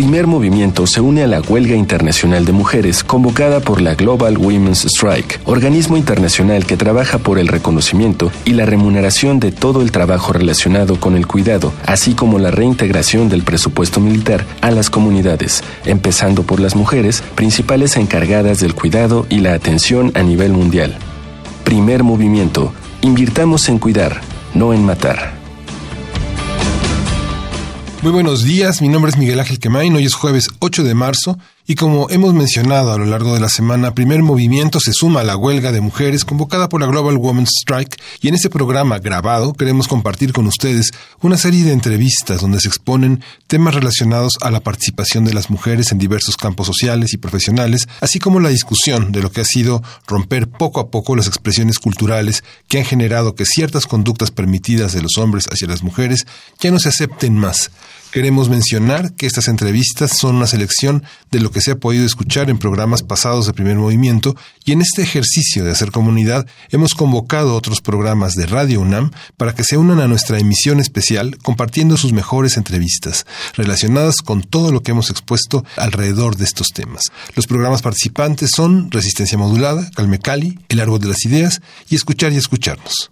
Primer 0.00 0.26
Movimiento 0.26 0.86
se 0.86 1.02
une 1.02 1.24
a 1.24 1.26
la 1.26 1.42
huelga 1.42 1.76
internacional 1.76 2.46
de 2.46 2.52
mujeres 2.52 3.04
convocada 3.04 3.60
por 3.60 3.82
la 3.82 3.94
Global 3.94 4.38
Women's 4.38 4.86
Strike, 4.86 5.42
organismo 5.44 5.98
internacional 5.98 6.64
que 6.64 6.78
trabaja 6.78 7.18
por 7.18 7.38
el 7.38 7.48
reconocimiento 7.48 8.32
y 8.46 8.52
la 8.52 8.64
remuneración 8.64 9.40
de 9.40 9.52
todo 9.52 9.82
el 9.82 9.92
trabajo 9.92 10.32
relacionado 10.32 10.98
con 10.98 11.16
el 11.16 11.26
cuidado, 11.26 11.74
así 11.84 12.14
como 12.14 12.38
la 12.38 12.50
reintegración 12.50 13.28
del 13.28 13.42
presupuesto 13.42 14.00
militar 14.00 14.46
a 14.62 14.70
las 14.70 14.88
comunidades, 14.88 15.62
empezando 15.84 16.44
por 16.44 16.60
las 16.60 16.76
mujeres, 16.76 17.22
principales 17.34 17.98
encargadas 17.98 18.58
del 18.58 18.74
cuidado 18.74 19.26
y 19.28 19.40
la 19.40 19.52
atención 19.52 20.12
a 20.14 20.22
nivel 20.22 20.54
mundial. 20.54 20.96
Primer 21.62 22.04
Movimiento. 22.04 22.72
Invirtamos 23.02 23.68
en 23.68 23.78
cuidar, 23.78 24.22
no 24.54 24.72
en 24.72 24.82
matar. 24.82 25.39
Muy 28.02 28.12
buenos 28.12 28.44
días, 28.44 28.80
mi 28.80 28.88
nombre 28.88 29.10
es 29.10 29.18
Miguel 29.18 29.40
Ángel 29.40 29.58
Quemain, 29.58 29.94
hoy 29.94 30.06
es 30.06 30.14
jueves 30.14 30.48
8 30.60 30.84
de 30.84 30.94
marzo 30.94 31.38
y 31.66 31.74
como 31.74 32.08
hemos 32.10 32.34
mencionado 32.34 32.92
a 32.92 32.98
lo 32.98 33.04
largo 33.04 33.34
de 33.34 33.40
la 33.40 33.48
semana, 33.48 33.94
Primer 33.94 34.22
Movimiento 34.22 34.80
se 34.80 34.92
suma 34.92 35.20
a 35.20 35.24
la 35.24 35.36
huelga 35.36 35.72
de 35.72 35.80
mujeres 35.80 36.24
convocada 36.24 36.68
por 36.68 36.80
la 36.80 36.86
Global 36.86 37.16
Women's 37.16 37.50
Strike. 37.62 38.00
Y 38.20 38.28
en 38.28 38.34
este 38.34 38.50
programa 38.50 38.98
grabado 38.98 39.52
queremos 39.52 39.86
compartir 39.86 40.32
con 40.32 40.46
ustedes 40.46 40.90
una 41.20 41.36
serie 41.36 41.62
de 41.64 41.72
entrevistas 41.72 42.40
donde 42.40 42.60
se 42.60 42.68
exponen 42.68 43.22
temas 43.46 43.74
relacionados 43.74 44.32
a 44.40 44.50
la 44.50 44.60
participación 44.60 45.24
de 45.24 45.34
las 45.34 45.50
mujeres 45.50 45.92
en 45.92 45.98
diversos 45.98 46.36
campos 46.36 46.66
sociales 46.66 47.12
y 47.12 47.18
profesionales, 47.18 47.88
así 48.00 48.18
como 48.18 48.40
la 48.40 48.48
discusión 48.48 49.12
de 49.12 49.22
lo 49.22 49.30
que 49.30 49.42
ha 49.42 49.44
sido 49.44 49.82
romper 50.06 50.48
poco 50.48 50.80
a 50.80 50.90
poco 50.90 51.14
las 51.14 51.28
expresiones 51.28 51.78
culturales 51.78 52.42
que 52.68 52.78
han 52.78 52.84
generado 52.84 53.34
que 53.34 53.44
ciertas 53.44 53.86
conductas 53.86 54.30
permitidas 54.30 54.92
de 54.92 55.02
los 55.02 55.18
hombres 55.18 55.46
hacia 55.46 55.68
las 55.68 55.82
mujeres 55.82 56.26
ya 56.58 56.70
no 56.70 56.78
se 56.78 56.88
acepten 56.88 57.36
más 57.36 57.70
Queremos 58.10 58.48
mencionar 58.48 59.12
que 59.12 59.26
estas 59.26 59.46
entrevistas 59.46 60.18
son 60.18 60.34
una 60.34 60.48
selección 60.48 61.04
de 61.30 61.38
lo 61.38 61.52
que 61.52 61.60
se 61.60 61.70
ha 61.70 61.76
podido 61.76 62.04
escuchar 62.04 62.50
en 62.50 62.58
programas 62.58 63.04
pasados 63.04 63.46
de 63.46 63.52
primer 63.52 63.76
movimiento 63.76 64.34
y 64.64 64.72
en 64.72 64.80
este 64.80 65.02
ejercicio 65.02 65.64
de 65.64 65.70
hacer 65.70 65.92
comunidad 65.92 66.44
hemos 66.70 66.94
convocado 66.94 67.54
otros 67.54 67.80
programas 67.80 68.34
de 68.34 68.46
Radio 68.46 68.80
UNAM 68.80 69.12
para 69.36 69.54
que 69.54 69.62
se 69.62 69.76
unan 69.76 70.00
a 70.00 70.08
nuestra 70.08 70.40
emisión 70.40 70.80
especial 70.80 71.38
compartiendo 71.38 71.96
sus 71.96 72.12
mejores 72.12 72.56
entrevistas 72.56 73.26
relacionadas 73.54 74.16
con 74.16 74.42
todo 74.42 74.72
lo 74.72 74.82
que 74.82 74.90
hemos 74.90 75.10
expuesto 75.10 75.64
alrededor 75.76 76.36
de 76.36 76.46
estos 76.46 76.70
temas. 76.74 77.04
Los 77.36 77.46
programas 77.46 77.80
participantes 77.80 78.50
son 78.56 78.90
Resistencia 78.90 79.38
Modulada, 79.38 79.88
Calme 79.94 80.18
Cali, 80.18 80.58
El 80.68 80.80
Árbol 80.80 80.98
de 80.98 81.08
las 81.08 81.24
Ideas 81.24 81.62
y 81.88 81.94
Escuchar 81.94 82.32
y 82.32 82.38
Escucharnos. 82.38 83.08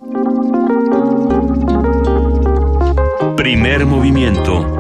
Primer 3.37 3.87
movimiento 3.87 4.78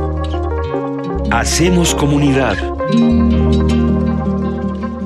Hacemos 1.30 1.94
comunidad. 1.94 2.56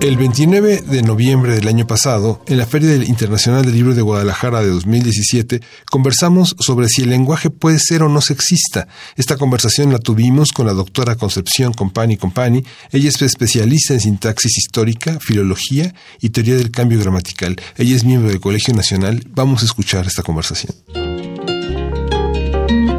El 0.01 0.17
29 0.17 0.83
de 0.83 1.03
noviembre 1.03 1.55
del 1.55 1.67
año 1.67 1.87
pasado, 1.87 2.43
en 2.47 2.59
la 2.59 2.67
Feria 2.67 2.95
Internacional 2.95 3.65
del 3.65 3.75
Libro 3.75 3.95
de 3.95 4.03
Guadalajara 4.03 4.61
de 4.61 4.69
2017, 4.69 5.61
conversamos 5.91 6.55
sobre 6.61 6.89
si 6.89 7.03
el 7.03 7.11
lenguaje 7.11 7.51
puede 7.51 7.79
ser 7.81 8.05
o 8.05 8.09
no 8.09 8.21
sexista. 8.21 8.87
Esta 9.17 9.37
conversación 9.37 9.93
la 9.93 9.99
tuvimos 9.99 10.53
con 10.53 10.67
la 10.67 10.75
doctora 10.75 11.17
Concepción 11.17 11.73
Compani 11.73 12.17
Compani. 12.17 12.65
Ella 12.93 13.09
es 13.09 13.21
especialista 13.21 13.95
en 13.95 14.01
sintaxis 14.01 14.59
histórica, 14.59 15.19
filología 15.21 15.93
y 16.21 16.31
teoría 16.31 16.55
del 16.57 16.71
cambio 16.71 17.01
gramatical. 17.01 17.57
Ella 17.77 17.97
es 17.97 18.05
miembro 18.05 18.31
del 18.31 18.41
Colegio 18.41 18.75
Nacional. 18.75 19.25
Vamos 19.31 19.63
a 19.63 19.67
escuchar 19.67 20.07
esta 20.07 20.23
conversación. 20.23 20.75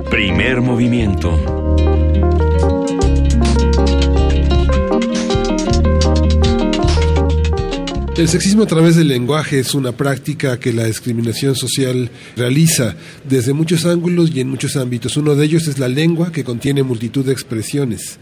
Primer 0.09 0.61
movimiento. 0.61 1.92
El 8.15 8.29
sexismo 8.29 8.61
a 8.61 8.67
través 8.67 8.95
del 8.95 9.07
lenguaje 9.07 9.57
es 9.57 9.73
una 9.73 9.91
práctica 9.91 10.59
que 10.59 10.71
la 10.71 10.85
discriminación 10.85 11.55
social 11.55 12.11
realiza 12.37 12.95
desde 13.27 13.53
muchos 13.53 13.87
ángulos 13.87 14.29
y 14.35 14.39
en 14.39 14.49
muchos 14.49 14.77
ámbitos. 14.77 15.17
Uno 15.17 15.33
de 15.33 15.43
ellos 15.43 15.67
es 15.67 15.79
la 15.79 15.87
lengua 15.87 16.31
que 16.31 16.43
contiene 16.43 16.83
multitud 16.83 17.25
de 17.25 17.31
expresiones 17.31 18.19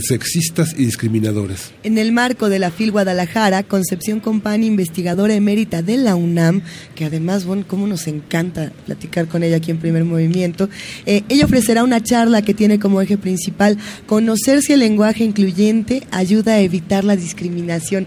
sexistas 0.00 0.74
y 0.74 0.84
discriminadoras. 0.84 1.72
En 1.82 1.98
el 1.98 2.12
marco 2.12 2.48
de 2.48 2.60
la 2.60 2.70
FIL 2.70 2.92
Guadalajara, 2.92 3.64
Concepción 3.64 4.20
Compani, 4.20 4.68
investigadora 4.68 5.34
emérita 5.34 5.82
de 5.82 5.96
la 5.96 6.14
UNAM, 6.14 6.62
que 6.94 7.04
además, 7.04 7.44
bueno, 7.44 7.64
cómo 7.66 7.88
nos 7.88 8.06
encanta 8.06 8.72
platicar 8.86 9.26
con 9.26 9.42
ella 9.42 9.56
aquí 9.56 9.72
en 9.72 9.78
Primer 9.78 10.04
Movimiento, 10.04 10.68
eh, 11.04 11.24
ella 11.28 11.46
ofrecerá 11.46 11.82
una 11.82 12.00
charla 12.00 12.42
que 12.42 12.54
tiene 12.54 12.78
como 12.78 13.00
eje 13.00 13.18
principal 13.18 13.76
conocer 14.06 14.62
si 14.62 14.72
el 14.72 14.80
lenguaje 14.80 15.24
incluyente 15.24 16.04
ayuda 16.12 16.52
a 16.52 16.60
evitar 16.60 17.02
la 17.02 17.16
discriminación 17.16 18.06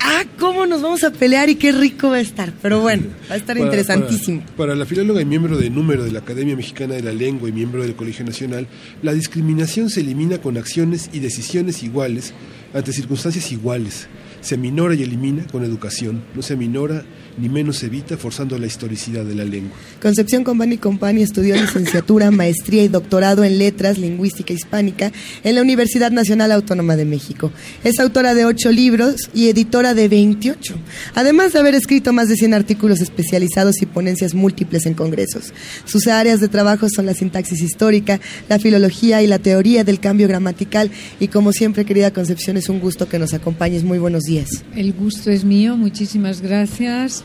ah, 0.00 0.24
¿cómo 0.38 0.66
nos 0.66 0.82
vamos 0.82 1.04
a 1.04 1.12
pelear 1.12 1.48
y 1.48 1.56
qué 1.56 1.72
rico 1.72 2.10
va 2.10 2.16
a 2.16 2.20
estar? 2.20 2.52
Pero 2.62 2.80
bueno, 2.80 3.04
va 3.30 3.34
a 3.34 3.38
estar 3.38 3.56
interesantísimo. 3.58 4.42
Para, 4.56 4.74
la 4.74 4.86
filóloga 4.86 5.20
y 5.20 5.24
miembro 5.24 5.56
de 5.56 5.70
número 5.70 6.04
de 6.04 6.12
la 6.12 6.20
Academia 6.20 6.56
Mexicana 6.56 6.94
de 6.94 7.02
la 7.02 7.12
Lengua 7.12 7.48
y 7.48 7.52
miembro 7.52 7.82
del 7.82 7.94
Colegio 7.94 8.24
Nacional, 8.24 8.66
la 9.02 9.12
discriminación 9.12 9.90
se 9.90 10.00
elimina 10.00 10.38
con 10.38 10.56
acciones 10.56 11.10
y 11.12 11.20
decisiones 11.20 11.82
iguales 11.82 12.34
ante 12.74 12.92
circunstancias 12.92 13.50
iguales. 13.52 14.08
Se 14.40 14.56
minora 14.56 14.94
y 14.94 15.02
elimina 15.02 15.46
con 15.46 15.64
educación, 15.64 16.22
no 16.34 16.42
se 16.42 16.56
minora 16.56 17.04
ni 17.38 17.48
menos 17.48 17.82
evita 17.82 18.16
forzando 18.16 18.58
la 18.58 18.66
historicidad 18.66 19.24
de 19.24 19.34
la 19.34 19.44
lengua. 19.44 19.76
Concepción 20.02 20.44
Compani 20.44 20.78
Compani 20.78 21.22
estudió 21.22 21.54
licenciatura, 21.56 22.30
maestría 22.30 22.84
y 22.84 22.88
doctorado 22.88 23.44
en 23.44 23.58
Letras, 23.58 23.98
Lingüística 23.98 24.52
Hispánica 24.52 25.12
en 25.44 25.54
la 25.54 25.62
Universidad 25.62 26.10
Nacional 26.10 26.52
Autónoma 26.52 26.96
de 26.96 27.04
México. 27.04 27.52
Es 27.84 27.98
autora 28.00 28.34
de 28.34 28.44
ocho 28.44 28.70
libros 28.70 29.30
y 29.34 29.48
editora 29.48 29.94
de 29.94 30.08
28, 30.08 30.74
además 31.14 31.52
de 31.52 31.60
haber 31.60 31.74
escrito 31.74 32.12
más 32.12 32.28
de 32.28 32.36
100 32.36 32.54
artículos 32.54 33.00
especializados 33.00 33.80
y 33.82 33.86
ponencias 33.86 34.34
múltiples 34.34 34.86
en 34.86 34.94
congresos. 34.94 35.52
Sus 35.84 36.06
áreas 36.08 36.40
de 36.40 36.48
trabajo 36.48 36.88
son 36.88 37.06
la 37.06 37.14
sintaxis 37.14 37.62
histórica, 37.62 38.20
la 38.48 38.58
filología 38.58 39.22
y 39.22 39.26
la 39.26 39.38
teoría 39.38 39.84
del 39.84 40.00
cambio 40.00 40.28
gramatical 40.28 40.90
y 41.20 41.28
como 41.28 41.52
siempre, 41.52 41.84
querida 41.84 42.12
Concepción, 42.12 42.56
es 42.56 42.68
un 42.68 42.80
gusto 42.80 43.08
que 43.08 43.18
nos 43.18 43.32
acompañes. 43.34 43.84
Muy 43.84 43.98
buenos 43.98 44.24
días. 44.24 44.64
El 44.74 44.92
gusto 44.92 45.30
es 45.30 45.44
mío, 45.44 45.76
muchísimas 45.76 46.40
gracias. 46.40 47.24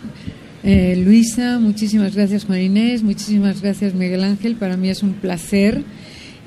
Eh, 0.64 0.96
Luisa, 1.04 1.60
muchísimas 1.60 2.16
gracias 2.16 2.46
Juan 2.46 2.62
Inés, 2.62 3.04
muchísimas 3.04 3.62
gracias 3.62 3.94
Miguel 3.94 4.24
Ángel, 4.24 4.56
para 4.56 4.78
mí 4.78 4.90
es 4.90 5.04
un 5.04 5.14
placer. 5.14 5.84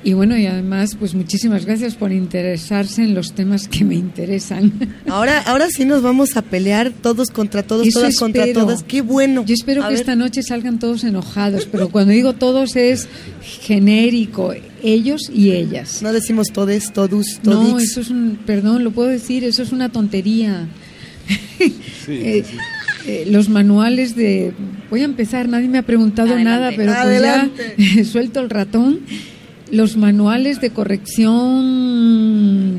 Y 0.03 0.13
bueno, 0.13 0.37
y 0.37 0.45
además, 0.45 0.95
pues 0.97 1.15
muchísimas 1.15 1.65
gracias 1.65 1.95
por 1.95 2.11
interesarse 2.11 3.03
en 3.03 3.13
los 3.13 3.33
temas 3.33 3.67
que 3.67 3.83
me 3.83 3.95
interesan. 3.95 4.71
Ahora, 5.07 5.41
ahora 5.41 5.67
sí 5.69 5.85
nos 5.85 6.01
vamos 6.01 6.37
a 6.37 6.43
pelear 6.43 6.91
todos 6.91 7.29
contra 7.29 7.63
todos, 7.63 7.89
todas 7.89 8.15
contra 8.15 8.53
todas. 8.53 8.83
Qué 8.83 9.01
bueno. 9.01 9.43
Yo 9.45 9.53
espero 9.53 9.87
que 9.87 9.95
esta 9.95 10.15
noche 10.15 10.43
salgan 10.43 10.79
todos 10.79 11.03
enojados, 11.03 11.67
pero 11.69 11.89
cuando 11.89 12.13
digo 12.13 12.33
todos 12.33 12.75
es 12.75 13.07
genérico, 13.41 14.53
ellos 14.83 15.31
y 15.33 15.51
ellas. 15.51 16.01
No 16.01 16.13
decimos 16.13 16.47
todes, 16.53 16.93
todos, 16.93 17.39
todix. 17.41 17.71
No, 17.71 17.79
eso 17.79 18.01
es 18.01 18.09
un, 18.09 18.39
perdón, 18.45 18.83
lo 18.83 18.91
puedo 18.91 19.09
decir, 19.09 19.43
eso 19.43 19.63
es 19.63 19.71
una 19.71 19.89
tontería. 19.89 20.67
Eh, 22.09 22.45
eh, 23.07 23.25
los 23.29 23.49
manuales 23.49 24.15
de... 24.15 24.53
Voy 24.89 25.01
a 25.01 25.05
empezar, 25.05 25.49
nadie 25.49 25.67
me 25.69 25.77
ha 25.77 25.83
preguntado 25.83 26.37
nada, 26.39 26.71
pero 26.75 26.93
pues 27.03 27.21
ya 27.21 27.49
suelto 28.05 28.39
el 28.41 28.49
ratón. 28.49 28.99
Los 29.71 29.97
manuales 29.97 30.61
de 30.61 30.69
corrección 30.69 32.27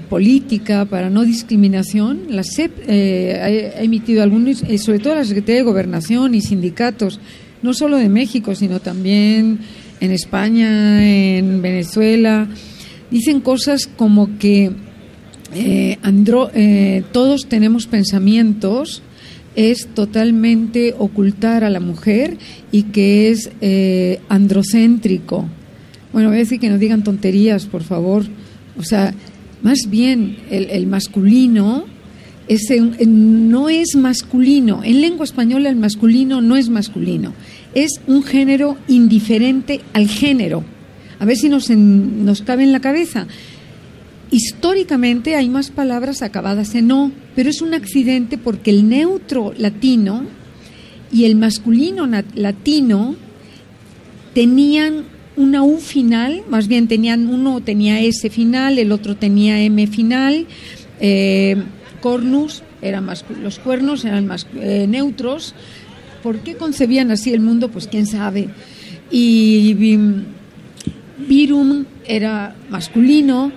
política 0.08 0.84
para 0.86 1.10
no 1.10 1.24
discriminación, 1.24 2.22
la 2.30 2.42
SEP 2.42 2.72
eh, 2.86 3.74
ha, 3.76 3.82
emitido 3.82 4.22
algunos, 4.22 4.64
sobre 4.78 4.98
todo 4.98 5.14
la 5.14 5.24
Secretaría 5.24 5.56
de 5.56 5.64
Gobernación 5.64 6.34
y 6.34 6.40
sindicatos, 6.40 7.20
no 7.62 7.74
solo 7.74 7.98
de 7.98 8.08
México, 8.08 8.54
sino 8.54 8.80
también 8.80 9.58
en 10.00 10.12
España, 10.12 11.06
en 11.06 11.60
Venezuela, 11.60 12.48
dicen 13.10 13.40
cosas 13.40 13.86
como 13.86 14.38
que 14.38 14.70
eh, 15.54 15.98
andro, 16.02 16.50
eh, 16.54 17.02
todos 17.12 17.48
tenemos 17.48 17.86
pensamientos 17.86 19.02
es 19.58 19.88
totalmente 19.92 20.94
ocultar 20.96 21.64
a 21.64 21.70
la 21.70 21.80
mujer 21.80 22.38
y 22.70 22.84
que 22.84 23.30
es 23.30 23.50
eh, 23.60 24.20
androcéntrico. 24.28 25.46
Bueno, 26.12 26.28
voy 26.28 26.36
a 26.36 26.38
decir 26.38 26.60
que 26.60 26.68
no 26.68 26.78
digan 26.78 27.02
tonterías, 27.02 27.66
por 27.66 27.82
favor. 27.82 28.22
O 28.78 28.84
sea, 28.84 29.12
más 29.60 29.90
bien 29.90 30.36
el, 30.48 30.86
masculino 30.86 31.86
ese, 32.46 32.80
no 32.80 33.68
es 33.68 33.96
masculino. 33.96 34.84
En 34.84 35.00
lengua 35.00 35.24
española 35.24 35.70
el 35.70 35.76
masculino 35.76 36.40
no 36.40 36.56
es 36.56 36.68
masculino. 36.68 37.34
Es 37.74 38.00
un 38.06 38.22
género 38.22 38.76
indiferente 38.86 39.80
al 39.92 40.06
género. 40.06 40.62
A 41.18 41.24
ver 41.24 41.36
si 41.36 41.48
nos, 41.48 41.68
nos 41.68 42.42
cabe 42.42 42.62
en 42.62 42.70
la 42.70 42.80
cabeza. 42.80 43.26
Históricamente 44.30 45.36
hay 45.36 45.48
más 45.48 45.70
palabras 45.70 46.22
acabadas 46.22 46.74
en 46.74 46.88
no, 46.88 47.12
pero 47.34 47.48
es 47.48 47.62
un 47.62 47.72
accidente 47.72 48.36
porque 48.36 48.70
el 48.70 48.88
neutro 48.88 49.54
latino 49.56 50.24
y 51.10 51.24
el 51.24 51.36
masculino 51.36 52.06
latino 52.34 53.16
tenían 54.34 55.04
una 55.36 55.62
U 55.62 55.78
final, 55.78 56.42
más 56.50 56.68
bien 56.68 56.88
tenían 56.88 57.28
uno 57.28 57.60
tenía 57.62 58.00
S 58.00 58.28
final, 58.28 58.78
el 58.78 58.92
otro 58.92 59.16
tenía 59.16 59.62
M 59.62 59.86
final, 59.86 60.46
eh, 61.00 61.56
cornus 62.02 62.62
eran 62.82 63.06
los 63.42 63.58
cuernos 63.58 64.04
eran 64.04 64.26
más 64.26 64.46
eh, 64.56 64.86
neutros. 64.88 65.54
¿Por 66.22 66.40
qué 66.40 66.54
concebían 66.54 67.10
así 67.10 67.32
el 67.32 67.40
mundo? 67.40 67.70
Pues 67.70 67.86
quién 67.86 68.06
sabe. 68.06 68.48
Y 69.10 69.74
virum 71.28 71.84
era 72.06 72.54
masculino 72.68 73.52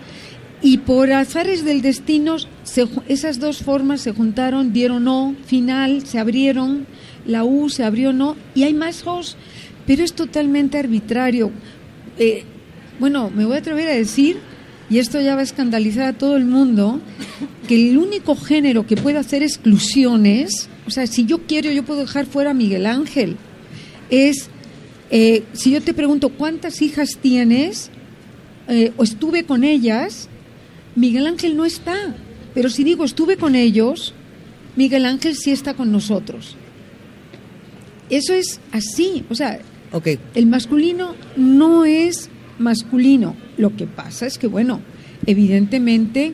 y 0.61 0.77
por 0.77 1.11
azares 1.11 1.65
del 1.65 1.81
destino 1.81 2.37
esas 3.07 3.39
dos 3.39 3.63
formas 3.63 4.01
se 4.01 4.11
juntaron, 4.11 4.73
dieron 4.73 5.07
O, 5.07 5.35
final, 5.45 6.05
se 6.05 6.19
abrieron, 6.19 6.85
la 7.25 7.43
U 7.43 7.69
se 7.69 7.83
abrió 7.83 8.13
no, 8.13 8.35
y 8.53 8.63
hay 8.63 8.73
más 8.73 9.05
Os, 9.05 9.37
pero 9.87 10.03
es 10.03 10.13
totalmente 10.13 10.77
arbitrario. 10.77 11.51
Eh, 12.17 12.43
bueno, 12.99 13.31
me 13.35 13.45
voy 13.45 13.55
a 13.55 13.59
atrever 13.59 13.87
a 13.87 13.93
decir, 13.93 14.37
y 14.89 14.99
esto 14.99 15.19
ya 15.19 15.33
va 15.35 15.41
a 15.41 15.43
escandalizar 15.43 16.05
a 16.05 16.13
todo 16.13 16.37
el 16.37 16.45
mundo, 16.45 17.01
que 17.67 17.89
el 17.89 17.97
único 17.97 18.35
género 18.35 18.85
que 18.85 18.97
puede 18.97 19.17
hacer 19.17 19.41
exclusiones, 19.41 20.69
o 20.85 20.91
sea, 20.91 21.07
si 21.07 21.25
yo 21.25 21.39
quiero, 21.47 21.71
yo 21.71 21.83
puedo 21.83 22.01
dejar 22.01 22.25
fuera 22.27 22.51
a 22.51 22.53
Miguel 22.53 22.85
Ángel, 22.85 23.37
es, 24.11 24.49
eh, 25.09 25.43
si 25.53 25.71
yo 25.71 25.81
te 25.81 25.95
pregunto, 25.95 26.29
¿cuántas 26.29 26.81
hijas 26.81 27.17
tienes? 27.19 27.89
Eh, 28.67 28.91
o 28.97 29.03
estuve 29.03 29.43
con 29.43 29.63
ellas, 29.63 30.29
Miguel 30.95 31.27
Ángel 31.27 31.55
no 31.55 31.65
está. 31.65 32.15
Pero 32.53 32.69
si 32.69 32.83
digo 32.83 33.05
estuve 33.05 33.37
con 33.37 33.55
ellos, 33.55 34.13
Miguel 34.75 35.05
Ángel 35.05 35.35
sí 35.35 35.51
está 35.51 35.73
con 35.73 35.91
nosotros. 35.91 36.55
Eso 38.09 38.33
es 38.33 38.59
así. 38.71 39.25
O 39.29 39.35
sea, 39.35 39.59
el 40.35 40.47
masculino 40.47 41.15
no 41.37 41.85
es 41.85 42.29
masculino. 42.59 43.35
Lo 43.57 43.75
que 43.75 43.87
pasa 43.87 44.25
es 44.25 44.37
que, 44.37 44.47
bueno, 44.47 44.81
evidentemente, 45.25 46.33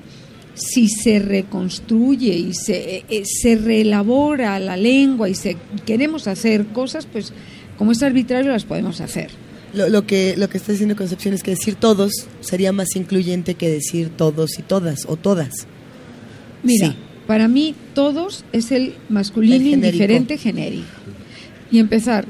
si 0.55 0.87
se 0.89 1.19
reconstruye 1.19 2.35
y 2.35 2.53
se, 2.53 3.05
eh, 3.09 3.23
se 3.25 3.55
reelabora 3.55 4.59
la 4.59 4.75
lengua 4.75 5.29
y 5.29 5.35
se, 5.35 5.57
queremos 5.85 6.27
hacer 6.27 6.67
cosas, 6.67 7.05
pues 7.05 7.31
como 7.77 7.91
es 7.91 8.01
arbitrario 8.01 8.51
las 8.51 8.65
podemos 8.65 9.01
hacer. 9.01 9.29
Lo, 9.73 10.07
que, 10.07 10.35
lo 10.37 10.49
que 10.49 10.57
está 10.57 10.71
diciendo 10.71 10.95
Concepción 10.95 11.33
es 11.33 11.43
que 11.43 11.51
decir 11.51 11.75
todos 11.75 12.11
sería 12.41 12.71
más 12.71 12.95
incluyente 12.95 13.55
que 13.55 13.69
decir 13.69 14.09
todos 14.09 14.57
y 14.59 14.61
todas 14.63 15.05
o 15.07 15.17
todas. 15.17 15.67
Mira, 16.63 16.95
para 17.27 17.47
mí 17.47 17.75
todos 17.93 18.45
es 18.53 18.71
el 18.71 18.95
masculino 19.09 19.55
indiferente 19.55 20.37
genérico. 20.37 20.87
Y 21.69 21.79
empezar, 21.79 22.25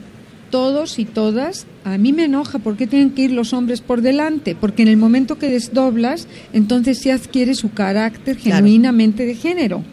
todos 0.50 0.98
y 1.00 1.06
todas, 1.06 1.68
a 1.84 1.98
mí 1.98 2.14
me 2.14 2.26
enoja 2.26 2.60
porque 2.60 2.88
tienen 2.88 3.12
que 3.12 3.24
ir 3.24 3.32
los 3.32 3.54
hombres 3.54 3.82
por 3.82 4.02
delante, 4.02 4.56
porque 4.56 4.82
en 4.82 4.88
el 4.88 4.98
momento 4.98 5.38
que 5.38 5.50
desdoblas, 5.50 6.28
entonces 6.54 6.98
se 7.00 7.12
adquiere 7.12 7.54
su 7.54 7.72
carácter 7.72 8.38
genuinamente 8.38 9.26
de 9.26 9.36
género. 9.36 9.84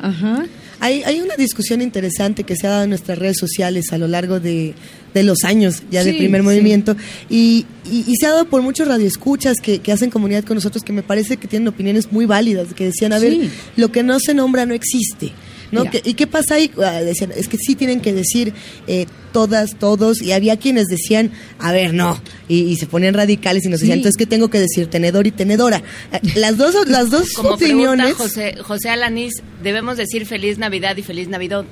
Ajá. 0.00 0.46
Hay, 0.82 1.04
hay 1.04 1.20
una 1.20 1.36
discusión 1.36 1.80
interesante 1.80 2.42
que 2.42 2.56
se 2.56 2.66
ha 2.66 2.70
dado 2.70 2.82
en 2.82 2.88
nuestras 2.88 3.16
redes 3.16 3.36
sociales 3.38 3.92
a 3.92 3.98
lo 3.98 4.08
largo 4.08 4.40
de, 4.40 4.74
de 5.14 5.22
los 5.22 5.44
años 5.44 5.84
ya 5.92 6.02
de 6.02 6.12
primer 6.12 6.42
movimiento 6.42 6.96
y, 7.30 7.66
y, 7.88 8.12
se 8.16 8.26
ha 8.26 8.30
dado 8.30 8.46
por 8.46 8.62
muchos 8.62 8.88
radioescuchas 8.88 9.58
que, 9.62 9.78
que 9.78 9.92
hacen 9.92 10.10
comunidad 10.10 10.42
con 10.42 10.56
nosotros 10.56 10.82
que 10.82 10.92
me 10.92 11.04
parece 11.04 11.36
que 11.36 11.46
tienen 11.46 11.68
opiniones 11.68 12.10
muy 12.10 12.26
válidas, 12.26 12.74
que 12.74 12.86
decían, 12.86 13.12
a 13.12 13.20
ver, 13.20 13.48
lo 13.76 13.92
que 13.92 14.02
no 14.02 14.18
se 14.18 14.34
nombra 14.34 14.66
no 14.66 14.74
existe. 14.74 15.30
¿No? 15.72 15.84
¿Y 16.04 16.14
qué 16.14 16.26
pasa 16.26 16.56
ahí? 16.56 16.70
Ah, 16.78 17.00
decían, 17.02 17.32
es 17.34 17.48
que 17.48 17.56
sí 17.56 17.74
tienen 17.74 18.00
que 18.00 18.12
decir 18.12 18.52
eh, 18.86 19.06
todas, 19.32 19.76
todos, 19.78 20.22
y 20.22 20.32
había 20.32 20.58
quienes 20.58 20.86
decían, 20.86 21.32
a 21.58 21.72
ver, 21.72 21.94
no, 21.94 22.20
y, 22.46 22.76
se 22.76 22.86
ponían 22.86 23.14
radicales 23.14 23.64
y 23.64 23.68
nos 23.68 23.80
decían, 23.80 23.98
entonces, 23.98 24.18
¿qué 24.18 24.26
tengo 24.26 24.50
que 24.50 24.60
decir? 24.60 24.86
Tenedor 24.86 25.26
y 25.26 25.30
tenedora. 25.30 25.82
Eh, 26.12 26.20
las 26.36 26.58
dos, 26.58 26.76
las 26.86 27.10
dos 27.10 27.32
Como 27.32 27.50
opiniones. 27.50 28.14
José, 28.14 28.56
José 28.62 28.90
Alanís, 28.90 29.42
debemos 29.62 29.96
decir 29.96 30.26
feliz 30.26 30.58
Navidad 30.58 30.96
y 30.98 31.02
feliz 31.02 31.28
Navidad. 31.28 31.64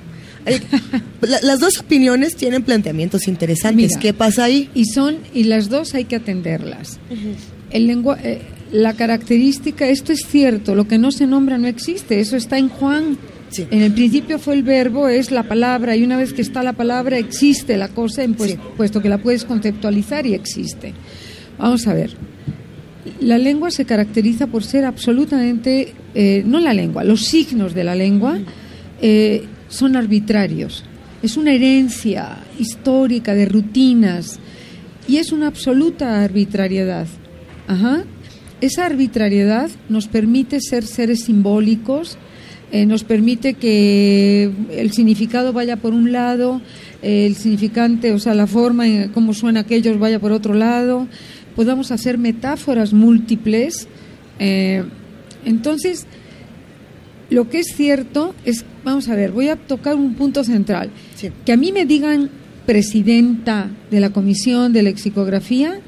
Eh, 0.47 0.59
las 1.21 1.59
dos 1.59 1.77
opiniones 1.79 2.35
tienen 2.35 2.63
planteamientos 2.63 3.27
interesantes. 3.27 3.95
¿Qué 3.97 4.13
pasa 4.13 4.45
ahí? 4.45 4.71
Y 4.73 4.85
son 4.85 5.19
y 5.33 5.43
las 5.43 5.69
dos 5.69 5.93
hay 5.93 6.05
que 6.05 6.15
atenderlas. 6.15 6.99
El 7.69 7.85
lengua, 7.85 8.17
la 8.71 8.95
característica, 8.95 9.87
esto 9.87 10.11
es 10.11 10.25
cierto, 10.27 10.73
lo 10.73 10.87
que 10.87 10.97
no 10.97 11.11
se 11.11 11.27
nombra 11.27 11.59
no 11.59 11.67
existe, 11.67 12.19
eso 12.19 12.37
está 12.37 12.57
en 12.57 12.69
Juan 12.69 13.17
en 13.57 13.81
el 13.81 13.93
principio 13.93 14.39
fue 14.39 14.53
el 14.55 14.63
verbo, 14.63 15.07
es 15.07 15.31
la 15.31 15.43
palabra, 15.43 15.95
y 15.95 16.03
una 16.03 16.17
vez 16.17 16.33
que 16.33 16.41
está 16.41 16.63
la 16.63 16.73
palabra, 16.73 17.17
existe 17.17 17.77
la 17.77 17.89
cosa, 17.89 18.23
pues, 18.37 18.57
puesto 18.77 19.01
que 19.01 19.09
la 19.09 19.17
puedes 19.17 19.45
conceptualizar 19.45 20.25
y 20.25 20.33
existe. 20.33 20.93
Vamos 21.57 21.87
a 21.87 21.93
ver. 21.93 22.11
La 23.19 23.37
lengua 23.37 23.71
se 23.71 23.85
caracteriza 23.85 24.47
por 24.47 24.63
ser 24.63 24.85
absolutamente, 24.85 25.93
eh, 26.13 26.43
no 26.45 26.59
la 26.59 26.73
lengua, 26.73 27.03
los 27.03 27.25
signos 27.25 27.73
de 27.73 27.83
la 27.83 27.95
lengua 27.95 28.39
eh, 29.01 29.43
son 29.67 29.95
arbitrarios. 29.95 30.83
Es 31.23 31.37
una 31.37 31.53
herencia 31.53 32.37
histórica 32.59 33.33
de 33.33 33.45
rutinas 33.45 34.39
y 35.07 35.17
es 35.17 35.31
una 35.31 35.47
absoluta 35.47 36.23
arbitrariedad. 36.23 37.07
Ajá. 37.67 38.03
Esa 38.59 38.85
arbitrariedad 38.85 39.69
nos 39.89 40.07
permite 40.07 40.59
ser 40.61 40.85
seres 40.85 41.23
simbólicos, 41.23 42.17
eh, 42.71 42.85
nos 42.85 43.03
permite 43.03 43.55
que 43.55 44.49
el 44.71 44.91
significado 44.91 45.51
vaya 45.51 45.75
por 45.75 45.93
un 45.93 46.11
lado, 46.11 46.61
el 47.01 47.35
significante, 47.35 48.13
o 48.13 48.19
sea, 48.19 48.33
la 48.33 48.47
forma 48.47 48.87
en 48.87 49.09
cómo 49.09 49.33
suena 49.33 49.61
aquellos 49.61 49.99
vaya 49.99 50.19
por 50.19 50.31
otro 50.31 50.53
lado, 50.53 51.07
podamos 51.55 51.91
hacer 51.91 52.17
metáforas 52.17 52.93
múltiples. 52.93 53.87
Eh, 54.39 54.83
entonces, 55.45 56.05
lo 57.29 57.49
que 57.49 57.59
es 57.59 57.75
cierto 57.75 58.35
es, 58.45 58.63
vamos 58.83 59.09
a 59.09 59.15
ver, 59.15 59.31
voy 59.31 59.49
a 59.49 59.55
tocar 59.55 59.95
un 59.95 60.13
punto 60.13 60.43
central, 60.43 60.91
que 61.45 61.51
a 61.51 61.57
mí 61.57 61.71
me 61.71 61.85
digan 61.85 62.29
presidenta 62.65 63.69
de 63.89 63.99
la 63.99 64.11
comisión 64.11 64.71
de 64.71 64.83
lexicografía, 64.83 65.79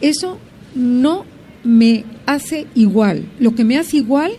eso 0.00 0.38
no 0.74 1.24
me 1.64 2.04
hace 2.26 2.66
igual. 2.74 3.24
Lo 3.38 3.54
que 3.54 3.64
me 3.64 3.78
hace 3.78 3.98
igual 3.98 4.32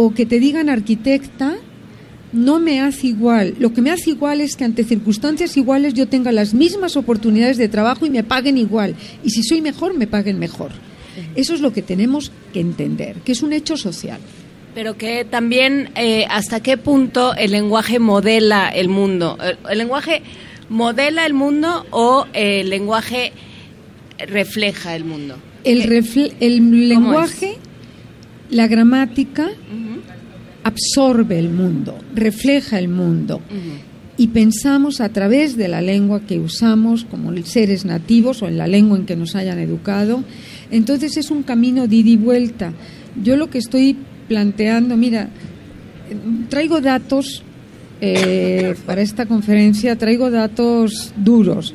o 0.00 0.14
que 0.14 0.26
te 0.26 0.38
digan 0.38 0.68
arquitecta 0.68 1.56
no 2.32 2.60
me 2.60 2.80
hace 2.80 3.08
igual. 3.08 3.56
Lo 3.58 3.72
que 3.72 3.82
me 3.82 3.90
hace 3.90 4.10
igual 4.10 4.40
es 4.40 4.54
que 4.54 4.62
ante 4.62 4.84
circunstancias 4.84 5.56
iguales 5.56 5.92
yo 5.92 6.06
tenga 6.06 6.30
las 6.30 6.54
mismas 6.54 6.96
oportunidades 6.96 7.56
de 7.56 7.68
trabajo 7.68 8.06
y 8.06 8.10
me 8.10 8.22
paguen 8.22 8.58
igual. 8.58 8.94
Y 9.24 9.30
si 9.30 9.42
soy 9.42 9.60
mejor, 9.60 9.94
me 9.94 10.06
paguen 10.06 10.38
mejor. 10.38 10.70
Eso 11.34 11.52
es 11.52 11.60
lo 11.60 11.72
que 11.72 11.82
tenemos 11.82 12.30
que 12.52 12.60
entender, 12.60 13.16
que 13.24 13.32
es 13.32 13.42
un 13.42 13.52
hecho 13.52 13.76
social. 13.76 14.20
Pero 14.72 14.96
que 14.96 15.24
también 15.24 15.90
eh, 15.96 16.26
hasta 16.30 16.60
qué 16.60 16.76
punto 16.76 17.34
el 17.34 17.50
lenguaje 17.50 17.98
modela 17.98 18.68
el 18.68 18.88
mundo. 18.88 19.36
¿El, 19.68 19.78
lenguaje 19.78 20.22
modela 20.68 21.26
el 21.26 21.34
mundo 21.34 21.86
o 21.90 22.24
el 22.34 22.70
lenguaje 22.70 23.32
refleja 24.28 24.94
el 24.94 25.04
mundo? 25.04 25.38
El, 25.64 25.90
el 26.38 26.88
lenguaje 26.88 27.58
la 28.50 28.66
gramática 28.66 29.50
absorbe 30.68 31.38
el 31.38 31.50
mundo, 31.50 31.98
refleja 32.14 32.78
el 32.78 32.88
mundo. 32.88 33.40
Y 34.16 34.28
pensamos 34.28 35.00
a 35.00 35.10
través 35.10 35.56
de 35.56 35.68
la 35.68 35.80
lengua 35.80 36.20
que 36.20 36.40
usamos 36.40 37.04
como 37.04 37.34
seres 37.44 37.84
nativos 37.84 38.42
o 38.42 38.48
en 38.48 38.58
la 38.58 38.66
lengua 38.66 38.98
en 38.98 39.06
que 39.06 39.16
nos 39.16 39.36
hayan 39.36 39.58
educado. 39.58 40.24
Entonces 40.70 41.16
es 41.16 41.30
un 41.30 41.42
camino 41.42 41.86
de 41.86 41.96
ida 41.96 42.10
y 42.10 42.16
vuelta. 42.16 42.72
Yo 43.22 43.36
lo 43.36 43.48
que 43.48 43.58
estoy 43.58 43.96
planteando, 44.26 44.96
mira, 44.96 45.30
traigo 46.48 46.80
datos 46.80 47.42
eh, 48.00 48.74
para 48.86 49.02
esta 49.02 49.26
conferencia, 49.26 49.96
traigo 49.96 50.30
datos 50.30 51.12
duros. 51.16 51.74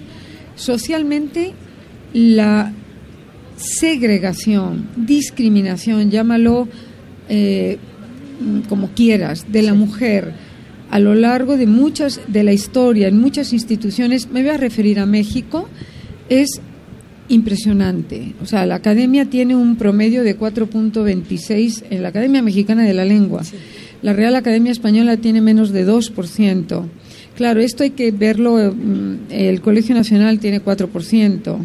Socialmente, 0.56 1.54
la 2.14 2.74
segregación, 3.56 4.90
discriminación, 4.98 6.12
llámalo 6.12 6.68
eh, 7.30 7.78
como 8.70 8.90
quieras, 8.90 9.46
de 9.52 9.62
la 9.62 9.74
mujer 9.74 10.34
a 10.90 11.00
lo 11.00 11.16
largo 11.16 11.58
de 11.58 11.66
muchas 11.66 12.22
de 12.28 12.44
la 12.44 12.54
historia, 12.54 13.08
en 13.08 13.20
muchas 13.20 13.52
instituciones, 13.52 14.30
me 14.30 14.42
voy 14.42 14.52
a 14.52 14.58
referir 14.58 15.00
a 15.00 15.08
México, 15.08 15.68
es 16.30 16.62
impresionante. 17.30 18.34
O 18.42 18.46
sea, 18.46 18.66
la 18.66 18.76
academia 18.76 19.26
tiene 19.26 19.56
un 19.56 19.76
promedio 19.76 20.24
de 20.24 20.38
4.26 20.38 21.86
en 21.90 22.04
la 22.04 22.10
Academia 22.10 22.42
Mexicana 22.42 22.84
de 22.84 22.94
la 22.94 23.06
Lengua. 23.06 23.42
La 24.04 24.14
Real 24.14 24.36
Academia 24.36 24.72
Española 24.72 25.18
tiene 25.18 25.42
menos 25.42 25.72
de 25.72 25.88
2%. 25.88 26.84
Claro, 27.36 27.62
esto 27.62 27.84
hay 27.84 27.92
que 27.92 28.12
verlo, 28.12 28.58
mm, 28.58 29.32
el 29.32 29.62
Colegio 29.62 29.96
Nacional 29.96 30.40
tiene 30.40 30.62
4%. 30.62 31.58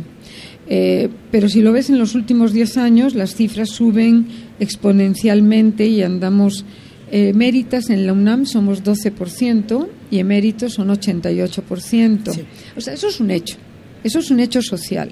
Eh, 0.71 1.09
pero 1.31 1.49
si 1.49 1.63
lo 1.63 1.73
ves 1.73 1.91
en 1.91 1.99
los 1.99 2.15
últimos 2.15 2.53
10 2.53 2.77
años, 2.77 3.15
las 3.15 3.35
cifras 3.35 3.71
suben 3.71 4.27
exponencialmente 4.61 5.87
y 5.87 6.03
andamos 6.03 6.65
eh, 7.11 7.33
méritas 7.33 7.89
en 7.89 8.07
la 8.07 8.13
UNAM 8.13 8.45
somos 8.45 8.85
12% 8.85 9.89
y 10.11 10.19
eméritos 10.19 10.75
son 10.75 10.89
88%. 10.89 12.47
O 12.77 12.81
sea, 12.81 12.93
eso 12.93 13.09
es 13.09 13.21
un 13.21 13.31
hecho. 13.31 13.57
Eso 14.05 14.19
es 14.19 14.31
un 14.31 14.41
hecho 14.41 14.61
social. 14.61 15.11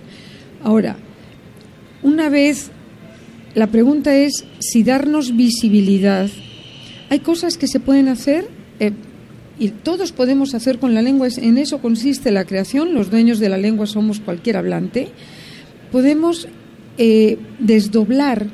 Ahora, 0.63 0.97
una 2.03 2.29
vez, 2.29 2.71
la 3.55 3.69
pregunta 3.69 4.15
es 4.15 4.45
si 4.59 4.83
darnos 4.83 5.35
visibilidad. 5.35 6.29
Hay 7.09 7.21
cosas 7.21 7.57
que 7.57 7.67
se 7.67 7.81
pueden 7.81 8.09
hacer 8.09 8.47
eh, 8.79 8.93
y 9.59 9.71
todos 9.71 10.13
podemos 10.13 10.55
hacer 10.55 10.79
con 10.79 10.93
la 10.93 11.01
lengua. 11.01 11.29
En 11.39 11.57
eso 11.57 11.81
consiste 11.81 12.31
la 12.31 12.45
creación. 12.45 12.95
Los 12.95 13.11
dueños 13.11 13.39
de 13.39 13.49
la 13.49 13.57
lengua 13.57 13.87
somos 13.87 14.21
cualquier 14.21 14.59
hablante. 14.59 15.09
Podemos 15.91 16.47
eh, 16.99 17.39
desdoblar 17.59 18.49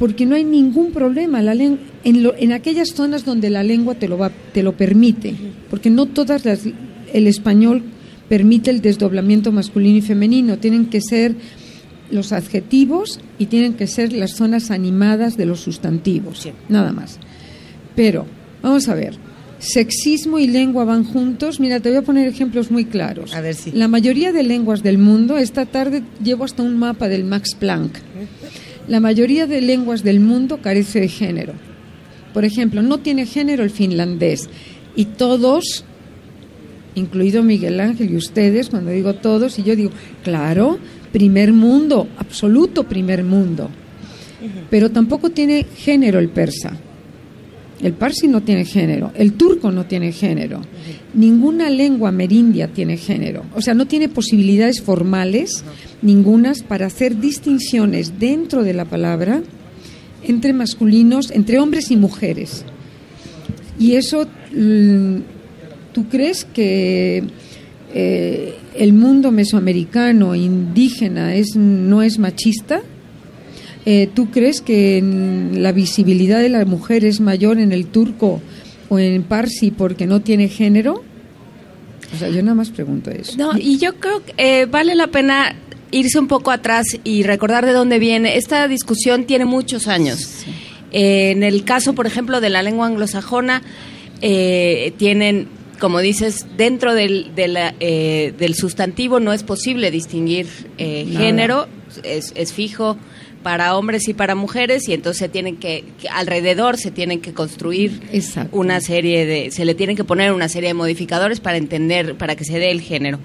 porque 0.00 0.24
no 0.24 0.34
hay 0.34 0.44
ningún 0.44 0.92
problema 0.92 1.42
la 1.42 1.52
en, 1.52 1.78
en, 2.04 2.52
aquellas 2.52 2.94
zonas 2.94 3.26
donde 3.26 3.50
la 3.50 3.62
lengua 3.62 3.96
te 3.96 4.08
lo 4.08 4.16
va, 4.16 4.30
te 4.54 4.62
lo 4.62 4.74
permite, 4.74 5.34
porque 5.68 5.90
no 5.90 6.06
todas 6.06 6.46
las 6.46 6.62
el 7.12 7.26
español 7.26 7.82
permite 8.26 8.70
el 8.70 8.80
desdoblamiento 8.80 9.52
masculino 9.52 9.98
y 9.98 10.00
femenino, 10.00 10.56
tienen 10.56 10.86
que 10.86 11.02
ser 11.02 11.34
los 12.10 12.32
adjetivos 12.32 13.20
y 13.38 13.46
tienen 13.46 13.74
que 13.74 13.86
ser 13.86 14.14
las 14.14 14.36
zonas 14.36 14.70
animadas 14.70 15.36
de 15.36 15.44
los 15.44 15.60
sustantivos, 15.60 16.48
nada 16.70 16.92
más. 16.92 17.18
Pero 17.94 18.24
vamos 18.62 18.88
a 18.88 18.94
ver, 18.94 19.16
sexismo 19.58 20.38
y 20.38 20.46
lengua 20.46 20.86
van 20.86 21.04
juntos. 21.04 21.60
Mira, 21.60 21.78
te 21.80 21.90
voy 21.90 21.98
a 21.98 22.02
poner 22.02 22.26
ejemplos 22.26 22.70
muy 22.70 22.86
claros. 22.86 23.34
A 23.34 23.42
ver 23.42 23.54
si. 23.54 23.72
La 23.72 23.86
mayoría 23.86 24.32
de 24.32 24.44
lenguas 24.44 24.82
del 24.82 24.96
mundo, 24.96 25.36
esta 25.36 25.66
tarde 25.66 26.02
llevo 26.24 26.44
hasta 26.44 26.62
un 26.62 26.78
mapa 26.78 27.08
del 27.08 27.24
Max 27.24 27.54
Planck. 27.54 27.98
La 28.90 28.98
mayoría 28.98 29.46
de 29.46 29.60
lenguas 29.60 30.02
del 30.02 30.18
mundo 30.18 30.58
carece 30.60 30.98
de 30.98 31.06
género. 31.06 31.52
Por 32.34 32.44
ejemplo, 32.44 32.82
no 32.82 32.98
tiene 32.98 33.24
género 33.24 33.62
el 33.62 33.70
finlandés. 33.70 34.50
Y 34.96 35.04
todos, 35.04 35.84
incluido 36.96 37.44
Miguel 37.44 37.78
Ángel 37.78 38.10
y 38.10 38.16
ustedes, 38.16 38.68
cuando 38.68 38.90
digo 38.90 39.14
todos, 39.14 39.60
y 39.60 39.62
yo 39.62 39.76
digo, 39.76 39.92
claro, 40.24 40.80
primer 41.12 41.52
mundo, 41.52 42.08
absoluto 42.18 42.82
primer 42.82 43.22
mundo. 43.22 43.70
Pero 44.70 44.90
tampoco 44.90 45.30
tiene 45.30 45.66
género 45.76 46.18
el 46.18 46.28
persa. 46.28 46.72
El 47.82 47.94
parsi 47.94 48.28
no 48.28 48.42
tiene 48.42 48.66
género, 48.66 49.10
el 49.14 49.32
turco 49.34 49.70
no 49.70 49.86
tiene 49.86 50.12
género, 50.12 50.60
ninguna 51.14 51.70
lengua 51.70 52.12
merindia 52.12 52.68
tiene 52.68 52.98
género, 52.98 53.44
o 53.54 53.62
sea, 53.62 53.72
no 53.72 53.86
tiene 53.86 54.10
posibilidades 54.10 54.82
formales 54.82 55.64
ningunas 56.02 56.62
para 56.62 56.86
hacer 56.86 57.18
distinciones 57.18 58.18
dentro 58.18 58.62
de 58.62 58.74
la 58.74 58.84
palabra 58.84 59.42
entre 60.22 60.52
masculinos, 60.52 61.30
entre 61.30 61.58
hombres 61.58 61.90
y 61.90 61.96
mujeres. 61.96 62.64
Y 63.78 63.94
eso, 63.94 64.26
mm, 64.54 65.16
¿tú 65.92 66.08
crees 66.08 66.44
que 66.44 67.24
eh, 67.94 68.54
el 68.76 68.92
mundo 68.92 69.32
mesoamericano, 69.32 70.34
indígena, 70.34 71.34
es, 71.34 71.56
no 71.56 72.02
es 72.02 72.18
machista? 72.18 72.82
Eh, 73.86 74.08
¿Tú 74.12 74.30
crees 74.30 74.60
que 74.60 75.02
la 75.52 75.72
visibilidad 75.72 76.40
de 76.40 76.50
la 76.50 76.64
mujer 76.64 77.04
es 77.04 77.20
mayor 77.20 77.58
en 77.58 77.72
el 77.72 77.86
turco 77.86 78.40
o 78.88 78.98
en 78.98 79.22
parsi 79.22 79.70
porque 79.70 80.06
no 80.06 80.20
tiene 80.20 80.48
género? 80.48 81.02
O 82.14 82.18
sea, 82.18 82.28
yo 82.28 82.42
nada 82.42 82.54
más 82.54 82.70
pregunto 82.70 83.10
eso. 83.10 83.36
No, 83.38 83.56
y 83.56 83.78
yo 83.78 83.94
creo 83.94 84.22
que 84.24 84.34
eh, 84.36 84.66
vale 84.66 84.94
la 84.94 85.06
pena 85.06 85.54
irse 85.92 86.18
un 86.18 86.28
poco 86.28 86.50
atrás 86.50 86.86
y 87.04 87.22
recordar 87.22 87.64
de 87.64 87.72
dónde 87.72 87.98
viene. 87.98 88.36
Esta 88.36 88.68
discusión 88.68 89.24
tiene 89.24 89.44
muchos 89.44 89.88
años. 89.88 90.44
Eh, 90.92 91.30
en 91.30 91.42
el 91.42 91.64
caso, 91.64 91.94
por 91.94 92.06
ejemplo, 92.06 92.40
de 92.40 92.50
la 92.50 92.62
lengua 92.62 92.86
anglosajona, 92.86 93.62
tienen, 94.20 95.48
como 95.78 96.00
dices, 96.00 96.46
dentro 96.58 96.94
del, 96.94 97.34
del 97.34 98.54
sustantivo 98.54 99.18
no 99.18 99.32
es 99.32 99.42
posible 99.42 99.90
distinguir 99.90 100.46
género, 100.76 101.68
es, 102.02 102.32
es 102.36 102.52
fijo 102.52 102.98
para 103.42 103.76
hombres 103.76 104.08
y 104.08 104.14
para 104.14 104.34
mujeres 104.34 104.88
y 104.88 104.92
entonces 104.92 105.18
se 105.18 105.28
tienen 105.28 105.56
que, 105.56 105.84
alrededor 106.12 106.76
se 106.76 106.90
tienen 106.90 107.20
que 107.20 107.32
construir 107.32 108.00
una 108.52 108.80
serie 108.80 109.26
de 109.26 109.50
se 109.50 109.64
le 109.64 109.74
tienen 109.74 109.96
que 109.96 110.04
poner 110.04 110.32
una 110.32 110.48
serie 110.48 110.68
de 110.68 110.74
modificadores 110.74 111.40
para 111.40 111.56
entender 111.56 112.16
para 112.16 112.36
que 112.36 112.44
se 112.44 112.58
dé 112.58 112.70
el 112.70 112.80
género. 112.80 113.18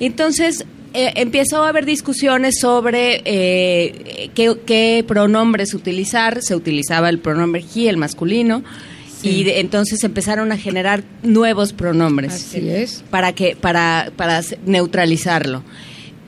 Entonces 0.00 0.64
eh, 0.94 1.12
empezó 1.16 1.64
a 1.64 1.68
haber 1.68 1.84
discusiones 1.84 2.60
sobre 2.60 3.22
eh, 3.24 4.30
qué, 4.34 5.04
pronombres 5.06 5.74
utilizar. 5.74 6.40
Se 6.42 6.54
utilizaba 6.54 7.10
el 7.10 7.18
pronombre 7.18 7.62
he 7.74 7.88
el 7.88 7.98
masculino 7.98 8.64
y 9.22 9.48
entonces 9.50 10.02
empezaron 10.04 10.52
a 10.52 10.56
generar 10.56 11.02
nuevos 11.22 11.72
pronombres 11.72 12.54
para 13.10 13.32
que 13.32 13.56
para 13.56 14.12
para 14.16 14.40
neutralizarlo 14.64 15.64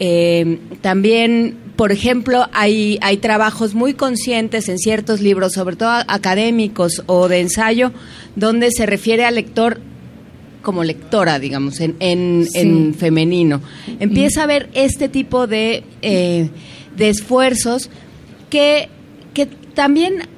eh, 0.02 0.58
también, 0.80 1.58
por 1.76 1.92
ejemplo, 1.92 2.48
hay, 2.54 2.98
hay 3.02 3.18
trabajos 3.18 3.74
muy 3.74 3.92
conscientes 3.92 4.70
en 4.70 4.78
ciertos 4.78 5.20
libros, 5.20 5.52
sobre 5.52 5.76
todo 5.76 5.90
académicos 5.90 7.02
o 7.04 7.28
de 7.28 7.40
ensayo, 7.40 7.92
donde 8.34 8.70
se 8.70 8.86
refiere 8.86 9.26
al 9.26 9.34
lector 9.34 9.78
como 10.62 10.84
lectora, 10.84 11.38
digamos, 11.38 11.80
en, 11.80 11.96
en, 12.00 12.94
femenino. 12.94 13.60
Empieza 13.98 14.40
a 14.40 14.44
haber 14.44 14.70
este 14.72 15.10
tipo 15.10 15.46
de, 15.46 15.84
eh, 16.00 16.48
de 16.96 17.08
esfuerzos 17.10 17.90
que, 18.48 18.88
que 19.34 19.44
también 19.74 20.28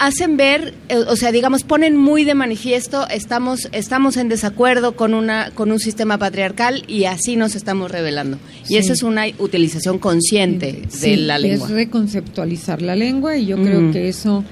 hacen 0.00 0.38
ver, 0.38 0.72
eh, 0.88 0.96
o 0.96 1.14
sea, 1.14 1.30
digamos, 1.30 1.62
ponen 1.62 1.94
muy 1.94 2.24
de 2.24 2.34
manifiesto, 2.34 3.06
estamos, 3.08 3.68
estamos 3.72 4.16
en 4.16 4.30
desacuerdo 4.30 4.96
con, 4.96 5.12
una, 5.12 5.50
con 5.50 5.70
un 5.70 5.78
sistema 5.78 6.16
patriarcal 6.16 6.84
y 6.88 7.04
así 7.04 7.36
nos 7.36 7.54
estamos 7.54 7.90
revelando. 7.90 8.38
Y 8.66 8.78
eso 8.78 8.94
es 8.94 9.02
una 9.02 9.24
utilización 9.38 9.98
consciente 9.98 10.82
de 11.02 11.16
la 11.18 11.38
lengua. 11.38 11.68
Es 11.68 11.74
reconceptualizar 11.74 12.80
la 12.80 12.96
lengua 12.96 13.36
y 13.36 13.46
yo 13.46 13.62
creo 13.62 13.92
que 13.92 14.08
eso... 14.08 14.42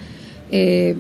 Eh, 0.51 0.95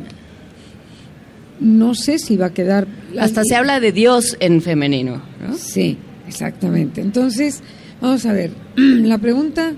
no 1.60 1.94
sé 1.94 2.18
si 2.18 2.36
va 2.36 2.46
a 2.46 2.54
quedar... 2.54 2.86
Hasta 3.18 3.42
se 3.44 3.54
habla 3.54 3.80
de 3.80 3.92
Dios 3.92 4.36
en 4.40 4.62
femenino. 4.62 5.20
Sí, 5.58 5.98
exactamente. 6.26 7.02
Entonces, 7.02 7.62
vamos 8.00 8.24
a 8.24 8.32
ver, 8.32 8.52
la 8.76 9.18
pregunta, 9.18 9.74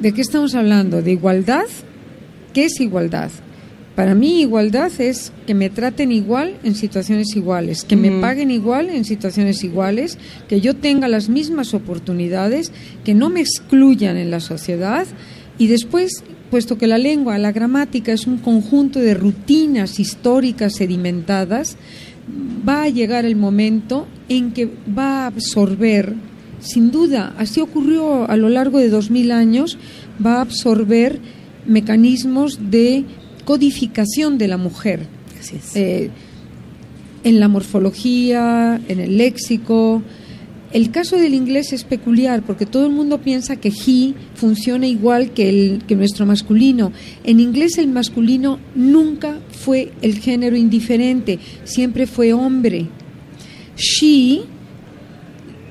¿de 0.00 0.12
qué 0.12 0.22
estamos 0.22 0.56
hablando? 0.56 1.02
¿De 1.02 1.12
igualdad? 1.12 1.66
¿Qué 2.52 2.64
es 2.64 2.80
igualdad? 2.80 3.30
Para 4.00 4.14
mí 4.14 4.40
igualdad 4.40 4.90
es 4.98 5.30
que 5.46 5.52
me 5.52 5.68
traten 5.68 6.10
igual 6.10 6.56
en 6.62 6.74
situaciones 6.74 7.36
iguales, 7.36 7.84
que 7.84 7.96
me 7.96 8.10
paguen 8.18 8.50
igual 8.50 8.88
en 8.88 9.04
situaciones 9.04 9.62
iguales, 9.62 10.16
que 10.48 10.62
yo 10.62 10.74
tenga 10.74 11.06
las 11.06 11.28
mismas 11.28 11.74
oportunidades, 11.74 12.72
que 13.04 13.12
no 13.12 13.28
me 13.28 13.42
excluyan 13.42 14.16
en 14.16 14.30
la 14.30 14.40
sociedad. 14.40 15.06
Y 15.58 15.66
después, 15.66 16.24
puesto 16.50 16.78
que 16.78 16.86
la 16.86 16.96
lengua, 16.96 17.36
la 17.36 17.52
gramática 17.52 18.10
es 18.14 18.26
un 18.26 18.38
conjunto 18.38 19.00
de 19.00 19.12
rutinas 19.12 20.00
históricas 20.00 20.76
sedimentadas, 20.76 21.76
va 22.66 22.84
a 22.84 22.88
llegar 22.88 23.26
el 23.26 23.36
momento 23.36 24.06
en 24.30 24.52
que 24.52 24.70
va 24.96 25.24
a 25.24 25.26
absorber, 25.26 26.14
sin 26.60 26.90
duda, 26.90 27.34
así 27.36 27.60
ocurrió 27.60 28.30
a 28.30 28.38
lo 28.38 28.48
largo 28.48 28.78
de 28.78 28.88
dos 28.88 29.10
mil 29.10 29.30
años, 29.30 29.76
va 30.24 30.36
a 30.36 30.40
absorber 30.40 31.20
mecanismos 31.66 32.70
de 32.70 33.04
codificación 33.50 34.38
de 34.38 34.46
la 34.46 34.58
mujer. 34.58 35.08
Eh, 35.74 36.08
en 37.24 37.40
la 37.40 37.48
morfología, 37.48 38.80
en 38.86 39.00
el 39.00 39.18
léxico. 39.18 40.04
El 40.72 40.92
caso 40.92 41.16
del 41.16 41.34
inglés 41.34 41.72
es 41.72 41.82
peculiar 41.82 42.44
porque 42.44 42.64
todo 42.64 42.86
el 42.86 42.92
mundo 42.92 43.18
piensa 43.18 43.56
que 43.56 43.72
he 43.72 44.14
funciona 44.36 44.86
igual 44.86 45.32
que, 45.32 45.48
el, 45.48 45.82
que 45.84 45.96
nuestro 45.96 46.26
masculino. 46.26 46.92
En 47.24 47.40
inglés 47.40 47.76
el 47.78 47.88
masculino 47.88 48.60
nunca 48.76 49.40
fue 49.50 49.90
el 50.00 50.20
género 50.20 50.56
indiferente, 50.56 51.40
siempre 51.64 52.06
fue 52.06 52.32
hombre. 52.32 52.86
She, 53.76 54.42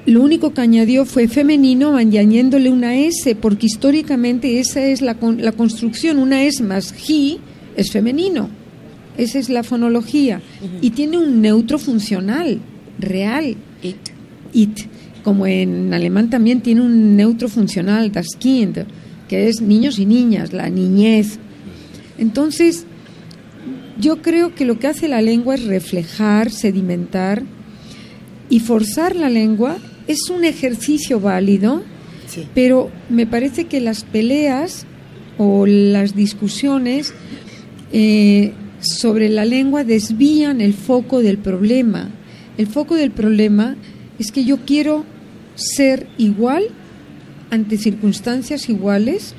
lo 0.06 0.22
único 0.22 0.54
que 0.54 0.60
añadió 0.60 1.06
fue 1.06 1.30
femenino 1.30 1.96
añadiéndole 1.96 2.70
una 2.72 2.98
S, 2.98 3.36
porque 3.36 3.68
históricamente 3.68 4.60
esa 4.60 4.82
es 4.82 5.02
la, 5.02 5.16
la 5.38 5.54
construcción, 5.54 6.20
una 6.20 6.44
S 6.44 6.62
más 6.62 6.94
he 7.08 7.40
es 7.76 7.92
femenino. 7.92 8.50
esa 9.18 9.40
es 9.40 9.50
la 9.50 9.64
fonología. 9.64 10.42
Y 10.82 10.92
tiene 10.92 11.18
un 11.18 11.42
neutro 11.42 11.78
funcional, 11.78 12.60
real. 13.00 13.58
It. 13.84 13.98
It. 14.54 14.80
Como 15.24 15.46
en 15.46 15.94
alemán 15.94 16.30
también 16.30 16.62
tiene 16.62 16.82
un 16.82 17.16
neutro 17.18 17.50
funcional, 17.50 18.12
das 18.12 18.36
Kind, 18.38 18.80
que 19.28 19.50
es 19.50 19.62
niños 19.62 20.00
y 20.00 20.06
niñas, 20.06 20.54
la 20.54 20.70
niñez. 20.70 21.38
Entonces, 22.18 22.86
yo 24.00 24.22
creo 24.22 24.56
que 24.56 24.66
lo 24.66 24.80
que 24.80 24.88
hace 24.88 25.08
la 25.08 25.22
lengua 25.22 25.56
es 25.56 25.66
reflejar, 25.66 26.52
sedimentar 26.52 27.44
y 28.50 28.62
forzar 28.62 29.16
la 29.16 29.30
lengua 29.30 29.78
es 30.08 30.30
un 30.30 30.44
ejercicio 30.44 31.20
válido, 31.20 31.84
pero 32.56 32.90
me 33.10 33.28
parece 33.28 33.66
que 33.66 33.80
las 33.80 34.04
peleas 34.04 34.86
o 35.38 35.66
las 35.66 36.16
discusiones 36.16 37.14
eh, 37.92 38.54
sobre 38.82 39.30
la 39.30 39.46
lengua 39.46 39.84
desvían 39.84 40.62
el 40.62 40.74
foco 40.74 41.22
del 41.22 41.38
problema. 41.38 42.10
El 42.58 42.68
foco 42.68 42.96
del 42.96 43.12
problema 43.12 43.76
es 44.18 44.32
que 44.32 44.44
yo 44.44 44.58
quiero 44.66 45.06
ser 45.56 46.08
igual 46.18 46.66
ante 47.50 47.78
circunstancias 47.78 48.70
iguales. 48.70 49.34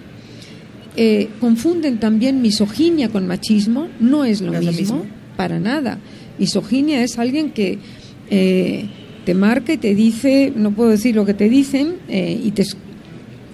Eh, 0.97 1.29
confunden 1.41 2.01
también 2.01 2.43
misoginia 2.43 3.09
con 3.09 3.27
machismo, 3.27 3.89
no 4.01 4.25
es 4.25 4.41
lo, 4.41 4.53
mismo, 4.61 5.05
para 5.37 5.61
nada. 5.61 5.99
Misoginia 6.39 7.03
es 7.03 7.19
alguien 7.19 7.53
que 7.53 7.79
eh, 8.29 8.87
te 9.25 9.35
marca 9.35 9.73
y 9.73 9.77
te 9.77 9.95
dice, 9.95 10.53
no 10.55 10.73
puedo 10.73 10.91
decir 10.91 11.15
lo 11.15 11.25
que 11.25 11.35
te 11.35 11.49
dicen, 11.49 11.97
eh, 12.09 12.41
y 12.43 12.51
te, 12.51 12.65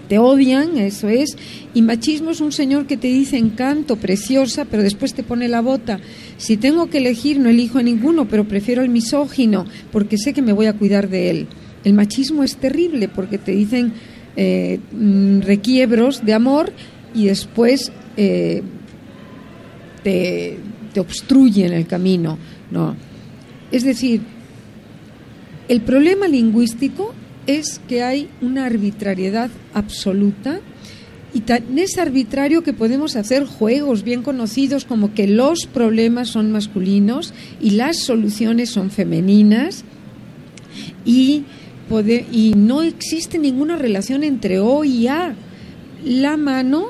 te 0.09 0.19
odian, 0.19 0.79
eso 0.79 1.09
es. 1.09 1.37
Y 1.75 1.83
machismo 1.83 2.31
es 2.31 2.41
un 2.41 2.53
señor 2.53 2.87
que 2.87 2.97
te 2.97 3.09
dice 3.09 3.37
encanto, 3.37 3.97
preciosa, 3.97 4.65
pero 4.65 4.83
después 4.83 5.15
te 5.15 5.23
pone 5.23 5.49
la 5.49 5.61
bota. 5.61 6.01
Si 6.37 6.57
tengo 6.57 6.89
que 6.89 6.99
elegir, 6.99 7.39
no 7.39 7.49
elijo 7.49 7.79
a 7.79 7.83
ninguno, 7.83 8.29
pero 8.29 8.47
prefiero 8.47 8.83
al 8.83 8.89
misógino, 8.89 9.67
porque 9.93 10.19
sé 10.19 10.33
que 10.33 10.43
me 10.43 10.53
voy 10.53 10.67
a 10.67 10.75
cuidar 10.75 11.09
de 11.09 11.31
él. 11.31 11.47
El 11.85 11.95
machismo 11.95 12.43
es 12.43 12.57
terrible 12.57 13.09
porque 13.09 13.39
te 13.39 13.53
dicen 13.53 13.93
eh, 14.37 14.81
mm, 14.93 15.41
requiebros 15.41 16.25
de 16.25 16.35
amor 16.35 16.73
y 17.15 17.27
después 17.27 17.93
eh, 18.17 18.63
te, 20.03 20.59
te 20.93 21.01
obstruyen 21.01 21.73
el 21.73 21.87
camino. 21.87 22.39
No. 22.71 22.97
Es 23.71 23.85
decir, 23.85 24.21
el 25.69 25.81
problema 25.81 26.29
lingüístico 26.29 27.13
es 27.47 27.81
que 27.89 28.03
hay 28.03 28.29
una 28.41 28.67
arbitrariedad 28.67 29.51
absoluta 29.75 30.61
y 31.37 31.41
tan 31.41 31.79
es 31.79 31.99
arbitrario 31.99 32.63
que 32.63 32.73
podemos 32.73 33.15
hacer 33.15 33.45
juegos 33.45 34.03
bien 34.03 34.23
conocidos 34.23 34.85
como 34.85 35.13
que 35.13 35.29
los 35.29 35.67
problemas 35.67 36.29
son 36.29 36.51
masculinos 36.51 37.35
y 37.61 37.73
las 37.73 37.99
soluciones 37.99 38.71
son 38.71 38.91
femeninas 38.91 39.85
y, 41.05 41.45
y 42.33 42.55
no 42.57 42.83
existe 42.83 43.39
ninguna 43.39 43.77
relación 43.77 44.25
entre 44.25 44.61
O 44.61 44.85
y 44.85 45.09
A. 45.09 45.35
La 46.05 46.37
mano 46.37 46.87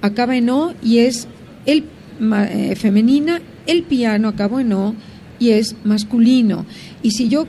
acaba 0.00 0.36
en 0.36 0.48
O 0.50 0.72
y 0.82 1.00
es 1.00 1.28
el, 1.66 1.84
eh, 2.20 2.76
femenina, 2.76 3.42
el 3.66 3.82
piano 3.82 4.28
acaba 4.28 4.60
en 4.62 4.72
O 4.72 4.94
y 5.38 5.50
es 5.50 5.76
masculino. 5.84 6.64
Y 7.02 7.10
si 7.10 7.28
yo 7.28 7.46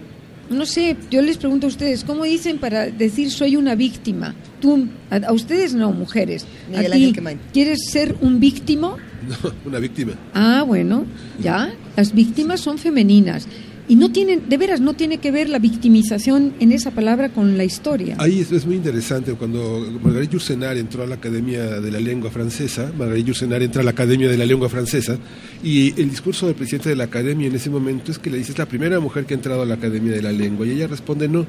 no 0.50 0.66
sé, 0.66 0.96
yo 1.10 1.22
les 1.22 1.38
pregunto 1.38 1.68
a 1.68 1.70
ustedes, 1.70 2.04
¿cómo 2.04 2.24
dicen 2.24 2.60
para 2.60 2.88
decir 2.88 3.32
soy 3.32 3.56
una 3.56 3.76
víctima? 3.76 4.36
Tú, 4.62 4.88
a, 5.10 5.32
ustedes 5.32 5.74
no, 5.74 5.92
mujeres. 5.92 6.46
¿A 6.76 6.82
ti, 6.84 7.14
¿Quieres 7.54 7.80
ser 7.90 8.16
un 8.22 8.40
víctimo? 8.40 8.98
No, 9.28 9.52
una 9.66 9.80
víctima. 9.80 10.14
Ah, 10.34 10.64
bueno, 10.66 11.06
ya. 11.40 11.74
Las 11.96 12.14
víctimas 12.14 12.62
son 12.62 12.78
femeninas. 12.78 13.48
Y 13.88 13.96
no 13.96 14.12
tienen, 14.12 14.50
de 14.50 14.58
veras, 14.58 14.82
no 14.82 14.96
tiene 14.96 15.20
que 15.20 15.32
ver 15.32 15.48
la 15.48 15.60
victimización 15.60 16.54
en 16.60 16.72
esa 16.72 16.92
palabra 16.92 17.30
con 17.30 17.56
la 17.56 17.64
historia. 17.64 18.16
Ahí 18.18 18.40
es, 18.40 18.66
muy 18.66 18.76
interesante. 18.76 19.34
Cuando 19.34 19.86
Marguerite 20.02 20.34
Yourcenar 20.34 20.78
entró 20.78 21.04
a 21.04 21.08
la 21.08 21.16
Academia 21.16 21.80
de 21.80 21.92
la 21.92 22.00
Lengua 22.00 22.32
Francesa, 22.32 22.92
Marguerite 22.98 23.28
Yourcenar 23.28 23.62
entra 23.62 23.82
a 23.82 23.86
la 23.86 23.92
Academia 23.92 24.28
de 24.28 24.38
la 24.38 24.46
Lengua 24.46 24.70
Francesa, 24.70 25.18
y 25.64 25.90
el 26.02 26.10
discurso 26.10 26.48
del 26.48 26.56
presidente 26.56 26.90
de 26.90 26.96
la 26.96 27.04
Academia 27.04 27.48
en 27.48 27.56
ese 27.56 27.70
momento 27.70 28.12
es 28.12 28.18
que 28.18 28.32
le 28.32 28.38
dice, 28.38 28.54
es 28.54 28.58
la 28.58 28.66
primera 28.66 29.00
mujer 29.00 29.26
que 29.26 29.36
ha 29.36 29.38
entrado 29.38 29.62
a 29.62 29.66
la 29.66 29.76
Academia 29.76 30.14
de 30.14 30.22
la 30.22 30.32
Lengua, 30.32 30.66
y 30.66 30.72
ella 30.72 30.88
responde, 30.88 31.28
no, 31.28 31.46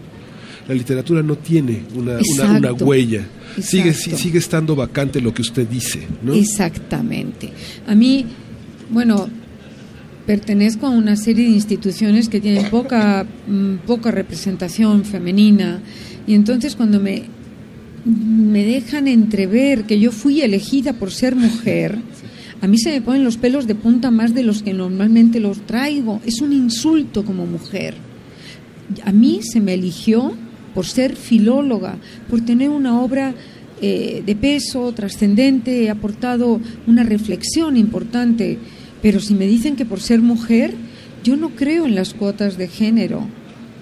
la 0.68 0.74
literatura 0.74 1.22
no 1.22 1.36
tiene 1.36 1.84
una, 1.94 2.18
una, 2.58 2.72
huella. 2.72 3.24
Sigue, 3.60 3.94
sigue 3.94 4.38
estando 4.38 4.76
vacante 4.76 5.20
lo 5.20 5.32
que 5.32 5.42
usted 5.42 5.66
dice. 5.66 6.06
¿no? 6.22 6.34
Exactamente. 6.34 7.50
A 7.86 7.94
mí, 7.94 8.26
bueno, 8.90 9.28
pertenezco 10.26 10.86
a 10.86 10.90
una 10.90 11.16
serie 11.16 11.44
de 11.44 11.54
instituciones 11.54 12.28
que 12.28 12.40
tienen 12.40 12.68
poca, 12.70 13.24
mm, 13.46 13.86
poca 13.86 14.10
representación 14.10 15.04
femenina 15.04 15.80
y 16.26 16.34
entonces 16.34 16.74
cuando 16.74 17.00
me, 17.00 17.24
me 18.04 18.64
dejan 18.64 19.08
entrever 19.08 19.84
que 19.84 20.00
yo 20.00 20.10
fui 20.12 20.42
elegida 20.42 20.92
por 20.94 21.12
ser 21.12 21.36
mujer, 21.36 21.98
a 22.60 22.66
mí 22.66 22.78
se 22.78 22.90
me 22.90 23.02
ponen 23.02 23.24
los 23.24 23.36
pelos 23.36 23.66
de 23.66 23.74
punta 23.74 24.10
más 24.10 24.34
de 24.34 24.42
los 24.42 24.62
que 24.62 24.72
normalmente 24.72 25.40
los 25.40 25.60
traigo. 25.66 26.20
Es 26.24 26.40
un 26.40 26.52
insulto 26.52 27.24
como 27.24 27.46
mujer. 27.46 27.94
A 29.04 29.12
mí 29.12 29.40
se 29.42 29.60
me 29.60 29.74
eligió 29.74 30.32
por 30.74 30.86
ser 30.86 31.16
filóloga, 31.16 31.96
por 32.28 32.40
tener 32.40 32.70
una 32.70 33.00
obra 33.00 33.34
eh, 33.82 34.22
de 34.24 34.36
peso, 34.36 34.92
trascendente, 34.92 35.84
he 35.84 35.90
aportado 35.90 36.60
una 36.86 37.02
reflexión 37.02 37.76
importante 37.76 38.58
pero 39.02 39.20
si 39.20 39.34
me 39.34 39.46
dicen 39.46 39.76
que 39.76 39.84
por 39.84 40.00
ser 40.00 40.20
mujer, 40.20 40.74
yo 41.22 41.36
no 41.36 41.50
creo 41.50 41.86
en 41.86 41.94
las 41.94 42.14
cuotas 42.14 42.56
de 42.56 42.68
género. 42.68 43.26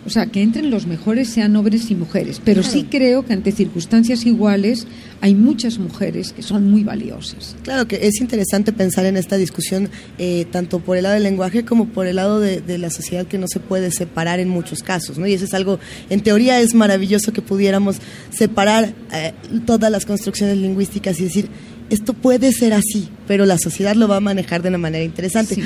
O 0.06 0.10
sea, 0.10 0.26
que 0.26 0.42
entren 0.42 0.70
los 0.70 0.86
mejores 0.86 1.30
sean 1.30 1.56
hombres 1.56 1.90
y 1.90 1.94
mujeres. 1.94 2.40
Pero 2.44 2.62
sí 2.62 2.86
creo 2.90 3.24
que 3.24 3.32
ante 3.32 3.52
circunstancias 3.52 4.26
iguales 4.26 4.86
hay 5.22 5.34
muchas 5.34 5.78
mujeres 5.78 6.34
que 6.34 6.42
son 6.42 6.70
muy 6.70 6.84
valiosas. 6.84 7.56
Claro 7.62 7.88
que 7.88 8.06
es 8.06 8.20
interesante 8.20 8.72
pensar 8.72 9.06
en 9.06 9.16
esta 9.16 9.36
discusión 9.36 9.88
eh, 10.18 10.44
tanto 10.50 10.80
por 10.80 10.98
el 10.98 11.04
lado 11.04 11.14
del 11.14 11.22
lenguaje 11.22 11.64
como 11.64 11.86
por 11.86 12.06
el 12.06 12.16
lado 12.16 12.38
de, 12.38 12.62
la 12.76 12.90
sociedad 12.90 13.26
que 13.26 13.38
no 13.38 13.46
se 13.48 13.60
puede 13.60 13.90
separar 13.90 14.40
en 14.40 14.48
muchos 14.50 14.82
casos. 14.82 15.16
¿no? 15.16 15.26
Y 15.26 15.32
eso 15.32 15.46
es 15.46 15.54
algo, 15.54 15.78
en 16.10 16.20
teoría 16.20 16.60
es 16.60 16.74
maravilloso 16.74 17.32
que 17.32 17.40
pudiéramos 17.40 17.96
separar 18.30 18.92
eh, 19.12 19.32
todas 19.64 19.90
las 19.90 20.04
construcciones 20.04 20.58
lingüísticas 20.58 21.18
y 21.20 21.24
decir, 21.24 21.48
esto 21.90 22.14
puede 22.14 22.52
ser 22.52 22.72
así, 22.72 23.08
pero 23.26 23.46
la 23.46 23.58
sociedad 23.58 23.94
lo 23.94 24.08
va 24.08 24.16
a 24.16 24.20
manejar 24.20 24.62
de 24.62 24.68
una 24.68 24.78
manera 24.78 25.04
interesante. 25.04 25.56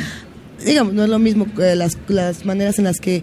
Digamos, 0.65 0.93
no 0.93 1.05
es 1.05 1.09
lo 1.09 1.19
mismo 1.19 1.47
eh, 1.61 1.77
las, 1.77 1.97
las 2.09 2.45
maneras 2.45 2.79
en 2.79 2.85
las 2.85 2.99
que 2.99 3.23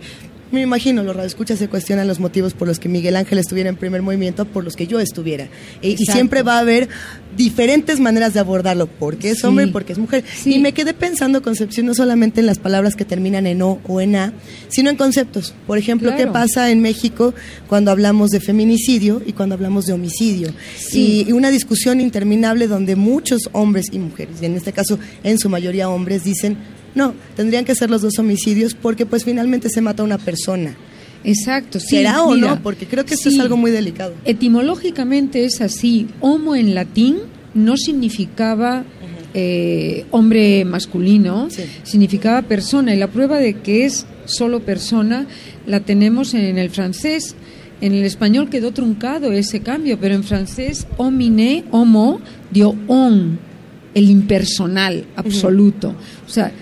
me 0.55 0.61
imagino, 0.61 1.03
los 1.03 1.15
radioescuchas 1.15 1.59
se 1.59 1.67
cuestionan 1.67 2.07
los 2.07 2.19
motivos 2.19 2.53
por 2.53 2.67
los 2.67 2.79
que 2.79 2.89
Miguel 2.89 3.15
Ángel 3.15 3.37
estuviera 3.37 3.69
en 3.69 3.75
primer 3.75 4.01
movimiento, 4.01 4.45
por 4.45 4.63
los 4.63 4.75
que 4.75 4.87
yo 4.87 4.99
estuviera. 4.99 5.47
Y, 5.81 5.97
siempre 5.97 6.43
va 6.43 6.55
a 6.57 6.59
haber 6.59 6.87
diferentes 7.35 7.99
maneras 7.99 8.33
de 8.33 8.39
abordarlo, 8.39 8.87
porque 8.87 9.31
es 9.31 9.43
hombre 9.43 9.65
y 9.65 9.71
porque 9.71 9.93
es 9.93 9.99
mujer. 9.99 10.23
Y 10.45 10.59
me 10.59 10.73
quedé 10.73 10.93
pensando, 10.93 11.41
Concepción, 11.41 11.85
no 11.85 11.93
solamente 11.93 12.39
en 12.39 12.45
las 12.45 12.59
palabras 12.59 12.95
que 12.95 13.05
terminan 13.05 13.45
en 13.47 13.61
O 13.61 13.79
o 13.87 14.01
en 14.01 14.15
A, 14.15 14.33
sino 14.69 14.89
en 14.89 14.95
conceptos. 14.95 15.53
Por 15.67 15.77
ejemplo, 15.77 16.15
¿qué 16.15 16.27
pasa 16.27 16.71
en 16.71 16.81
México 16.81 17.33
cuando 17.67 17.91
hablamos 17.91 18.31
de 18.31 18.39
feminicidio 18.39 19.21
y 19.25 19.33
cuando 19.33 19.55
hablamos 19.55 19.85
de 19.85 19.93
homicidio? 19.93 20.53
Y, 20.93 21.25
y 21.27 21.31
una 21.33 21.51
discusión 21.51 21.99
interminable 21.99 22.67
donde 22.67 22.95
muchos 22.95 23.49
hombres 23.51 23.87
y 23.91 23.99
mujeres, 23.99 24.37
y 24.41 24.45
en 24.45 24.55
este 24.55 24.71
caso 24.71 24.97
en 25.23 25.37
su 25.37 25.49
mayoría 25.49 25.89
hombres, 25.89 26.23
dicen 26.23 26.57
no, 26.95 27.13
tendrían 27.35 27.65
que 27.65 27.75
ser 27.75 27.89
los 27.89 28.01
dos 28.01 28.17
homicidios 28.17 28.73
porque 28.73 29.05
pues 29.05 29.25
finalmente 29.25 29.69
se 29.69 29.81
mata 29.81 30.01
una 30.01 30.17
persona. 30.17 30.75
Exacto, 31.25 31.79
sí. 31.79 31.97
¿Será 31.97 32.23
o 32.23 32.35
no? 32.35 32.61
Porque 32.61 32.85
creo 32.85 33.05
que 33.05 33.15
esto 33.15 33.29
es 33.29 33.39
algo 33.39 33.57
muy 33.57 33.71
delicado. 33.71 34.13
Etimológicamente 34.25 35.43
es 35.43 35.59
así. 35.61 36.07
Homo 36.21 36.55
en 36.55 36.75
latín 36.75 37.17
no 37.53 37.77
significaba 37.77 38.85
eh, 39.33 40.05
hombre 40.11 40.63
masculino, 40.63 41.49
significaba 41.83 42.43
persona. 42.43 42.93
Y 42.95 42.97
la 42.97 43.09
prueba 43.09 43.37
de 43.39 43.55
que 43.55 43.85
es 43.85 44.05
solo 44.25 44.61
persona 44.61 45.27
la 45.65 45.81
tenemos 45.81 46.33
en 46.33 46.57
el 46.57 46.69
francés. 46.69 47.35
En 47.81 47.93
el 47.93 48.05
español 48.05 48.49
quedó 48.49 48.71
truncado 48.71 49.33
ese 49.33 49.59
cambio, 49.59 49.99
pero 49.99 50.15
en 50.15 50.23
francés 50.23 50.87
homine, 50.95 51.65
homo, 51.71 52.21
dio 52.51 52.75
on, 52.87 53.37
el 53.93 54.09
impersonal 54.09 55.05
absoluto. 55.15 55.95
O 56.25 56.29
sea, 56.29 56.53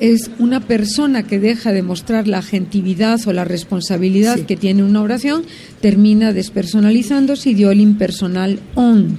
es 0.00 0.30
una 0.38 0.60
persona 0.60 1.24
que 1.24 1.38
deja 1.38 1.72
de 1.72 1.82
mostrar 1.82 2.28
la 2.28 2.38
agentividad 2.38 3.20
o 3.26 3.32
la 3.32 3.44
responsabilidad 3.44 4.38
que 4.40 4.56
tiene 4.56 4.84
una 4.84 5.02
oración, 5.02 5.44
termina 5.80 6.32
despersonalizándose 6.32 7.50
y 7.50 7.54
dio 7.54 7.70
el 7.70 7.80
impersonal 7.80 8.60
on. 8.74 9.18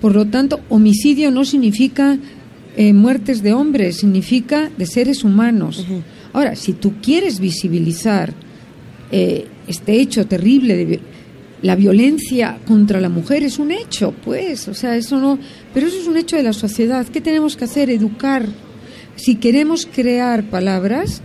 Por 0.00 0.14
lo 0.14 0.26
tanto, 0.26 0.60
homicidio 0.68 1.30
no 1.30 1.44
significa 1.44 2.18
eh, 2.76 2.92
muertes 2.92 3.42
de 3.42 3.52
hombres, 3.52 3.96
significa 3.96 4.70
de 4.76 4.86
seres 4.86 5.24
humanos. 5.24 5.84
Ahora, 6.32 6.54
si 6.54 6.74
tú 6.74 6.94
quieres 7.02 7.40
visibilizar 7.40 8.32
eh, 9.10 9.46
este 9.66 10.00
hecho 10.00 10.26
terrible 10.26 10.76
de 10.76 11.00
la 11.62 11.74
violencia 11.74 12.58
contra 12.68 13.00
la 13.00 13.08
mujer 13.08 13.42
es 13.42 13.58
un 13.58 13.72
hecho, 13.72 14.14
pues, 14.24 14.68
o 14.68 14.74
sea, 14.74 14.96
eso 14.96 15.18
no, 15.18 15.40
pero 15.74 15.88
eso 15.88 15.98
es 15.98 16.06
un 16.06 16.16
hecho 16.16 16.36
de 16.36 16.44
la 16.44 16.52
sociedad. 16.52 17.04
¿Qué 17.08 17.20
tenemos 17.20 17.56
que 17.56 17.64
hacer? 17.64 17.90
Educar 17.90 18.46
si 19.18 19.34
queremos 19.34 19.86
crear 19.86 20.44
palabras, 20.44 21.20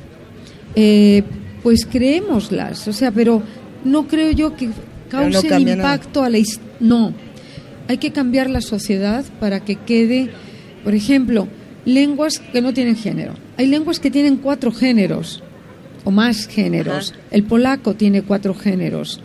eh, 0.76 1.24
pues 1.62 1.86
creémoslas. 1.86 2.88
O 2.88 2.94
sea, 2.94 3.12
pero 3.12 3.44
no 3.86 4.08
creo 4.08 4.32
yo 4.32 4.56
que 4.56 4.70
cause 5.10 5.48
impacto 5.60 6.24
a 6.24 6.30
la 6.30 6.40
no. 6.80 7.14
Hay 7.88 7.98
que 7.98 8.12
cambiar 8.12 8.50
la 8.50 8.62
sociedad 8.62 9.24
para 9.40 9.64
que 9.64 9.76
quede, 9.76 10.32
por 10.84 10.96
ejemplo, 10.96 11.48
lenguas 11.86 12.40
que 12.40 12.62
no 12.62 12.74
tienen 12.74 12.96
género. 12.96 13.34
Hay 13.58 13.68
lenguas 13.68 14.00
que 14.00 14.10
tienen 14.10 14.38
cuatro 14.38 14.72
géneros 14.72 15.44
o 16.04 16.12
más 16.12 16.48
géneros. 16.48 17.14
El 17.30 17.44
polaco 17.44 17.94
tiene 17.94 18.24
cuatro 18.24 18.56
géneros. 18.56 19.22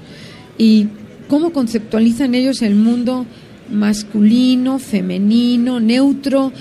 ¿Y 0.59 0.89
cómo 1.29 1.53
conceptualizan 1.53 2.35
ellos 2.35 2.61
el 2.61 2.75
mundo 2.75 3.25
masculino, 3.71 4.79
femenino, 4.79 5.81
neutro 5.81 6.53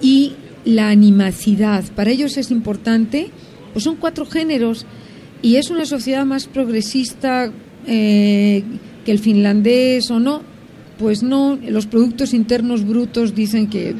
y 0.00 0.32
la 0.64 0.90
animacidad? 0.90 1.84
Para 1.94 2.10
ellos 2.10 2.36
es 2.36 2.50
importante, 2.50 3.30
pues 3.72 3.84
son 3.84 3.96
cuatro 3.96 4.26
géneros 4.26 4.86
y 5.42 5.56
es 5.56 5.70
una 5.70 5.84
sociedad 5.86 6.24
más 6.24 6.46
progresista 6.46 7.50
eh, 7.86 8.62
que 9.04 9.12
el 9.12 9.18
finlandés 9.18 10.10
o 10.10 10.20
no. 10.20 10.42
Pues 10.98 11.22
no, 11.22 11.56
los 11.56 11.86
productos 11.86 12.32
internos 12.32 12.86
brutos 12.86 13.34
dicen 13.34 13.68
que 13.68 13.96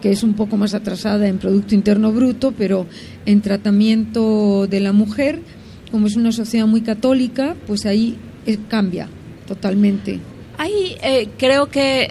que 0.00 0.12
es 0.12 0.22
un 0.22 0.34
poco 0.34 0.58
más 0.58 0.74
atrasada 0.74 1.26
en 1.28 1.38
Producto 1.38 1.74
Interno 1.74 2.12
Bruto, 2.12 2.52
pero 2.52 2.86
en 3.24 3.40
tratamiento 3.40 4.66
de 4.66 4.80
la 4.80 4.92
mujer, 4.92 5.40
como 5.90 6.08
es 6.08 6.16
una 6.16 6.30
sociedad 6.30 6.66
muy 6.66 6.82
católica, 6.82 7.56
pues 7.66 7.86
ahí 7.86 8.18
eh, 8.44 8.58
cambia 8.68 9.08
totalmente. 9.48 10.20
Ahí 10.58 10.96
eh, 11.02 11.30
creo 11.38 11.70
que 11.70 12.10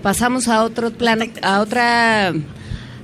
pasamos 0.00 0.46
a 0.46 0.62
otro 0.62 0.92
plan, 0.92 1.18
a 1.42 1.58
otra 1.62 2.32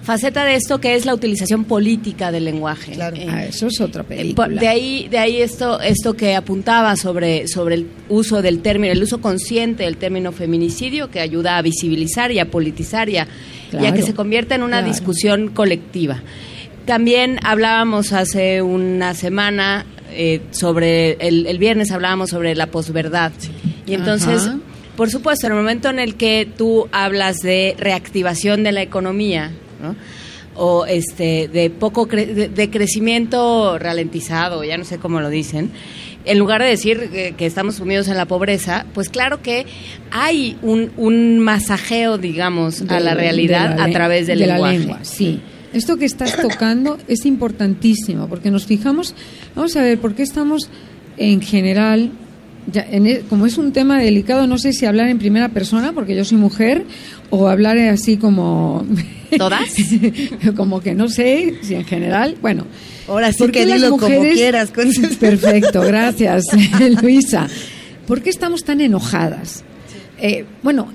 faceta 0.03 0.45
de 0.45 0.57
esto 0.57 0.81
que 0.81 0.95
es 0.95 1.07
la 1.07 1.15
utilización 1.15 1.65
política 1.65 2.33
del 2.33 2.45
lenguaje. 2.45 2.93
Claro. 2.93 3.17
Ah, 3.29 3.45
eso 3.45 3.69
es 3.69 3.81
otra 3.81 4.03
película. 4.03 4.49
De 4.49 4.69
ahí, 4.69 5.09
de 5.09 5.19
ahí 5.19 5.41
esto, 5.41 5.81
esto 5.81 6.15
que 6.15 6.35
apuntaba 6.35 6.97
sobre, 6.97 7.47
sobre 7.49 7.77
el 7.77 7.87
uso 8.09 8.43
del 8.43 8.61
término, 8.61 8.93
el 8.93 9.03
uso 9.03 9.21
consciente 9.21 9.85
del 9.85 9.97
término 9.97 10.33
feminicidio, 10.33 11.11
que 11.11 11.21
ayuda 11.21 11.57
a 11.57 11.63
visibilizar 11.63 12.33
y 12.33 12.41
a 12.41 12.51
politizar 12.51 13.09
y 13.09 13.19
a 13.19 13.27
que 13.71 14.03
se 14.03 14.15
convierta 14.15 14.55
en 14.55 14.63
una 14.63 14.83
discusión 14.83 15.49
colectiva. 15.49 16.23
También 16.85 17.39
hablábamos 17.45 18.13
hace 18.13 18.61
una 18.61 19.15
semana 19.15 19.87
eh, 20.15 20.43
sobre, 20.51 21.13
el, 21.21 21.59
viernes 21.59 21.91
hablábamos 21.91 22.31
sobre 22.31 22.55
la 22.55 22.67
posverdad. 22.67 23.33
Y 23.87 23.95
entonces, 23.95 24.51
por 24.97 25.11
supuesto, 25.11 25.47
en 25.47 25.53
el 25.53 25.59
momento 25.59 25.89
en 25.89 25.99
el 25.99 26.17
que 26.17 26.49
tú 26.57 26.89
hablas 26.93 27.39
de 27.39 27.77
reactivación 27.79 28.63
de 28.63 28.73
la 28.73 28.83
economía, 28.83 29.53
o 30.55 30.85
este 30.87 31.49
de 31.49 31.71
poco 31.71 32.07
de, 32.07 32.71
crecimiento 32.71 33.79
ralentizado, 33.79 34.65
ya 34.65 34.77
no 34.77 34.85
sé 34.85 34.99
cómo 34.99 35.21
lo 35.21 35.31
dicen, 35.31 35.71
en 36.25 36.39
lugar 36.39 36.63
de 36.63 36.69
decir 36.69 37.35
que, 37.37 37.47
estamos 37.47 37.77
sumidos 37.77 38.09
en 38.09 38.17
la 38.17 38.27
pobreza, 38.27 38.87
pues 38.95 39.09
claro 39.09 39.43
que 39.43 39.67
hay 40.11 40.57
un, 40.63 40.93
un 40.97 41.39
masajeo, 41.39 42.19
digamos, 42.19 42.83
a 42.89 43.01
la 43.01 43.15
realidad 43.15 43.81
a 43.81 43.91
través 43.91 44.27
del 44.27 44.41
de 44.41 44.47
lenguaje. 44.47 44.75
La 44.75 44.79
lengua, 44.79 44.99
sí. 45.03 45.41
Esto 45.73 45.97
que 45.97 46.05
estás 46.05 46.37
tocando 46.37 46.99
es 47.09 47.25
importantísimo, 47.25 48.29
porque 48.29 48.51
nos 48.51 48.67
fijamos, 48.67 49.15
vamos 49.57 49.75
a 49.77 49.83
ver, 49.83 49.99
¿por 49.99 50.15
qué 50.15 50.23
estamos 50.23 50.69
en 51.17 51.41
general 51.41 52.13
ya, 52.71 52.87
e, 52.91 53.25
como 53.29 53.47
es 53.47 53.59
un 53.59 53.73
tema 53.73 53.99
delicado, 53.99 54.47
no 54.47 54.59
sé 54.59 54.73
si 54.73 54.87
hablar 54.87 55.09
en 55.09 55.19
primera 55.19 55.49
persona, 55.49 55.93
porque 55.93 56.15
yo 56.15 56.25
soy 56.25 56.39
mujer, 56.39 56.85
o 57.31 57.49
hablar 57.49 57.79
así 57.79 58.17
como... 58.17 58.87
¿Todas? 59.37 59.71
como 60.57 60.81
que 60.81 60.95
no 60.95 61.09
sé, 61.09 61.55
si 61.63 61.75
en 61.75 61.85
general, 61.85 62.37
bueno. 62.43 62.67
Ahora 63.09 63.33
sí 63.33 63.49
que 63.49 63.67
dilo 63.67 63.91
como 63.91 64.07
quieras. 64.07 64.71
Perfecto, 65.21 65.81
gracias, 65.81 66.45
Luisa. 67.03 67.49
¿Por 68.07 68.23
qué 68.23 68.31
estamos 68.31 68.63
tan 68.63 68.81
enojadas? 68.81 69.65
Eh, 70.21 70.45
bueno, 70.63 70.89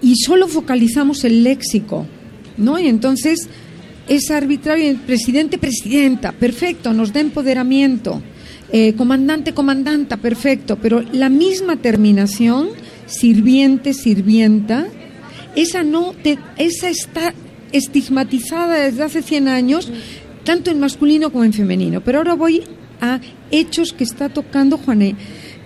y 0.00 0.14
solo 0.16 0.46
focalizamos 0.48 1.24
el 1.24 1.42
léxico, 1.42 2.06
¿no? 2.56 2.78
Y 2.78 2.86
entonces 2.86 3.48
es 4.08 4.30
arbitrario, 4.30 4.96
presidente, 5.04 5.58
presidenta, 5.58 6.32
perfecto, 6.32 6.92
nos 6.92 7.12
da 7.12 7.20
empoderamiento 7.20 8.22
eh, 8.72 8.94
comandante, 8.94 9.52
comandanta, 9.52 10.16
perfecto, 10.16 10.78
pero 10.80 11.04
la 11.12 11.28
misma 11.28 11.76
terminación, 11.76 12.70
sirviente, 13.06 13.92
sirvienta, 13.92 14.86
esa 15.54 15.82
no, 15.82 16.14
esa 16.56 16.88
está 16.88 17.34
estigmatizada 17.72 18.80
desde 18.84 19.02
hace 19.02 19.22
100 19.22 19.48
años, 19.48 19.90
tanto 20.44 20.70
en 20.70 20.80
masculino 20.80 21.30
como 21.30 21.44
en 21.44 21.52
femenino. 21.52 22.00
Pero 22.00 22.18
ahora 22.18 22.34
voy 22.34 22.62
a 23.02 23.20
hechos 23.50 23.92
que 23.92 24.04
está 24.04 24.30
tocando 24.30 24.78
Juan 24.78 25.02
e 25.02 25.16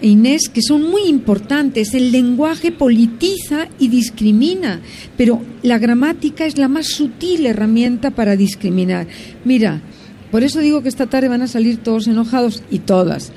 Inés, 0.03 0.49
que 0.49 0.63
son 0.63 0.83
muy 0.83 1.03
importantes. 1.05 1.95
El 1.95 2.11
lenguaje 2.11 2.73
politiza 2.73 3.69
y 3.79 3.89
discrimina, 3.89 4.81
pero 5.17 5.41
la 5.63 5.79
gramática 5.79 6.45
es 6.45 6.59
la 6.59 6.69
más 6.69 6.89
sutil 6.89 7.47
herramienta 7.47 8.11
para 8.11 8.37
discriminar. 8.37 9.07
Mira, 9.45 9.81
por 10.31 10.43
eso 10.43 10.61
digo 10.61 10.83
que 10.83 10.89
esta 10.89 11.07
tarde 11.07 11.29
van 11.29 11.43
a 11.43 11.49
salir 11.49 11.79
todos 11.79 12.07
enojados 12.07 12.63
y 12.71 12.81
todas. 12.81 13.33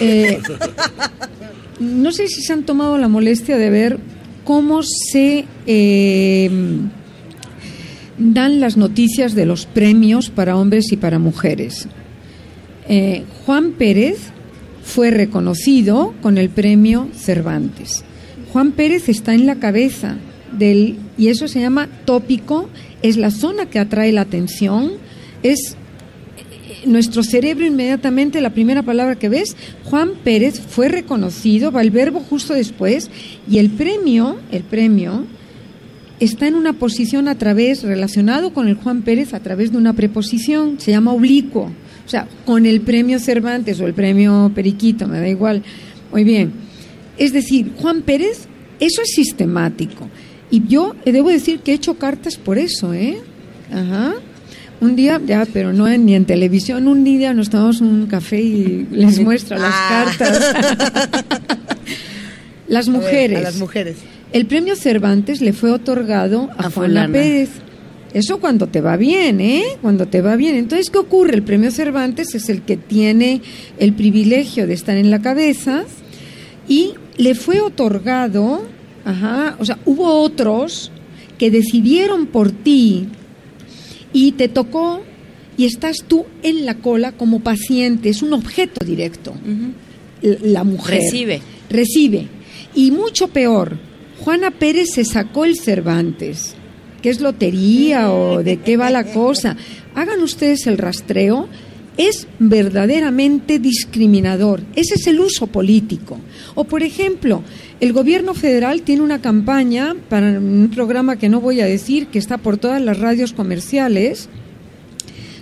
Eh, 0.00 0.40
no 1.80 2.12
sé 2.12 2.28
si 2.28 2.42
se 2.42 2.52
han 2.52 2.64
tomado 2.64 2.98
la 2.98 3.08
molestia 3.08 3.56
de 3.56 3.70
ver 3.70 3.98
cómo 4.44 4.82
se 4.82 5.44
eh, 5.66 6.50
dan 8.18 8.60
las 8.60 8.76
noticias 8.76 9.34
de 9.34 9.46
los 9.46 9.66
premios 9.66 10.30
para 10.30 10.56
hombres 10.56 10.92
y 10.92 10.96
para 10.96 11.18
mujeres. 11.18 11.88
Eh, 12.88 13.24
Juan 13.44 13.72
Pérez 13.72 14.18
fue 14.84 15.10
reconocido 15.10 16.14
con 16.22 16.38
el 16.38 16.50
premio 16.50 17.08
Cervantes. 17.14 18.04
Juan 18.52 18.72
Pérez 18.72 19.08
está 19.08 19.34
en 19.34 19.46
la 19.46 19.56
cabeza 19.56 20.16
del, 20.52 20.96
y 21.18 21.28
eso 21.28 21.48
se 21.48 21.60
llama 21.60 21.88
tópico, 22.04 22.68
es 23.02 23.16
la 23.16 23.30
zona 23.30 23.66
que 23.66 23.78
atrae 23.78 24.12
la 24.12 24.20
atención, 24.20 24.92
es 25.42 25.76
nuestro 26.86 27.22
cerebro 27.22 27.66
inmediatamente, 27.66 28.40
la 28.40 28.50
primera 28.50 28.82
palabra 28.82 29.16
que 29.16 29.28
ves, 29.28 29.56
Juan 29.84 30.12
Pérez 30.22 30.60
fue 30.60 30.88
reconocido, 30.88 31.72
va 31.72 31.82
el 31.82 31.90
verbo 31.90 32.20
justo 32.20 32.54
después, 32.54 33.10
y 33.48 33.58
el 33.58 33.70
premio, 33.70 34.38
el 34.50 34.62
premio, 34.62 35.24
está 36.20 36.46
en 36.46 36.54
una 36.54 36.74
posición 36.74 37.28
a 37.28 37.36
través, 37.36 37.82
relacionado 37.82 38.52
con 38.52 38.68
el 38.68 38.74
Juan 38.76 39.02
Pérez 39.02 39.34
a 39.34 39.40
través 39.40 39.72
de 39.72 39.78
una 39.78 39.92
preposición, 39.92 40.80
se 40.80 40.92
llama 40.92 41.12
oblicuo. 41.12 41.70
O 42.06 42.08
sea, 42.08 42.28
con 42.44 42.66
el 42.66 42.82
premio 42.82 43.18
Cervantes 43.18 43.80
o 43.80 43.86
el 43.86 43.94
premio 43.94 44.52
Periquito, 44.54 45.08
me 45.08 45.20
da 45.20 45.28
igual. 45.28 45.62
Muy 46.12 46.22
bien. 46.22 46.52
Es 47.16 47.32
decir, 47.32 47.72
Juan 47.76 48.02
Pérez, 48.02 48.46
eso 48.78 49.02
es 49.02 49.14
sistemático. 49.14 50.08
Y 50.50 50.66
yo 50.68 50.94
debo 51.04 51.30
decir 51.30 51.60
que 51.60 51.72
he 51.72 51.74
hecho 51.74 51.94
cartas 51.94 52.36
por 52.36 52.58
eso, 52.58 52.92
¿eh? 52.92 53.18
Ajá. 53.72 54.14
Un 54.84 54.96
día, 54.96 55.18
ya, 55.24 55.46
pero 55.50 55.72
no 55.72 55.88
en, 55.88 56.04
ni 56.04 56.14
en 56.14 56.26
televisión, 56.26 56.88
un 56.88 57.04
día 57.04 57.32
nos 57.32 57.48
tomamos 57.48 57.80
un 57.80 58.06
café 58.06 58.38
y 58.42 58.86
les 58.90 59.18
muestro 59.24 59.56
las 59.56 59.72
ah. 59.72 60.04
cartas. 60.18 60.54
las 62.68 62.88
mujeres. 62.88 63.42
las 63.42 63.56
mujeres. 63.56 63.96
El 64.30 64.44
premio 64.44 64.76
Cervantes 64.76 65.40
le 65.40 65.54
fue 65.54 65.70
otorgado 65.70 66.50
a, 66.58 66.68
Juana 66.68 67.08
Pérez. 67.10 67.48
Eso 68.12 68.40
cuando 68.40 68.66
te 68.66 68.82
va 68.82 68.98
bien, 68.98 69.40
¿eh? 69.40 69.62
Cuando 69.80 70.06
te 70.06 70.20
va 70.20 70.36
bien. 70.36 70.54
Entonces, 70.54 70.90
¿qué 70.90 70.98
ocurre? 70.98 71.34
El 71.34 71.44
premio 71.44 71.70
Cervantes 71.70 72.34
es 72.34 72.50
el 72.50 72.60
que 72.60 72.76
tiene 72.76 73.40
el 73.78 73.94
privilegio 73.94 74.66
de 74.66 74.74
estar 74.74 74.98
en 74.98 75.10
la 75.10 75.22
cabeza 75.22 75.84
y 76.68 76.92
le 77.16 77.34
fue 77.34 77.62
otorgado, 77.62 78.66
ajá, 79.06 79.56
o 79.58 79.64
sea, 79.64 79.78
hubo 79.86 80.20
otros 80.20 80.92
que 81.38 81.50
decidieron 81.50 82.26
por 82.26 82.52
ti 82.52 83.08
y 84.14 84.32
te 84.32 84.48
tocó 84.48 85.02
y 85.58 85.66
estás 85.66 85.98
tú 86.08 86.24
en 86.42 86.64
la 86.64 86.76
cola 86.76 87.12
como 87.12 87.40
paciente, 87.40 88.08
es 88.08 88.22
un 88.22 88.32
objeto 88.32 88.82
directo. 88.84 89.34
La 90.22 90.64
mujer. 90.64 91.00
Recibe. 91.02 91.42
Recibe. 91.68 92.28
Y 92.74 92.90
mucho 92.92 93.28
peor, 93.28 93.76
Juana 94.20 94.50
Pérez 94.50 94.88
se 94.94 95.04
sacó 95.04 95.44
el 95.44 95.56
Cervantes. 95.56 96.54
¿Qué 97.02 97.10
es 97.10 97.20
lotería 97.20 98.10
o 98.10 98.42
de 98.42 98.56
qué 98.58 98.78
va 98.78 98.88
la 98.88 99.04
cosa? 99.04 99.56
Hagan 99.94 100.22
ustedes 100.22 100.66
el 100.66 100.78
rastreo. 100.78 101.48
Es 101.96 102.26
verdaderamente 102.38 103.58
discriminador. 103.58 104.60
Ese 104.74 104.94
es 104.94 105.06
el 105.06 105.20
uso 105.20 105.46
político. 105.46 106.18
O, 106.54 106.64
por 106.64 106.82
ejemplo, 106.82 107.42
el 107.80 107.92
gobierno 107.92 108.34
federal 108.34 108.82
tiene 108.82 109.02
una 109.02 109.20
campaña 109.20 109.94
para 110.08 110.38
un 110.38 110.70
programa 110.74 111.16
que 111.16 111.28
no 111.28 111.40
voy 111.40 111.60
a 111.60 111.66
decir, 111.66 112.08
que 112.08 112.18
está 112.18 112.38
por 112.38 112.56
todas 112.56 112.82
las 112.82 112.98
radios 112.98 113.32
comerciales, 113.32 114.28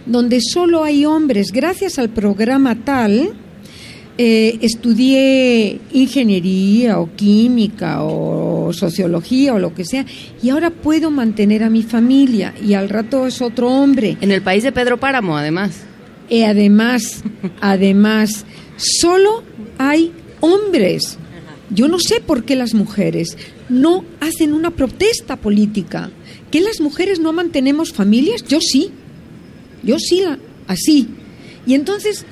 donde 0.06 0.40
solo 0.40 0.84
hay 0.84 1.04
hombres. 1.04 1.52
Gracias 1.52 1.98
al 1.98 2.10
programa 2.10 2.74
tal, 2.84 3.32
eh, 4.18 4.58
estudié 4.60 5.80
ingeniería 5.92 6.98
o 6.98 7.14
química 7.16 8.02
o 8.02 8.70
sociología 8.72 9.54
o 9.54 9.58
lo 9.58 9.72
que 9.72 9.84
sea, 9.84 10.04
y 10.42 10.50
ahora 10.50 10.70
puedo 10.70 11.10
mantener 11.10 11.62
a 11.62 11.70
mi 11.70 11.82
familia 11.82 12.52
y 12.62 12.74
al 12.74 12.88
rato 12.88 13.26
es 13.26 13.40
otro 13.40 13.70
hombre. 13.70 14.18
En 14.20 14.30
el 14.30 14.42
país 14.42 14.64
de 14.64 14.72
Pedro 14.72 14.98
Páramo, 14.98 15.36
además. 15.36 15.91
Y 16.32 16.44
además, 16.44 17.22
además, 17.60 18.46
solo 18.78 19.42
hay 19.76 20.12
hombres. 20.40 21.18
Yo 21.68 21.88
no 21.88 21.98
sé 21.98 22.22
por 22.22 22.44
qué 22.44 22.56
las 22.56 22.72
mujeres 22.72 23.36
no 23.68 24.02
hacen 24.18 24.54
una 24.54 24.70
protesta 24.70 25.36
política. 25.36 26.10
¿Que 26.50 26.62
las 26.62 26.80
mujeres 26.80 27.20
no 27.20 27.34
mantenemos 27.34 27.92
familias? 27.92 28.44
Yo 28.48 28.62
sí. 28.62 28.92
Yo 29.82 29.98
sí, 29.98 30.22
así. 30.68 31.08
Y 31.66 31.74
entonces 31.74 32.24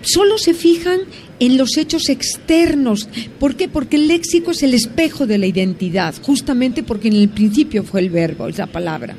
solo 0.00 0.38
se 0.38 0.54
fijan 0.54 1.00
en 1.38 1.58
los 1.58 1.76
hechos 1.76 2.08
externos. 2.08 3.06
¿Por 3.38 3.56
qué? 3.56 3.68
Porque 3.68 3.96
el 3.96 4.08
léxico 4.08 4.52
es 4.52 4.62
el 4.62 4.72
espejo 4.72 5.26
de 5.26 5.36
la 5.36 5.46
identidad, 5.46 6.14
justamente 6.22 6.82
porque 6.82 7.08
en 7.08 7.16
el 7.16 7.28
principio 7.28 7.84
fue 7.84 8.00
el 8.00 8.08
verbo, 8.08 8.48
es 8.48 8.56
la 8.56 8.66
palabra. 8.66 9.14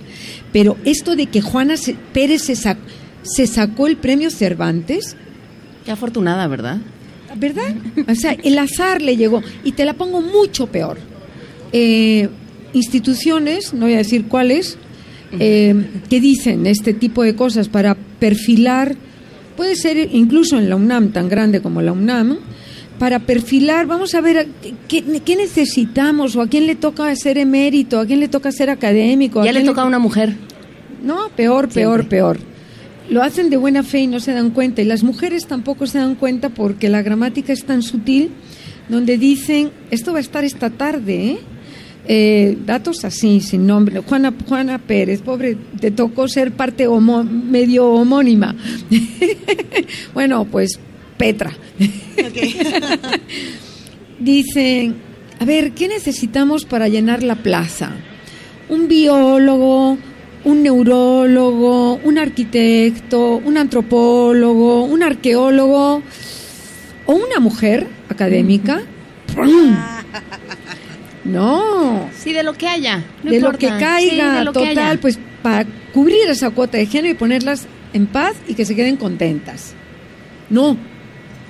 Pero 0.52 0.76
esto 0.86 1.16
de 1.16 1.28
que 1.28 1.42
Juana 1.42 1.76
Pérez 2.14 2.42
se, 2.42 2.56
se 3.24 3.48
sacó 3.48 3.88
el 3.88 3.98
premio 3.98 4.30
Cervantes. 4.30 5.16
Qué 5.86 5.92
afortunada, 5.92 6.48
¿verdad? 6.48 6.78
¿Verdad? 7.36 7.76
O 8.08 8.16
sea, 8.16 8.34
el 8.44 8.58
azar 8.60 9.02
le 9.02 9.18
llegó. 9.18 9.42
Y 9.64 9.72
te 9.72 9.86
la 9.86 9.94
pongo 9.94 10.22
mucho 10.22 10.68
peor. 10.68 10.98
Eh, 11.72 12.30
instituciones, 12.74 13.74
no 13.74 13.86
voy 13.86 13.94
a 13.94 13.98
decir 13.98 14.26
cuáles, 14.26 14.78
eh, 15.40 15.76
que 16.10 16.20
dicen 16.20 16.68
este 16.68 16.94
tipo 16.94 17.24
de 17.24 17.36
cosas 17.36 17.70
para 17.70 17.96
perfilar, 17.96 18.96
puede 19.58 19.76
ser 19.76 20.10
incluso 20.14 20.58
en 20.58 20.70
la 20.70 20.76
UNAM, 20.76 21.12
tan 21.12 21.30
grande 21.30 21.62
como 21.62 21.82
la 21.82 21.92
UNAM, 21.92 22.38
para 23.00 23.20
perfilar, 23.20 23.88
vamos 23.88 24.14
a 24.14 24.22
ver 24.22 24.48
qué, 24.88 25.04
qué 25.26 25.36
necesitamos 25.36 26.36
o 26.36 26.42
a 26.42 26.48
quién 26.48 26.68
le 26.68 26.76
toca 26.76 27.14
ser 27.16 27.38
emérito, 27.38 28.00
a 28.00 28.06
quién 28.06 28.20
le 28.20 28.28
toca 28.28 28.52
ser 28.52 28.70
académico. 28.70 29.44
Ya 29.44 29.52
le 29.52 29.64
toca 29.64 29.82
a 29.82 29.86
una 29.86 30.00
mujer. 30.00 30.36
No, 31.04 31.30
peor, 31.36 31.70
peor, 31.70 32.08
peor. 32.08 32.53
Lo 33.10 33.22
hacen 33.22 33.50
de 33.50 33.58
buena 33.58 33.84
fe 33.84 34.02
y 34.02 34.08
no 34.08 34.20
se 34.20 34.34
dan 34.34 34.52
cuenta. 34.52 34.82
Y 34.82 34.86
las 34.86 35.04
mujeres 35.04 35.46
tampoco 35.46 35.88
se 35.88 36.00
dan 36.00 36.16
cuenta 36.16 36.50
porque 36.50 36.90
la 36.90 37.02
gramática 37.02 37.54
es 37.54 37.66
tan 37.66 37.82
sutil, 37.82 38.32
donde 38.90 39.18
dicen, 39.18 39.72
esto 39.92 40.14
va 40.14 40.20
a 40.20 40.22
estar 40.22 40.44
esta 40.44 40.70
tarde, 40.70 41.32
¿eh? 41.32 41.38
Eh, 42.06 42.58
datos 42.66 43.06
así, 43.06 43.40
sin 43.40 43.66
nombre. 43.66 44.00
Juana, 44.00 44.34
Juana 44.48 44.78
Pérez, 44.78 45.22
pobre, 45.22 45.56
te 45.80 45.92
tocó 45.92 46.28
ser 46.28 46.52
parte 46.52 46.88
medio 46.90 47.88
homónima. 47.88 48.56
bueno, 50.14 50.46
pues 50.46 50.80
Petra. 51.18 51.54
Dicen, 54.20 54.96
a 55.40 55.46
ver, 55.46 55.72
¿qué 55.72 55.88
necesitamos 55.88 56.66
para 56.66 56.90
llenar 56.90 57.24
la 57.24 57.36
plaza? 57.36 57.92
Un 58.68 58.90
biólogo, 58.90 59.98
un 60.46 60.64
neurólogo, 60.64 61.96
un 61.96 62.18
arquitecto, 62.18 63.38
un 63.38 63.58
antropólogo, 63.58 64.84
un 64.84 65.04
arqueólogo 65.04 66.02
o 67.06 67.14
una 67.14 67.40
mujer 67.40 67.88
académica. 68.10 68.82
No. 71.24 72.10
Sí, 72.18 72.34
de 72.34 72.44
lo 72.44 72.54
que 72.54 72.68
haya. 72.68 73.04
de 73.24 73.40
lo 73.40 73.54
que 73.54 73.68
caiga, 73.68 74.44
total, 74.52 75.00
pues 75.00 75.18
para 75.42 75.66
cubrir 75.94 76.28
esa 76.28 76.50
cuota 76.50 76.78
de 76.78 76.86
género 76.86 77.14
y 77.14 77.18
ponerlas 77.18 77.66
en 77.94 78.08
paz 78.08 78.36
y 78.48 78.56
que 78.56 78.66
se 78.66 78.76
queden 78.76 78.98
contentas. 78.98 79.74
No. 80.50 80.78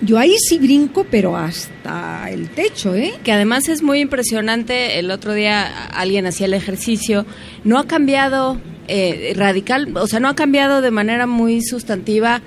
Yo 0.01 0.17
ahí 0.17 0.35
sí 0.37 0.59
brinco, 0.59 1.05
pero 1.09 1.37
hasta 1.37 2.29
el 2.29 2.49
techo, 2.49 2.93
¿eh? 2.93 3.13
Que 3.23 3.31
además 3.31 3.69
es 3.69 3.81
muy 3.81 3.99
impresionante. 3.99 4.99
El 4.99 5.09
otro 5.11 5.33
día 5.33 5.87
alguien 5.87 6.25
hacía 6.25 6.45
el 6.45 6.53
ejercicio. 6.53 7.25
No 7.63 7.79
ha 7.79 7.87
cambiado 7.87 8.59
eh, 8.87 9.33
radical, 9.35 9.95
o 9.95 10.07
sea, 10.07 10.19
no 10.19 10.29
ha 10.29 10.35
cambiado 10.35 10.81
de 10.81 10.91
manera 10.91 11.27
muy 11.27 11.61
sustantiva 11.61 12.41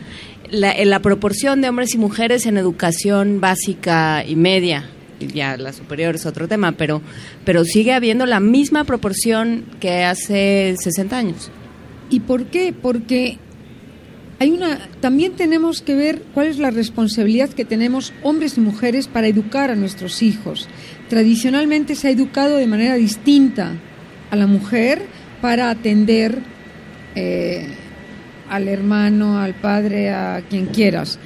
la, 0.50 0.74
la 0.84 1.00
proporción 1.00 1.60
de 1.60 1.68
hombres 1.68 1.94
y 1.94 1.98
mujeres 1.98 2.46
en 2.46 2.56
educación 2.56 3.40
básica 3.40 4.24
y 4.26 4.36
media 4.36 4.90
ya 5.20 5.56
la 5.56 5.72
superior 5.72 6.14
es 6.14 6.26
otro 6.26 6.48
tema, 6.48 6.72
pero, 6.72 7.00
pero 7.44 7.64
sigue 7.64 7.92
habiendo 7.92 8.26
la 8.26 8.40
misma 8.40 8.84
proporción 8.84 9.64
que 9.80 10.04
hace 10.04 10.74
60 10.78 11.16
años. 11.16 11.50
¿Y 12.10 12.20
por 12.20 12.46
qué? 12.46 12.72
Porque 12.72 13.38
hay 14.38 14.50
una 14.50 14.78
también 15.00 15.32
tenemos 15.32 15.80
que 15.80 15.94
ver 15.94 16.22
cuál 16.34 16.48
es 16.48 16.58
la 16.58 16.70
responsabilidad 16.70 17.48
que 17.48 17.64
tenemos 17.64 18.12
hombres 18.22 18.58
y 18.58 18.60
mujeres 18.60 19.08
para 19.08 19.28
educar 19.28 19.70
a 19.70 19.76
nuestros 19.76 20.22
hijos. 20.22 20.68
Tradicionalmente 21.08 21.94
se 21.94 22.08
ha 22.08 22.10
educado 22.10 22.56
de 22.56 22.66
manera 22.66 22.94
distinta 22.96 23.72
a 24.30 24.36
la 24.36 24.46
mujer 24.46 25.02
para 25.40 25.70
atender 25.70 26.38
eh, 27.14 27.66
al 28.48 28.68
hermano, 28.68 29.38
al 29.38 29.54
padre, 29.54 30.10
a 30.10 30.42
quien 30.48 30.66
quieras. 30.66 31.18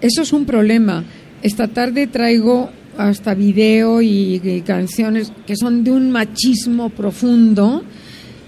Eso 0.00 0.22
es 0.22 0.32
un 0.32 0.44
problema. 0.44 1.04
Esta 1.42 1.68
tarde 1.68 2.06
traigo 2.06 2.70
hasta 2.96 3.34
video 3.34 4.02
y, 4.02 4.62
canciones 4.66 5.32
que 5.46 5.56
son 5.56 5.84
de 5.84 5.90
un 5.90 6.10
machismo 6.10 6.90
profundo 6.90 7.82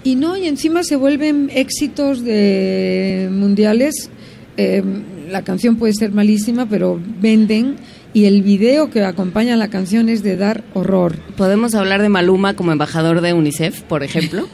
y 0.03 0.15
no 0.15 0.37
y 0.37 0.47
encima 0.47 0.83
se 0.83 0.95
vuelven 0.95 1.49
éxitos 1.53 2.23
de 2.23 3.29
mundiales 3.31 4.09
em, 4.57 5.01
la 5.31 5.43
canción 5.43 5.77
puede 5.77 5.93
ser 5.93 6.11
malísima 6.11 6.67
pero 6.67 6.99
venden 7.21 7.77
y 8.13 8.25
el 8.25 8.43
video 8.43 8.89
que 8.89 9.03
acompaña 9.03 9.55
la 9.57 9.69
canción 9.69 10.09
es 10.09 10.23
de 10.23 10.37
dar 10.37 10.63
horror 10.73 11.17
podemos 11.35 11.75
hablar 11.75 12.01
de 12.01 12.09
Maluma 12.09 12.55
como 12.55 12.71
embajador 12.71 13.21
de 13.21 13.33
UNICEF 13.33 13.81
por 13.81 14.03
ejemplo 14.03 14.47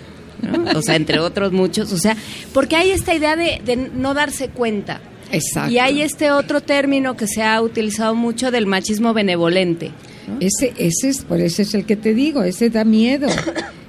o 0.75 0.81
sea 0.81 0.95
entre 0.95 1.19
otros 1.19 1.51
muchos 1.51 1.91
o 1.91 1.97
sea 1.97 2.15
porque 2.53 2.75
hay 2.75 2.91
esta 2.91 3.13
idea 3.13 3.35
de, 3.35 3.61
de 3.65 3.75
no 3.75 4.13
darse 4.13 4.49
cuenta 4.49 5.01
Exacto. 5.31 5.71
Y 5.71 5.77
hay 5.77 6.01
este 6.01 6.31
otro 6.31 6.61
término 6.61 7.15
que 7.15 7.27
se 7.27 7.43
ha 7.43 7.61
utilizado 7.61 8.15
mucho 8.15 8.51
del 8.51 8.65
machismo 8.65 9.13
benevolente. 9.13 9.91
Ese, 10.39 10.73
ese 10.77 11.09
es, 11.09 11.23
por 11.23 11.39
ese 11.39 11.63
es 11.63 11.73
el 11.73 11.85
que 11.85 11.95
te 11.95 12.13
digo, 12.13 12.43
ese 12.43 12.69
da 12.69 12.83
miedo. 12.83 13.27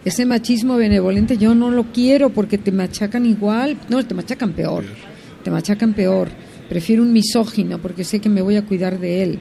ese 0.04 0.24
machismo 0.24 0.76
benevolente 0.76 1.37
yo 1.37 1.54
no 1.54 1.70
lo 1.70 1.85
quiero 1.92 2.30
porque 2.30 2.59
te 2.59 2.72
machacan 2.72 3.26
igual, 3.26 3.76
no, 3.88 4.04
te 4.04 4.14
machacan 4.14 4.52
peor, 4.52 4.85
te 5.44 5.50
machacan 5.50 5.92
peor. 5.92 6.28
Prefiero 6.70 7.02
un 7.02 7.12
misógino 7.12 7.78
porque 7.83 8.04
sé 8.04 8.20
que 8.20 8.28
me 8.28 8.42
voy 8.42 8.54
a 8.54 8.64
cuidar 8.64 9.00
de 9.00 9.24
él. 9.24 9.40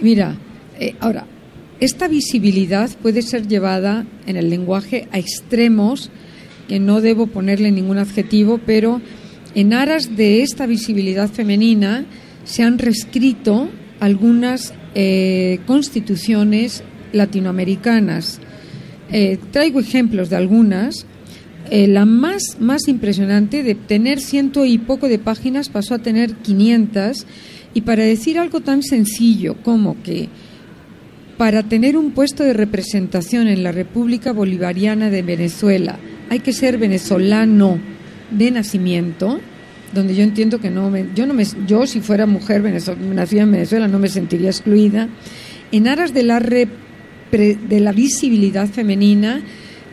Mira, 0.00 0.36
eh, 0.78 0.94
ahora, 1.00 1.26
esta 1.80 2.06
visibilidad 2.06 2.88
puede 3.02 3.22
ser 3.22 3.48
llevada 3.48 4.06
en 4.26 4.36
el 4.36 4.48
lenguaje 4.48 5.08
a 5.10 5.18
extremos, 5.18 6.10
que 6.68 6.78
no 6.78 7.00
debo 7.00 7.26
ponerle 7.26 7.72
ningún 7.72 7.98
adjetivo, 7.98 8.60
pero 8.64 9.00
en 9.56 9.72
aras 9.72 10.16
de 10.16 10.42
esta 10.42 10.66
visibilidad 10.66 11.28
femenina 11.28 12.06
se 12.44 12.62
han 12.62 12.78
reescrito 12.78 13.68
algunas 13.98 14.72
eh, 14.94 15.58
constituciones 15.66 16.84
latinoamericanas. 17.12 18.38
Eh, 19.10 19.38
traigo 19.50 19.80
ejemplos 19.80 20.30
de 20.30 20.36
algunas. 20.36 21.06
Eh, 21.74 21.86
la 21.86 22.04
más, 22.04 22.58
más 22.60 22.86
impresionante, 22.86 23.62
de 23.62 23.74
tener 23.74 24.20
ciento 24.20 24.66
y 24.66 24.76
poco 24.76 25.08
de 25.08 25.18
páginas, 25.18 25.70
pasó 25.70 25.94
a 25.94 26.00
tener 26.00 26.34
500. 26.34 27.24
Y 27.72 27.80
para 27.80 28.04
decir 28.04 28.38
algo 28.38 28.60
tan 28.60 28.82
sencillo 28.82 29.56
como 29.62 30.02
que 30.02 30.28
para 31.38 31.62
tener 31.62 31.96
un 31.96 32.10
puesto 32.10 32.44
de 32.44 32.52
representación 32.52 33.48
en 33.48 33.62
la 33.62 33.72
República 33.72 34.34
Bolivariana 34.34 35.08
de 35.08 35.22
Venezuela 35.22 35.98
hay 36.28 36.40
que 36.40 36.52
ser 36.52 36.76
venezolano 36.76 37.78
de 38.30 38.50
nacimiento, 38.50 39.40
donde 39.94 40.14
yo 40.14 40.24
entiendo 40.24 40.60
que 40.60 40.68
no 40.68 40.90
me, 40.90 41.06
yo 41.14 41.26
no 41.26 41.32
me, 41.32 41.46
yo 41.66 41.86
si 41.86 42.00
fuera 42.00 42.26
mujer 42.26 42.62
nacida 43.00 43.44
en 43.44 43.52
Venezuela 43.52 43.88
no 43.88 43.98
me 43.98 44.08
sentiría 44.08 44.50
excluida. 44.50 45.08
En 45.70 45.88
aras 45.88 46.12
de 46.12 46.22
la 46.22 46.38
de 46.38 47.80
la 47.80 47.92
visibilidad 47.92 48.68
femenina, 48.68 49.42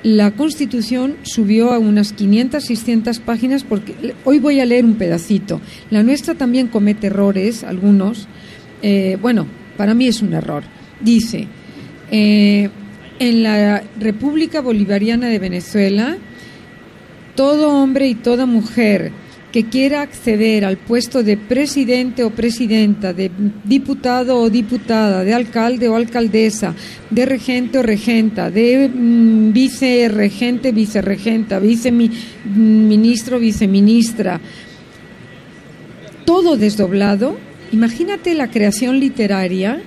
la 0.03 0.31
Constitución 0.31 1.17
subió 1.23 1.73
a 1.73 1.79
unas 1.79 2.13
500, 2.13 2.63
600 2.63 3.19
páginas 3.19 3.63
porque 3.63 4.15
hoy 4.23 4.39
voy 4.39 4.59
a 4.59 4.65
leer 4.65 4.85
un 4.85 4.95
pedacito. 4.95 5.59
La 5.89 6.03
nuestra 6.03 6.35
también 6.35 6.67
comete 6.67 7.07
errores, 7.07 7.63
algunos. 7.63 8.27
Eh, 8.81 9.17
bueno, 9.21 9.45
para 9.77 9.93
mí 9.93 10.07
es 10.07 10.21
un 10.21 10.33
error. 10.33 10.63
Dice, 11.01 11.47
eh, 12.12 12.69
en 13.19 13.43
la 13.43 13.83
República 13.99 14.62
Bolivariana 14.62 15.27
de 15.27 15.39
Venezuela, 15.39 16.17
todo 17.35 17.69
hombre 17.69 18.07
y 18.07 18.15
toda 18.15 18.45
mujer 18.45 19.12
que 19.51 19.65
quiera 19.65 20.01
acceder 20.01 20.63
al 20.63 20.77
puesto 20.77 21.23
de 21.23 21.38
presidente 21.38 22.23
o 22.23 22.29
presidenta, 22.29 23.13
de 23.13 23.31
diputado 23.63 24.38
o 24.38 24.49
diputada, 24.49 25.23
de 25.23 25.33
alcalde 25.33 25.89
o 25.89 25.95
alcaldesa, 25.95 26.75
de 27.09 27.25
regente 27.25 27.79
o 27.79 27.83
regenta, 27.83 28.51
de 28.51 28.89
mm, 28.89 29.51
viceregente, 29.51 30.71
viceregenta, 30.71 31.59
viceministro, 31.59 33.38
mm, 33.38 33.41
viceministra, 33.41 34.39
todo 36.25 36.57
desdoblado, 36.57 37.38
imagínate 37.71 38.35
la 38.35 38.51
creación 38.51 38.99
literaria 38.99 39.81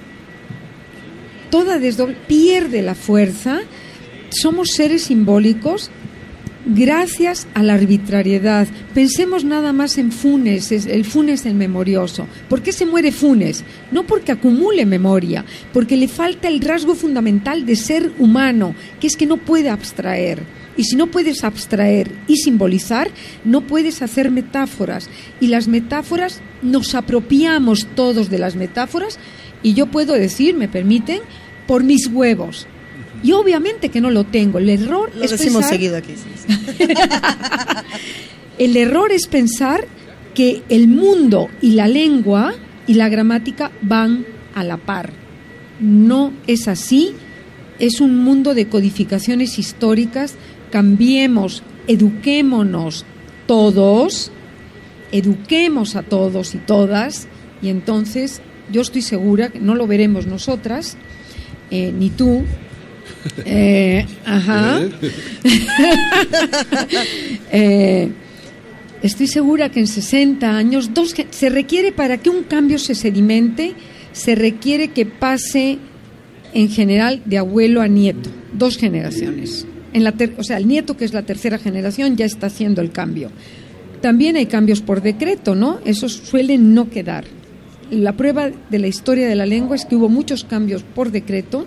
toda 1.53 1.79
desdoble 1.79 2.17
pierde 2.27 2.81
la 2.81 2.95
fuerza. 2.95 3.61
Somos 4.31 4.71
seres 4.71 5.03
simbólicos 5.03 5.91
gracias 6.67 7.47
a 7.55 7.63
la 7.63 7.75
arbitrariedad. 7.75 8.69
Pensemos 8.95 9.45
nada 9.45 9.73
más 9.73 9.99
en 9.99 10.13
Funes, 10.13 10.71
el 10.73 11.05
Funes 11.05 11.47
el 11.47 11.55
memorioso. 11.55 12.27
¿Por 12.49 12.63
qué 12.63 12.73
se 12.73 12.87
muere 12.87 13.13
Funes? 13.13 13.65
No 13.91 14.07
porque 14.07 14.33
acumule 14.33 14.87
memoria, 14.87 15.45
porque 15.73 15.97
le 15.97 16.09
falta 16.09 16.49
el 16.49 16.61
rasgo 16.61 16.95
fundamental 16.95 17.67
de 17.67 17.77
ser 17.77 18.13
humano, 18.19 18.75
que 19.01 19.07
es 19.07 19.17
que 19.17 19.27
no 19.27 19.39
puede 19.39 19.71
abstraer. 19.71 20.43
Y 20.77 20.85
si 20.85 20.97
no 20.97 21.09
puedes 21.09 21.45
abstraer 21.45 22.11
y 22.27 22.37
simbolizar, 22.37 23.11
no 23.45 23.67
puedes 23.67 24.01
hacer 24.01 24.31
metáforas. 24.31 25.11
Y 25.41 25.49
las 25.49 25.69
metáforas, 25.69 26.41
nos 26.63 26.95
apropiamos 26.95 27.87
todos 27.95 28.31
de 28.31 28.39
las 28.39 28.57
metáforas, 28.57 29.19
y 29.63 29.75
yo 29.75 29.87
puedo 29.87 30.15
decir, 30.15 30.57
me 30.57 30.69
permiten, 30.69 31.21
por 31.67 31.85
mis 31.85 32.07
huevos. 32.07 32.67
Y 33.23 33.33
obviamente 33.33 33.89
que 33.89 34.01
no 34.01 34.11
lo 34.11 34.25
tengo. 34.25 34.59
El 34.59 34.69
error 34.69 35.11
lo 35.15 35.25
es 35.25 35.31
decimos 35.31 35.67
seguido 35.67 35.97
aquí. 35.97 36.15
el 38.59 38.77
error 38.77 39.13
es 39.13 39.27
pensar 39.27 39.87
que 40.35 40.63
el 40.69 40.89
mundo 40.89 41.49
y 41.61 41.73
la 41.73 41.89
lengua 41.89 42.55
y 42.87 42.95
la 42.95 43.09
gramática 43.09 43.71
van 43.83 44.27
a 44.55 44.65
la 44.65 44.77
par. 44.77 45.13
No 45.81 46.33
es 46.47 46.69
así. 46.69 47.15
Es 47.79 48.01
un 48.01 48.17
mundo 48.19 48.55
de 48.55 48.69
codificaciones 48.69 49.59
históricas. 49.59 50.35
Cambiemos, 50.71 51.63
eduquémonos 51.87 53.05
todos, 53.47 54.31
eduquemos 55.11 55.97
a 55.97 56.03
todos 56.03 56.55
y 56.55 56.59
todas, 56.59 57.29
y 57.61 57.69
entonces 57.69 58.41
yo 58.71 58.81
estoy 58.81 59.03
segura 59.03 59.51
que 59.51 59.61
no 59.61 59.75
lo 59.75 59.87
veremos 59.87 60.27
nosotras, 60.27 60.97
eh, 61.71 61.93
ni 61.93 62.11
tú, 62.11 62.45
eh, 63.45 64.07
ajá. 64.25 64.81
Eh, 67.55 68.09
estoy 69.03 69.27
segura 69.27 69.71
que 69.71 69.81
en 69.81 69.87
60 69.87 70.57
años 70.57 70.95
dos, 70.95 71.15
se 71.31 71.51
requiere 71.51 71.93
para 71.93 72.17
que 72.17 72.31
un 72.31 72.45
cambio 72.45 72.79
se 72.79 72.95
sedimente, 72.95 73.75
se 74.13 74.35
requiere 74.35 74.89
que 74.89 75.05
pase 75.05 75.79
en 76.55 76.71
general 76.71 77.21
de 77.27 77.39
abuelo 77.39 77.83
a 77.83 77.89
nieto, 77.89 78.31
dos 78.55 78.79
generaciones. 78.79 79.67
En 79.93 80.05
la 80.05 80.15
o 80.39 80.43
sea, 80.43 80.57
el 80.57 80.67
nieto, 80.67 80.97
que 80.97 81.05
es 81.05 81.13
la 81.13 81.23
tercera 81.23 81.59
generación, 81.59 82.17
ya 82.17 82.25
está 82.25 82.47
haciendo 82.47 82.81
el 82.81 82.91
cambio. 82.91 83.31
También 84.01 84.37
hay 84.37 84.47
cambios 84.47 84.81
por 84.81 85.03
decreto, 85.03 85.55
¿no? 85.55 85.79
Esos 85.85 86.13
suelen 86.13 86.75
no 86.75 86.89
quedar. 86.89 87.25
La 87.91 88.17
prueba 88.17 88.51
de 88.71 88.79
la 88.79 88.87
historia 88.87 89.29
de 89.29 89.37
la 89.37 89.47
lengua 89.47 89.77
es 89.77 89.85
que 89.85 89.97
hubo 89.97 90.09
muchos 90.09 90.45
cambios 90.45 90.83
por 90.83 91.11
decreto. 91.11 91.67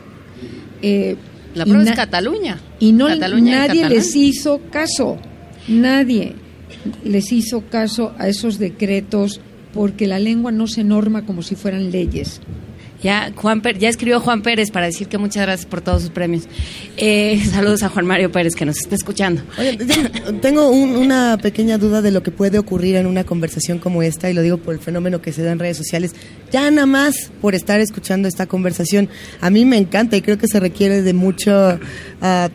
Eh, 0.81 1.15
la 1.55 1.65
prueba 1.65 1.83
es 1.83 1.91
Cataluña. 1.95 2.59
Y 2.79 2.91
no 2.91 3.09
nadie 3.09 3.89
les 3.89 4.15
hizo 4.15 4.61
caso. 4.69 5.17
Nadie 5.67 6.35
les 7.03 7.31
hizo 7.31 7.61
caso 7.61 8.13
a 8.19 8.27
esos 8.27 8.59
decretos 8.59 9.41
porque 9.73 10.07
la 10.07 10.19
lengua 10.19 10.51
no 10.51 10.67
se 10.67 10.83
norma 10.83 11.25
como 11.25 11.41
si 11.41 11.55
fueran 11.55 11.91
leyes. 11.91 12.41
Ya, 13.05 13.31
Juan 13.35 13.61
ya 13.77 13.89
escribió 13.89 14.19
Juan 14.19 14.41
Pérez 14.41 14.71
para 14.71 14.87
decir 14.87 15.07
que 15.07 15.19
muchas 15.19 15.43
gracias 15.43 15.67
por 15.67 15.79
todos 15.81 16.01
sus 16.01 16.09
premios. 16.09 16.45
Eh, 16.97 17.39
saludos 17.51 17.83
a 17.83 17.89
Juan 17.89 18.07
Mario 18.07 18.31
Pérez 18.31 18.55
que 18.55 18.65
nos 18.65 18.77
está 18.77 18.95
escuchando. 18.95 19.43
tengo 20.41 20.69
una 20.69 21.37
pequeña 21.39 21.77
duda 21.77 22.01
de 22.01 22.09
lo 22.09 22.23
que 22.23 22.31
puede 22.31 22.57
ocurrir 22.57 22.95
en 22.95 23.05
una 23.05 23.23
conversación 23.23 23.77
como 23.77 24.01
esta, 24.01 24.31
y 24.31 24.33
lo 24.33 24.41
digo 24.41 24.57
por 24.57 24.73
el 24.73 24.79
fenómeno 24.79 25.21
que 25.21 25.33
se 25.33 25.43
da 25.43 25.51
en 25.51 25.59
redes 25.59 25.77
sociales. 25.77 26.15
Ya 26.51 26.71
nada 26.71 26.87
más 26.87 27.29
por 27.41 27.53
estar 27.53 27.79
escuchando 27.79 28.27
esta 28.27 28.47
conversación, 28.47 29.07
a 29.39 29.51
mí 29.51 29.65
me 29.65 29.77
encanta 29.77 30.17
y 30.17 30.23
creo 30.23 30.39
que 30.39 30.47
se 30.47 30.59
requiere 30.59 31.03
de 31.03 31.13
mucho... 31.13 31.79
Uh, 32.23 32.49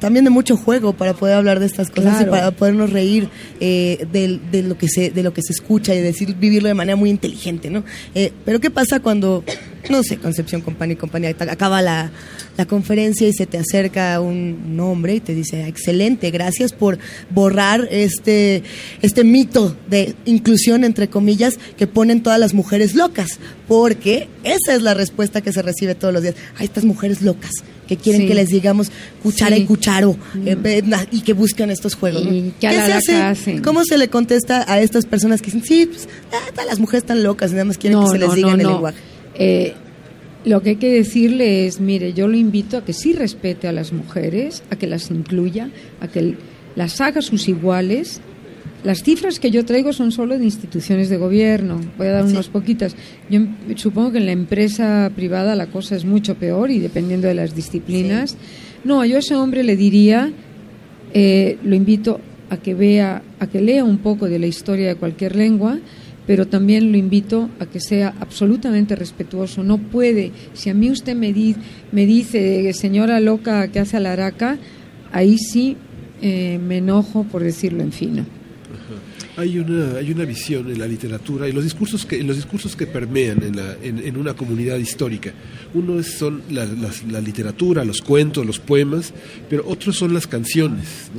también 0.00 0.24
de 0.24 0.30
mucho 0.30 0.56
juego 0.58 0.92
para 0.92 1.14
poder 1.14 1.36
hablar 1.36 1.60
de 1.60 1.66
estas 1.66 1.88
cosas 1.88 2.20
y 2.20 2.24
para 2.26 2.50
podernos 2.50 2.90
reír 2.90 3.30
eh, 3.58 4.06
de, 4.12 4.62
lo 4.62 4.76
que 4.76 4.86
se 4.86 5.08
de 5.08 5.22
lo 5.22 5.32
que 5.32 5.40
se 5.40 5.54
escucha 5.54 5.94
y 5.94 6.00
decir 6.02 6.34
vivirlo 6.34 6.68
de 6.68 6.74
manera 6.74 6.94
muy 6.94 7.08
inteligente 7.08 7.70
no 7.70 7.84
eh, 8.14 8.30
pero 8.44 8.60
qué 8.60 8.68
pasa 8.68 9.00
cuando 9.00 9.42
no 9.90 10.02
sé 10.02 10.16
Concepción 10.16 10.60
compañía 10.60 10.94
y 10.94 10.96
compañía 10.96 11.30
acaba 11.30 11.82
la, 11.82 12.10
la 12.56 12.66
conferencia 12.66 13.28
y 13.28 13.32
se 13.32 13.46
te 13.46 13.58
acerca 13.58 14.20
un 14.20 14.78
hombre 14.80 15.16
y 15.16 15.20
te 15.20 15.34
dice 15.34 15.66
excelente 15.66 16.30
gracias 16.30 16.72
por 16.72 16.98
borrar 17.30 17.88
este 17.90 18.62
este 19.02 19.24
mito 19.24 19.76
de 19.88 20.14
inclusión 20.24 20.84
entre 20.84 21.08
comillas 21.08 21.58
que 21.76 21.86
ponen 21.86 22.22
todas 22.22 22.38
las 22.38 22.54
mujeres 22.54 22.94
locas 22.94 23.38
porque 23.68 24.28
esa 24.42 24.74
es 24.74 24.82
la 24.82 24.94
respuesta 24.94 25.40
que 25.40 25.52
se 25.52 25.62
recibe 25.62 25.94
todos 25.94 26.12
los 26.12 26.22
días. 26.22 26.34
A 26.58 26.64
estas 26.64 26.84
mujeres 26.84 27.22
locas 27.22 27.50
que 27.88 27.96
quieren 27.96 28.26
que 28.26 28.34
les 28.34 28.48
digamos 28.48 28.90
cuchara 29.22 29.56
y 29.56 29.66
cucharo 29.66 30.16
eh, 30.44 30.82
y 31.10 31.20
que 31.20 31.32
buscan 31.32 31.70
estos 31.70 31.94
juegos. 31.94 32.22
¿Qué 32.60 32.70
se 32.70 33.14
hace? 33.14 33.62
¿Cómo 33.62 33.84
se 33.84 33.98
le 33.98 34.08
contesta 34.08 34.64
a 34.70 34.80
estas 34.80 35.06
personas 35.06 35.40
que 35.40 35.46
dicen, 35.46 35.64
sí, 35.64 35.86
pues, 35.86 36.08
ah, 36.32 36.64
las 36.66 36.78
mujeres 36.78 37.02
están 37.02 37.22
locas 37.22 37.50
y 37.50 37.54
nada 37.54 37.66
más 37.66 37.78
quieren 37.78 38.00
que 38.02 38.08
se 38.08 38.18
les 38.18 38.34
diga 38.34 38.52
en 38.52 38.60
el 38.60 38.66
lenguaje? 38.66 39.13
Eh, 39.38 39.74
lo 40.44 40.62
que 40.62 40.70
hay 40.70 40.76
que 40.76 40.90
decirle 40.90 41.66
es, 41.66 41.80
mire, 41.80 42.12
yo 42.12 42.28
lo 42.28 42.36
invito 42.36 42.76
a 42.76 42.84
que 42.84 42.92
sí 42.92 43.12
respete 43.12 43.66
a 43.66 43.72
las 43.72 43.92
mujeres, 43.92 44.62
a 44.70 44.76
que 44.76 44.86
las 44.86 45.10
incluya, 45.10 45.70
a 46.00 46.08
que 46.08 46.36
las 46.76 47.00
haga 47.00 47.22
sus 47.22 47.48
iguales 47.48 48.20
las 48.84 49.02
cifras 49.02 49.40
que 49.40 49.50
yo 49.50 49.64
traigo 49.64 49.94
son 49.94 50.12
solo 50.12 50.38
de 50.38 50.44
instituciones 50.44 51.08
de 51.08 51.16
gobierno. 51.16 51.80
Voy 51.96 52.08
a 52.08 52.12
dar 52.12 52.24
unas 52.26 52.48
poquitas. 52.48 52.94
Yo 53.30 53.40
supongo 53.76 54.12
que 54.12 54.18
en 54.18 54.26
la 54.26 54.32
empresa 54.32 55.10
privada 55.16 55.54
la 55.54 55.68
cosa 55.68 55.96
es 55.96 56.04
mucho 56.04 56.34
peor 56.34 56.70
y 56.70 56.80
dependiendo 56.80 57.26
de 57.26 57.32
las 57.32 57.54
disciplinas. 57.54 58.36
No, 58.84 59.02
yo 59.06 59.16
a 59.16 59.20
ese 59.20 59.36
hombre 59.36 59.64
le 59.64 59.76
diría, 59.76 60.30
eh, 61.14 61.56
lo 61.64 61.74
invito 61.74 62.20
a 62.50 62.58
que 62.58 62.74
vea, 62.74 63.22
a 63.40 63.46
que 63.46 63.62
lea 63.62 63.84
un 63.84 63.98
poco 63.98 64.28
de 64.28 64.38
la 64.38 64.46
historia 64.46 64.88
de 64.88 64.96
cualquier 64.96 65.34
lengua, 65.34 65.78
pero 66.26 66.46
también 66.46 66.90
lo 66.92 66.98
invito 66.98 67.50
a 67.58 67.66
que 67.66 67.80
sea 67.80 68.14
absolutamente 68.20 68.96
respetuoso. 68.96 69.62
No 69.62 69.78
puede, 69.78 70.32
si 70.54 70.70
a 70.70 70.74
mí 70.74 70.90
usted 70.90 71.14
me, 71.14 71.34
me 71.92 72.06
dice, 72.06 72.72
señora 72.72 73.20
loca 73.20 73.68
que 73.68 73.80
hace 73.80 73.96
araca, 73.96 74.58
ahí 75.12 75.38
sí 75.38 75.76
eh, 76.22 76.58
me 76.58 76.78
enojo 76.78 77.24
por 77.24 77.42
decirlo 77.42 77.82
en 77.82 77.92
fino 77.92 78.24
hay 79.36 79.58
una, 79.58 79.96
hay 79.96 80.12
una 80.12 80.24
visión 80.24 80.70
en 80.70 80.78
la 80.78 80.86
literatura 80.86 81.48
y 81.48 81.52
los 81.52 81.64
discursos 81.64 82.06
que, 82.06 82.20
en 82.20 82.26
los 82.26 82.36
discursos 82.36 82.76
que 82.76 82.86
permean 82.86 83.42
en, 83.42 83.56
la, 83.56 83.76
en, 83.82 84.16
una 84.16 84.34
comunidad 84.34 84.76
histórica. 84.76 85.32
Uno 85.74 86.02
son 86.02 86.42
la, 86.50 86.64
la, 87.10 87.20
literatura, 87.20 87.84
los 87.84 88.00
cuentos, 88.00 88.46
los 88.46 88.60
poemas, 88.60 89.12
pero 89.50 89.64
otros 89.66 89.96
son 89.96 90.14
las 90.14 90.26
canciones. 90.26 91.10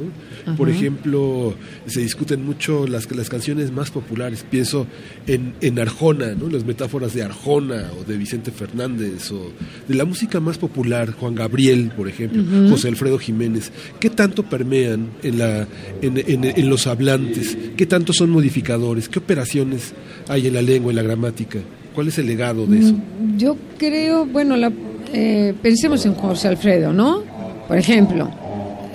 Por 0.58 0.70
ejemplo, 0.70 1.56
se 1.88 2.02
discuten 2.02 2.46
mucho 2.46 2.86
las, 2.88 3.10
las 3.12 3.30
canciones 3.30 3.72
más 3.72 3.90
populares. 3.90 4.46
Pienso 4.50 4.86
en, 5.28 5.54
en 5.62 5.80
Arjona, 5.80 6.36
¿no? 6.36 6.50
las 6.50 6.66
metáforas 6.66 7.14
de 7.14 7.24
Arjona 7.24 7.90
o 8.00 8.04
de 8.04 8.18
Vicente 8.18 8.52
Fernández 8.52 9.32
o 9.32 9.52
de 9.88 9.96
la 9.96 10.06
música 10.06 10.40
más 10.40 10.58
popular, 10.58 11.12
Juan 11.12 11.36
Gabriel, 11.36 11.92
por 11.96 12.08
ejemplo, 12.08 12.44
José 12.70 12.90
Alfredo 12.90 13.18
Jiménez. 13.18 13.72
¿Qué 14.00 14.10
tanto 14.10 14.44
permean 14.44 15.10
en, 15.24 15.40
la, 15.40 15.68
en, 16.02 16.18
en 16.44 16.70
los 16.70 16.88
hablantes? 16.88 17.58
¿Qué 17.76 17.86
tanto 17.86 18.14
son 18.14 18.30
modificadores? 18.30 19.10
¿Qué 19.10 19.20
operaciones 19.20 19.94
hay 20.28 20.48
en 20.48 20.54
la 20.54 20.62
lengua, 20.62 20.92
en 20.92 20.98
la 20.98 21.04
gramática? 21.04 21.60
¿Cuál 21.94 22.10
es 22.10 22.18
el 22.18 22.28
legado 22.28 22.66
de 22.68 22.80
eso? 22.80 22.94
Mm, 22.94 23.38
yo 23.38 23.58
creo, 23.78 24.26
bueno, 24.26 24.58
la, 24.58 24.72
eh, 25.14 25.54
pensemos 25.62 26.06
en 26.06 26.14
José 26.14 26.50
Alfredo, 26.50 26.92
¿no? 26.92 27.24
Por 27.68 27.78
ejemplo, 27.78 28.30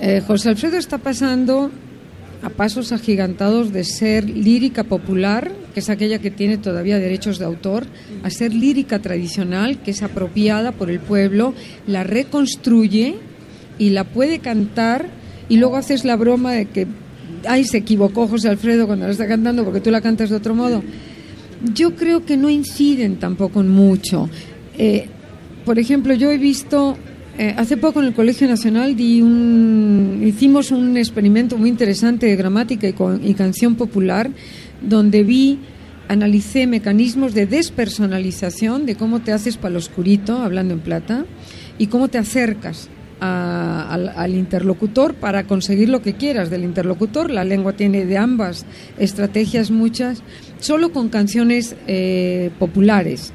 eh, 0.01 0.21
José 0.25 0.49
Alfredo 0.49 0.77
está 0.77 0.97
pasando 0.97 1.71
a 2.43 2.49
pasos 2.49 2.91
agigantados 2.91 3.71
de 3.71 3.83
ser 3.83 4.29
lírica 4.29 4.83
popular, 4.83 5.51
que 5.73 5.79
es 5.79 5.89
aquella 5.89 6.19
que 6.19 6.31
tiene 6.31 6.57
todavía 6.57 6.97
derechos 6.97 7.37
de 7.37 7.45
autor, 7.45 7.85
a 8.23 8.29
ser 8.29 8.53
lírica 8.53 8.99
tradicional, 8.99 9.81
que 9.81 9.91
es 9.91 10.01
apropiada 10.01 10.71
por 10.71 10.89
el 10.89 10.99
pueblo, 10.99 11.53
la 11.87 12.03
reconstruye 12.03 13.15
y 13.77 13.91
la 13.91 14.03
puede 14.03 14.39
cantar 14.39 15.05
y 15.49 15.57
luego 15.57 15.77
haces 15.77 16.03
la 16.03 16.15
broma 16.15 16.53
de 16.53 16.65
que 16.65 16.87
ay, 17.47 17.65
se 17.65 17.77
equivocó 17.77 18.27
José 18.27 18.49
Alfredo 18.49 18.87
cuando 18.87 19.05
la 19.05 19.11
está 19.11 19.27
cantando 19.27 19.63
porque 19.63 19.81
tú 19.81 19.91
la 19.91 20.01
cantas 20.01 20.29
de 20.29 20.35
otro 20.35 20.55
modo. 20.55 20.83
Yo 21.73 21.95
creo 21.95 22.25
que 22.25 22.37
no 22.37 22.49
inciden 22.49 23.17
tampoco 23.17 23.61
en 23.61 23.69
mucho. 23.69 24.29
Eh, 24.77 25.07
por 25.63 25.77
ejemplo, 25.77 26.13
yo 26.15 26.31
he 26.31 26.37
visto, 26.37 26.97
eh, 27.37 27.55
hace 27.57 27.77
poco 27.77 27.99
en 28.01 28.07
el 28.07 28.13
Colegio 28.13 28.47
Nacional 28.47 28.95
di 28.95 29.21
un, 29.21 30.21
hicimos 30.25 30.71
un 30.71 30.97
experimento 30.97 31.57
muy 31.57 31.69
interesante 31.69 32.25
de 32.25 32.35
gramática 32.35 32.87
y, 32.87 32.95
y 33.23 33.33
canción 33.33 33.75
popular, 33.75 34.29
donde 34.81 35.23
vi, 35.23 35.59
analicé 36.07 36.67
mecanismos 36.67 37.33
de 37.33 37.45
despersonalización, 37.45 38.85
de 38.85 38.95
cómo 38.95 39.21
te 39.21 39.31
haces 39.31 39.57
para 39.57 39.73
lo 39.73 39.79
oscurito, 39.79 40.39
hablando 40.39 40.73
en 40.73 40.81
plata, 40.81 41.25
y 41.77 41.87
cómo 41.87 42.09
te 42.09 42.17
acercas 42.17 42.89
al, 43.21 44.33
interlocutor 44.33 45.13
para 45.13 45.45
conseguir 45.45 45.89
lo 45.89 46.01
que 46.01 46.13
quieras 46.13 46.49
del 46.49 46.63
interlocutor. 46.63 47.29
La 47.29 47.43
lengua 47.43 47.73
tiene 47.73 48.05
de 48.05 48.17
ambas 48.17 48.65
estrategias 48.97 49.71
muchas, 49.71 50.23
solo 50.59 50.91
con 50.91 51.09
canciones 51.09 51.75
eh, 51.87 52.49
populares. 52.57 53.33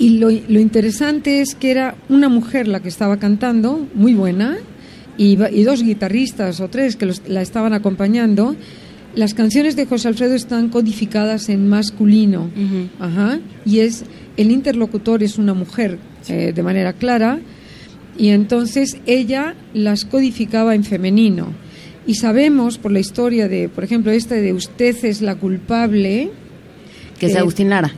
Y 0.00 0.18
lo, 0.18 0.30
interesante 0.30 1.42
es 1.42 1.54
que 1.54 1.70
era 1.70 1.94
una 2.08 2.30
mujer 2.30 2.66
la 2.66 2.80
que 2.80 2.88
estaba 2.88 3.18
cantando, 3.18 3.86
muy 3.92 4.14
buena, 4.14 4.56
y, 5.18 5.36
dos 5.36 5.82
guitarristas 5.82 6.58
o 6.60 6.68
tres 6.68 6.96
que 6.96 7.12
la 7.28 7.42
estaban 7.42 7.74
acompañando. 7.74 8.56
Las 9.14 9.34
canciones 9.34 9.76
de 9.76 9.84
José 9.84 10.08
Alfredo 10.08 10.34
están 10.34 10.70
codificadas 10.70 11.50
en 11.50 11.68
masculino, 11.68 12.50
Ajá, 12.98 13.40
y 13.66 13.80
es 13.80 14.04
el 14.38 14.50
interlocutor 14.50 15.22
es 15.22 15.36
una 15.36 15.52
mujer 15.52 15.98
eh, 16.28 16.54
de 16.54 16.62
manera 16.62 16.94
clara, 16.94 17.38
y 18.16 18.28
entonces 18.30 18.96
ella 19.04 19.54
las 19.74 20.06
codificaba 20.06 20.74
en 20.74 20.84
femenino. 20.84 21.48
Y 22.06 22.14
sabemos 22.14 22.78
por 22.78 22.90
la 22.90 23.00
historia 23.00 23.48
de, 23.48 23.68
por 23.68 23.84
ejemplo, 23.84 24.12
esta 24.12 24.36
de 24.36 24.54
usted 24.54 24.96
es 25.04 25.20
la 25.20 25.34
culpable. 25.34 26.30
Que 27.18 27.26
es 27.26 27.34
de 27.34 27.38
Agustín 27.40 27.68
Lara. 27.68 27.92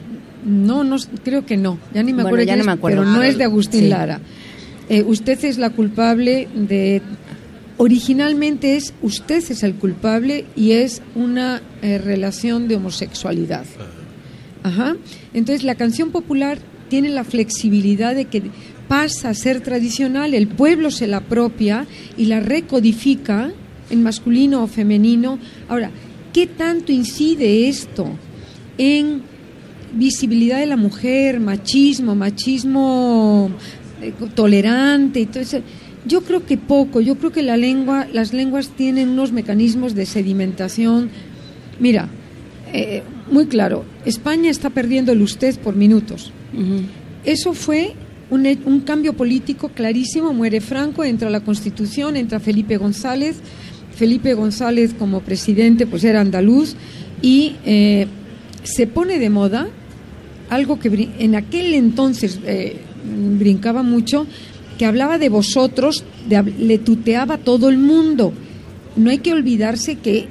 No, 0.45 0.85
no, 0.85 0.97
creo 1.25 1.47
que 1.47 1.57
no. 1.57 1.79
Ya 1.95 2.03
ni 2.03 2.13
me 2.13 2.23
acuerdo. 2.23 2.45
Ya 2.45 2.57
no 2.57 2.65
me 2.65 2.73
acuerdo. 2.73 3.03
Pero 3.03 3.11
no 3.11 3.23
es 3.23 3.39
de 3.39 3.45
Agustín 3.45 3.91
Lara. 3.91 4.21
Eh, 4.89 5.03
usted 5.03 5.45
es 5.45 5.59
la 5.59 5.71
culpable 5.71 6.49
de. 6.55 7.03
Originalmente 7.79 8.77
es 8.77 8.95
usted 9.03 9.43
es 9.49 9.63
el 9.63 9.75
culpable 9.75 10.45
y 10.55 10.73
es 10.73 11.03
una 11.15 11.63
eh, 11.81 11.99
relación 11.99 12.69
de 12.69 12.77
homosexualidad. 12.77 13.65
Ajá. 14.63 14.97
Entonces 15.35 15.65
la 15.65 15.75
canción 15.75 16.11
popular 16.11 16.59
tiene 16.89 17.09
la 17.09 17.25
flexibilidad 17.25 18.15
de 18.15 18.27
que 18.27 18.43
pasa 18.87 19.31
a 19.31 19.35
ser 19.35 19.63
tradicional, 19.63 20.35
el 20.35 20.49
pueblo 20.49 20.91
se 20.91 21.07
la 21.07 21.17
apropia 21.17 21.87
y 22.19 22.27
la 22.27 22.41
recodifica 22.41 23.51
en 23.89 24.03
masculino 24.03 24.63
o 24.63 24.67
femenino. 24.67 25.39
Ahora, 25.69 25.91
¿qué 26.35 26.47
tanto 26.47 26.93
incide 26.93 27.69
esto 27.69 28.07
en 28.77 29.23
visibilidad 29.95 30.59
de 30.59 30.67
la 30.67 30.77
mujer, 30.77 31.41
machismo, 31.41 32.15
machismo 32.15 33.51
eh, 34.01 34.13
tolerante 34.35 35.21
y 35.21 35.27
todo 35.27 35.41
eso? 35.41 35.61
Yo 36.05 36.23
creo 36.23 36.45
que 36.45 36.57
poco, 36.57 37.01
yo 37.01 37.17
creo 37.17 37.31
que 37.31 37.43
la 37.43 37.57
lengua, 37.57 38.07
las 38.13 38.33
lenguas 38.33 38.71
tienen 38.71 39.11
unos 39.11 39.33
mecanismos 39.33 39.95
de 39.95 40.07
sedimentación. 40.07 41.11
Mira, 41.79 42.09
eh, 42.73 43.03
muy 43.31 43.47
claro, 43.47 43.85
España 44.05 44.51
está 44.51 44.71
perdiendo 44.71 45.13
el 45.13 45.23
usted 45.23 45.59
por 45.61 45.77
minutos. 45.77 46.33
Eso 47.25 47.55
fue 47.55 47.95
un, 48.31 48.47
un, 48.65 48.81
cambio 48.81 49.13
político 49.13 49.69
clarísimo. 49.69 50.33
Muere 50.35 50.61
Franco, 50.61 51.05
entra 51.05 51.31
la 51.31 51.41
Constitución, 51.41 52.17
entra 52.17 52.41
Felipe 52.41 52.77
González, 52.77 53.37
Felipe 53.95 54.35
González 54.35 54.95
como 54.99 55.21
presidente 55.21 55.87
pues 55.87 56.05
era 56.05 56.21
andaluz 56.21 56.75
y 57.21 57.57
eh, 57.65 58.07
se 58.65 58.87
pone 58.87 59.19
de 59.19 59.31
moda 59.31 59.69
algo 60.49 60.79
que 60.79 61.11
en 61.19 61.35
aquel 61.35 61.75
entonces 61.75 62.41
eh, 62.45 62.77
brincaba 63.39 63.83
mucho, 63.83 64.27
que 64.79 64.87
hablaba 64.87 65.19
de 65.19 65.29
vosotros, 65.29 66.05
le 66.29 66.79
tuteaba 66.79 67.35
a 67.35 67.39
todo 67.39 67.69
el 67.69 67.79
mundo. 67.79 68.33
No 68.97 69.11
hay 69.11 69.19
que 69.19 69.33
olvidarse 69.33 69.97
que 69.97 70.29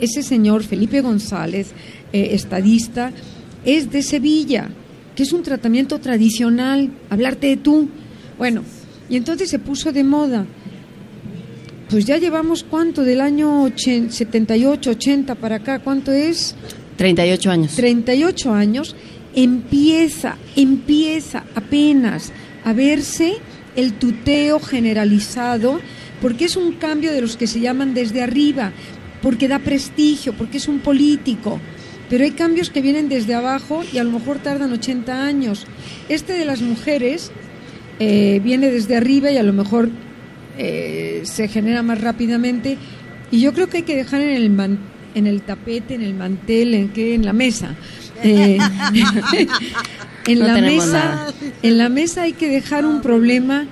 ese 0.00 0.22
señor 0.22 0.62
Felipe 0.62 1.00
González, 1.00 1.72
eh, 2.12 2.30
estadista, 2.32 3.12
es 3.64 3.90
de 3.90 4.02
Sevilla, 4.02 4.70
que 5.14 5.22
es 5.22 5.32
un 5.32 5.42
tratamiento 5.42 5.98
tradicional, 5.98 6.90
hablarte 7.10 7.48
de 7.48 7.56
tú. 7.56 7.88
Bueno, 8.38 8.62
y 9.08 9.16
entonces 9.16 9.50
se 9.50 9.58
puso 9.58 9.92
de 9.92 10.04
moda 10.04 10.46
pues 11.90 12.04
ya 12.04 12.18
llevamos 12.18 12.62
cuánto 12.62 13.02
del 13.02 13.20
año 13.20 13.68
78, 13.76 14.90
80 14.90 15.34
para 15.34 15.56
acá, 15.56 15.80
¿cuánto 15.80 16.12
es? 16.12 16.54
38 16.96 17.50
años. 17.50 17.74
38 17.74 18.52
años, 18.52 18.94
empieza, 19.34 20.36
empieza 20.56 21.44
apenas 21.54 22.32
a 22.64 22.72
verse 22.72 23.36
el 23.76 23.94
tuteo 23.94 24.60
generalizado, 24.60 25.80
porque 26.20 26.46
es 26.46 26.56
un 26.56 26.72
cambio 26.72 27.12
de 27.12 27.20
los 27.20 27.36
que 27.36 27.46
se 27.46 27.60
llaman 27.60 27.94
desde 27.94 28.22
arriba, 28.22 28.72
porque 29.22 29.48
da 29.48 29.58
prestigio, 29.58 30.32
porque 30.32 30.58
es 30.58 30.68
un 30.68 30.80
político. 30.80 31.60
Pero 32.08 32.24
hay 32.24 32.32
cambios 32.32 32.70
que 32.70 32.82
vienen 32.82 33.08
desde 33.08 33.34
abajo 33.34 33.82
y 33.92 33.98
a 33.98 34.04
lo 34.04 34.10
mejor 34.10 34.38
tardan 34.38 34.72
80 34.72 35.24
años. 35.24 35.66
Este 36.08 36.32
de 36.32 36.44
las 36.44 36.60
mujeres 36.60 37.30
eh, 38.00 38.40
viene 38.42 38.70
desde 38.70 38.96
arriba 38.96 39.30
y 39.30 39.36
a 39.36 39.44
lo 39.44 39.52
mejor 39.52 39.90
eh, 40.58 41.20
se 41.22 41.46
genera 41.46 41.82
más 41.82 42.00
rápidamente. 42.00 42.76
Y 43.30 43.40
yo 43.40 43.52
creo 43.52 43.68
que 43.68 43.78
hay 43.78 43.82
que 43.84 43.94
dejar 43.94 44.22
en 44.22 44.30
el, 44.30 44.78
en 45.14 45.26
el 45.28 45.42
tapete, 45.42 45.94
en 45.94 46.02
el 46.02 46.14
mantel, 46.14 46.74
en, 46.74 46.88
que 46.88 47.14
en 47.14 47.24
la 47.24 47.32
mesa. 47.32 47.76
Eh, 48.22 48.58
en 50.26 50.38
la 50.38 50.60
mesa, 50.60 51.34
en 51.62 51.78
la 51.78 51.88
mesa 51.88 52.22
hay 52.22 52.32
que 52.32 52.48
dejar 52.48 52.84
un 52.84 53.00
problema. 53.02 53.66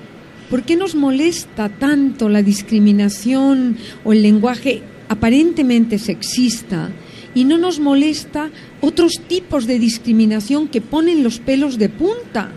¿Por 0.51 0.63
qué 0.63 0.77
nos 0.77 0.95
molesta 0.95 1.69
tanto 1.69 2.29
la 2.29 2.43
discriminación 2.43 3.77
o 4.05 4.13
el 4.13 4.23
lenguaje 4.23 4.83
aparentemente 5.09 5.99
sexista? 5.99 6.91
Y 7.35 7.45
no 7.45 7.59
nos 7.59 7.79
molesta 7.79 8.51
otros 8.81 9.21
tipos 9.29 9.67
de 9.67 9.79
discriminación 9.79 10.69
que 10.69 10.81
ponen 10.81 11.23
los 11.23 11.39
pelos 11.39 11.79
de 11.79 11.91
punta. 11.91 12.51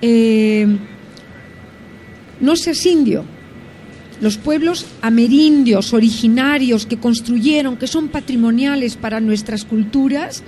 Eh, 0.00 0.68
no 2.40 2.54
seas 2.54 2.84
indio, 2.86 3.24
los 4.20 4.38
pueblos 4.38 4.86
amerindios, 5.02 5.92
originarios, 5.92 6.86
que 6.86 6.96
construyeron, 6.96 7.76
que 7.76 7.86
son 7.86 8.08
patrimoniales 8.08 8.96
para 8.96 9.20
nuestras 9.20 9.64
culturas. 9.64 10.42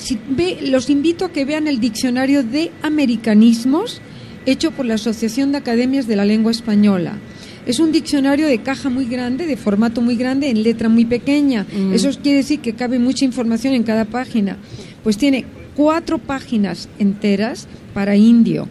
Si 0.00 0.18
ve, 0.28 0.58
los 0.62 0.90
invito 0.90 1.24
a 1.24 1.32
que 1.32 1.44
vean 1.44 1.68
el 1.68 1.78
diccionario 1.78 2.42
de 2.42 2.72
americanismos 2.82 4.00
hecho 4.46 4.70
por 4.72 4.86
la 4.86 4.94
Asociación 4.94 5.52
de 5.52 5.58
Academias 5.58 6.06
de 6.06 6.16
la 6.16 6.24
Lengua 6.24 6.50
Española. 6.50 7.18
Es 7.66 7.78
un 7.78 7.92
diccionario 7.92 8.46
de 8.46 8.62
caja 8.62 8.88
muy 8.88 9.04
grande, 9.04 9.46
de 9.46 9.56
formato 9.56 10.00
muy 10.00 10.16
grande, 10.16 10.48
en 10.48 10.62
letra 10.62 10.88
muy 10.88 11.04
pequeña. 11.04 11.66
Mm. 11.70 11.92
Eso 11.92 12.10
quiere 12.22 12.38
decir 12.38 12.60
que 12.60 12.72
cabe 12.72 12.98
mucha 12.98 13.24
información 13.24 13.74
en 13.74 13.82
cada 13.82 14.06
página. 14.06 14.56
Pues 15.04 15.18
tiene 15.18 15.44
cuatro 15.76 16.18
páginas 16.18 16.88
enteras 16.98 17.68
para 17.92 18.16
indio 18.16 18.66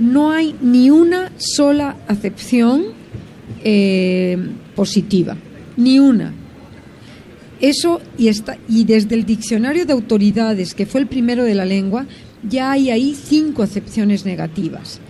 no 0.00 0.32
hay 0.32 0.56
ni 0.62 0.90
una 0.90 1.30
sola 1.36 1.96
acepción 2.08 2.86
eh, 3.62 4.38
positiva, 4.74 5.36
ni 5.76 5.98
una. 5.98 6.32
Eso 7.60 8.00
y, 8.16 8.28
está, 8.28 8.58
y 8.68 8.84
desde 8.84 9.14
el 9.14 9.26
diccionario 9.26 9.84
de 9.84 9.92
autoridades, 9.92 10.74
que 10.74 10.86
fue 10.86 11.00
el 11.00 11.06
primero 11.06 11.44
de 11.44 11.54
la 11.54 11.64
lengua, 11.64 12.06
ya 12.48 12.72
hay 12.72 12.90
ahí 12.90 13.14
cinco 13.14 13.62
acepciones 13.62 14.24
negativas. 14.24 15.00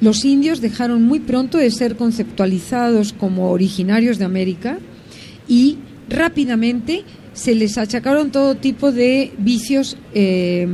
Los 0.00 0.24
indios 0.24 0.60
dejaron 0.60 1.02
muy 1.02 1.20
pronto 1.20 1.56
de 1.56 1.70
ser 1.70 1.96
conceptualizados 1.96 3.12
como 3.12 3.50
originarios 3.50 4.18
de 4.18 4.26
América 4.26 4.78
y 5.48 5.78
rápidamente 6.08 7.04
se 7.32 7.54
les 7.54 7.78
achacaron 7.78 8.30
todo 8.30 8.56
tipo 8.56 8.92
de 8.92 9.32
vicios 9.38 9.96
eh, 10.12 10.66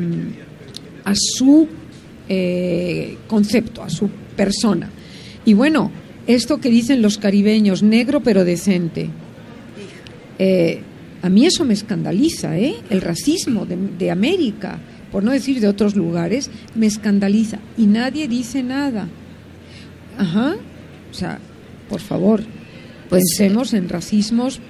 a 1.05 1.15
su 1.15 1.69
eh, 2.29 3.17
concepto, 3.29 3.83
a 3.83 3.91
su 3.91 4.09
persona. 4.37 4.91
Y 5.45 5.55
bueno, 5.55 5.91
esto 6.27 6.61
que 6.61 6.71
dicen 6.71 7.03
los 7.03 7.19
caribeños, 7.19 7.83
negro 7.83 8.23
pero 8.23 8.45
decente, 8.45 9.11
eh, 10.43 10.81
a 11.21 11.29
mí 11.29 11.45
eso 11.45 11.67
me 11.67 11.75
escandaliza, 11.75 12.59
¿eh? 12.59 12.77
El 12.89 13.03
racismo 13.03 13.67
de, 13.67 13.77
de 13.77 14.11
América, 14.11 14.79
por 15.13 15.23
no 15.23 15.33
decir 15.33 15.61
de 15.61 15.69
otros 15.69 15.97
lugares, 15.97 16.51
me 16.75 16.87
escandaliza 16.87 17.59
y 17.77 17.87
nadie 17.87 18.27
dice 18.27 18.63
nada. 18.63 19.07
Ajá, 20.17 20.57
o 21.11 21.15
sea, 21.15 21.39
por 21.91 22.01
favor, 22.01 22.43
pues, 23.11 23.23
pensemos 23.37 23.75
en 23.75 23.91
racismos 23.91 24.61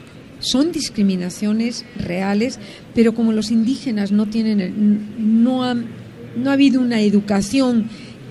son 0.41 0.73
discriminaciones 0.73 1.85
reales, 1.97 2.59
pero 2.95 3.15
como 3.15 3.33
los 3.33 3.53
indígenas 3.53 4.11
no 4.11 4.27
tienen, 4.27 5.45
no 5.45 5.63
han 5.63 6.01
no 6.37 6.51
ha 6.51 6.55
habido 6.55 6.81
una 6.81 7.01
educación 7.01 7.89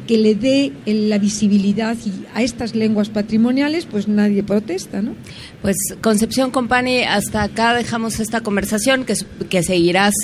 que 0.10 0.18
le 0.18 0.34
dé 0.34 0.72
la 0.88 1.20
visibilidad 1.20 1.96
a 2.34 2.42
estas 2.42 2.74
lenguas 2.74 3.10
patrimoniales, 3.10 3.86
pues 3.86 4.08
nadie 4.08 4.42
protesta, 4.42 5.04
¿no? 5.04 5.14
Pues 5.62 5.76
Concepción 6.02 6.50
Company, 6.50 7.04
hasta 7.04 7.44
acá 7.44 7.76
dejamos 7.76 8.20
esta 8.20 8.42
conversación 8.42 9.06
que, 9.06 9.14
que 9.52 9.62
seguirás 9.62 10.16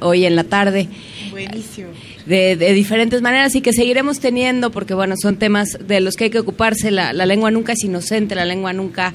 hoy 0.00 0.24
en 0.24 0.34
la 0.34 0.44
tarde. 0.44 0.88
Buenísimo. 1.30 1.88
De, 2.24 2.56
diferentes 2.72 3.20
maneras 3.20 3.54
y 3.54 3.60
que 3.60 3.74
seguiremos 3.74 4.18
teniendo 4.18 4.70
porque 4.70 4.94
bueno 4.94 5.14
son 5.20 5.36
temas 5.36 5.76
de 5.86 6.00
los 6.00 6.14
que 6.14 6.24
hay 6.24 6.30
que 6.30 6.38
ocuparse 6.38 6.90
la, 6.90 7.12
la 7.12 7.26
lengua 7.26 7.50
nunca 7.50 7.72
es 7.72 7.84
inocente 7.84 8.34
la 8.34 8.44
lengua 8.44 8.74
nunca 8.74 9.14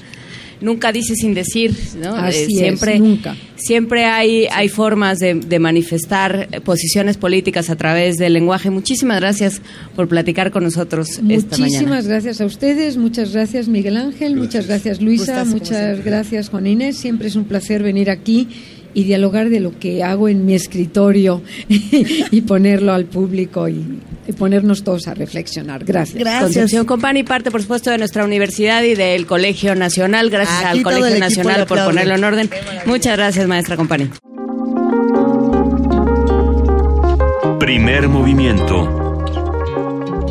nunca 0.64 0.90
dice 0.90 1.14
sin 1.14 1.34
decir, 1.34 1.76
¿no? 2.02 2.26
Eh, 2.26 2.32
siempre, 2.32 2.98
nunca. 2.98 3.36
Siempre 3.56 4.06
hay, 4.06 4.46
hay 4.50 4.68
formas 4.68 5.18
de, 5.20 5.58
manifestar 5.58 6.48
posiciones 6.64 7.16
políticas 7.16 7.70
a 7.70 7.76
través 7.76 8.16
del 8.16 8.32
lenguaje. 8.32 8.70
Muchísimas 8.70 9.20
gracias 9.20 9.62
por 9.94 10.08
platicar 10.08 10.50
con 10.50 10.64
nosotros 10.64 11.10
esta 11.10 11.22
mañana. 11.28 11.58
Muchísimas 11.58 12.06
gracias 12.08 12.40
a 12.40 12.46
ustedes, 12.46 12.96
muchas 12.96 13.32
gracias 13.32 13.68
Miguel 13.68 13.96
Ángel, 13.96 14.36
muchas 14.36 14.66
gracias 14.66 15.00
Luisa, 15.00 15.44
muchas 15.44 16.04
gracias 16.04 16.48
Juan 16.48 16.66
Inés. 16.66 16.96
Siempre 16.96 17.28
es 17.28 17.36
un 17.36 17.44
placer 17.44 17.82
venir 17.82 18.10
aquí 18.10 18.48
y 18.94 19.04
dialogar 19.04 19.50
de 19.50 19.60
lo 19.60 19.78
que 19.78 20.02
hago 20.02 20.28
en 20.28 20.46
mi 20.46 20.54
escritorio 20.54 21.42
y 21.68 22.40
ponerlo 22.42 22.92
al 22.92 23.04
público 23.04 23.68
y, 23.68 24.00
ponernos 24.38 24.82
todos 24.82 25.06
a 25.06 25.14
reflexionar. 25.14 25.84
Gracias. 25.84 26.18
Gracias. 26.18 26.42
Concepción 26.42 26.86
Compani, 26.86 27.24
parte 27.24 27.50
por 27.50 27.60
supuesto 27.60 27.90
de 27.90 27.98
nuestra 27.98 28.24
universidad 28.24 28.82
y 28.82 28.94
del 28.94 29.26
Colegio 29.26 29.74
Nacional. 29.74 30.30
Gracias 30.30 30.64
al 30.64 30.82
Colegio 30.82 31.18
Nacional 31.18 31.66
por 31.66 31.84
ponerlo 31.84 32.14
en 32.14 32.24
orden. 32.24 32.50
Muchas 32.86 33.16
gracias, 33.16 33.46
maestra 33.46 33.76
Compani. 33.76 34.08
Primer 37.58 38.08
movimiento. 38.08 39.20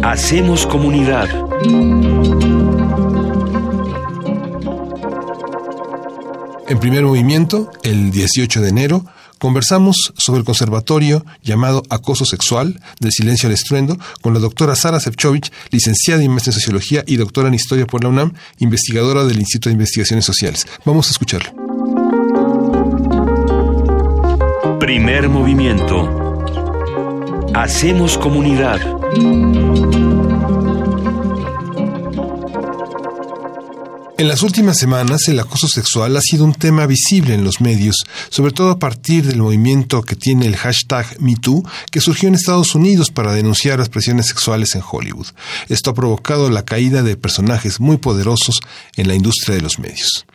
Hacemos 0.02 0.66
comunidad. 0.68 1.30
En 6.68 6.80
primer 6.80 7.04
movimiento, 7.04 7.72
el 7.84 8.12
18 8.12 8.62
de 8.62 8.70
enero, 8.70 9.06
conversamos 9.38 10.14
sobre 10.18 10.40
el 10.40 10.46
conservatorio 10.46 11.26
llamado 11.42 11.84
Acoso 11.90 12.24
Sexual, 12.24 12.80
del 13.02 13.12
silencio 13.12 13.48
al 13.48 13.54
estruendo, 13.54 13.98
con 14.22 14.34
la 14.34 14.40
doctora 14.40 14.76
Sara 14.76 15.02
Sefcovic, 15.02 15.52
licenciada 15.72 16.24
en 16.24 16.32
maestra 16.32 16.52
en 16.52 16.60
sociología 16.60 17.04
y 17.06 17.18
doctora 17.18 17.50
en 17.50 17.54
historia 17.56 17.86
por 17.86 18.04
la 18.04 18.10
UNAM, 18.10 18.34
investigadora 18.60 19.26
del 19.26 19.40
Instituto 19.40 19.70
de 19.70 19.74
Investigaciones 19.74 20.24
Sociales. 20.24 20.66
Vamos 20.86 21.10
a 21.10 21.12
escucharlo. 21.12 21.52
Primer 24.80 25.28
movimiento. 25.28 26.24
Hacemos 27.54 28.18
comunidad. 28.18 28.80
En 34.24 34.30
las 34.30 34.42
últimas 34.42 34.78
semanas 34.78 35.28
el 35.28 35.38
acoso 35.38 35.68
sexual 35.68 36.16
ha 36.16 36.22
sido 36.22 36.46
un 36.46 36.54
tema 36.54 36.86
visible 36.86 37.34
en 37.34 37.44
los 37.44 37.60
medios, 37.60 38.06
sobre 38.30 38.54
todo 38.54 38.70
a 38.70 38.80
partir 38.80 39.26
del 39.26 39.42
movimiento 39.42 40.02
que 40.02 40.16
tiene 40.16 40.46
el 40.46 40.56
hashtag 40.56 41.20
MeToo, 41.20 41.62
que 41.92 42.00
surgió 42.00 42.30
en 42.30 42.36
Estados 42.36 42.74
Unidos 42.74 43.12
para 43.12 43.34
denunciar 43.34 43.80
las 43.80 43.90
presiones 43.90 44.28
sexuales 44.28 44.76
en 44.76 44.82
Hollywood. 44.90 45.28
Esto 45.68 45.90
ha 45.90 45.94
provocado 45.94 46.50
la 46.50 46.64
caída 46.64 47.04
de 47.04 47.18
personajes 47.18 47.82
muy 47.82 47.98
poderosos 47.98 48.62
en 48.96 49.10
la 49.10 49.16
industria 49.16 49.58
de 49.58 49.62
los 49.62 49.78
medios. 49.78 50.26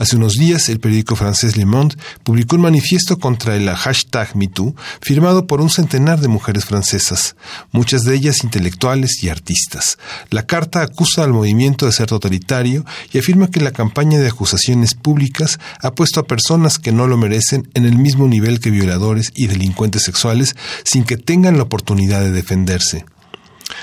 Hace 0.00 0.16
unos 0.16 0.32
días, 0.32 0.70
el 0.70 0.80
periódico 0.80 1.14
francés 1.14 1.58
Le 1.58 1.66
Monde 1.66 1.94
publicó 2.22 2.56
un 2.56 2.62
manifiesto 2.62 3.18
contra 3.18 3.54
el 3.54 3.68
hashtag 3.68 4.34
MeToo, 4.34 4.74
firmado 5.02 5.46
por 5.46 5.60
un 5.60 5.68
centenar 5.68 6.20
de 6.20 6.28
mujeres 6.28 6.64
francesas, 6.64 7.36
muchas 7.70 8.04
de 8.04 8.14
ellas 8.14 8.42
intelectuales 8.42 9.22
y 9.22 9.28
artistas. 9.28 9.98
La 10.30 10.46
carta 10.46 10.80
acusa 10.80 11.22
al 11.22 11.34
movimiento 11.34 11.84
de 11.84 11.92
ser 11.92 12.06
totalitario 12.06 12.86
y 13.12 13.18
afirma 13.18 13.50
que 13.50 13.60
la 13.60 13.72
campaña 13.72 14.18
de 14.18 14.28
acusaciones 14.28 14.94
públicas 14.94 15.60
ha 15.82 15.94
puesto 15.94 16.18
a 16.18 16.26
personas 16.26 16.78
que 16.78 16.92
no 16.92 17.06
lo 17.06 17.18
merecen 17.18 17.68
en 17.74 17.84
el 17.84 17.98
mismo 17.98 18.26
nivel 18.26 18.58
que 18.58 18.70
violadores 18.70 19.30
y 19.34 19.48
delincuentes 19.48 20.04
sexuales 20.04 20.56
sin 20.82 21.04
que 21.04 21.18
tengan 21.18 21.58
la 21.58 21.64
oportunidad 21.64 22.22
de 22.22 22.32
defenderse. 22.32 23.04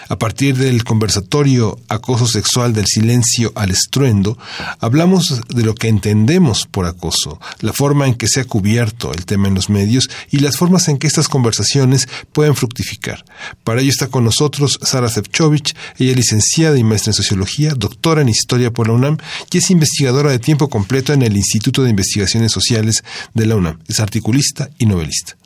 A 0.10 0.18
partir 0.18 0.56
del 0.58 0.84
conversatorio 0.84 1.80
Acoso 1.88 2.28
sexual 2.28 2.74
del 2.74 2.86
silencio 2.86 3.52
al 3.56 3.72
estruendo, 3.72 4.38
hablamos 4.80 5.42
de 5.48 5.64
lo 5.64 5.76
que 5.76 5.88
entendemos 5.88 6.68
por 6.70 6.86
acoso, 6.86 7.40
la 7.60 7.74
forma 7.74 8.08
en 8.08 8.16
que 8.16 8.28
se 8.28 8.42
ha 8.42 8.46
cubierto 8.46 9.14
el 9.14 9.26
tema 9.26 9.48
en 9.48 9.56
los 9.56 9.70
medios 9.70 10.10
y 10.32 10.40
las 10.40 10.58
formas 10.58 10.88
en 10.88 10.98
que 10.98 11.08
estas 11.08 11.28
conversaciones 11.28 12.08
pueden 12.34 12.56
fructificar. 12.56 13.24
Para 13.64 13.82
ello 13.82 13.90
está 13.90 14.08
con 14.08 14.24
nosotros 14.24 14.80
Sara 14.82 15.10
Zevchovich, 15.10 15.76
ella 15.98 16.12
es 16.12 16.18
licenciada 16.18 16.78
y 16.78 16.84
maestra 16.84 17.12
en 17.12 17.16
sociología, 17.16 17.74
doctora 17.76 18.22
en 18.22 18.30
historia 18.30 18.72
por 18.72 18.88
la 18.88 18.94
UNAM 18.94 19.18
y 19.52 19.58
es 19.58 19.70
investigadora 19.72 20.32
de 20.32 20.40
tiempo 20.40 20.70
completo 20.70 21.14
en 21.14 21.22
el 21.22 21.36
Instituto 21.36 21.84
de 21.84 21.90
Investigaciones 21.90 22.52
Sociales 22.52 23.04
de 23.34 23.46
la 23.46 23.56
UNAM. 23.56 23.80
Es 23.88 24.00
articulista 24.00 24.70
y 24.78 24.86
novelista. 24.86 25.38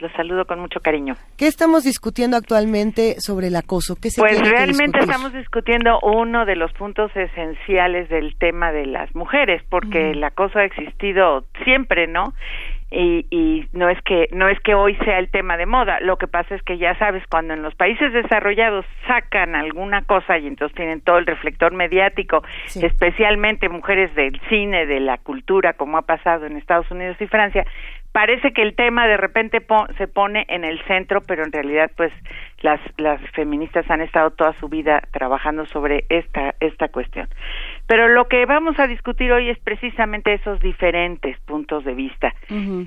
Los 0.00 0.12
saludo 0.12 0.44
con 0.44 0.60
mucho 0.60 0.80
cariño. 0.80 1.14
¿Qué 1.36 1.46
estamos 1.46 1.84
discutiendo 1.84 2.36
actualmente 2.36 3.16
sobre 3.18 3.48
el 3.48 3.56
acoso? 3.56 3.96
¿Qué 3.96 4.10
pues 4.16 4.38
realmente 4.40 5.00
estamos 5.00 5.32
discutiendo 5.32 5.98
uno 6.00 6.46
de 6.46 6.56
los 6.56 6.72
puntos 6.72 7.10
esenciales 7.16 8.08
del 8.08 8.36
tema 8.36 8.72
de 8.72 8.86
las 8.86 9.14
mujeres, 9.14 9.62
porque 9.68 10.12
el 10.12 10.22
acoso 10.22 10.58
ha 10.58 10.64
existido 10.64 11.44
siempre, 11.64 12.06
¿no? 12.06 12.34
Y, 12.90 13.26
y, 13.30 13.66
no 13.72 13.88
es 13.88 14.00
que 14.02 14.28
no 14.30 14.48
es 14.48 14.60
que 14.60 14.74
hoy 14.74 14.94
sea 15.04 15.18
el 15.18 15.28
tema 15.28 15.56
de 15.56 15.66
moda 15.66 15.98
lo 16.00 16.16
que 16.16 16.28
pasa 16.28 16.54
es 16.54 16.62
que 16.62 16.78
ya 16.78 16.96
sabes 16.96 17.24
cuando 17.28 17.52
en 17.52 17.62
los 17.62 17.74
países 17.74 18.12
desarrollados 18.12 18.86
sacan 19.08 19.56
alguna 19.56 20.02
cosa 20.02 20.38
y 20.38 20.46
entonces 20.46 20.76
tienen 20.76 21.00
todo 21.00 21.18
el 21.18 21.26
reflector 21.26 21.72
mediático 21.72 22.44
especialmente 22.80 23.68
mujeres 23.68 24.14
del 24.14 24.40
cine 24.48 24.86
de 24.86 25.00
la 25.00 25.18
cultura 25.18 25.72
como 25.72 25.98
ha 25.98 26.02
pasado 26.02 26.46
en 26.46 26.56
Estados 26.56 26.88
Unidos 26.92 27.16
y 27.18 27.26
Francia 27.26 27.66
parece 28.14 28.52
que 28.52 28.62
el 28.62 28.76
tema 28.76 29.08
de 29.08 29.16
repente 29.16 29.60
se 29.98 30.06
pone 30.06 30.46
en 30.48 30.62
el 30.62 30.80
centro, 30.84 31.20
pero 31.20 31.42
en 31.42 31.50
realidad 31.50 31.90
pues 31.96 32.12
las 32.62 32.80
las 32.96 33.20
feministas 33.32 33.90
han 33.90 34.00
estado 34.00 34.30
toda 34.30 34.54
su 34.60 34.68
vida 34.68 35.02
trabajando 35.10 35.66
sobre 35.66 36.04
esta 36.08 36.54
esta 36.60 36.86
cuestión. 36.88 37.26
Pero 37.88 38.06
lo 38.06 38.28
que 38.28 38.46
vamos 38.46 38.78
a 38.78 38.86
discutir 38.86 39.32
hoy 39.32 39.50
es 39.50 39.58
precisamente 39.58 40.32
esos 40.32 40.60
diferentes 40.60 41.36
puntos 41.40 41.84
de 41.84 41.94
vista. 41.94 42.32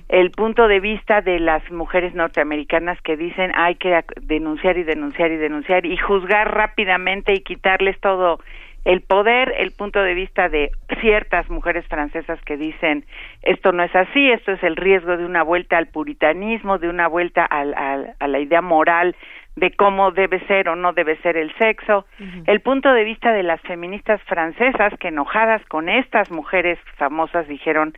El 0.07 0.31
punto 0.31 0.69
de 0.69 0.79
vista 0.79 1.19
de 1.19 1.41
las 1.41 1.69
mujeres 1.71 2.15
norteamericanas 2.15 2.99
que 3.01 3.17
dicen 3.17 3.51
hay 3.53 3.75
que 3.75 4.01
denunciar 4.21 4.77
y 4.77 4.83
denunciar 4.83 5.29
y 5.29 5.35
denunciar 5.35 5.85
y 5.85 5.97
juzgar 5.97 6.55
rápidamente 6.55 7.33
y 7.33 7.41
quitarles 7.41 7.99
todo 7.99 8.39
el 8.87 9.01
poder, 9.01 9.53
el 9.57 9.71
punto 9.71 10.01
de 10.01 10.13
vista 10.13 10.47
de 10.47 10.71
ciertas 11.01 11.49
mujeres 11.49 11.85
francesas 11.87 12.39
que 12.45 12.55
dicen 12.55 13.03
esto 13.41 13.73
no 13.73 13.83
es 13.83 13.93
así, 13.93 14.31
esto 14.31 14.53
es 14.53 14.63
el 14.63 14.77
riesgo 14.77 15.17
de 15.17 15.25
una 15.25 15.43
vuelta 15.43 15.77
al 15.77 15.87
puritanismo, 15.87 16.77
de 16.77 16.87
una 16.87 17.09
vuelta 17.09 17.43
al, 17.43 17.73
a 17.73 18.27
la 18.27 18.39
idea 18.39 18.61
moral 18.61 19.13
de 19.57 19.71
cómo 19.71 20.11
debe 20.11 20.39
ser 20.47 20.69
o 20.69 20.77
no 20.77 20.93
debe 20.93 21.17
ser 21.17 21.35
el 21.35 21.53
sexo, 21.57 22.05
el 22.45 22.61
punto 22.61 22.93
de 22.93 23.03
vista 23.03 23.33
de 23.33 23.43
las 23.43 23.59
feministas 23.61 24.21
francesas 24.23 24.93
que 24.99 25.09
enojadas 25.09 25.65
con 25.65 25.89
estas 25.89 26.31
mujeres 26.31 26.79
famosas 26.95 27.47
dijeron 27.47 27.93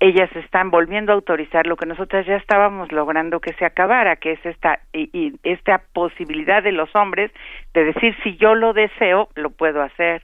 ellas 0.00 0.30
están 0.36 0.70
volviendo 0.70 1.12
a 1.12 1.16
autorizar 1.16 1.66
lo 1.66 1.76
que 1.76 1.86
nosotras 1.86 2.24
ya 2.26 2.36
estábamos 2.36 2.92
logrando 2.92 3.40
que 3.40 3.52
se 3.54 3.64
acabara, 3.64 4.16
que 4.16 4.32
es 4.32 4.46
esta 4.46 4.80
y, 4.92 5.34
esta 5.42 5.82
posibilidad 5.92 6.62
de 6.62 6.72
los 6.72 6.94
hombres 6.94 7.32
de 7.74 7.84
decir 7.84 8.16
si 8.22 8.36
yo 8.36 8.54
lo 8.54 8.72
deseo, 8.72 9.28
lo 9.34 9.50
puedo 9.50 9.82
hacer. 9.82 10.22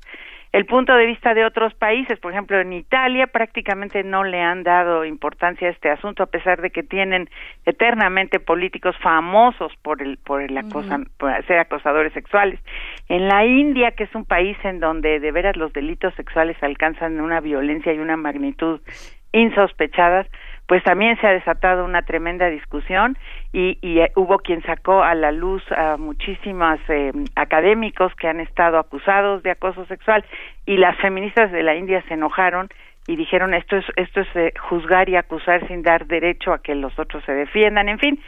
El 0.53 0.67
punto 0.67 0.95
de 0.95 1.07
vista 1.07 1.35
de 1.35 1.45
otros 1.45 1.75
países, 1.75 2.21
por 2.21 2.31
ejemplo, 2.31 2.61
en 2.61 2.73
Italia 2.73 3.27
prácticamente 3.27 4.05
no 4.05 4.23
le 4.23 4.41
han 4.41 4.63
dado 4.63 5.05
importancia 5.05 5.67
a 5.67 5.73
este 5.73 5.91
asunto 5.91 6.23
a 6.23 6.27
pesar 6.27 6.63
de 6.63 6.71
que 6.71 6.85
tienen 6.85 7.29
eternamente 7.67 8.39
políticos 8.39 8.95
famosos 9.03 9.73
por 9.83 10.01
el 10.01 10.17
por 10.19 10.43
el 10.43 10.57
acosa, 10.57 11.01
por 11.19 11.45
ser 11.47 11.59
acosadores 11.59 12.13
sexuales. 12.13 12.61
En 13.09 13.27
la 13.27 13.45
India, 13.45 13.91
que 13.97 14.05
es 14.05 14.15
un 14.15 14.27
país 14.27 14.57
en 14.63 14.79
donde 14.79 15.19
de 15.19 15.33
veras 15.33 15.57
los 15.57 15.73
delitos 15.73 16.15
sexuales 16.15 16.57
alcanzan 16.63 17.21
una 17.21 17.41
violencia 17.41 17.93
y 17.93 17.99
una 17.99 18.17
magnitud 18.17 18.81
insospechadas, 19.35 20.27
pues 20.67 20.83
también 20.83 21.21
se 21.21 21.27
ha 21.27 21.33
desatado 21.33 21.85
una 21.85 22.03
tremenda 22.03 22.49
discusión 22.49 23.19
y, 23.53 23.77
eh, 23.83 24.13
hubo 24.17 24.39
quien 24.39 24.63
sacó 24.63 25.03
a 25.03 25.15
la 25.15 25.31
luz 25.31 25.63
a 25.73 25.97
muchísimos 25.99 26.79
eh, 26.89 27.13
académicos 27.35 28.15
que 28.15 28.29
han 28.29 28.41
estado 28.41 28.79
acusados 28.79 29.43
de 29.43 29.51
acoso 29.51 29.85
sexual 29.87 30.25
y 30.65 30.79
las 30.79 30.97
feministas 30.99 31.53
de 31.53 31.63
la 31.63 31.75
India 31.75 32.03
se 32.09 32.15
enojaron 32.15 32.69
y 33.07 33.17
dijeron 33.17 33.53
esto 33.53 33.77
es 33.77 33.85
esto 33.97 34.23
es 34.23 34.29
eh, 34.37 34.55
juzgar 34.59 35.11
y 35.11 35.17
acusar 35.17 35.67
sin 35.69 35.83
dar 35.83 36.07
derecho 36.07 36.55
a 36.55 36.63
que 36.63 36.75
los 36.75 36.99
otros 36.99 37.23
se 37.25 37.33
defiendan 37.33 37.91
en 37.91 37.99
fin 37.99 38.19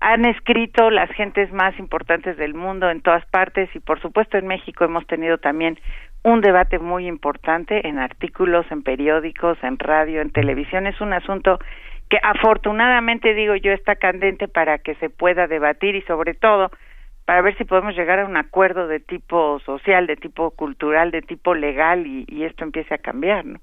han 0.00 0.24
escrito 0.24 0.90
las 0.90 1.10
gentes 1.10 1.52
más 1.52 1.78
importantes 1.78 2.36
del 2.36 2.54
mundo 2.54 2.90
en 2.90 3.00
todas 3.00 3.24
partes 3.26 3.68
y 3.74 3.80
por 3.80 4.00
supuesto 4.00 4.36
en 4.36 4.46
México 4.46 4.84
hemos 4.84 5.06
tenido 5.06 5.38
también 5.38 5.78
un 6.22 6.40
debate 6.40 6.78
muy 6.78 7.06
importante 7.06 7.86
en 7.86 7.98
artículos, 7.98 8.66
en 8.70 8.82
periódicos, 8.82 9.58
en 9.62 9.78
radio, 9.78 10.20
en 10.20 10.30
televisión. 10.30 10.86
Es 10.86 11.00
un 11.00 11.12
asunto 11.12 11.58
que 12.10 12.18
afortunadamente, 12.22 13.34
digo 13.34 13.54
yo, 13.56 13.72
está 13.72 13.96
candente 13.96 14.48
para 14.48 14.78
que 14.78 14.96
se 14.96 15.08
pueda 15.08 15.46
debatir 15.46 15.94
y 15.94 16.02
sobre 16.02 16.34
todo 16.34 16.70
para 17.26 17.42
ver 17.42 17.56
si 17.58 17.64
podemos 17.64 17.94
llegar 17.96 18.20
a 18.20 18.24
un 18.24 18.36
acuerdo 18.36 18.86
de 18.86 19.00
tipo 19.00 19.60
social, 19.66 20.06
de 20.06 20.16
tipo 20.16 20.52
cultural, 20.52 21.10
de 21.10 21.22
tipo 21.22 21.54
legal 21.54 22.06
y, 22.06 22.44
esto 22.44 22.64
empiece 22.64 22.94
a 22.94 22.98
cambiar, 22.98 23.44
¿no? 23.44 23.58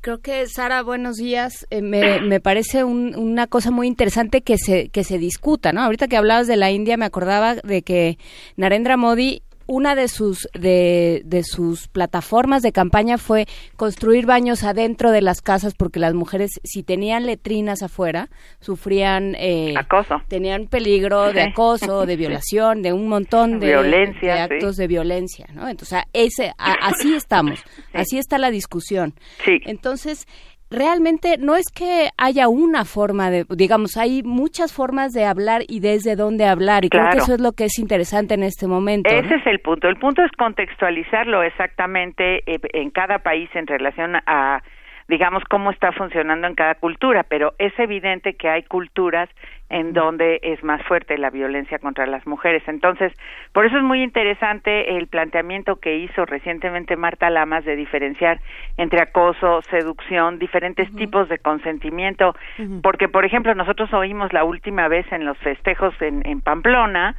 Creo 0.00 0.20
que, 0.20 0.46
Sara, 0.46 0.82
buenos 0.82 1.16
días. 1.16 1.66
Eh, 1.70 1.82
me, 1.82 2.20
me, 2.20 2.40
parece 2.40 2.84
una 2.84 3.46
cosa 3.46 3.70
muy 3.70 3.86
interesante 3.86 4.42
que 4.42 4.56
se, 4.56 4.88
que 4.90 5.02
se 5.02 5.18
discuta, 5.18 5.72
¿no? 5.72 5.82
Ahorita 5.82 6.06
que 6.06 6.16
hablabas 6.16 6.46
de 6.46 6.56
la 6.56 6.70
India, 6.70 6.96
me 6.96 7.04
acordaba 7.04 7.56
de 7.56 7.82
que 7.82 8.18
Narendra 8.56 8.96
Modi 8.96 9.42
una 9.68 9.94
de 9.94 10.08
sus 10.08 10.48
de, 10.54 11.22
de, 11.24 11.44
sus 11.44 11.86
plataformas 11.88 12.62
de 12.62 12.72
campaña 12.72 13.18
fue 13.18 13.46
construir 13.76 14.26
baños 14.26 14.64
adentro 14.64 15.12
de 15.12 15.20
las 15.20 15.42
casas 15.42 15.74
porque 15.74 16.00
las 16.00 16.14
mujeres 16.14 16.50
si 16.64 16.82
tenían 16.82 17.26
letrinas 17.26 17.82
afuera 17.82 18.30
sufrían 18.60 19.36
eh, 19.36 19.74
acoso. 19.76 20.16
tenían 20.26 20.66
peligro 20.66 21.32
de 21.32 21.42
acoso 21.42 22.06
de 22.06 22.16
violación 22.16 22.82
de 22.82 22.92
un 22.92 23.08
montón 23.08 23.60
de, 23.60 23.66
violencia, 23.66 24.44
actos 24.44 24.76
de 24.76 24.86
violencia 24.88 25.46
no 25.52 25.68
entonces 25.68 26.00
ese 26.12 26.52
así 26.58 27.14
estamos 27.14 27.62
así 27.92 28.18
está 28.18 28.38
la 28.38 28.50
discusión. 28.50 29.14
Sí. 29.44 29.60
entonces 29.66 30.26
realmente 30.70 31.36
no 31.38 31.56
es 31.56 31.70
que 31.70 32.08
haya 32.16 32.48
una 32.48 32.84
forma 32.84 33.30
de, 33.30 33.44
digamos, 33.50 33.96
hay 33.96 34.22
muchas 34.22 34.74
formas 34.74 35.12
de 35.12 35.24
hablar 35.24 35.62
y 35.68 35.80
desde 35.80 36.16
dónde 36.16 36.44
hablar 36.44 36.84
y 36.84 36.90
creo 36.90 37.10
que 37.10 37.18
eso 37.18 37.34
es 37.34 37.40
lo 37.40 37.52
que 37.52 37.64
es 37.64 37.78
interesante 37.78 38.34
en 38.34 38.42
este 38.42 38.66
momento. 38.66 39.10
Ese 39.10 39.36
es 39.36 39.46
el 39.46 39.60
punto. 39.60 39.88
El 39.88 39.96
punto 39.96 40.22
es 40.22 40.30
contextualizarlo 40.32 41.42
exactamente 41.42 42.42
eh, 42.46 42.58
en 42.72 42.90
cada 42.90 43.20
país 43.20 43.48
en 43.54 43.66
relación 43.66 44.16
a 44.26 44.62
digamos, 45.08 45.42
cómo 45.48 45.70
está 45.70 45.90
funcionando 45.92 46.46
en 46.46 46.54
cada 46.54 46.74
cultura, 46.74 47.24
pero 47.24 47.54
es 47.58 47.72
evidente 47.78 48.34
que 48.34 48.48
hay 48.48 48.62
culturas 48.62 49.30
en 49.70 49.92
donde 49.92 50.40
es 50.42 50.62
más 50.64 50.82
fuerte 50.84 51.18
la 51.18 51.30
violencia 51.30 51.78
contra 51.78 52.06
las 52.06 52.26
mujeres. 52.26 52.62
Entonces, 52.66 53.12
por 53.52 53.66
eso 53.66 53.76
es 53.76 53.82
muy 53.82 54.02
interesante 54.02 54.96
el 54.96 55.08
planteamiento 55.08 55.76
que 55.76 55.96
hizo 55.98 56.24
recientemente 56.24 56.96
Marta 56.96 57.28
Lamas 57.30 57.64
de 57.64 57.76
diferenciar 57.76 58.40
entre 58.76 59.00
acoso, 59.00 59.60
seducción, 59.70 60.38
diferentes 60.38 60.90
tipos 60.96 61.28
de 61.28 61.38
consentimiento, 61.38 62.34
porque, 62.82 63.08
por 63.08 63.24
ejemplo, 63.24 63.54
nosotros 63.54 63.92
oímos 63.92 64.32
la 64.32 64.44
última 64.44 64.88
vez 64.88 65.10
en 65.12 65.24
los 65.24 65.36
festejos 65.38 65.94
en, 66.00 66.26
en 66.26 66.40
Pamplona, 66.40 67.14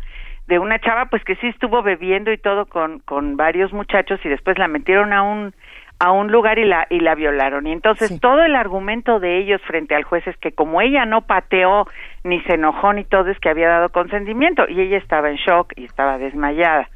de 0.50 0.58
una 0.58 0.80
chava 0.80 1.06
pues 1.06 1.24
que 1.24 1.36
sí 1.36 1.48
estuvo 1.48 1.84
bebiendo 1.84 2.32
y 2.32 2.38
todo 2.40 2.66
con, 2.66 3.00
con 3.02 3.38
varios 3.38 3.72
muchachos 3.72 4.20
y 4.24 4.30
después 4.30 4.58
la 4.58 4.68
metieron 4.68 5.14
a 5.14 5.22
un 5.22 5.54
a 6.00 6.12
un 6.12 6.32
lugar 6.32 6.58
y 6.60 6.66
la 6.66 6.88
y 6.90 7.02
la 7.02 7.16
violaron. 7.16 7.68
Y 7.68 7.74
entonces 7.74 8.20
todo 8.20 8.42
el 8.44 8.56
argumento 8.56 9.20
de 9.20 9.38
ellos 9.38 9.62
frente 9.62 9.96
al 9.96 10.04
juez 10.04 10.26
es 10.28 10.38
que 10.38 10.54
como 10.54 10.82
ella 10.82 11.06
no 11.06 11.22
pateó 11.22 11.88
ni 12.24 12.42
se 12.42 12.54
enojó 12.56 12.94
ni 12.94 13.04
todo 13.04 13.30
es 13.30 13.40
que 13.40 13.50
había 13.50 13.70
dado 13.70 13.90
consentimiento. 13.90 14.66
Y 14.68 14.80
ella 14.82 14.98
estaba 14.98 15.30
en 15.30 15.36
shock 15.36 15.74
y 15.76 15.86
estaba 15.86 16.18
desmayada 16.18 16.88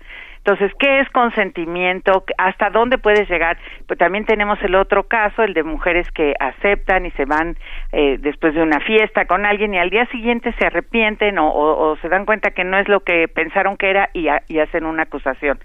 entonces, 0.46 0.74
¿qué 0.78 1.00
es 1.00 1.10
consentimiento? 1.12 2.26
¿Hasta 2.38 2.70
dónde 2.70 2.98
puedes 2.98 3.30
llegar? 3.30 3.58
Pues 3.88 3.98
también 3.98 4.26
tenemos 4.26 4.62
el 4.62 4.76
otro 4.76 5.04
caso, 5.04 5.42
el 5.42 5.54
de 5.54 5.64
mujeres 5.64 6.12
que 6.12 6.34
aceptan 6.38 7.06
y 7.06 7.12
se 7.12 7.24
van 7.24 7.56
eh, 7.94 8.18
después 8.20 8.54
de 8.54 8.62
una 8.62 8.82
fiesta 8.82 9.26
con 9.26 9.46
alguien 9.46 9.74
y 9.74 9.78
al 9.78 9.90
día 9.90 10.06
siguiente 10.08 10.54
se 10.60 10.66
arrepienten 10.66 11.38
o, 11.40 11.96
se 12.02 12.10
dan 12.10 12.26
cuenta 12.26 12.52
que 12.52 12.66
no 12.66 12.78
es 12.78 12.90
lo 12.90 13.00
que 13.06 13.30
pensaron 13.30 13.78
que 13.78 13.90
era 13.90 14.10
y, 14.12 14.28
y 14.50 14.60
hacen 14.60 14.86
una 14.86 15.04
acusación. 15.04 15.60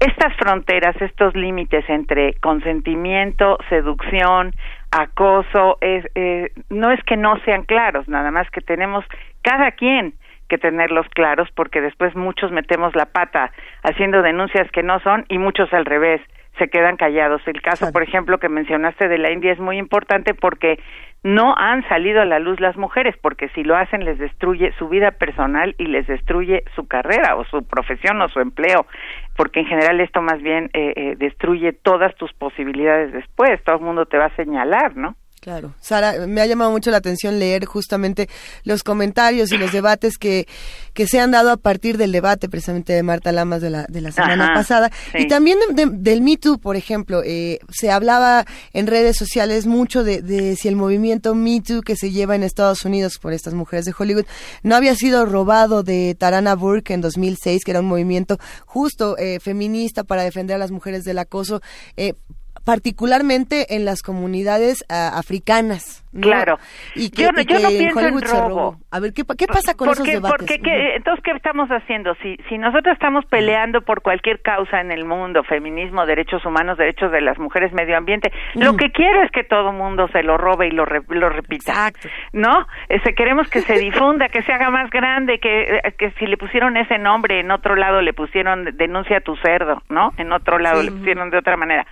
Estas 0.00 0.34
fronteras, 0.34 1.00
estos 1.00 1.36
límites 1.36 1.88
entre 1.88 2.34
consentimiento, 2.40 3.58
seducción, 3.68 4.50
acoso, 4.90 5.78
es, 5.80 6.04
eh, 6.16 6.50
no 6.68 6.90
es 6.90 7.00
que 7.04 7.16
no 7.16 7.38
sean 7.44 7.62
claros, 7.62 8.08
nada 8.08 8.32
más 8.32 8.50
que 8.50 8.60
tenemos 8.60 9.04
cada 9.42 9.70
quien 9.70 10.14
que 10.48 10.58
tenerlos 10.58 11.06
claros 11.10 11.48
porque 11.54 11.80
después 11.80 12.14
muchos 12.16 12.50
metemos 12.52 12.94
la 12.94 13.06
pata 13.06 13.52
haciendo 13.82 14.22
denuncias 14.22 14.70
que 14.70 14.82
no 14.82 15.00
son 15.00 15.24
y 15.28 15.38
muchos 15.38 15.72
al 15.72 15.84
revés 15.84 16.20
se 16.58 16.68
quedan 16.68 16.96
callados. 16.96 17.42
El 17.46 17.60
caso, 17.60 17.92
por 17.92 18.02
ejemplo, 18.02 18.38
que 18.38 18.48
mencionaste 18.48 19.08
de 19.08 19.18
la 19.18 19.30
India 19.30 19.52
es 19.52 19.58
muy 19.58 19.78
importante 19.78 20.34
porque 20.34 20.78
no 21.22 21.54
han 21.56 21.86
salido 21.88 22.20
a 22.20 22.24
la 22.24 22.38
luz 22.38 22.60
las 22.60 22.76
mujeres, 22.76 23.16
porque 23.20 23.48
si 23.50 23.64
lo 23.64 23.76
hacen 23.76 24.04
les 24.04 24.18
destruye 24.18 24.72
su 24.78 24.88
vida 24.88 25.10
personal 25.10 25.74
y 25.76 25.86
les 25.86 26.06
destruye 26.06 26.62
su 26.74 26.86
carrera 26.86 27.36
o 27.36 27.44
su 27.44 27.66
profesión 27.66 28.20
o 28.22 28.28
su 28.28 28.40
empleo, 28.40 28.86
porque 29.36 29.60
en 29.60 29.66
general 29.66 30.00
esto 30.00 30.22
más 30.22 30.40
bien 30.40 30.70
eh, 30.72 30.92
eh, 30.96 31.16
destruye 31.18 31.72
todas 31.72 32.14
tus 32.14 32.32
posibilidades 32.32 33.12
después, 33.12 33.62
todo 33.64 33.76
el 33.76 33.82
mundo 33.82 34.06
te 34.06 34.18
va 34.18 34.26
a 34.26 34.36
señalar, 34.36 34.96
¿no? 34.96 35.16
Claro. 35.46 35.72
Sara, 35.80 36.26
me 36.26 36.40
ha 36.40 36.46
llamado 36.46 36.72
mucho 36.72 36.90
la 36.90 36.96
atención 36.96 37.38
leer 37.38 37.66
justamente 37.66 38.28
los 38.64 38.82
comentarios 38.82 39.52
y 39.52 39.56
los 39.56 39.70
debates 39.70 40.18
que, 40.18 40.48
que 40.92 41.06
se 41.06 41.20
han 41.20 41.30
dado 41.30 41.52
a 41.52 41.56
partir 41.56 41.98
del 41.98 42.10
debate 42.10 42.48
precisamente 42.48 42.92
de 42.92 43.04
Marta 43.04 43.30
Lamas 43.30 43.62
de 43.62 43.70
la, 43.70 43.86
de 43.88 44.00
la 44.00 44.10
semana 44.10 44.54
pasada. 44.54 44.90
Y 45.14 45.28
también 45.28 45.60
del 45.72 46.22
Me 46.22 46.36
Too, 46.36 46.58
por 46.58 46.74
ejemplo. 46.74 47.22
Eh, 47.24 47.60
se 47.70 47.92
hablaba 47.92 48.44
en 48.72 48.88
redes 48.88 49.16
sociales 49.16 49.66
mucho 49.66 50.02
de, 50.02 50.20
de, 50.20 50.56
si 50.56 50.66
el 50.66 50.74
movimiento 50.74 51.36
Me 51.36 51.60
Too 51.60 51.82
que 51.82 51.94
se 51.94 52.10
lleva 52.10 52.34
en 52.34 52.42
Estados 52.42 52.84
Unidos 52.84 53.18
por 53.18 53.32
estas 53.32 53.54
mujeres 53.54 53.84
de 53.84 53.94
Hollywood 53.96 54.26
no 54.64 54.74
había 54.74 54.96
sido 54.96 55.26
robado 55.26 55.84
de 55.84 56.16
Tarana 56.18 56.56
Burke 56.56 56.92
en 56.92 57.02
2006, 57.02 57.62
que 57.64 57.70
era 57.70 57.78
un 57.78 57.86
movimiento 57.86 58.38
justo 58.64 59.16
eh, 59.16 59.38
feminista 59.38 60.02
para 60.02 60.24
defender 60.24 60.56
a 60.56 60.58
las 60.58 60.72
mujeres 60.72 61.04
del 61.04 61.20
acoso. 61.20 61.62
Eh, 61.96 62.14
particularmente 62.66 63.76
en 63.76 63.84
las 63.84 64.02
comunidades 64.02 64.84
ah, 64.88 65.16
africanas. 65.16 66.02
Claro. 66.20 66.58
Y 66.94 67.10
que, 67.10 67.22
yo, 67.22 67.32
no, 67.32 67.42
yo 67.42 67.58
no 67.60 67.68
pienso 67.68 68.00
en 68.00 68.20
robo. 68.20 68.76
A 68.90 69.00
ver, 69.00 69.12
¿qué, 69.12 69.22
qué 69.36 69.46
pasa 69.46 69.74
con 69.74 69.90
esos 69.90 70.06
debates? 70.06 70.36
Porque, 70.36 70.60
entonces, 70.96 71.22
¿qué 71.24 71.32
estamos 71.32 71.68
haciendo? 71.70 72.14
Si, 72.22 72.36
si 72.48 72.58
nosotros 72.58 72.92
estamos 72.94 73.24
peleando 73.26 73.82
por 73.82 74.02
cualquier 74.02 74.40
causa 74.42 74.80
en 74.80 74.90
el 74.92 75.04
mundo, 75.04 75.42
feminismo, 75.44 76.06
derechos 76.06 76.44
humanos, 76.44 76.78
derechos 76.78 77.12
de 77.12 77.20
las 77.20 77.38
mujeres, 77.38 77.72
medio 77.72 77.96
ambiente, 77.96 78.32
lo 78.54 78.76
que 78.76 78.90
quiero 78.90 79.22
es 79.22 79.30
que 79.30 79.44
todo 79.44 79.72
mundo 79.72 80.08
se 80.08 80.22
lo 80.22 80.36
robe 80.38 80.68
y 80.68 80.70
lo, 80.70 80.84
lo 80.84 81.28
repita. 81.28 81.72
Exacto. 81.72 82.08
¿No? 82.32 82.66
Ese, 82.88 83.14
queremos 83.14 83.48
que 83.48 83.60
se 83.60 83.78
difunda, 83.78 84.28
que 84.28 84.42
se 84.42 84.52
haga 84.52 84.70
más 84.70 84.90
grande, 84.90 85.38
que, 85.38 85.76
eh, 85.76 85.94
que 85.98 86.10
si 86.12 86.26
le 86.26 86.36
pusieron 86.36 86.76
ese 86.76 86.98
nombre, 86.98 87.40
en 87.40 87.50
otro 87.50 87.76
lado 87.76 88.00
le 88.00 88.12
pusieron 88.12 88.76
denuncia 88.76 89.18
a 89.18 89.20
tu 89.20 89.36
cerdo, 89.36 89.82
¿no? 89.88 90.12
En 90.16 90.32
otro 90.32 90.58
lado 90.58 90.82
le 90.82 90.90
pusieron 90.90 91.30
de 91.30 91.38
otra 91.38 91.56
manera. 91.56 91.86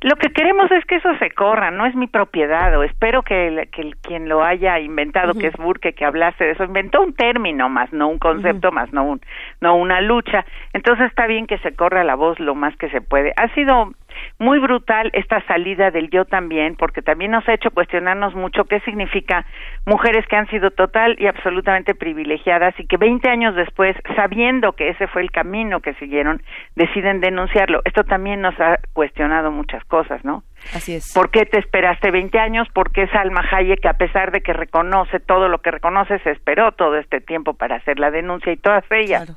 Lo 0.00 0.16
que 0.16 0.30
queremos 0.30 0.70
es 0.70 0.84
que 0.86 0.96
eso 0.96 1.10
se 1.18 1.30
corra, 1.30 1.70
no 1.70 1.86
es 1.86 1.94
mi 1.94 2.06
propiedad, 2.06 2.76
o 2.78 2.82
espero 2.82 3.22
que, 3.22 3.67
que 3.68 3.92
quien 4.02 4.28
lo 4.28 4.44
haya 4.44 4.78
inventado, 4.78 5.34
que 5.34 5.48
es 5.48 5.56
Burke, 5.56 5.94
que 5.94 6.04
hablase 6.04 6.44
de 6.44 6.50
eso, 6.52 6.64
inventó 6.64 7.00
un 7.00 7.14
término 7.14 7.68
más, 7.68 7.92
no 7.92 8.08
un 8.08 8.18
concepto 8.18 8.72
más, 8.72 8.92
no, 8.92 9.04
un, 9.04 9.20
no 9.60 9.76
una 9.76 10.00
lucha. 10.00 10.44
Entonces 10.72 11.06
está 11.06 11.26
bien 11.26 11.46
que 11.46 11.58
se 11.58 11.74
corra 11.74 12.04
la 12.04 12.14
voz 12.14 12.38
lo 12.40 12.54
más 12.54 12.76
que 12.76 12.90
se 12.90 13.00
puede. 13.00 13.32
Ha 13.36 13.48
sido 13.54 13.92
muy 14.38 14.58
brutal 14.58 15.10
esta 15.12 15.40
salida 15.46 15.90
del 15.90 16.10
yo 16.10 16.24
también, 16.24 16.76
porque 16.76 17.02
también 17.02 17.30
nos 17.30 17.48
ha 17.48 17.54
hecho 17.54 17.70
cuestionarnos 17.70 18.34
mucho 18.34 18.64
qué 18.64 18.80
significa 18.80 19.44
mujeres 19.86 20.26
que 20.26 20.36
han 20.36 20.48
sido 20.48 20.70
total 20.70 21.16
y 21.18 21.26
absolutamente 21.26 21.94
privilegiadas 21.94 22.74
y 22.78 22.86
que 22.86 22.96
20 22.96 23.28
años 23.28 23.54
después, 23.54 23.96
sabiendo 24.16 24.72
que 24.72 24.90
ese 24.90 25.06
fue 25.08 25.22
el 25.22 25.30
camino 25.30 25.80
que 25.80 25.94
siguieron, 25.94 26.42
deciden 26.76 27.20
denunciarlo. 27.20 27.80
Esto 27.84 28.04
también 28.04 28.40
nos 28.40 28.58
ha 28.60 28.78
cuestionado 28.92 29.50
muchas 29.50 29.84
cosas, 29.84 30.24
¿no? 30.24 30.42
Así 30.74 30.94
es. 30.94 31.12
¿Por 31.14 31.30
qué 31.30 31.46
te 31.46 31.58
esperaste 31.58 32.10
20 32.10 32.38
años? 32.38 32.68
¿Por 32.72 32.92
qué 32.92 33.06
Salma 33.08 33.44
Hayek, 33.50 33.84
a 33.86 33.94
pesar 33.94 34.32
de 34.32 34.40
que 34.40 34.52
reconoce 34.52 35.20
todo 35.20 35.48
lo 35.48 35.58
que 35.58 35.70
reconoce, 35.70 36.18
se 36.20 36.30
esperó 36.30 36.72
todo 36.72 36.96
este 36.96 37.20
tiempo 37.20 37.54
para 37.54 37.76
hacer 37.76 37.98
la 37.98 38.10
denuncia 38.10 38.52
y 38.52 38.56
todas 38.56 38.84
ellas? 38.90 39.34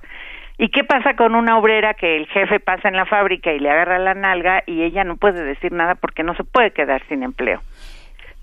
¿Y 0.58 0.70
qué 0.70 0.84
pasa 0.84 1.16
con 1.16 1.34
una 1.34 1.58
obrera 1.58 1.96
que 1.96 2.18
el 2.18 2.28
jefe 2.28 2.60
pasa 2.60 2.88
en 2.88 2.96
la 2.96 3.06
fábrica 3.06 3.52
y 3.52 3.60
le 3.60 3.72
agarra 3.72 3.98
la 3.98 4.14
nalga 4.14 4.62
y 4.68 4.84
ella 4.84 5.04
no 5.04 5.18
puede 5.18 5.44
decir 5.44 5.72
nada 5.72 5.96
porque 5.96 6.24
no 6.24 6.36
se 6.36 6.44
puede 6.44 6.72
quedar 6.72 7.02
sin 7.08 7.24
empleo? 7.24 7.62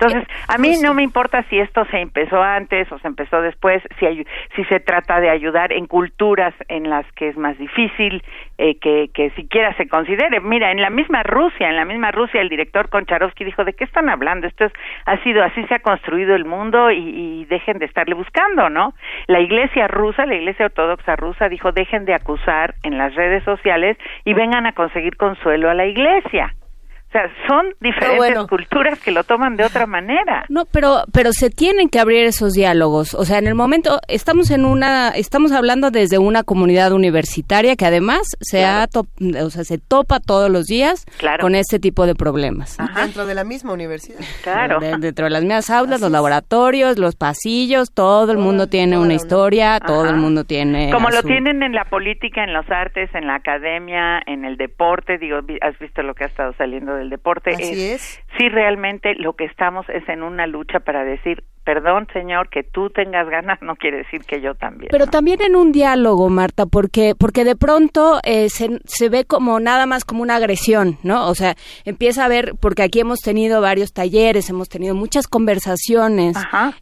Entonces, 0.00 0.28
a 0.46 0.58
mí 0.58 0.76
no 0.80 0.94
me 0.94 1.02
importa 1.02 1.42
si 1.50 1.58
esto 1.58 1.84
se 1.86 1.98
empezó 1.98 2.40
antes 2.40 2.90
o 2.92 2.98
se 3.00 3.08
empezó 3.08 3.42
después, 3.42 3.82
si, 3.98 4.24
si 4.54 4.64
se 4.66 4.78
trata 4.78 5.18
de 5.18 5.28
ayudar 5.28 5.72
en 5.72 5.86
culturas 5.86 6.54
en 6.68 6.88
las 6.88 7.04
que 7.14 7.28
es 7.28 7.36
más 7.36 7.58
difícil 7.58 8.22
eh, 8.58 8.78
que, 8.78 9.10
que 9.12 9.30
siquiera 9.30 9.74
se 9.76 9.88
considere. 9.88 10.38
Mira, 10.40 10.70
en 10.70 10.80
la 10.80 10.90
misma 10.90 11.24
Rusia, 11.24 11.68
en 11.68 11.74
la 11.74 11.84
misma 11.84 12.12
Rusia, 12.12 12.40
el 12.40 12.48
director 12.48 12.88
Koncharovsky 12.90 13.44
dijo, 13.44 13.64
¿de 13.64 13.72
qué 13.72 13.84
están 13.84 14.08
hablando? 14.08 14.46
Esto 14.46 14.66
es, 14.66 14.72
ha 15.06 15.16
sido, 15.24 15.42
así 15.42 15.64
se 15.64 15.74
ha 15.74 15.80
construido 15.80 16.36
el 16.36 16.44
mundo 16.44 16.92
y, 16.92 16.98
y 16.98 17.44
dejen 17.46 17.78
de 17.78 17.86
estarle 17.86 18.14
buscando, 18.14 18.70
¿no? 18.70 18.94
La 19.26 19.40
iglesia 19.40 19.88
rusa, 19.88 20.26
la 20.26 20.36
iglesia 20.36 20.66
ortodoxa 20.66 21.16
rusa 21.16 21.48
dijo, 21.48 21.72
dejen 21.72 22.04
de 22.04 22.14
acusar 22.14 22.74
en 22.84 22.98
las 22.98 23.16
redes 23.16 23.42
sociales 23.42 23.96
y 24.24 24.32
vengan 24.32 24.66
a 24.66 24.72
conseguir 24.72 25.16
consuelo 25.16 25.68
a 25.70 25.74
la 25.74 25.86
iglesia. 25.86 26.54
O 27.08 27.10
sea, 27.10 27.22
son 27.46 27.74
diferentes 27.80 28.46
culturas 28.48 29.00
que 29.00 29.10
lo 29.10 29.24
toman 29.24 29.56
de 29.56 29.64
otra 29.64 29.86
manera. 29.86 30.44
No, 30.50 30.66
pero 30.66 31.04
pero 31.10 31.32
se 31.32 31.48
tienen 31.48 31.88
que 31.88 32.00
abrir 32.00 32.26
esos 32.26 32.52
diálogos. 32.52 33.14
O 33.14 33.24
sea, 33.24 33.38
en 33.38 33.46
el 33.46 33.54
momento 33.54 33.98
estamos 34.08 34.50
en 34.50 34.66
una 34.66 35.10
estamos 35.10 35.52
hablando 35.52 35.90
desde 35.90 36.18
una 36.18 36.42
comunidad 36.42 36.92
universitaria 36.92 37.76
que 37.76 37.86
además 37.86 38.36
se 38.40 38.66
ha 38.66 38.86
o 39.42 39.50
sea, 39.50 39.64
se 39.64 39.78
topa 39.78 40.20
todos 40.20 40.50
los 40.50 40.66
días 40.66 41.06
con 41.40 41.54
este 41.54 41.78
tipo 41.78 42.04
de 42.04 42.14
problemas. 42.14 42.76
Dentro 42.94 43.24
de 43.24 43.34
la 43.34 43.44
misma 43.44 43.72
universidad. 43.72 44.20
Claro. 44.42 44.78
dentro 44.80 45.24
de 45.24 45.30
las 45.30 45.42
mismas 45.42 45.70
aulas, 45.70 46.02
los 46.02 46.10
laboratorios, 46.10 46.98
los 46.98 47.16
pasillos, 47.16 47.92
todo 47.92 48.30
el 48.32 48.38
mundo 48.38 48.66
tiene 48.66 48.98
una 48.98 49.14
historia, 49.14 49.80
todo 49.80 50.10
el 50.10 50.16
mundo 50.16 50.44
tiene 50.44 50.90
Como 50.90 51.08
lo 51.08 51.22
tienen 51.22 51.62
en 51.62 51.72
la 51.72 51.84
política, 51.86 52.44
en 52.44 52.52
las 52.52 52.70
artes, 52.70 53.08
en 53.14 53.26
la 53.26 53.36
academia, 53.36 54.20
en 54.26 54.44
el 54.44 54.58
deporte, 54.58 55.16
digo, 55.16 55.38
has 55.62 55.78
visto 55.78 56.02
lo 56.02 56.14
que 56.14 56.24
ha 56.24 56.26
estado 56.26 56.52
saliendo 56.58 56.97
del 56.98 57.10
deporte 57.10 57.50
es, 57.58 58.20
si 58.36 58.48
realmente 58.48 59.14
lo 59.14 59.34
que 59.34 59.44
estamos 59.44 59.88
es 59.88 60.08
en 60.08 60.22
una 60.22 60.46
lucha 60.46 60.80
para 60.80 61.04
decir 61.04 61.44
perdón 61.64 62.06
señor 62.14 62.48
que 62.48 62.62
tú 62.62 62.88
tengas 62.88 63.28
ganas 63.28 63.58
no 63.62 63.76
quiere 63.76 63.98
decir 63.98 64.22
que 64.22 64.40
yo 64.40 64.54
también 64.54 64.88
pero 64.90 65.06
también 65.06 65.42
en 65.42 65.54
un 65.54 65.70
diálogo 65.70 66.30
Marta 66.30 66.64
porque 66.64 67.14
porque 67.14 67.44
de 67.44 67.56
pronto 67.56 68.20
eh, 68.24 68.48
se, 68.48 68.80
se 68.86 69.08
ve 69.10 69.24
como 69.26 69.60
nada 69.60 69.84
más 69.84 70.06
como 70.06 70.22
una 70.22 70.36
agresión 70.36 70.96
no 71.02 71.28
o 71.28 71.34
sea 71.34 71.56
empieza 71.84 72.24
a 72.24 72.28
ver 72.28 72.54
porque 72.58 72.82
aquí 72.82 73.00
hemos 73.00 73.20
tenido 73.20 73.60
varios 73.60 73.92
talleres 73.92 74.48
hemos 74.48 74.70
tenido 74.70 74.94
muchas 74.94 75.28
conversaciones 75.28 76.38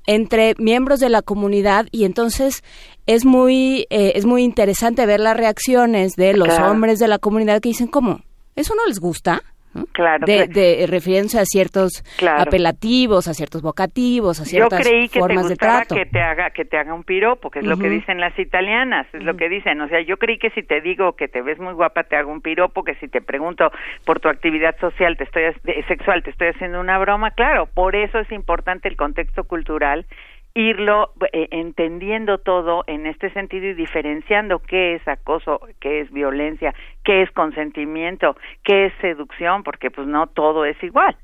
entre 0.07 0.55
miembros 0.59 1.01
de 1.01 1.09
la 1.09 1.23
comunidad 1.23 1.87
y 1.91 2.05
entonces 2.05 2.63
es 3.07 3.25
muy 3.25 3.87
eh, 3.91 4.13
es 4.15 4.25
muy 4.25 4.45
interesante 4.45 5.05
ver 5.05 5.19
las 5.19 5.37
reacciones 5.37 6.15
de 6.15 6.35
los 6.35 6.59
hombres 6.61 7.01
de 7.01 7.09
la 7.09 7.19
comunidad 7.19 7.61
que 7.61 7.71
dicen 7.71 7.89
cómo 7.89 8.21
eso 8.55 8.75
no 8.77 8.87
les 8.87 9.01
gusta 9.01 9.43
Claro. 9.93 10.25
De, 10.27 10.47
de 10.47 10.87
refiriéndose 10.87 11.39
a 11.39 11.45
ciertos 11.45 12.03
apelativos, 12.39 13.29
a 13.29 13.35
ciertos 13.35 13.63
vocativos, 13.63 14.41
a 14.41 14.45
ciertas 14.45 14.79
Yo 14.79 14.91
creí 14.91 15.09
que 15.09 15.21
formas 15.21 15.45
te 15.45 15.51
de 15.51 15.57
trato. 15.57 15.95
que 15.95 16.07
te 16.07 16.21
haga 16.21 16.51
que 16.51 16.65
te 16.65 16.79
haga 16.79 16.95
un 16.95 17.05
piropo, 17.05 17.51
que 17.51 17.59
es 17.59 17.67
lo 17.67 17.77
que 17.77 17.89
dicen 17.89 18.19
las 18.21 18.39
italianas, 18.39 19.07
es 19.13 19.23
lo 19.23 19.37
que 19.37 19.49
dicen. 19.49 19.81
O 19.81 19.89
sea, 19.89 20.01
yo 20.01 20.17
creí 20.17 20.39
que 20.39 20.51
si 20.51 20.63
te 20.63 20.81
digo 20.81 21.13
que 21.13 21.29
te 21.29 21.43
ves 21.43 21.59
muy 21.59 21.75
guapa 21.75 22.05
te 22.05 22.17
hago 22.17 22.33
un 22.33 22.41
piropo, 22.41 22.85
que 22.85 22.95
si 22.97 23.09
te 23.09 23.21
pregunto 23.21 23.71
por 24.05 24.21
tu 24.21 24.29
actividad 24.29 24.77
social, 24.81 25.17
te 25.17 25.25
estoy 25.25 25.43
sexual, 25.89 26.23
te 26.23 26.31
estoy 26.31 26.49
haciendo 26.49 26.81
una 26.81 26.99
broma. 26.99 27.33
Claro, 27.33 27.67
por 27.67 27.97
eso 27.97 28.19
es 28.19 28.31
importante 28.33 28.89
el 28.89 28.97
contexto 28.97 29.45
cultural 29.45 30.07
irlo 30.57 31.13
eh, 31.33 31.49
entendiendo 31.51 32.39
todo 32.39 32.83
en 32.87 33.07
este 33.07 33.31
sentido 33.31 33.67
y 33.67 33.75
diferenciando 33.75 34.59
qué 34.59 34.95
es 34.95 35.07
acoso, 35.07 35.61
qué 35.81 36.01
es 36.01 36.11
violencia, 36.11 36.75
qué 37.05 37.23
es 37.23 37.31
consentimiento, 37.33 38.37
qué 38.65 38.87
es 38.87 38.93
seducción, 39.03 39.63
porque 39.63 39.91
pues 39.91 40.09
no 40.09 40.27
todo 40.29 40.65
es 40.65 40.83
igual. 40.83 41.15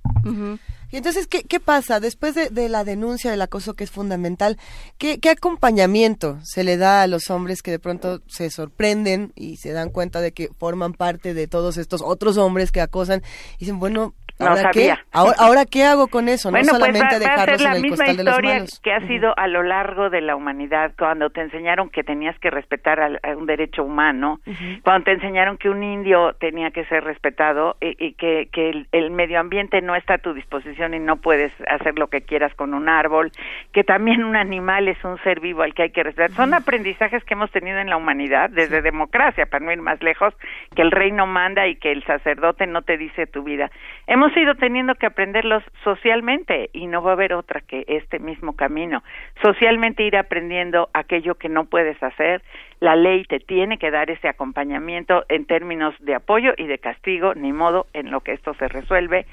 Y 0.93 0.99
entonces, 0.99 1.26
¿qué, 1.26 1.45
qué 1.45 1.59
pasa 1.59 1.99
después 1.99 2.35
de, 2.35 2.68
la 2.68 2.85
denuncia 2.85 3.30
del 3.30 3.41
acoso 3.41 3.72
que 3.72 3.85
es 3.85 3.91
fundamental? 3.91 4.59
¿qué, 4.99 5.18
¿Qué 5.18 5.30
acompañamiento 5.30 6.39
se 6.43 6.62
le 6.62 6.76
da 6.76 7.01
a 7.01 7.07
los 7.07 7.30
hombres 7.30 7.62
que 7.62 7.70
de 7.70 7.78
pronto 7.78 8.20
se 8.26 8.51
sorprenden 8.51 9.33
y 9.35 9.57
se 9.57 9.72
dan 9.72 9.89
cuenta 9.89 10.20
de 10.20 10.33
que 10.33 10.51
forman 10.59 10.93
parte 10.93 11.33
de 11.33 11.49
todos 11.49 11.78
estos 11.78 12.03
otros 12.05 12.37
hombres 12.37 12.70
que 12.70 12.83
acosan 12.83 13.22
y 13.57 13.61
dicen, 13.61 13.78
bueno, 13.78 14.12
¿Ahora 14.39 14.70
Qué? 14.72 14.95
¿Ahora, 15.12 15.64
qué 15.70 15.85
hago 15.85 16.09
con 16.09 16.28
eso? 16.28 16.51
No 16.51 16.53
bueno, 16.53 16.70
pues 16.70 16.80
solamente 16.80 17.16
pues 17.16 17.28
va, 17.28 17.35
a 17.35 17.45
ser 17.45 17.61
la 17.61 17.74
misma 17.74 18.07
historia 18.09 18.64
que 18.83 18.93
ha 18.93 19.07
sido 19.07 19.35
a 19.37 19.47
lo 19.47 19.62
largo 19.62 20.11
de 20.11 20.20
la 20.20 20.37
humanidad, 20.37 20.93
cuando 20.99 21.30
te 21.30 21.41
enseñaron 21.41 21.91
que 21.91 22.03
tenías 22.03 22.39
que 22.39 22.51
respetar 22.51 23.01
a, 23.01 23.37
un 23.37 23.47
derecho 23.47 23.85
humano, 23.85 24.41
cuando 24.83 25.05
te 25.05 25.12
enseñaron 25.12 25.59
que 25.59 25.68
un 25.68 25.83
indio 25.83 26.35
tenía 26.35 26.70
que 26.70 26.85
ser 26.87 27.05
respetado 27.05 27.76
y, 27.80 28.14
que, 28.14 28.49
que 28.53 28.87
el, 28.93 29.11
medio 29.11 29.41
ambiente 29.41 29.80
no 29.83 29.95
está 29.95 30.14
a 30.14 30.18
tu 30.18 30.33
disposición 30.35 30.95
y 30.95 30.99
no 30.99 31.16
puedes 31.16 31.53
hacer 31.68 31.99
lo 31.99 32.09
que 32.09 32.22
quieras 32.22 32.55
con 32.55 32.74
un 32.74 32.89
árbol, 32.89 33.30
que 33.72 33.85
también 33.85 34.24
un 34.24 34.37
animal 34.37 34.89
es 34.89 35.03
un 35.05 35.18
ser 35.22 35.41
vivo 35.41 35.62
al 35.62 35.74
que 35.74 35.83
hay 35.83 35.91
que 35.91 36.03
respetar. 36.03 36.30
Son 36.33 36.55
aprendizajes 36.55 37.22
que 37.24 37.35
hemos 37.35 37.51
tenido 37.51 37.78
en 37.78 37.91
la 37.91 37.97
humanidad 37.97 38.51
desde 38.51 38.83
democracia, 38.83 39.47
para 39.47 39.64
no 39.64 39.72
ir 39.72 39.83
más 39.83 40.03
lejos, 40.03 40.35
que 40.74 40.83
el 40.83 40.91
reino 40.91 41.26
manda 41.26 41.66
y 41.66 41.76
que 41.76 41.93
el 41.93 42.05
sacerdote 42.05 42.66
no 42.66 42.83
te 42.83 42.97
dice 42.97 43.26
tu 43.26 43.43
vida. 43.43 43.70
Hemos 44.07 44.21
ido 44.36 44.54
teniendo 44.54 44.94
que 44.94 45.06
aprenderlos 45.06 45.62
socialmente 45.82 46.70
y 46.72 46.86
no 46.86 47.02
va 47.02 47.10
a 47.10 47.14
haber 47.14 47.32
otra 47.32 47.60
que 47.60 47.84
este 47.88 48.18
mismo 48.18 48.54
camino. 48.54 49.02
Socialmente 49.42 50.02
ir 50.02 50.16
aprendiendo 50.16 50.90
aquello 50.92 51.36
que 51.36 51.48
no 51.48 51.64
puedes 51.64 52.00
hacer. 52.02 52.42
La 52.80 52.94
ley 52.94 53.24
te 53.24 53.40
tiene 53.40 53.78
que 53.78 53.90
dar 53.90 54.10
ese 54.10 54.28
acompañamiento 54.28 55.24
en 55.28 55.46
términos 55.46 55.94
de 56.00 56.14
apoyo 56.14 56.52
y 56.56 56.66
de 56.66 56.78
castigo, 56.78 57.34
ni 57.34 57.52
modo 57.52 57.86
en 57.94 58.10
lo 58.10 58.20
que 58.20 58.32
esto 58.32 58.54
se 58.54 58.68
resuelve 58.68 59.26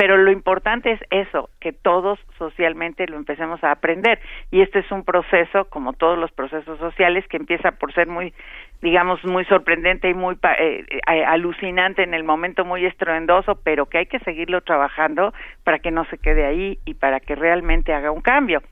pero 0.00 0.16
lo 0.16 0.32
importante 0.32 0.92
es 0.92 1.00
eso, 1.10 1.50
que 1.60 1.74
todos 1.74 2.18
socialmente 2.38 3.06
lo 3.06 3.18
empecemos 3.18 3.62
a 3.62 3.70
aprender. 3.70 4.18
Y 4.50 4.62
este 4.62 4.78
es 4.78 4.90
un 4.90 5.04
proceso, 5.04 5.66
como 5.66 5.92
todos 5.92 6.16
los 6.16 6.32
procesos 6.32 6.78
sociales, 6.78 7.28
que 7.28 7.36
empieza 7.36 7.72
por 7.72 7.92
ser 7.92 8.06
muy, 8.06 8.32
digamos, 8.80 9.22
muy 9.26 9.44
sorprendente 9.44 10.08
y 10.08 10.14
muy 10.14 10.38
eh, 10.58 10.86
eh, 10.90 11.24
alucinante 11.26 12.02
en 12.02 12.14
el 12.14 12.24
momento, 12.24 12.64
muy 12.64 12.86
estruendoso, 12.86 13.56
pero 13.62 13.90
que 13.90 13.98
hay 13.98 14.06
que 14.06 14.20
seguirlo 14.20 14.62
trabajando 14.62 15.34
para 15.64 15.80
que 15.80 15.90
no 15.90 16.06
se 16.06 16.16
quede 16.16 16.46
ahí 16.46 16.78
y 16.86 16.94
para 16.94 17.20
que 17.20 17.34
realmente 17.34 17.92
haga 17.92 18.10
un 18.10 18.22
cambio 18.22 18.62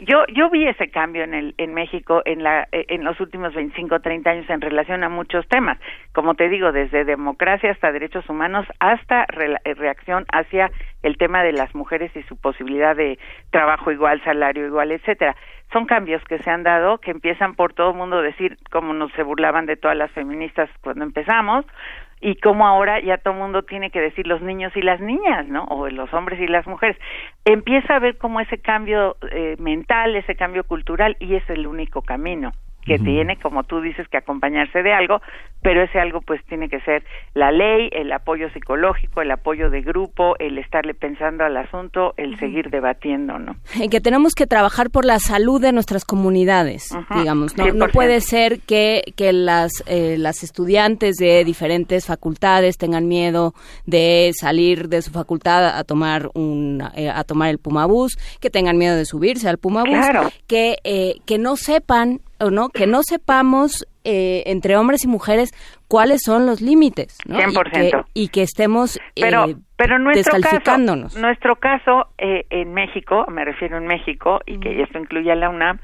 yo 0.00 0.24
yo 0.34 0.50
vi 0.50 0.66
ese 0.66 0.88
cambio 0.90 1.24
en 1.24 1.34
el 1.34 1.54
en 1.58 1.74
México 1.74 2.22
en 2.24 2.42
la 2.42 2.68
eh, 2.72 2.86
en 2.88 3.04
los 3.04 3.18
últimos 3.20 3.54
25 3.54 4.00
30 4.00 4.30
años 4.30 4.50
en 4.50 4.60
relación 4.60 5.02
a 5.04 5.08
muchos 5.08 5.46
temas. 5.48 5.78
Como 6.12 6.34
te 6.34 6.48
digo 6.48 6.72
desde 6.72 7.04
democracia 7.04 7.70
hasta 7.70 7.92
derechos 7.92 8.28
humanos 8.28 8.66
hasta 8.80 9.24
eh, 9.24 9.74
reacción 9.74 10.24
hacia 10.32 10.70
el 11.02 11.16
tema 11.16 11.42
de 11.42 11.52
las 11.52 11.74
mujeres 11.74 12.14
y 12.16 12.22
su 12.24 12.36
posibilidad 12.36 12.96
de 12.96 13.18
trabajo 13.50 13.90
igual 13.90 14.22
salario 14.24 14.66
igual 14.66 14.92
etcétera. 14.92 15.36
Son 15.72 15.84
cambios 15.84 16.22
que 16.24 16.38
se 16.38 16.50
han 16.50 16.62
dado 16.62 16.98
que 16.98 17.10
empiezan 17.10 17.54
por 17.54 17.74
todo 17.74 17.90
el 17.90 17.96
mundo 17.96 18.22
decir 18.22 18.56
como 18.70 18.94
nos 18.94 19.12
se 19.12 19.22
burlaban 19.22 19.66
de 19.66 19.76
todas 19.76 19.96
las 19.96 20.10
feministas 20.12 20.70
cuando 20.82 21.04
empezamos 21.04 21.66
y 22.20 22.36
cómo 22.36 22.66
ahora 22.66 23.00
ya 23.00 23.18
todo 23.18 23.34
el 23.34 23.40
mundo 23.40 23.62
tiene 23.62 23.90
que 23.90 24.00
decir 24.00 24.26
los 24.26 24.42
niños 24.42 24.76
y 24.76 24.82
las 24.82 25.00
niñas, 25.00 25.48
¿no? 25.48 25.64
O 25.64 25.88
los 25.88 26.12
hombres 26.12 26.40
y 26.40 26.46
las 26.46 26.66
mujeres. 26.66 26.96
Empieza 27.44 27.96
a 27.96 27.98
ver 27.98 28.18
cómo 28.18 28.40
ese 28.40 28.58
cambio 28.58 29.16
eh, 29.30 29.56
mental, 29.58 30.16
ese 30.16 30.34
cambio 30.34 30.64
cultural, 30.64 31.16
y 31.20 31.34
es 31.34 31.48
el 31.50 31.66
único 31.66 32.02
camino 32.02 32.52
que 32.88 32.98
tiene, 32.98 33.36
como 33.36 33.62
tú 33.64 33.80
dices, 33.80 34.08
que 34.08 34.16
acompañarse 34.16 34.82
de 34.82 34.92
algo, 34.92 35.20
pero 35.62 35.82
ese 35.82 36.00
algo 36.00 36.20
pues 36.20 36.44
tiene 36.46 36.68
que 36.68 36.80
ser 36.80 37.04
la 37.34 37.52
ley, 37.52 37.88
el 37.92 38.10
apoyo 38.12 38.50
psicológico, 38.50 39.20
el 39.20 39.30
apoyo 39.30 39.70
de 39.70 39.82
grupo, 39.82 40.34
el 40.38 40.58
estarle 40.58 40.94
pensando 40.94 41.44
al 41.44 41.56
asunto, 41.56 42.14
el 42.16 42.38
seguir 42.38 42.70
debatiendo, 42.70 43.38
¿no? 43.38 43.56
En 43.80 43.90
que 43.90 44.00
tenemos 44.00 44.34
que 44.34 44.46
trabajar 44.46 44.90
por 44.90 45.04
la 45.04 45.18
salud 45.18 45.60
de 45.60 45.72
nuestras 45.72 46.04
comunidades, 46.04 46.88
digamos, 47.14 47.56
¿no? 47.56 47.66
No 47.72 47.88
puede 47.88 48.20
ser 48.20 48.60
que, 48.60 49.02
que 49.16 49.32
las, 49.32 49.84
eh, 49.86 50.16
las 50.18 50.42
estudiantes 50.42 51.16
de 51.16 51.44
diferentes 51.44 52.06
facultades 52.06 52.78
tengan 52.78 53.06
miedo 53.06 53.52
de 53.86 54.30
salir 54.34 54.88
de 54.88 55.02
su 55.02 55.10
facultad 55.10 55.78
a 55.78 55.84
tomar 55.84 56.30
un, 56.34 56.82
eh, 56.94 57.10
a 57.10 57.24
tomar 57.24 57.50
el 57.50 57.58
Pumabús, 57.58 58.16
que 58.40 58.50
tengan 58.50 58.78
miedo 58.78 58.96
de 58.96 59.04
subirse 59.04 59.48
al 59.48 59.58
Pumabús, 59.58 60.06
que, 60.46 60.76
eh, 60.84 61.16
que 61.26 61.38
no 61.38 61.56
sepan 61.56 62.20
o 62.40 62.50
no 62.50 62.68
que 62.68 62.86
no 62.86 63.02
sepamos 63.02 63.86
eh, 64.04 64.42
entre 64.46 64.76
hombres 64.76 65.04
y 65.04 65.08
mujeres 65.08 65.50
cuáles 65.88 66.22
son 66.24 66.46
los 66.46 66.60
límites 66.60 67.18
¿no? 67.26 67.38
100%. 67.38 68.04
Y, 68.14 68.28
que, 68.28 68.42
estemos 68.42 68.98
pero 69.14 69.46
eh, 69.46 69.56
pero 69.76 69.98
nuestro 69.98 70.40
caso 70.40 71.18
nuestro 71.18 71.56
caso 71.56 72.08
eh, 72.18 72.46
en 72.50 72.72
México 72.72 73.26
me 73.28 73.44
refiero 73.44 73.76
en 73.76 73.86
México 73.86 74.40
y 74.46 74.58
que 74.58 74.82
esto 74.82 74.98
incluye 74.98 75.30
a 75.30 75.36
la 75.36 75.50
UNAM 75.50 75.78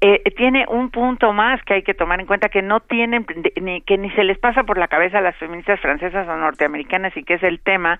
eh, 0.00 0.22
tiene 0.36 0.64
un 0.68 0.90
punto 0.90 1.32
más 1.32 1.60
que 1.64 1.74
hay 1.74 1.82
que 1.82 1.92
tomar 1.92 2.20
en 2.20 2.26
cuenta 2.26 2.48
que 2.48 2.62
no 2.62 2.78
tienen 2.78 3.26
ni 3.60 3.80
que 3.80 3.98
ni 3.98 4.10
se 4.12 4.22
les 4.22 4.38
pasa 4.38 4.62
por 4.62 4.78
la 4.78 4.86
cabeza 4.86 5.18
a 5.18 5.22
las 5.22 5.36
feministas 5.38 5.80
francesas 5.80 6.28
o 6.28 6.36
norteamericanas 6.36 7.16
y 7.16 7.24
que 7.24 7.34
es 7.34 7.42
el 7.42 7.58
tema 7.58 7.98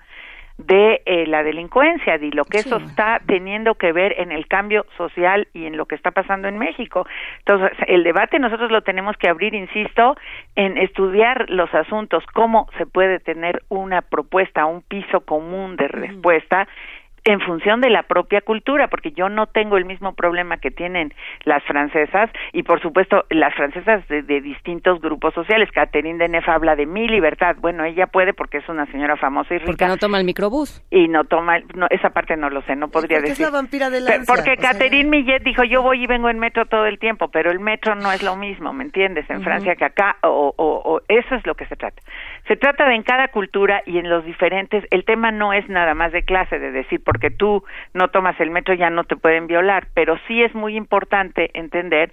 de 0.59 1.01
eh, 1.05 1.25
la 1.25 1.41
delincuencia, 1.41 2.17
de 2.17 2.31
lo 2.31 2.43
que 2.43 2.59
eso 2.59 2.77
está 2.77 3.21
teniendo 3.25 3.75
que 3.75 3.93
ver 3.93 4.15
en 4.19 4.31
el 4.31 4.47
cambio 4.47 4.85
social 4.97 5.47
y 5.53 5.65
en 5.65 5.77
lo 5.77 5.85
que 5.85 5.95
está 5.95 6.11
pasando 6.11 6.49
en 6.49 6.57
México. 6.57 7.07
Entonces, 7.39 7.77
el 7.87 8.03
debate 8.03 8.39
nosotros 8.39 8.69
lo 8.69 8.81
tenemos 8.81 9.15
que 9.17 9.29
abrir, 9.29 9.53
insisto, 9.55 10.17
en 10.55 10.77
estudiar 10.77 11.49
los 11.49 11.73
asuntos, 11.73 12.25
cómo 12.33 12.67
se 12.77 12.85
puede 12.85 13.19
tener 13.19 13.63
una 13.69 14.01
propuesta, 14.01 14.65
un 14.65 14.81
piso 14.81 15.21
común 15.21 15.77
de 15.77 15.87
respuesta 15.87 16.67
en 17.25 17.39
función 17.41 17.81
de 17.81 17.89
la 17.89 18.03
propia 18.03 18.41
cultura, 18.41 18.87
porque 18.87 19.11
yo 19.11 19.29
no 19.29 19.47
tengo 19.47 19.77
el 19.77 19.85
mismo 19.85 20.13
problema 20.13 20.57
que 20.57 20.71
tienen 20.71 21.13
las 21.45 21.63
francesas 21.63 22.29
y 22.53 22.63
por 22.63 22.81
supuesto 22.81 23.25
las 23.29 23.53
francesas 23.55 24.07
de, 24.07 24.21
distintos 24.41 25.01
grupos 25.01 25.33
sociales. 25.33 25.69
Catherine 25.71 26.17
Deneuve 26.17 26.45
habla 26.47 26.75
de 26.75 26.85
mi 26.85 27.07
libertad. 27.07 27.55
Bueno, 27.59 27.83
ella 27.83 28.07
puede 28.07 28.33
porque 28.33 28.57
es 28.57 28.69
una 28.69 28.85
señora 28.87 29.17
famosa 29.17 29.53
y 29.53 29.57
rica. 29.57 29.71
Porque 29.71 29.87
no 29.87 29.97
toma 29.97 30.17
el 30.19 30.25
microbús. 30.25 30.83
Y 30.89 31.07
no 31.07 31.25
toma, 31.25 31.59
no, 31.75 31.87
esa 31.89 32.09
parte 32.11 32.35
no 32.37 32.49
lo 32.49 32.61
sé, 32.63 32.75
no 32.75 32.87
podría 32.89 33.19
decir. 33.19 33.33
Es 33.33 33.39
la 33.39 33.49
vampira 33.49 33.89
de 33.89 34.01
Porque 34.25 34.55
Catherine 34.57 35.09
Millet 35.09 35.43
dijo, 35.43 35.63
yo 35.63 35.81
voy 35.81 36.03
y 36.03 36.07
vengo 36.07 36.29
en 36.29 36.39
metro 36.39 36.65
todo 36.65 36.85
el 36.85 36.99
tiempo, 36.99 37.29
pero 37.29 37.51
el 37.51 37.59
metro 37.59 37.95
no 37.95 38.11
es 38.11 38.23
lo 38.23 38.35
mismo, 38.35 38.73
¿me 38.73 38.83
entiendes? 38.83 39.29
En 39.29 39.41
Francia 39.41 39.75
que 39.75 39.85
acá, 39.85 40.17
o, 40.23 40.53
o, 40.55 40.81
o 40.85 41.01
eso 41.07 41.35
es 41.35 41.45
lo 41.45 41.55
que 41.55 41.65
se 41.65 41.75
trata. 41.75 42.01
Se 42.49 42.57
trata 42.57 42.87
de 42.87 42.95
en 42.95 43.03
cada 43.03 43.27
cultura 43.27 43.83
y 43.85 43.99
en 43.99 44.09
los 44.09 44.25
diferentes, 44.25 44.83
el 44.89 45.05
tema 45.05 45.29
no 45.29 45.53
es 45.53 45.69
nada 45.69 45.93
más 45.93 46.11
de 46.11 46.23
clase, 46.23 46.57
de 46.57 46.71
decir, 46.71 46.99
porque 47.05 47.29
tú 47.29 47.63
no 47.93 48.07
tomas 48.07 48.39
el 48.39 48.49
metro 48.49 48.73
ya 48.73 48.89
no 48.89 49.03
te 49.03 49.15
pueden 49.15 49.45
violar, 49.45 49.85
pero 49.93 50.17
sí 50.27 50.41
es 50.41 50.55
muy 50.55 50.75
importante 50.75 51.51
entender 51.53 52.11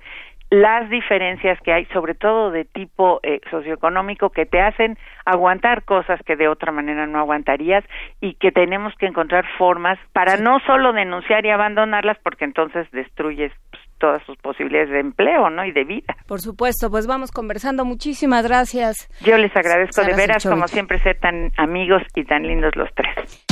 las 0.51 0.91
diferencias 0.91 1.59
que 1.63 1.73
hay, 1.73 1.87
sobre 1.87 2.15
todo 2.15 2.51
de 2.51 2.67
tipo 2.67 3.19
eh, 3.23 3.41
socioeconómico, 3.51 4.29
que 4.29 4.45
te 4.45 4.61
hacen 4.61 4.99
aguantar 5.25 5.85
cosas 5.85 6.21
que 6.25 6.37
de 6.37 6.49
otra 6.49 6.71
manera 6.71 7.07
no 7.07 7.19
aguantarías 7.19 7.85
y 8.21 8.35
que 8.35 8.53
tenemos 8.53 8.95
que 8.97 9.07
encontrar 9.07 9.47
formas 9.57 9.99
para 10.13 10.37
no 10.37 10.61
solo 10.61 10.93
denunciar 10.93 11.47
y 11.47 11.51
abandonarlas, 11.51 12.19
porque 12.23 12.45
entonces 12.45 12.89
destruyes 12.93 13.53
todas 13.99 14.23
sus 14.25 14.37
posibilidades 14.39 14.91
de 14.91 15.01
empleo, 15.01 15.51
¿no? 15.51 15.65
Y 15.65 15.73
de 15.73 15.85
vida. 15.85 16.17
Por 16.27 16.41
supuesto, 16.41 16.91
pues 16.91 17.07
vamos 17.07 17.31
conversando. 17.31 17.85
Muchísimas 17.85 18.47
gracias. 18.47 19.09
Yo 19.21 19.37
les 19.39 19.55
agradezco 19.57 20.03
de 20.03 20.15
veras, 20.15 20.45
como 20.45 20.67
siempre, 20.69 20.99
ser 21.01 21.19
tan 21.19 21.51
amigos 21.57 22.03
y 22.15 22.25
tan 22.25 22.43
lindos 22.43 22.77
los 22.77 22.91
tres. 22.95 23.43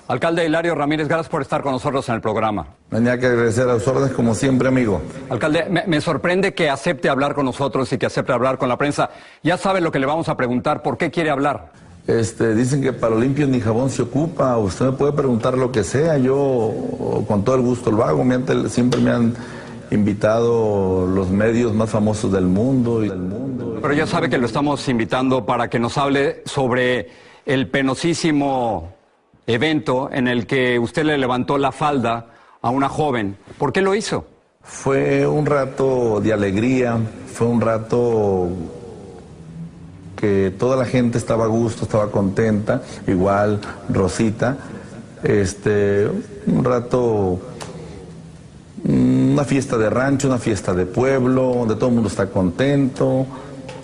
Alcalde 0.10 0.46
Hilario 0.46 0.76
Ramírez, 0.76 1.08
gracias 1.08 1.30
por 1.30 1.42
estar 1.42 1.62
con 1.62 1.72
nosotros 1.72 2.10
en 2.10 2.16
el 2.16 2.22
programa. 2.22 2.68
Tenía 2.90 3.18
que 3.18 3.28
agradecer 3.28 3.70
a 3.70 3.76
sus 3.80 3.88
órdenes 3.88 4.14
como 4.14 4.36
siempre, 4.36 4.68
amigo. 4.68 5.02
Alcalde, 5.30 5.66
me, 5.70 5.86
me, 5.88 6.02
sorprende 6.02 6.54
que 6.54 6.70
acepte 6.70 7.08
hablar 7.08 7.34
con 7.34 7.46
nosotros 7.46 7.94
y 7.94 7.98
que 7.98 8.08
acepte 8.08 8.34
hablar 8.34 8.58
con 8.58 8.68
la 8.68 8.78
prensa. 8.78 9.10
Ya 9.42 9.56
sabe 9.56 9.80
lo 9.80 9.90
que 9.90 10.00
le 10.00 10.06
vamos 10.06 10.28
a 10.28 10.36
preguntar, 10.36 10.82
¿por 10.82 10.98
qué 10.98 11.10
quiere 11.10 11.30
hablar? 11.30 11.72
Este, 12.06 12.54
dicen 12.54 12.82
que 12.82 12.92
para 12.92 13.16
limpio 13.16 13.48
ni 13.48 13.62
jabón 13.62 13.90
se 13.90 14.02
ocupa, 14.02 14.58
usted 14.58 14.88
me 14.88 14.92
puede 14.92 15.14
preguntar 15.14 15.58
lo 15.58 15.72
que 15.72 15.86
sea, 15.86 16.18
yo 16.18 16.74
con 17.28 17.46
todo 17.46 17.56
el 17.56 17.62
gusto 17.62 17.92
lo 17.92 18.04
hago, 18.04 18.26
siempre 18.68 19.00
me 19.00 19.12
han 19.12 19.34
invitado 19.90 21.08
los 21.08 21.30
medios 21.30 21.74
más 21.74 21.90
famosos 21.90 22.32
del 22.32 22.46
mundo, 22.46 23.00
del 23.00 23.20
mundo. 23.20 23.80
Pero 23.82 23.94
ya 23.94 24.06
sabe 24.06 24.30
que 24.30 24.38
lo 24.38 24.48
estamos 24.48 24.88
invitando 24.90 25.46
para 25.46 25.70
que 25.70 25.80
nos 25.80 25.98
hable 25.98 26.42
sobre 26.46 27.10
el 27.46 27.70
penosísimo 27.70 28.94
evento 29.48 30.10
en 30.12 30.28
el 30.28 30.46
que 30.46 30.80
usted 30.80 31.06
le 31.06 31.18
levantó 31.18 31.58
la 31.58 31.72
falda 31.72 32.28
a 32.62 32.70
una 32.70 32.90
joven. 32.90 33.38
¿Por 33.58 33.72
qué 33.72 33.82
lo 33.82 33.96
hizo? 33.96 34.26
Fue 34.62 35.26
un 35.28 35.46
rato 35.46 36.20
de 36.22 36.34
alegría, 36.34 36.98
fue 37.28 37.48
un 37.48 37.62
rato 37.62 38.50
que 40.24 40.54
toda 40.58 40.78
la 40.78 40.86
gente 40.86 41.18
estaba 41.18 41.44
a 41.44 41.48
gusto, 41.48 41.84
estaba 41.84 42.10
contenta, 42.10 42.82
igual 43.08 43.60
Rosita, 43.90 44.56
este, 45.22 46.08
un 46.48 46.64
rato, 46.64 47.42
una 48.86 49.44
fiesta 49.44 49.78
de 49.78 49.90
rancho, 49.90 50.30
una 50.30 50.38
fiesta 50.38 50.74
de 50.74 50.86
pueblo, 50.86 51.56
donde 51.56 51.76
todo 51.76 51.90
el 51.90 51.96
mundo 51.96 52.08
está 52.08 52.28
contento. 52.28 53.26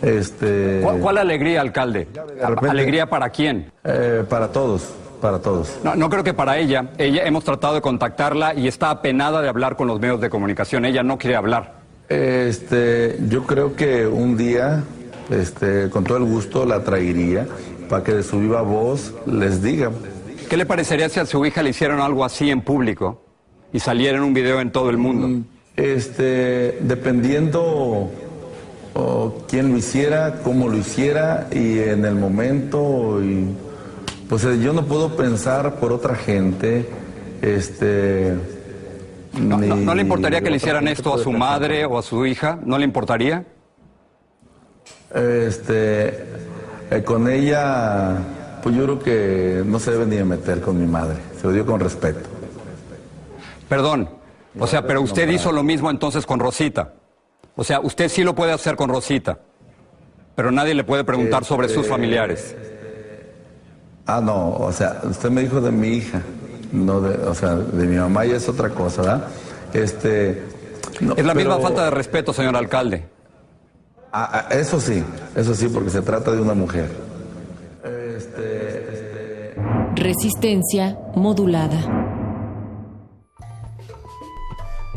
Este, 0.02 0.80
¿Cuál, 1.02 1.18
alegría, 1.18 1.60
alcalde? 1.60 2.08
¿Alegría 2.70 3.10
para 3.10 3.30
quién? 3.32 3.70
Eh, 3.84 4.24
para 4.30 4.48
todos, 4.48 4.94
para 5.20 5.40
todos. 5.40 5.78
No, 5.84 5.94
no 5.98 6.10
creo 6.10 6.24
que 6.24 6.34
para 6.34 6.58
ella. 6.58 6.92
Ella 6.98 7.26
hemos 7.26 7.44
tratado 7.44 7.74
de 7.74 7.82
contactarla 7.82 8.54
y 8.54 8.70
está 8.70 8.92
apenada 8.92 9.42
de 9.42 9.50
hablar 9.50 9.76
con 9.76 9.90
los 9.90 10.00
medios 10.00 10.22
de 10.22 10.30
comunicación. 10.30 10.86
Ella 10.86 11.04
no 11.04 11.18
quiere 11.18 11.36
hablar. 11.36 11.80
Este, 12.08 13.20
yo 13.28 13.44
creo 13.44 13.76
que 13.76 14.08
un 14.08 14.38
día 14.38 14.86
este, 15.30 15.90
con 15.90 16.04
todo 16.04 16.18
el 16.18 16.24
gusto 16.24 16.66
la 16.66 16.84
traería 16.84 17.48
para 17.90 18.04
que 18.04 18.14
de 18.14 18.24
su 18.24 18.40
viva 18.40 18.62
voz 18.62 19.14
les 19.26 19.62
diga. 19.62 19.92
¿Qué 20.50 20.58
le 20.58 20.66
parecería 20.66 21.10
si 21.10 21.20
a 21.20 21.26
su 21.26 21.46
hija 21.46 21.62
le 21.62 21.70
hicieran 21.72 22.00
algo 22.00 22.26
así 22.26 22.50
en 22.50 22.62
público 22.62 23.22
y 23.72 23.80
saliera 23.80 24.18
en 24.18 24.24
un 24.24 24.34
video 24.34 24.60
en 24.62 24.72
todo 24.72 24.90
el 24.90 24.98
mundo? 24.98 25.28
Mm, 25.28 25.44
este, 25.76 26.80
dependiendo 26.82 28.10
quién 29.48 29.72
lo 29.72 29.78
hiciera, 29.78 30.42
cómo 30.44 30.68
lo 30.68 30.78
hiciera 30.78 31.48
y 31.52 31.80
en 31.80 32.06
el 32.06 32.16
momento. 32.16 33.24
Y, 33.24 33.48
pues 34.28 34.44
eh, 34.44 34.60
yo 34.62 34.74
no 34.74 34.86
puedo 34.86 35.16
pensar 35.16 35.76
por 35.80 35.92
otra 35.92 36.16
gente. 36.16 36.88
Este, 37.42 38.36
¿No 39.40 39.96
le 39.96 40.02
importaría 40.02 40.42
que 40.42 40.50
le 40.50 40.58
hicieran 40.58 40.88
esto 40.88 41.14
a 41.14 41.18
su 41.18 41.32
madre 41.32 41.86
o 41.86 41.98
a 41.98 42.02
su 42.02 42.26
hija? 42.26 42.60
¿No 42.64 42.78
le 42.78 42.86
importaría? 42.86 43.46
Este, 45.14 46.26
eh, 46.92 47.04
con 47.04 47.30
ella, 47.30 48.18
pues 48.62 48.76
yo 48.76 48.84
creo 48.84 49.00
que 49.00 49.64
no 49.66 49.80
se 49.80 49.92
debe 49.92 50.06
ni 50.06 50.24
meter 50.24 50.62
con 50.62 50.80
mi 50.80 50.86
madre. 50.86 51.18
Se 51.40 51.48
lo 51.48 51.54
dio 51.54 51.66
con 51.66 51.80
respeto. 51.80 52.30
Perdón. 53.68 54.10
O 54.58 54.68
sea, 54.68 54.86
pero 54.86 55.02
usted 55.02 55.30
hizo 55.30 55.52
lo 55.52 55.64
mismo 55.64 55.90
entonces 55.90 56.26
con 56.26 56.40
Rosita. 56.40 56.94
O 57.56 57.64
sea, 57.64 57.80
usted 57.80 58.10
sí 58.10 58.24
lo 58.24 58.34
puede 58.34 58.52
hacer 58.52 58.76
con 58.76 58.90
Rosita. 58.90 59.40
Pero 60.36 60.52
nadie 60.52 60.74
le 60.74 60.84
puede 60.84 61.04
preguntar 61.04 61.46
sobre 61.46 61.68
sus 61.68 61.80
este, 61.80 61.90
familiares. 61.90 62.56
Ah, 64.06 64.22
no, 64.22 64.54
o 64.56 64.72
sea, 64.72 65.02
usted 65.04 65.30
me 65.30 65.42
dijo 65.42 65.62
de 65.62 65.72
mi 65.72 65.90
hija, 65.90 66.22
no 66.72 67.00
de, 67.02 67.16
o 67.28 67.36
sea, 67.36 67.56
de 67.56 67.86
mi 67.86 67.98
mamá 67.98 68.26
y 68.26 68.32
es 68.32 68.50
otra 68.50 68.70
cosa, 68.70 69.02
¿verdad? 69.02 69.28
Este, 69.74 70.44
es 71.16 71.26
la 71.26 71.34
misma 71.34 71.60
falta 71.60 71.84
de 71.84 71.92
respeto, 71.92 72.34
señor 72.34 72.56
alcalde. 72.56 73.06
Ah, 74.12 74.48
ah, 74.50 74.54
eso 74.56 74.80
sí, 74.80 75.04
eso 75.36 75.54
sí, 75.54 75.68
porque 75.68 75.90
se 75.90 76.02
trata 76.02 76.32
de 76.32 76.42
una 76.42 76.54
mujer. 76.54 76.90
Este, 77.84 78.94
este... 78.94 79.56
Resistencia 79.96 80.98
modulada. 81.16 81.99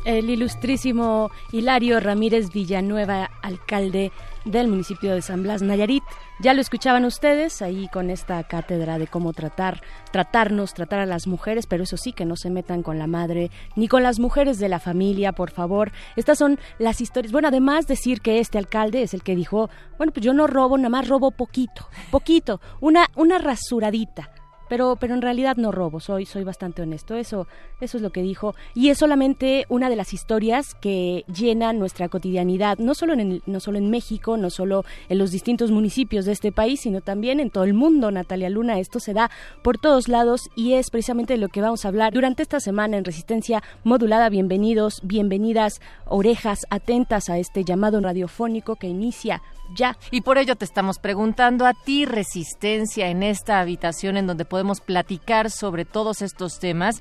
El 0.05 0.31
ilustrísimo 0.31 1.31
Hilario 1.53 2.01
Ramírez 2.01 2.53
Villanueva, 2.53 3.31
alcalde 3.41 4.11
del 4.45 4.67
municipio 4.67 5.15
de 5.15 5.23
San 5.23 5.45
Blas, 5.45 5.63
Nayarit. 5.63 6.03
Ya 6.41 6.55
lo 6.55 6.61
escuchaban 6.61 7.05
ustedes 7.05 7.63
ahí 7.63 7.89
con 7.93 8.11
esta 8.11 8.43
cátedra 8.43 8.99
de 8.99 9.07
cómo 9.07 9.33
tratar, 9.33 9.81
tratarnos, 10.11 10.75
tratar 10.75 10.99
a 10.99 11.07
las 11.07 11.29
mujeres, 11.29 11.67
pero 11.67 11.85
eso 11.85 11.97
sí, 11.97 12.13
que 12.13 12.25
no 12.25 12.37
se 12.37 12.51
metan 12.51 12.83
con 12.83 12.99
la 12.99 13.07
madre 13.07 13.53
ni 13.77 13.87
con 13.87 14.03
las 14.03 14.19
mujeres 14.19 14.59
de 14.59 14.69
la 14.69 14.81
familia, 14.81 15.31
por 15.33 15.53
favor. 15.53 15.93
Estas 16.17 16.39
son 16.39 16.59
las 16.81 17.01
historias. 17.01 17.31
Bueno, 17.31 17.49
además 17.49 17.87
decir 17.87 18.21
que 18.21 18.41
este 18.41 18.59
alcalde 18.59 19.03
es 19.03 19.15
el 19.15 19.23
que 19.23 19.37
dijo, 19.37 19.71
bueno, 19.99 20.13
pues 20.13 20.27
yo 20.27 20.35
no 20.35 20.49
robo, 20.49 20.77
nada 20.79 20.89
más 20.89 21.07
robo 21.07 21.31
poquito, 21.31 21.89
poquito, 22.11 22.61
una, 22.81 23.07
una 23.15 23.39
rasuradita 23.39 24.31
pero, 24.73 24.97
pero 24.97 25.13
en 25.13 25.21
realidad 25.21 25.59
no 25.59 25.71
robo, 25.71 26.01
soy, 26.01 26.25
soy 26.25 26.45
bastante 26.45 26.81
honesto. 26.81 27.15
Eso, 27.15 27.47
eso 27.83 27.99
es 27.99 28.03
lo 28.03 28.09
que 28.09 28.23
dijo. 28.23 28.55
Y 28.75 28.89
es 28.89 28.97
solamente 28.97 29.67
una 29.69 29.91
de 29.91 29.97
las 29.97 30.15
historias 30.15 30.75
que 30.75 31.27
llenan 31.27 31.79
nuestra 31.79 32.09
cotidianidad, 32.09 32.79
no 32.79 32.95
solo 32.95 33.13
en, 33.13 33.43
no 33.45 33.61
solo 33.61 33.77
en 33.77 33.91
México, 33.91 34.39
no 34.39 34.49
solo 34.49 34.87
en 35.11 35.19
los 35.19 35.31
distintos 35.31 35.71
municipios 35.71 36.25
de 36.25 36.33
este 36.33 36.53
país, 36.53 36.81
sino 36.81 37.03
también 37.03 37.39
en 37.39 37.51
todo 37.51 37.65
el 37.65 37.75
mundo, 37.75 38.11
Natalia 38.11 38.49
Luna. 38.49 38.79
Esto 38.79 38.99
se 38.99 39.13
da 39.13 39.31
por 39.63 39.77
todos 39.77 40.09
lados 40.09 40.49
y 40.57 40.73
es 40.73 40.89
precisamente 40.89 41.35
de 41.35 41.39
lo 41.39 41.51
que 41.51 41.61
vamos 41.61 41.85
a 41.85 41.89
hablar 41.89 42.15
durante 42.15 42.43
esta 42.43 42.59
semana 42.59 42.97
en 42.97 43.05
Resistencia 43.05 43.63
Modulada. 43.85 44.31
Bienvenidos, 44.31 45.03
bienvenidas, 45.03 45.83
orejas 46.07 46.61
atentas 46.71 47.29
a 47.29 47.37
este 47.37 47.63
llamado 47.63 48.01
radiofónico 48.01 48.77
que 48.77 48.87
inicia 48.87 49.43
ya. 49.75 49.97
Y 50.11 50.23
por 50.23 50.39
ello 50.39 50.57
te 50.57 50.65
estamos 50.65 50.99
preguntando 50.99 51.67
a 51.67 51.75
ti, 51.75 52.05
Resistencia, 52.05 53.09
en 53.09 53.23
esta 53.23 53.61
habitación 53.61 54.17
en 54.17 54.27
donde 54.27 54.45
podemos 54.45 54.81
platicar 54.81 55.51
sobre 55.51 55.85
todos 55.85 56.23
estos 56.23 56.59
temas. 56.59 57.01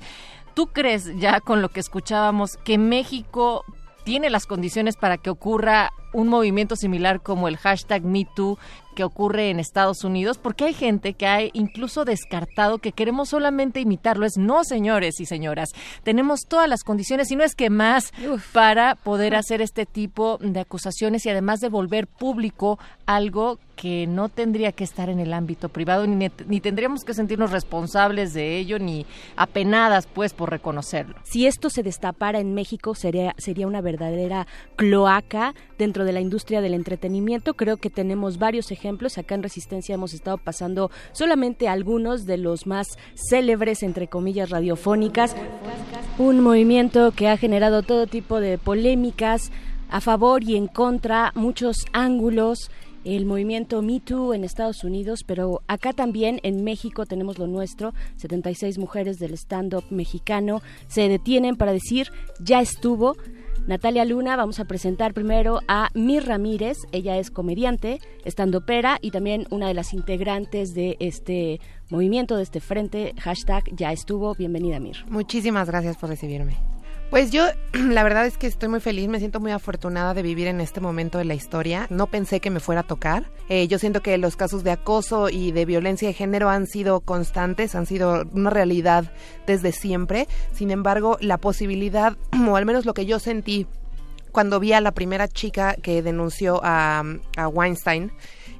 ¿Tú 0.54 0.68
crees, 0.68 1.18
ya 1.18 1.40
con 1.40 1.62
lo 1.62 1.70
que 1.70 1.80
escuchábamos, 1.80 2.56
que 2.58 2.78
México 2.78 3.64
tiene 4.04 4.30
las 4.30 4.46
condiciones 4.46 4.96
para 4.96 5.16
que 5.16 5.30
ocurra 5.30 5.90
un 6.12 6.28
movimiento 6.28 6.76
similar 6.76 7.22
como 7.22 7.48
el 7.48 7.56
hashtag 7.56 8.04
MeToo 8.04 8.58
que 8.92 9.04
ocurre 9.04 9.50
en 9.50 9.60
Estados 9.60 10.04
Unidos, 10.04 10.38
porque 10.38 10.64
hay 10.64 10.74
gente 10.74 11.14
que 11.14 11.26
ha 11.26 11.40
incluso 11.52 12.04
descartado 12.04 12.78
que 12.78 12.92
queremos 12.92 13.30
solamente 13.30 13.80
imitarlo. 13.80 14.26
Es 14.26 14.36
no, 14.36 14.64
señores 14.64 15.20
y 15.20 15.26
señoras, 15.26 15.70
tenemos 16.02 16.46
todas 16.46 16.68
las 16.68 16.82
condiciones, 16.82 17.30
y 17.30 17.36
no 17.36 17.44
es 17.44 17.54
que 17.54 17.70
más, 17.70 18.12
para 18.52 18.94
poder 18.96 19.34
hacer 19.34 19.60
este 19.62 19.86
tipo 19.86 20.38
de 20.40 20.60
acusaciones 20.60 21.24
y 21.26 21.30
además 21.30 21.60
de 21.60 21.68
volver 21.68 22.06
público 22.06 22.78
algo 23.06 23.58
que 23.76 24.06
no 24.06 24.28
tendría 24.28 24.70
que 24.70 24.84
estar 24.84 25.08
en 25.08 25.18
el 25.18 25.32
ámbito 25.32 25.68
privado, 25.68 26.06
ni, 26.06 26.30
ni 26.46 26.60
tendríamos 26.60 27.02
que 27.04 27.14
sentirnos 27.14 27.50
responsables 27.50 28.32
de 28.32 28.58
ello, 28.58 28.78
ni 28.78 29.06
apenadas, 29.34 30.06
pues, 30.06 30.34
por 30.34 30.50
reconocerlo. 30.50 31.16
Si 31.24 31.46
esto 31.46 31.68
se 31.68 31.82
destapara 31.82 32.38
en 32.38 32.54
México, 32.54 32.94
sería, 32.94 33.34
sería 33.38 33.66
una 33.66 33.80
verdadera 33.80 34.46
cloaca 34.76 35.54
dentro 35.78 36.04
de 36.04 36.12
la 36.12 36.20
industria 36.20 36.60
del 36.60 36.74
entretenimiento. 36.74 37.54
Creo 37.54 37.76
que 37.76 37.90
tenemos 37.90 38.38
varios 38.38 38.70
ejemplos. 38.70 39.18
Acá 39.18 39.34
en 39.34 39.42
Resistencia 39.42 39.94
hemos 39.94 40.14
estado 40.14 40.38
pasando 40.38 40.90
solamente 41.10 41.68
algunos 41.68 42.24
de 42.24 42.36
los 42.36 42.66
más 42.66 42.86
célebres, 43.30 43.82
entre 43.82 44.06
comillas, 44.06 44.50
radiofónicas. 44.50 45.34
Un 46.18 46.40
movimiento 46.40 47.10
que 47.10 47.28
ha 47.28 47.36
generado 47.36 47.82
todo 47.82 48.06
tipo 48.06 48.38
de 48.38 48.58
polémicas 48.58 49.50
a 49.92 50.00
favor 50.00 50.42
y 50.42 50.56
en 50.56 50.68
contra, 50.68 51.32
muchos 51.34 51.84
ángulos 51.92 52.70
el 53.04 53.26
movimiento 53.26 53.82
Me 53.82 54.00
Too 54.00 54.34
en 54.34 54.44
Estados 54.44 54.84
Unidos, 54.84 55.24
pero 55.26 55.62
acá 55.66 55.92
también 55.92 56.40
en 56.42 56.64
México 56.64 57.06
tenemos 57.06 57.38
lo 57.38 57.46
nuestro. 57.46 57.94
76 58.16 58.78
mujeres 58.78 59.18
del 59.18 59.34
stand-up 59.34 59.84
mexicano 59.90 60.62
se 60.86 61.08
detienen 61.08 61.56
para 61.56 61.72
decir 61.72 62.08
ya 62.40 62.60
estuvo. 62.60 63.16
Natalia 63.66 64.04
Luna, 64.04 64.36
vamos 64.36 64.58
a 64.58 64.64
presentar 64.64 65.14
primero 65.14 65.60
a 65.68 65.88
Mir 65.94 66.26
Ramírez. 66.26 66.78
Ella 66.90 67.18
es 67.18 67.30
comediante, 67.30 68.00
estandopera 68.24 68.98
y 69.00 69.12
también 69.12 69.46
una 69.50 69.68
de 69.68 69.74
las 69.74 69.94
integrantes 69.94 70.74
de 70.74 70.96
este 70.98 71.60
movimiento, 71.88 72.36
de 72.36 72.42
este 72.42 72.60
frente. 72.60 73.14
Hashtag 73.20 73.64
ya 73.76 73.92
estuvo. 73.92 74.34
Bienvenida, 74.34 74.80
Mir. 74.80 75.04
Muchísimas 75.08 75.68
gracias 75.68 75.96
por 75.96 76.08
recibirme. 76.08 76.56
Pues 77.12 77.30
yo, 77.30 77.44
la 77.74 78.04
verdad 78.04 78.24
es 78.24 78.38
que 78.38 78.46
estoy 78.46 78.70
muy 78.70 78.80
feliz, 78.80 79.06
me 79.06 79.18
siento 79.18 79.38
muy 79.38 79.52
afortunada 79.52 80.14
de 80.14 80.22
vivir 80.22 80.46
en 80.46 80.62
este 80.62 80.80
momento 80.80 81.18
de 81.18 81.26
la 81.26 81.34
historia. 81.34 81.86
No 81.90 82.06
pensé 82.06 82.40
que 82.40 82.48
me 82.48 82.58
fuera 82.58 82.80
a 82.80 82.84
tocar. 82.84 83.30
Eh, 83.50 83.68
yo 83.68 83.78
siento 83.78 84.00
que 84.00 84.16
los 84.16 84.34
casos 84.34 84.64
de 84.64 84.70
acoso 84.70 85.28
y 85.28 85.52
de 85.52 85.66
violencia 85.66 86.08
de 86.08 86.14
género 86.14 86.48
han 86.48 86.66
sido 86.66 87.00
constantes, 87.00 87.74
han 87.74 87.84
sido 87.84 88.24
una 88.32 88.48
realidad 88.48 89.12
desde 89.46 89.72
siempre. 89.72 90.26
Sin 90.54 90.70
embargo, 90.70 91.18
la 91.20 91.36
posibilidad, 91.36 92.16
o 92.48 92.56
al 92.56 92.64
menos 92.64 92.86
lo 92.86 92.94
que 92.94 93.04
yo 93.04 93.18
sentí 93.18 93.66
cuando 94.30 94.58
vi 94.58 94.72
a 94.72 94.80
la 94.80 94.92
primera 94.92 95.28
chica 95.28 95.74
que 95.74 96.00
denunció 96.00 96.62
a, 96.64 97.04
a 97.36 97.48
Weinstein, 97.48 98.10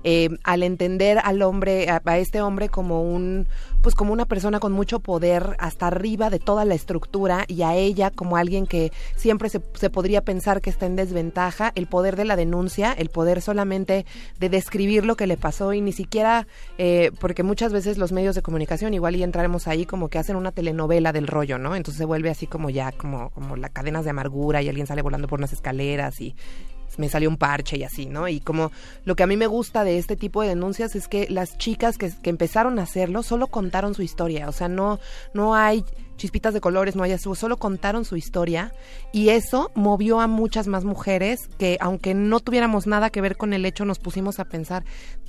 eh, 0.05 0.29
al 0.45 0.63
entender 0.63 1.19
al 1.23 1.43
hombre, 1.43 1.89
a, 1.91 2.19
este 2.19 2.43
hombre 2.43 2.69
como 2.69 3.03
un, 3.03 3.47
pues 3.83 3.95
como 3.95 4.13
una 4.13 4.27
persona 4.27 4.61
con 4.61 4.73
mucho 4.73 5.01
poder 5.01 5.57
hasta 5.59 5.87
arriba 5.87 6.31
de 6.31 6.39
toda 6.39 6.65
la 6.65 6.75
estructura 6.75 7.45
y 7.49 7.63
a 7.63 7.75
ella 7.75 8.11
como 8.11 8.37
alguien 8.37 8.67
que 8.67 8.93
siempre 9.17 9.49
se, 9.49 9.61
se 9.75 9.91
podría 9.91 10.23
pensar 10.23 10.61
que 10.61 10.71
está 10.71 10.87
en 10.87 10.97
desventaja, 10.97 11.73
el 11.75 11.87
poder 11.87 12.17
de 12.17 12.25
la 12.25 12.37
denuncia, 12.37 12.93
el 12.93 13.09
poder 13.09 13.43
solamente 13.43 14.07
de 14.39 14.49
describir 14.49 15.05
lo 15.05 15.17
que 15.17 15.27
le 15.27 15.37
pasó 15.37 15.73
y 15.73 15.81
ni 15.81 15.93
siquiera, 15.93 16.47
eh, 16.79 17.11
porque 17.21 17.43
muchas 17.43 17.73
veces 17.73 17.99
los 17.99 18.13
medios 18.13 18.35
de 18.35 18.43
comunicación, 18.43 18.95
igual 18.95 19.17
y 19.17 19.23
entraremos 19.23 19.69
ahí 19.69 19.87
como 19.87 20.09
que 20.09 20.19
hacen 20.19 20.37
una 20.37 20.53
telenovela 20.53 21.13
del 21.13 21.27
rollo, 21.27 21.59
¿no? 21.59 21.77
Entonces 21.77 21.99
se 21.99 22.05
vuelve 22.05 22.31
así 22.31 22.47
como 22.47 22.71
ya, 22.71 22.93
como, 22.93 23.31
como 23.31 23.57
las 23.57 23.71
cadenas 23.71 24.05
de 24.05 24.11
amargura 24.11 24.63
y 24.63 24.69
alguien 24.69 24.87
sale 24.87 25.03
volando 25.03 25.29
por 25.29 25.39
unas 25.39 25.53
escaleras 25.53 26.21
y 26.21 26.35
me 26.99 27.09
salió 27.09 27.29
un 27.29 27.37
parche 27.37 27.77
y 27.77 27.85
así, 27.85 28.07
¿no? 28.07 28.29
Y 28.29 28.41
como 28.41 28.73
lo 29.05 29.17
que 29.17 29.23
a 29.23 29.27
mí 29.27 29.37
me 29.37 29.47
gusta 29.47 29.85
de 29.85 29.99
este 29.99 30.17
tipo 30.17 30.43
de 30.43 30.49
denuncias 30.49 30.95
es 30.95 31.09
que 31.09 31.27
las 31.29 31.59
chicas 31.59 31.99
que, 31.99 32.13
que 32.23 32.31
empezaron 32.31 32.79
a 32.79 32.83
hacerlo 32.83 33.23
solo 33.23 33.47
contaron 33.47 33.95
su 33.95 34.03
historia, 34.03 34.49
o 34.49 34.53
sea, 34.53 34.69
no, 34.69 35.01
no 35.35 35.55
hay 35.55 35.85
chispitas 36.23 36.55
de 36.55 36.61
colores, 36.61 36.95
no 36.95 37.03
haya 37.03 37.19
solo 37.19 37.57
contaron 37.57 38.05
su 38.05 38.17
historia 38.17 38.73
y 39.13 39.31
eso 39.31 39.73
movió 39.75 40.21
a 40.21 40.29
muchas 40.29 40.69
más 40.69 40.85
mujeres 40.85 41.49
que 41.59 41.79
aunque 41.81 42.15
no 42.15 42.39
tuviéramos 42.39 42.87
nada 42.87 43.11
que 43.11 43.21
ver 43.21 43.37
con 43.37 43.53
el 43.53 43.67
hecho 43.67 43.85
nos 43.85 43.99
pusimos 43.99 44.39
a 44.39 44.45
pensar, 44.45 44.85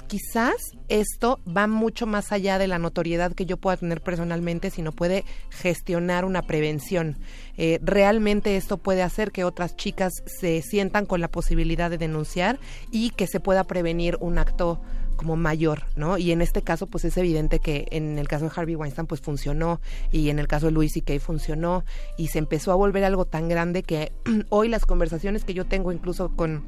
quizás 0.05 0.53
esto 0.89 1.39
va 1.45 1.65
mucho 1.65 2.05
más 2.05 2.31
allá 2.31 2.59
de 2.59 2.67
la 2.67 2.77
notoriedad 2.77 3.33
que 3.33 3.47
yo 3.47 3.57
pueda 3.57 3.77
tener 3.77 4.01
personalmente, 4.01 4.69
sino 4.69 4.91
puede 4.91 5.25
gestionar 5.49 6.25
una 6.25 6.43
prevención. 6.43 7.17
Eh, 7.57 7.79
realmente 7.81 8.55
esto 8.55 8.77
puede 8.77 9.01
hacer 9.01 9.31
que 9.31 9.45
otras 9.45 9.75
chicas 9.75 10.13
se 10.27 10.61
sientan 10.61 11.07
con 11.07 11.21
la 11.21 11.27
posibilidad 11.27 11.89
de 11.89 11.97
denunciar 11.97 12.59
y 12.91 13.09
que 13.09 13.25
se 13.25 13.39
pueda 13.39 13.63
prevenir 13.63 14.17
un 14.21 14.37
acto 14.37 14.79
como 15.13 15.35
mayor, 15.35 15.83
¿no? 15.95 16.17
Y 16.17 16.31
en 16.31 16.41
este 16.41 16.61
caso, 16.61 16.87
pues 16.87 17.05
es 17.05 17.17
evidente 17.17 17.59
que 17.59 17.87
en 17.91 18.19
el 18.19 18.27
caso 18.27 18.45
de 18.45 18.51
Harvey 18.55 18.75
Weinstein, 18.75 19.07
pues 19.07 19.21
funcionó, 19.21 19.79
y 20.11 20.29
en 20.29 20.39
el 20.39 20.47
caso 20.47 20.67
de 20.67 20.71
Louis 20.71 20.91
C.K. 20.91 21.19
funcionó, 21.19 21.83
y 22.17 22.27
se 22.27 22.39
empezó 22.39 22.71
a 22.71 22.75
volver 22.75 23.03
algo 23.03 23.25
tan 23.25 23.49
grande 23.49 23.83
que 23.83 24.11
hoy 24.49 24.69
las 24.69 24.85
conversaciones 24.85 25.43
que 25.43 25.53
yo 25.53 25.65
tengo 25.65 25.91
incluso 25.91 26.29
con 26.35 26.63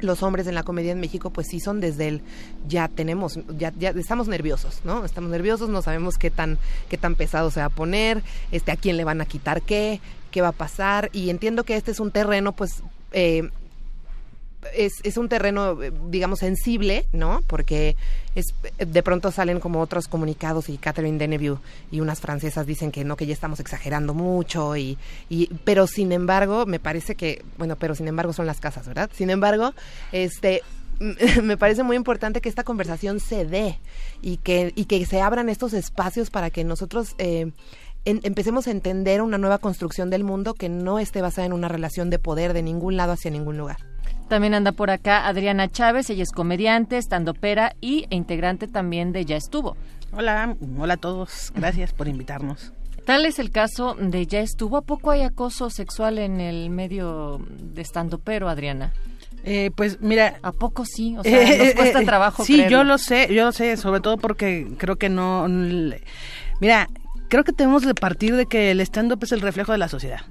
los 0.00 0.22
hombres 0.22 0.46
en 0.46 0.54
la 0.54 0.62
comedia 0.62 0.92
en 0.92 1.00
México, 1.00 1.30
pues 1.30 1.46
sí 1.48 1.60
son 1.60 1.80
desde 1.80 2.08
el 2.08 2.22
ya 2.68 2.88
tenemos, 2.88 3.38
ya, 3.56 3.72
ya 3.78 3.90
estamos 3.90 4.28
nerviosos, 4.28 4.80
¿no? 4.84 5.04
Estamos 5.04 5.30
nerviosos, 5.30 5.68
no 5.68 5.82
sabemos 5.82 6.18
qué 6.18 6.30
tan, 6.30 6.58
qué 6.88 6.98
tan 6.98 7.14
pesado 7.14 7.50
se 7.50 7.60
va 7.60 7.66
a 7.66 7.70
poner, 7.70 8.22
este, 8.52 8.72
a 8.72 8.76
quién 8.76 8.96
le 8.96 9.04
van 9.04 9.20
a 9.20 9.26
quitar 9.26 9.62
qué, 9.62 10.00
qué 10.30 10.42
va 10.42 10.48
a 10.48 10.52
pasar, 10.52 11.08
y 11.12 11.30
entiendo 11.30 11.64
que 11.64 11.76
este 11.76 11.90
es 11.90 12.00
un 12.00 12.10
terreno, 12.10 12.52
pues, 12.52 12.82
eh, 13.12 13.50
es, 14.74 14.94
es 15.02 15.16
un 15.16 15.28
terreno, 15.28 15.82
eh, 15.82 15.92
digamos, 16.08 16.40
sensible, 16.40 17.06
¿no? 17.12 17.42
Porque 17.46 17.96
es, 18.34 18.46
de 18.78 19.02
pronto 19.02 19.30
salen 19.30 19.60
como 19.60 19.80
otros 19.80 20.08
comunicados 20.08 20.68
y 20.68 20.78
Catherine 20.78 21.18
Deneuve 21.18 21.58
y 21.90 22.00
unas 22.00 22.20
francesas 22.20 22.66
dicen 22.66 22.90
que 22.92 23.04
no, 23.04 23.16
que 23.16 23.26
ya 23.26 23.32
estamos 23.32 23.60
exagerando 23.60 24.14
mucho 24.14 24.76
y, 24.76 24.98
y 25.28 25.48
pero 25.64 25.86
sin 25.86 26.12
embargo, 26.12 26.66
me 26.66 26.78
parece 26.78 27.14
que, 27.14 27.44
bueno, 27.58 27.76
pero 27.76 27.94
sin 27.94 28.08
embargo 28.08 28.32
son 28.32 28.46
las 28.46 28.60
casas, 28.60 28.86
¿verdad? 28.86 29.10
Sin 29.12 29.30
embargo, 29.30 29.72
este, 30.12 30.62
me 31.42 31.56
parece 31.56 31.82
muy 31.82 31.96
importante 31.96 32.40
que 32.40 32.48
esta 32.48 32.64
conversación 32.64 33.20
se 33.20 33.44
dé 33.44 33.78
y 34.22 34.38
que, 34.38 34.72
y 34.74 34.86
que 34.86 35.04
se 35.06 35.20
abran 35.20 35.48
estos 35.48 35.72
espacios 35.72 36.30
para 36.30 36.50
que 36.50 36.64
nosotros 36.64 37.14
eh, 37.18 37.52
empecemos 38.04 38.68
a 38.68 38.70
entender 38.70 39.20
una 39.20 39.38
nueva 39.38 39.58
construcción 39.58 40.10
del 40.10 40.24
mundo 40.24 40.54
que 40.54 40.68
no 40.68 40.98
esté 40.98 41.22
basada 41.22 41.46
en 41.46 41.52
una 41.52 41.68
relación 41.68 42.08
de 42.08 42.18
poder 42.18 42.52
de 42.52 42.62
ningún 42.62 42.96
lado 42.96 43.12
hacia 43.12 43.30
ningún 43.30 43.58
lugar. 43.58 43.78
También 44.28 44.54
anda 44.54 44.72
por 44.72 44.90
acá 44.90 45.26
Adriana 45.28 45.68
Chávez, 45.68 46.10
ella 46.10 46.24
es 46.24 46.32
comediante, 46.32 46.98
estandopera 46.98 47.76
y 47.80 48.06
e 48.10 48.16
integrante 48.16 48.66
también 48.66 49.12
de 49.12 49.24
Ya 49.24 49.36
Estuvo. 49.36 49.76
Hola, 50.12 50.56
hola 50.78 50.94
a 50.94 50.96
todos, 50.96 51.52
gracias 51.54 51.92
por 51.92 52.08
invitarnos. 52.08 52.72
Tal 53.04 53.24
es 53.24 53.38
el 53.38 53.52
caso 53.52 53.94
de 53.94 54.26
Ya 54.26 54.40
Estuvo. 54.40 54.78
¿A 54.78 54.82
poco 54.82 55.12
hay 55.12 55.22
acoso 55.22 55.70
sexual 55.70 56.18
en 56.18 56.40
el 56.40 56.70
medio 56.70 57.38
de 57.60 57.82
estandopero, 57.82 58.48
Adriana? 58.48 58.92
Eh, 59.44 59.70
pues 59.76 60.00
mira, 60.00 60.40
a 60.42 60.50
poco 60.50 60.84
sí, 60.84 61.16
o 61.16 61.22
sea, 61.22 61.64
nos 61.64 61.74
cuesta 61.74 62.02
trabajo. 62.02 62.44
Sí, 62.44 62.64
yo 62.68 62.82
lo 62.82 62.98
sé, 62.98 63.32
yo 63.32 63.44
lo 63.44 63.52
sé, 63.52 63.76
sobre 63.76 64.00
todo 64.00 64.16
porque 64.16 64.66
creo 64.76 64.96
que 64.96 65.08
no. 65.08 65.46
Mira, 66.60 66.88
creo 67.28 67.44
que 67.44 67.52
tenemos 67.52 67.86
que 67.86 67.94
partir 67.94 68.34
de 68.34 68.46
que 68.46 68.72
el 68.72 68.80
stand-up 68.80 69.22
es 69.22 69.30
el 69.30 69.40
reflejo 69.40 69.70
de 69.70 69.78
la 69.78 69.86
sociedad. 69.88 70.22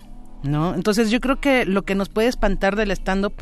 ¿No? 0.45 0.75
Entonces 0.75 1.09
yo 1.09 1.19
creo 1.19 1.39
que 1.39 1.65
lo 1.65 1.83
que 1.83 1.95
nos 1.95 2.09
puede 2.09 2.27
espantar 2.27 2.75
del 2.75 2.91
stand-up 2.91 3.33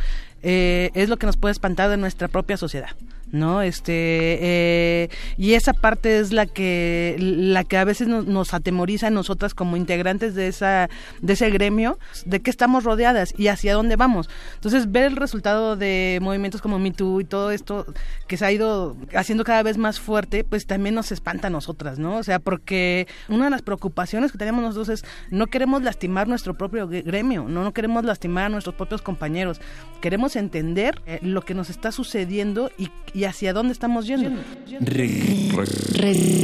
eh, 0.41 0.89
es 0.93 1.09
lo 1.09 1.17
que 1.17 1.25
nos 1.25 1.37
puede 1.37 1.51
espantar 1.51 1.89
de 1.89 1.97
nuestra 1.97 2.27
propia 2.27 2.57
sociedad. 2.57 2.91
¿No? 3.33 3.61
Este, 3.61 3.93
eh, 3.93 5.09
y 5.37 5.55
esa 5.55 5.73
parte 5.73 6.19
es 6.19 6.31
la 6.31 6.45
que, 6.45 7.15
la 7.19 7.63
que 7.63 7.77
a 7.77 7.83
veces 7.83 8.07
nos, 8.07 8.53
atemoriza 8.53 9.07
a 9.07 9.09
nosotras 9.09 9.53
como 9.55 9.75
integrantes 9.75 10.35
de, 10.35 10.47
esa, 10.47 10.89
de 11.21 11.33
ese 11.33 11.49
gremio, 11.49 11.97
de 12.25 12.41
qué 12.41 12.49
estamos 12.49 12.83
rodeadas 12.83 13.33
y 13.37 13.47
hacia 13.47 13.73
dónde 13.73 13.95
vamos. 13.95 14.29
Entonces, 14.55 14.91
ver 14.91 15.05
el 15.05 15.15
resultado 15.15 15.75
de 15.75 16.19
movimientos 16.21 16.61
como 16.61 16.77
Me 16.77 16.91
Too 16.91 17.21
y 17.21 17.25
todo 17.25 17.51
esto 17.51 17.85
que 18.27 18.37
se 18.37 18.45
ha 18.45 18.51
ido 18.51 18.95
haciendo 19.15 19.43
cada 19.43 19.63
vez 19.63 19.77
más 19.77 19.99
fuerte, 19.99 20.43
pues 20.43 20.67
también 20.67 20.93
nos 20.93 21.11
espanta 21.11 21.47
a 21.47 21.49
nosotras, 21.49 21.97
¿no? 21.97 22.17
O 22.17 22.23
sea, 22.23 22.37
porque 22.37 23.07
una 23.29 23.45
de 23.45 23.49
las 23.49 23.63
preocupaciones 23.63 24.31
que 24.31 24.37
tenemos 24.37 24.61
nosotros 24.61 24.89
es 24.89 25.05
no 25.31 25.47
queremos 25.47 25.81
lastimar 25.81 26.27
nuestro 26.27 26.53
propio 26.55 26.87
gremio, 26.87 27.45
no, 27.47 27.63
no 27.63 27.73
queremos 27.73 28.05
lastimar 28.05 28.45
a 28.45 28.49
nuestros 28.49 28.75
propios 28.75 29.01
compañeros, 29.01 29.59
queremos 30.01 30.35
entender 30.35 31.01
eh, 31.07 31.19
lo 31.21 31.41
que 31.41 31.55
nos 31.55 31.71
está 31.71 31.91
sucediendo 31.91 32.69
y, 32.77 33.22
hacia 33.25 33.53
dónde 33.53 33.73
estamos 33.73 34.07
yendo. 34.07 34.29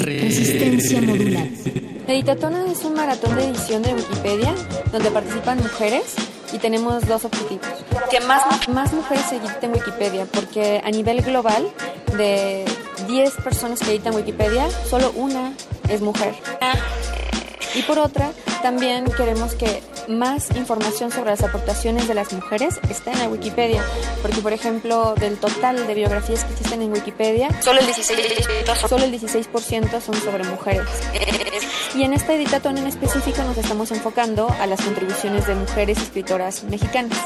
resistencia 0.02 1.02
modular. 1.02 1.48
Meditatona 2.08 2.66
es 2.72 2.84
un 2.84 2.96
maratón 2.96 3.36
de 3.36 3.46
edición 3.50 3.84
de 3.84 3.94
Wikipedia 3.94 4.56
donde 4.92 5.12
participan 5.12 5.60
mujeres 5.60 6.16
y 6.52 6.58
tenemos 6.58 7.08
dos 7.08 7.26
objetivos. 7.26 7.68
Que 8.10 8.20
más, 8.22 8.68
más 8.70 8.94
mujeres 8.94 9.26
se 9.30 9.38
editen 9.38 9.72
Wikipedia, 9.72 10.26
porque 10.26 10.82
a 10.84 10.90
nivel 10.90 11.22
global, 11.22 11.70
de 12.18 12.66
10 13.08 13.34
personas 13.44 13.80
que 13.80 13.92
editan 13.92 14.16
Wikipedia, 14.16 14.70
solo 14.90 15.12
una 15.16 15.54
es 15.90 16.02
mujer. 16.02 16.34
Y 17.76 17.84
por 17.84 18.00
otra, 18.00 18.32
también 18.62 19.06
queremos 19.06 19.54
que 19.54 19.82
más 20.08 20.50
información 20.56 21.12
sobre 21.12 21.30
las 21.30 21.44
aportaciones 21.44 22.08
de 22.08 22.16
las 22.16 22.34
mujeres 22.34 22.80
está 22.90 23.12
en 23.12 23.20
la 23.20 23.28
Wikipedia, 23.28 23.84
porque 24.22 24.42
por 24.42 24.54
ejemplo, 24.54 25.14
del 25.16 25.38
total 25.38 25.86
de 25.86 25.94
biografías 25.94 26.44
que 26.44 26.54
existen 26.54 26.82
en 26.82 26.92
Wikipedia, 26.92 27.50
solo 27.62 27.80
el 27.80 27.88
16%, 27.88 28.88
solo 28.88 29.06
el 29.06 29.12
16 29.12 29.48
son 30.04 30.16
sobre 30.16 30.44
mujeres. 30.46 30.88
Y 31.96 32.04
en 32.04 32.14
este 32.14 32.36
editatón 32.36 32.78
en 32.78 32.88
específico 32.88 33.44
nos 33.44 33.58
estamos 33.58 33.92
enfocando 33.92 34.50
a 34.60 34.68
las 34.68 34.82
contribuciones 34.82 35.48
de 35.48 35.56
mujeres 35.56 35.98
escritoras 36.00 36.64
mexicanas. 36.64 37.18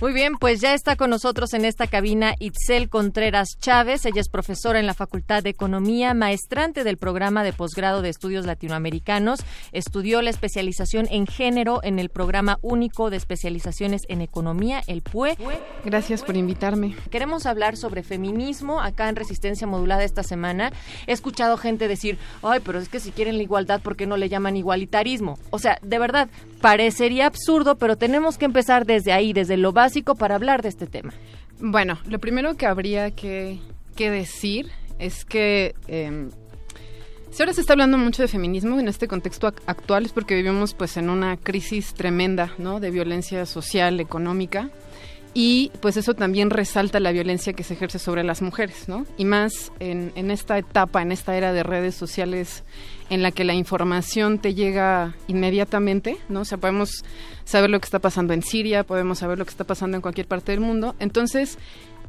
Muy 0.00 0.12
bien, 0.12 0.34
pues 0.38 0.60
ya 0.60 0.74
está 0.74 0.96
con 0.96 1.10
nosotros 1.10 1.54
en 1.54 1.64
esta 1.64 1.86
cabina 1.86 2.34
Itzel 2.40 2.88
Contreras 2.88 3.56
Chávez. 3.60 4.04
Ella 4.04 4.20
es 4.20 4.28
profesora 4.28 4.80
en 4.80 4.86
la 4.86 4.92
Facultad 4.92 5.44
de 5.44 5.50
Economía, 5.50 6.14
maestrante 6.14 6.82
del 6.82 6.96
programa 6.96 7.44
de 7.44 7.52
posgrado 7.52 8.02
de 8.02 8.08
estudios 8.08 8.44
latinoamericanos. 8.44 9.40
Estudió 9.70 10.20
la 10.20 10.30
especialización 10.30 11.06
en 11.10 11.28
género 11.28 11.78
en 11.84 12.00
el 12.00 12.10
programa 12.10 12.58
único 12.60 13.08
de 13.08 13.18
especializaciones 13.18 14.02
en 14.08 14.20
economía, 14.20 14.82
el 14.88 15.00
PUE. 15.00 15.36
Gracias 15.84 16.22
por 16.24 16.36
invitarme. 16.36 16.96
Queremos 17.10 17.46
hablar 17.46 17.76
sobre 17.76 18.02
feminismo 18.02 18.80
acá 18.80 19.08
en 19.08 19.14
Resistencia 19.14 19.68
Modulada 19.68 20.02
esta 20.02 20.24
semana. 20.24 20.72
He 21.06 21.12
escuchado 21.12 21.56
gente 21.56 21.86
decir, 21.86 22.18
ay, 22.42 22.60
pero 22.64 22.80
es 22.80 22.88
que 22.88 22.98
si 22.98 23.12
quieren 23.12 23.36
la 23.36 23.44
igualdad, 23.44 23.80
¿por 23.80 23.94
qué 23.94 24.06
no 24.06 24.16
le 24.16 24.28
llaman 24.28 24.56
igualitarismo? 24.56 25.38
O 25.50 25.60
sea, 25.60 25.78
de 25.82 25.98
verdad, 26.00 26.28
parecería 26.64 27.26
absurdo, 27.26 27.76
pero 27.76 27.98
tenemos 27.98 28.38
que 28.38 28.46
empezar 28.46 28.86
desde 28.86 29.12
ahí, 29.12 29.34
desde 29.34 29.58
lo 29.58 29.72
básico 29.72 30.14
para 30.14 30.34
hablar 30.34 30.62
de 30.62 30.70
este 30.70 30.86
tema? 30.86 31.12
Bueno, 31.60 31.98
lo 32.06 32.18
primero 32.18 32.54
que 32.56 32.64
habría 32.64 33.10
que, 33.10 33.60
decir 33.98 34.70
es 34.98 35.26
que 35.26 35.74
eh, 35.88 36.30
si 37.30 37.42
ahora 37.42 37.52
se 37.52 37.60
está 37.60 37.74
hablando 37.74 37.98
mucho 37.98 38.22
de 38.22 38.28
feminismo 38.28 38.80
en 38.80 38.88
este 38.88 39.08
contexto 39.08 39.46
actual 39.46 40.06
es 40.06 40.12
porque 40.12 40.34
vivimos 40.34 40.72
pues 40.72 40.96
en 40.96 41.10
una 41.10 41.36
crisis 41.36 41.92
tremenda, 41.92 42.54
¿no? 42.56 42.80
De 42.80 42.90
violencia 42.90 43.44
social, 43.44 44.00
económica 44.00 44.70
y 45.34 45.72
pues 45.80 45.96
eso 45.96 46.14
también 46.14 46.50
resalta 46.50 47.00
la 47.00 47.10
violencia 47.10 47.52
que 47.52 47.64
se 47.64 47.74
ejerce 47.74 47.98
sobre 47.98 48.22
las 48.22 48.40
mujeres, 48.40 48.88
¿no? 48.88 49.04
Y 49.18 49.24
más 49.24 49.72
en, 49.80 50.12
en 50.14 50.30
esta 50.30 50.56
etapa, 50.56 51.02
en 51.02 51.10
esta 51.10 51.36
era 51.36 51.52
de 51.52 51.64
redes 51.64 51.96
sociales 51.96 52.62
en 53.10 53.22
la 53.22 53.32
que 53.32 53.44
la 53.44 53.54
información 53.54 54.38
te 54.38 54.54
llega 54.54 55.14
inmediatamente, 55.26 56.16
¿no? 56.28 56.42
O 56.42 56.44
sea, 56.44 56.58
podemos 56.58 57.04
saber 57.44 57.68
lo 57.68 57.80
que 57.80 57.84
está 57.84 57.98
pasando 57.98 58.32
en 58.32 58.42
Siria, 58.42 58.84
podemos 58.84 59.18
saber 59.18 59.36
lo 59.36 59.44
que 59.44 59.50
está 59.50 59.64
pasando 59.64 59.96
en 59.96 60.02
cualquier 60.02 60.28
parte 60.28 60.52
del 60.52 60.60
mundo. 60.60 60.94
Entonces, 61.00 61.58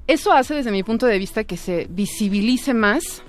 eso 0.07 0.31
hace 0.31 0.53
desde 0.53 0.71
mi 0.71 0.83
punto 0.83 1.07
de 1.07 1.17
vista 1.17 1.43
que 1.43 1.57
se 1.57 1.87
visibilice 1.89 2.75
más 2.75 3.23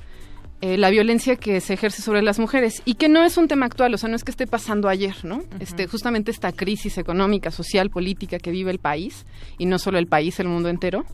eh, 0.63 0.79
la 0.79 0.91
violencia 0.91 1.37
que 1.37 1.61
se 1.61 1.75
ejerce 1.75 2.03
sobre 2.03 2.23
las 2.23 2.39
mujeres 2.39 2.83
y 2.85 2.95
que 2.95 3.09
no 3.09 3.23
es 3.25 3.37
un 3.37 3.49
tema 3.49 3.67
actual, 3.67 3.93
o 3.95 3.99
sea, 3.99 4.09
no 4.09 4.17
es 4.17 4.25
que 4.25 4.31
esté 4.31 4.47
pasando 4.47 4.89
ayer, 4.89 5.17
¿no? 5.23 5.43
Este, 5.61 5.87
justamente 5.87 6.31
esta 6.31 6.53
crisis 6.53 6.97
económica, 6.99 7.51
social, 7.51 7.91
política 7.91 8.39
que 8.39 8.51
vive 8.51 8.71
el 8.71 8.79
país 8.79 9.27
y 9.59 9.67
no 9.67 9.79
solo 9.79 9.99
el 9.99 10.07
país, 10.07 10.41
el 10.41 10.49
mundo 10.49 10.69
entero, 10.69 11.05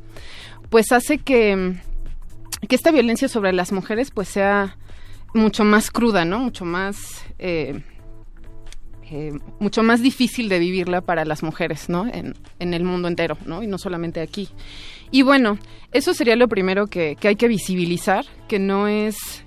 pues 0.70 0.92
hace 0.92 1.18
que 1.18 1.74
que 2.68 2.76
esta 2.76 2.92
violencia 2.92 3.28
sobre 3.28 3.52
las 3.52 3.72
mujeres 3.72 4.12
pues 4.12 4.28
sea 4.28 4.76
mucho 5.34 5.64
más 5.64 5.90
cruda, 5.90 6.24
¿no? 6.24 6.38
Mucho 6.38 6.64
más 6.64 7.24
eh, 7.38 7.82
eh, 9.10 9.32
mucho 9.58 9.82
más 9.82 10.00
difícil 10.00 10.48
de 10.48 10.58
vivirla 10.58 11.00
para 11.00 11.24
las 11.24 11.42
mujeres, 11.42 11.88
¿no? 11.88 12.06
En, 12.06 12.34
en, 12.58 12.72
el 12.72 12.84
mundo 12.84 13.08
entero, 13.08 13.36
¿no? 13.44 13.62
Y 13.62 13.66
no 13.66 13.78
solamente 13.78 14.20
aquí. 14.20 14.48
Y 15.12 15.22
bueno, 15.22 15.58
eso 15.92 16.12
sería 16.12 16.34
lo 16.34 16.48
primero 16.48 16.88
que, 16.88 17.16
que 17.20 17.28
hay 17.28 17.36
que 17.36 17.46
visibilizar, 17.46 18.24
que 18.48 18.58
no 18.58 18.88
es 18.88 19.44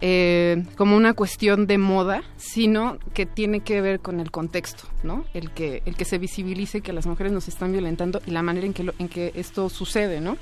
eh, 0.00 0.64
como 0.76 0.96
una 0.96 1.14
cuestión 1.14 1.68
de 1.68 1.78
moda, 1.78 2.24
sino 2.36 2.98
que 3.14 3.24
tiene 3.24 3.60
que 3.60 3.80
ver 3.80 4.00
con 4.00 4.18
el 4.18 4.32
contexto, 4.32 4.88
¿no? 5.04 5.24
El 5.34 5.52
que, 5.52 5.82
el 5.86 5.94
que 5.94 6.04
se 6.04 6.18
visibilice 6.18 6.80
que 6.80 6.92
las 6.92 7.06
mujeres 7.06 7.30
nos 7.30 7.46
están 7.46 7.70
violentando 7.70 8.20
y 8.26 8.32
la 8.32 8.42
manera 8.42 8.66
en 8.66 8.72
que, 8.72 8.90
en 8.98 9.08
que 9.08 9.32
esto 9.36 9.68
sucede, 9.68 10.20
¿no? 10.20 10.36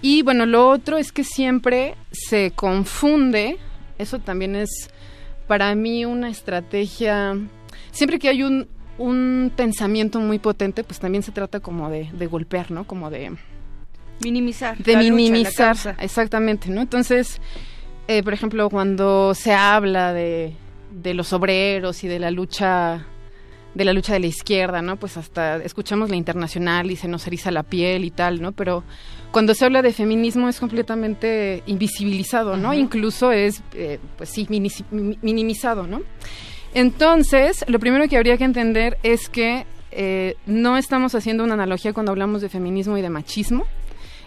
Y 0.00 0.22
bueno, 0.22 0.46
lo 0.46 0.68
otro 0.68 0.96
es 0.96 1.10
que 1.10 1.24
siempre 1.24 1.96
se 2.12 2.52
confunde 2.52 3.58
eso 3.98 4.20
también 4.20 4.56
es 4.56 4.90
para 5.46 5.74
mí 5.74 6.04
una 6.04 6.30
estrategia. 6.30 7.36
Siempre 7.90 8.18
que 8.18 8.28
hay 8.28 8.44
un, 8.44 8.68
un 8.96 9.52
pensamiento 9.54 10.20
muy 10.20 10.38
potente, 10.38 10.84
pues 10.84 11.00
también 11.00 11.22
se 11.22 11.32
trata 11.32 11.60
como 11.60 11.90
de, 11.90 12.08
de 12.12 12.26
golpear, 12.26 12.70
¿no? 12.70 12.84
Como 12.84 13.10
de... 13.10 13.36
Minimizar. 14.20 14.76
De 14.78 14.96
minimizar, 14.96 15.96
exactamente, 16.00 16.70
¿no? 16.70 16.80
Entonces, 16.80 17.40
eh, 18.08 18.22
por 18.22 18.32
ejemplo, 18.32 18.68
cuando 18.70 19.34
se 19.34 19.52
habla 19.52 20.12
de, 20.12 20.54
de 20.90 21.14
los 21.14 21.32
obreros 21.32 22.04
y 22.04 22.08
de 22.08 22.18
la 22.18 22.30
lucha 22.30 23.06
de 23.74 23.84
la 23.84 23.92
lucha 23.92 24.12
de 24.12 24.20
la 24.20 24.26
izquierda, 24.26 24.82
¿no? 24.82 24.96
Pues 24.96 25.16
hasta 25.16 25.56
escuchamos 25.56 26.10
la 26.10 26.16
internacional 26.16 26.90
y 26.90 26.96
se 26.96 27.06
nos 27.06 27.26
eriza 27.26 27.50
la 27.50 27.62
piel 27.62 28.04
y 28.04 28.10
tal, 28.10 28.42
¿no? 28.42 28.52
Pero 28.52 28.82
cuando 29.30 29.54
se 29.54 29.64
habla 29.64 29.82
de 29.82 29.92
feminismo 29.92 30.48
es 30.48 30.58
completamente 30.58 31.62
invisibilizado, 31.66 32.56
¿no? 32.56 32.74
Incluso 32.74 33.30
es, 33.30 33.62
eh, 33.74 34.00
pues 34.16 34.30
sí, 34.30 34.48
minimizado, 34.50 35.86
¿no? 35.86 36.02
Entonces, 36.74 37.64
lo 37.68 37.78
primero 37.78 38.08
que 38.08 38.16
habría 38.16 38.36
que 38.36 38.44
entender 38.44 38.98
es 39.02 39.28
que 39.28 39.64
eh, 39.90 40.34
no 40.46 40.76
estamos 40.76 41.14
haciendo 41.14 41.44
una 41.44 41.54
analogía 41.54 41.92
cuando 41.92 42.12
hablamos 42.12 42.42
de 42.42 42.48
feminismo 42.48 42.98
y 42.98 43.02
de 43.02 43.10
machismo. 43.10 43.64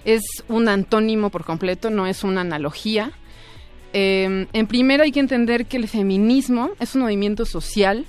Es 0.06 0.22
un 0.48 0.68
antónimo 0.68 1.30
por 1.30 1.46
completo, 1.46 1.90
no 1.90 2.08
es 2.08 2.24
una 2.24 2.42
analogía. 2.42 3.12
Eh, 3.94 4.48
en 4.52 4.68
primero 4.68 5.04
hay 5.04 5.12
que 5.12 5.20
entender 5.20 5.66
que 5.66 5.78
el 5.78 5.88
feminismo 5.88 6.72
es 6.80 6.96
un 6.96 7.02
movimiento 7.02 7.46
social, 7.46 8.06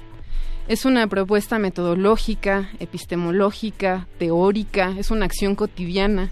es 0.68 0.84
una 0.84 1.07
propuesta 1.09 1.59
metodológica, 1.59 2.70
epistemológica, 2.78 4.07
teórica, 4.18 4.95
es 4.99 5.11
una 5.11 5.26
acción 5.26 5.57
cotidiana 5.57 6.30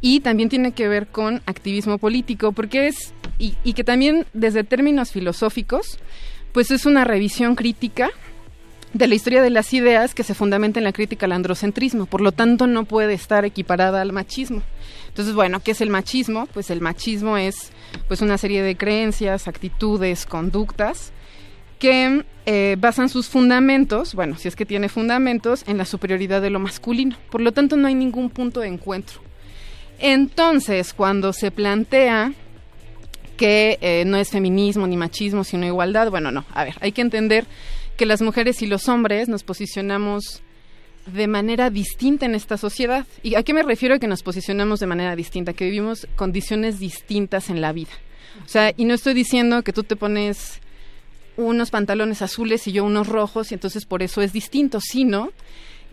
y 0.00 0.20
también 0.20 0.48
tiene 0.48 0.72
que 0.72 0.88
ver 0.88 1.08
con 1.08 1.42
activismo 1.46 1.98
político, 1.98 2.52
porque 2.52 2.88
es, 2.88 3.12
y, 3.38 3.52
que 3.72 3.84
también 3.84 4.26
desde 4.32 4.64
términos 4.64 5.10
filosóficos, 5.10 5.98
pues 6.52 6.70
es 6.70 6.86
una 6.86 7.04
revisión 7.04 7.54
crítica 7.54 8.10
de 8.92 9.06
la 9.06 9.14
historia 9.14 9.42
de 9.42 9.50
las 9.50 9.72
ideas 9.74 10.14
que 10.14 10.22
se 10.22 10.34
fundamenta 10.34 10.80
en 10.80 10.84
la 10.84 10.92
crítica 10.92 11.26
al 11.26 11.32
androcentrismo, 11.32 12.06
por 12.06 12.20
lo 12.20 12.32
tanto 12.32 12.66
no 12.66 12.84
puede 12.84 13.14
estar 13.14 13.44
equiparada 13.44 14.00
al 14.00 14.12
machismo. 14.12 14.62
Entonces, 15.08 15.34
bueno, 15.34 15.60
¿qué 15.60 15.72
es 15.72 15.80
el 15.80 15.90
machismo? 15.90 16.46
Pues 16.46 16.70
el 16.70 16.80
machismo 16.80 17.36
es 17.36 17.70
pues 18.06 18.20
una 18.20 18.38
serie 18.38 18.62
de 18.62 18.76
creencias, 18.76 19.48
actitudes, 19.48 20.26
conductas 20.26 21.12
que 21.78 22.24
eh, 22.46 22.76
basan 22.78 23.08
sus 23.08 23.28
fundamentos, 23.28 24.14
bueno, 24.14 24.36
si 24.36 24.48
es 24.48 24.56
que 24.56 24.66
tiene 24.66 24.88
fundamentos, 24.88 25.64
en 25.66 25.78
la 25.78 25.84
superioridad 25.84 26.42
de 26.42 26.50
lo 26.50 26.58
masculino. 26.58 27.16
Por 27.30 27.40
lo 27.40 27.52
tanto, 27.52 27.76
no 27.76 27.88
hay 27.88 27.94
ningún 27.94 28.30
punto 28.30 28.60
de 28.60 28.68
encuentro. 28.68 29.20
Entonces, 29.98 30.92
cuando 30.92 31.32
se 31.32 31.50
plantea 31.50 32.32
que 33.36 33.78
eh, 33.80 34.04
no 34.06 34.16
es 34.16 34.30
feminismo 34.30 34.86
ni 34.86 34.96
machismo, 34.96 35.44
sino 35.44 35.66
igualdad, 35.66 36.10
bueno, 36.10 36.32
no, 36.32 36.44
a 36.52 36.64
ver, 36.64 36.74
hay 36.80 36.92
que 36.92 37.02
entender 37.02 37.46
que 37.98 38.06
las 38.06 38.22
mujeres 38.22 38.62
y 38.62 38.66
los 38.66 38.88
hombres 38.88 39.28
nos 39.28 39.42
posicionamos 39.42 40.40
de 41.06 41.26
manera 41.26 41.68
distinta 41.68 42.26
en 42.26 42.36
esta 42.36 42.56
sociedad. 42.56 43.04
¿Y 43.24 43.34
a 43.34 43.42
qué 43.42 43.52
me 43.52 43.62
refiero 43.62 43.98
que 43.98 44.06
nos 44.06 44.22
posicionamos 44.22 44.78
de 44.78 44.86
manera 44.86 45.16
distinta? 45.16 45.52
Que 45.52 45.64
vivimos 45.64 46.06
condiciones 46.14 46.78
distintas 46.78 47.50
en 47.50 47.60
la 47.60 47.72
vida. 47.72 47.90
O 48.44 48.48
sea, 48.48 48.72
y 48.76 48.84
no 48.84 48.94
estoy 48.94 49.14
diciendo 49.14 49.62
que 49.62 49.72
tú 49.72 49.82
te 49.82 49.96
pones 49.96 50.60
unos 51.36 51.70
pantalones 51.70 52.22
azules 52.22 52.66
y 52.68 52.72
yo 52.72 52.84
unos 52.84 53.08
rojos 53.08 53.50
y 53.50 53.54
entonces 53.54 53.84
por 53.84 54.02
eso 54.02 54.22
es 54.22 54.32
distinto, 54.32 54.80
sino 54.80 55.30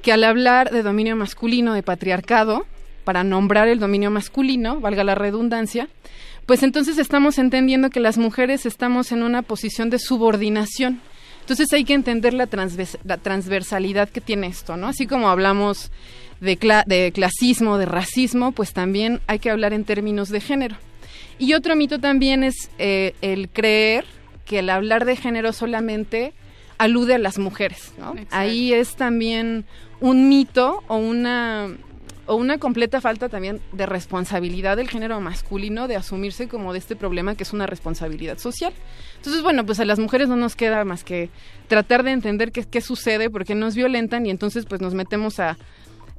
que 0.04 0.12
al 0.12 0.24
hablar 0.24 0.70
de 0.70 0.84
dominio 0.84 1.16
masculino, 1.16 1.74
de 1.74 1.82
patriarcado, 1.82 2.68
para 3.04 3.24
nombrar 3.24 3.68
el 3.68 3.80
dominio 3.80 4.12
masculino, 4.12 4.80
valga 4.80 5.04
la 5.04 5.16
redundancia, 5.16 5.90
pues 6.46 6.62
entonces 6.62 7.00
estamos 7.00 7.40
entendiendo 7.40 7.90
que 7.90 8.00
las 8.00 8.20
mujeres 8.20 8.68
estamos 8.68 9.12
en 9.12 9.24
una 9.24 9.42
posición 9.42 9.90
de 9.90 9.98
subordinación. 9.98 11.02
Entonces 11.46 11.72
hay 11.74 11.84
que 11.84 11.94
entender 11.94 12.34
la, 12.34 12.48
transversalidad 12.48 14.10
que 14.10 14.20
tiene 14.20 14.48
esto, 14.48 14.78
¿no? 14.78 14.88
Así 14.88 15.06
como 15.06 15.30
hablamos 15.30 15.92
de, 16.42 16.58
de 16.88 17.12
clasismo, 17.12 17.78
de 17.78 17.86
racismo, 17.86 18.52
pues 18.52 18.74
también 18.74 19.22
hay 19.28 19.38
que 19.38 19.52
hablar 19.52 19.72
en 19.72 19.84
términos 19.84 20.30
de 20.30 20.42
género. 20.42 20.76
Y 21.38 21.54
otro 21.54 21.76
mito 21.76 22.00
también 22.00 22.44
es 22.44 22.72
eh, 22.80 23.14
el 23.22 23.50
creer 23.50 24.06
que 24.44 24.58
el 24.58 24.72
hablar 24.72 25.06
de 25.06 25.18
género 25.18 25.54
solamente 25.54 26.34
alude 26.80 27.14
a 27.14 27.20
las 27.20 27.38
mujeres, 27.38 27.94
¿no? 28.00 28.16
Ahí 28.32 28.74
es 28.74 28.96
también 28.96 29.66
un 30.00 30.28
mito 30.28 30.84
o 30.88 30.98
una 30.98 31.70
o 32.26 32.36
una 32.36 32.58
completa 32.58 33.02
falta 33.02 33.30
también 33.30 33.62
de 33.72 33.86
responsabilidad 33.86 34.78
del 34.78 34.90
género 34.90 35.20
masculino 35.22 35.88
de 35.88 35.96
asumirse 35.96 36.48
como 36.48 36.74
de 36.74 36.80
este 36.80 36.96
problema 36.96 37.36
que 37.36 37.44
es 37.44 37.54
una 37.54 37.68
responsabilidad 37.68 38.38
social. 38.38 38.74
Entonces, 39.18 39.44
bueno, 39.44 39.66
pues 39.66 39.80
a 39.80 39.86
las 39.86 40.00
mujeres 40.00 40.28
no 40.28 40.36
nos 40.36 40.56
queda 40.56 40.84
más 40.86 41.04
que 41.04 41.30
tratar 41.68 42.04
de 42.04 42.12
entender 42.12 42.52
qué, 42.52 42.64
qué 42.64 42.82
sucede, 42.82 43.30
por 43.30 43.46
qué 43.46 43.56
nos 43.56 43.76
violentan 43.76 44.26
y 44.26 44.30
entonces 44.30 44.66
pues 44.66 44.82
nos 44.82 44.94
metemos 44.94 45.40
a, 45.40 45.58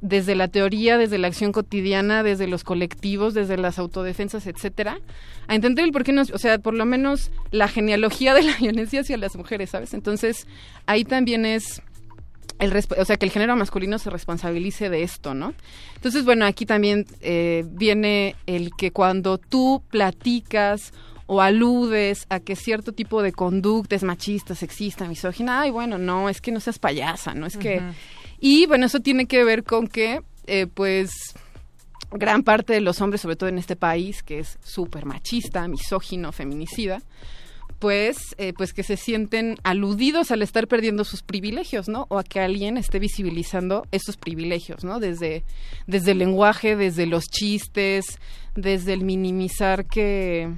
desde 0.01 0.35
la 0.35 0.47
teoría, 0.47 0.97
desde 0.97 1.17
la 1.17 1.27
acción 1.27 1.51
cotidiana, 1.51 2.23
desde 2.23 2.47
los 2.47 2.63
colectivos, 2.63 3.33
desde 3.33 3.57
las 3.57 3.79
autodefensas, 3.79 4.45
etcétera, 4.45 4.99
a 5.47 5.55
entender 5.55 5.85
el 5.85 5.91
por 5.91 6.03
qué 6.03 6.13
nos, 6.13 6.31
o 6.31 6.37
sea, 6.37 6.59
por 6.59 6.73
lo 6.73 6.85
menos 6.85 7.31
la 7.51 7.67
genealogía 7.67 8.33
de 8.33 8.43
la 8.43 8.55
violencia 8.59 9.01
hacia 9.01 9.17
las 9.17 9.35
mujeres, 9.35 9.71
¿sabes? 9.71 9.93
Entonces, 9.93 10.47
ahí 10.85 11.03
también 11.03 11.45
es 11.45 11.81
el 12.59 12.73
o 12.75 13.05
sea, 13.05 13.17
que 13.17 13.25
el 13.25 13.31
género 13.31 13.55
masculino 13.55 13.99
se 13.99 14.09
responsabilice 14.09 14.89
de 14.89 15.03
esto, 15.03 15.33
¿no? 15.33 15.53
Entonces, 15.95 16.25
bueno, 16.25 16.45
aquí 16.45 16.65
también 16.65 17.05
eh, 17.21 17.65
viene 17.69 18.35
el 18.45 18.71
que 18.77 18.91
cuando 18.91 19.37
tú 19.37 19.83
platicas 19.89 20.93
o 21.27 21.41
aludes 21.41 22.25
a 22.29 22.39
que 22.39 22.55
cierto 22.55 22.93
tipo 22.93 23.21
de 23.21 23.33
conducta 23.33 23.95
es 23.95 24.03
machista, 24.03 24.55
sexista, 24.55 25.07
misógina, 25.07 25.61
ay, 25.61 25.71
bueno, 25.71 25.97
no, 25.97 26.29
es 26.29 26.41
que 26.41 26.51
no 26.51 26.59
seas 26.59 26.79
payasa, 26.79 27.33
no 27.33 27.45
es 27.45 27.57
que... 27.57 27.81
Y 28.39 28.65
bueno, 28.67 28.85
eso 28.85 28.99
tiene 28.99 29.25
que 29.25 29.43
ver 29.43 29.63
con 29.63 29.87
que, 29.87 30.21
eh, 30.45 30.67
pues, 30.73 31.11
gran 32.11 32.43
parte 32.43 32.73
de 32.73 32.81
los 32.81 33.01
hombres, 33.01 33.21
sobre 33.21 33.35
todo 33.35 33.49
en 33.49 33.57
este 33.57 33.75
país, 33.75 34.23
que 34.23 34.39
es 34.39 34.57
súper 34.63 35.05
machista, 35.05 35.67
misógino, 35.67 36.31
feminicida, 36.31 37.01
pues, 37.79 38.17
eh, 38.37 38.53
pues 38.53 38.73
que 38.73 38.83
se 38.83 38.97
sienten 38.97 39.57
aludidos 39.63 40.31
al 40.31 40.41
estar 40.41 40.67
perdiendo 40.67 41.03
sus 41.03 41.21
privilegios, 41.21 41.87
¿no? 41.87 42.05
O 42.09 42.17
a 42.17 42.23
que 42.23 42.39
alguien 42.39 42.77
esté 42.77 42.99
visibilizando 42.99 43.85
esos 43.91 44.17
privilegios, 44.17 44.83
¿no? 44.83 44.99
Desde, 44.99 45.43
desde 45.85 46.11
el 46.11 46.19
lenguaje, 46.19 46.75
desde 46.75 47.05
los 47.05 47.25
chistes, 47.25 48.19
desde 48.55 48.93
el 48.93 49.03
minimizar 49.03 49.85
que 49.85 50.49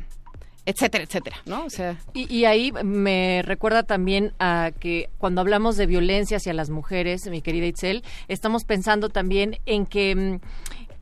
etcétera, 0.69 1.03
etcétera, 1.03 1.37
¿no? 1.45 1.65
O 1.65 1.69
sea, 1.71 1.97
y, 2.13 2.45
ahí 2.45 2.71
me 2.83 3.41
recuerda 3.43 3.81
también 3.81 4.33
a 4.37 4.71
que 4.79 5.09
cuando 5.17 5.41
hablamos 5.41 5.77
de 5.77 5.87
violencia 5.87 6.37
hacia 6.37 6.53
las 6.53 6.69
mujeres, 6.69 7.27
mi 7.27 7.41
querida 7.41 7.65
Itzel, 7.65 8.03
estamos 8.27 8.65
pensando 8.65 9.09
también 9.09 9.57
en 9.65 9.87
que 9.87 10.15
mm, 10.15 10.39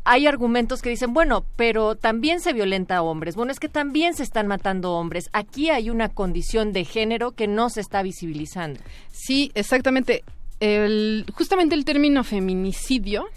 hay 0.07 0.25
argumentos 0.25 0.81
que 0.81 0.89
dicen, 0.89 1.13
bueno, 1.13 1.45
pero 1.55 1.95
también 1.95 2.39
se 2.39 2.53
violenta 2.53 2.97
a 2.97 3.01
hombres. 3.01 3.35
Bueno, 3.35 3.51
es 3.51 3.59
que 3.59 3.69
también 3.69 4.13
se 4.13 4.23
están 4.23 4.47
matando 4.47 4.93
hombres. 4.93 5.29
Aquí 5.33 5.69
hay 5.69 5.89
una 5.89 6.09
condición 6.09 6.71
de 6.71 6.85
género 6.85 7.31
que 7.31 7.47
no 7.47 7.69
se 7.69 7.81
está 7.81 8.01
visibilizando. 8.03 8.79
Sí, 9.11 9.51
exactamente. 9.53 10.23
El, 10.59 11.25
justamente 11.35 11.75
el 11.75 11.85
término 11.85 12.23
feminicidio 12.23 13.27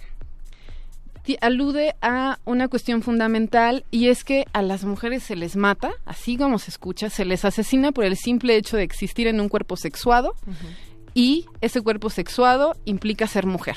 alude 1.41 1.95
a 2.03 2.39
una 2.45 2.69
cuestión 2.69 3.03
fundamental 3.03 3.85
y 3.91 4.09
es 4.09 4.25
que 4.25 4.47
a 4.53 4.63
las 4.63 4.85
mujeres 4.85 5.23
se 5.23 5.37
les 5.37 5.57
mata, 5.57 5.93
así 6.05 6.37
como 6.37 6.59
se 6.59 6.71
escucha, 6.71 7.11
se 7.11 7.25
les 7.25 7.45
asesina 7.45 7.93
por 7.93 8.05
el 8.05 8.17
simple 8.17 8.57
hecho 8.57 8.77
de 8.77 8.83
existir 8.83 9.27
en 9.27 9.41
un 9.41 9.49
cuerpo 9.49 9.77
sexuado 9.77 10.35
y 11.15 11.47
ese 11.61 11.81
cuerpo 11.81 12.11
sexuado 12.11 12.77
implica 12.85 13.27
ser 13.27 13.47
mujer. 13.47 13.77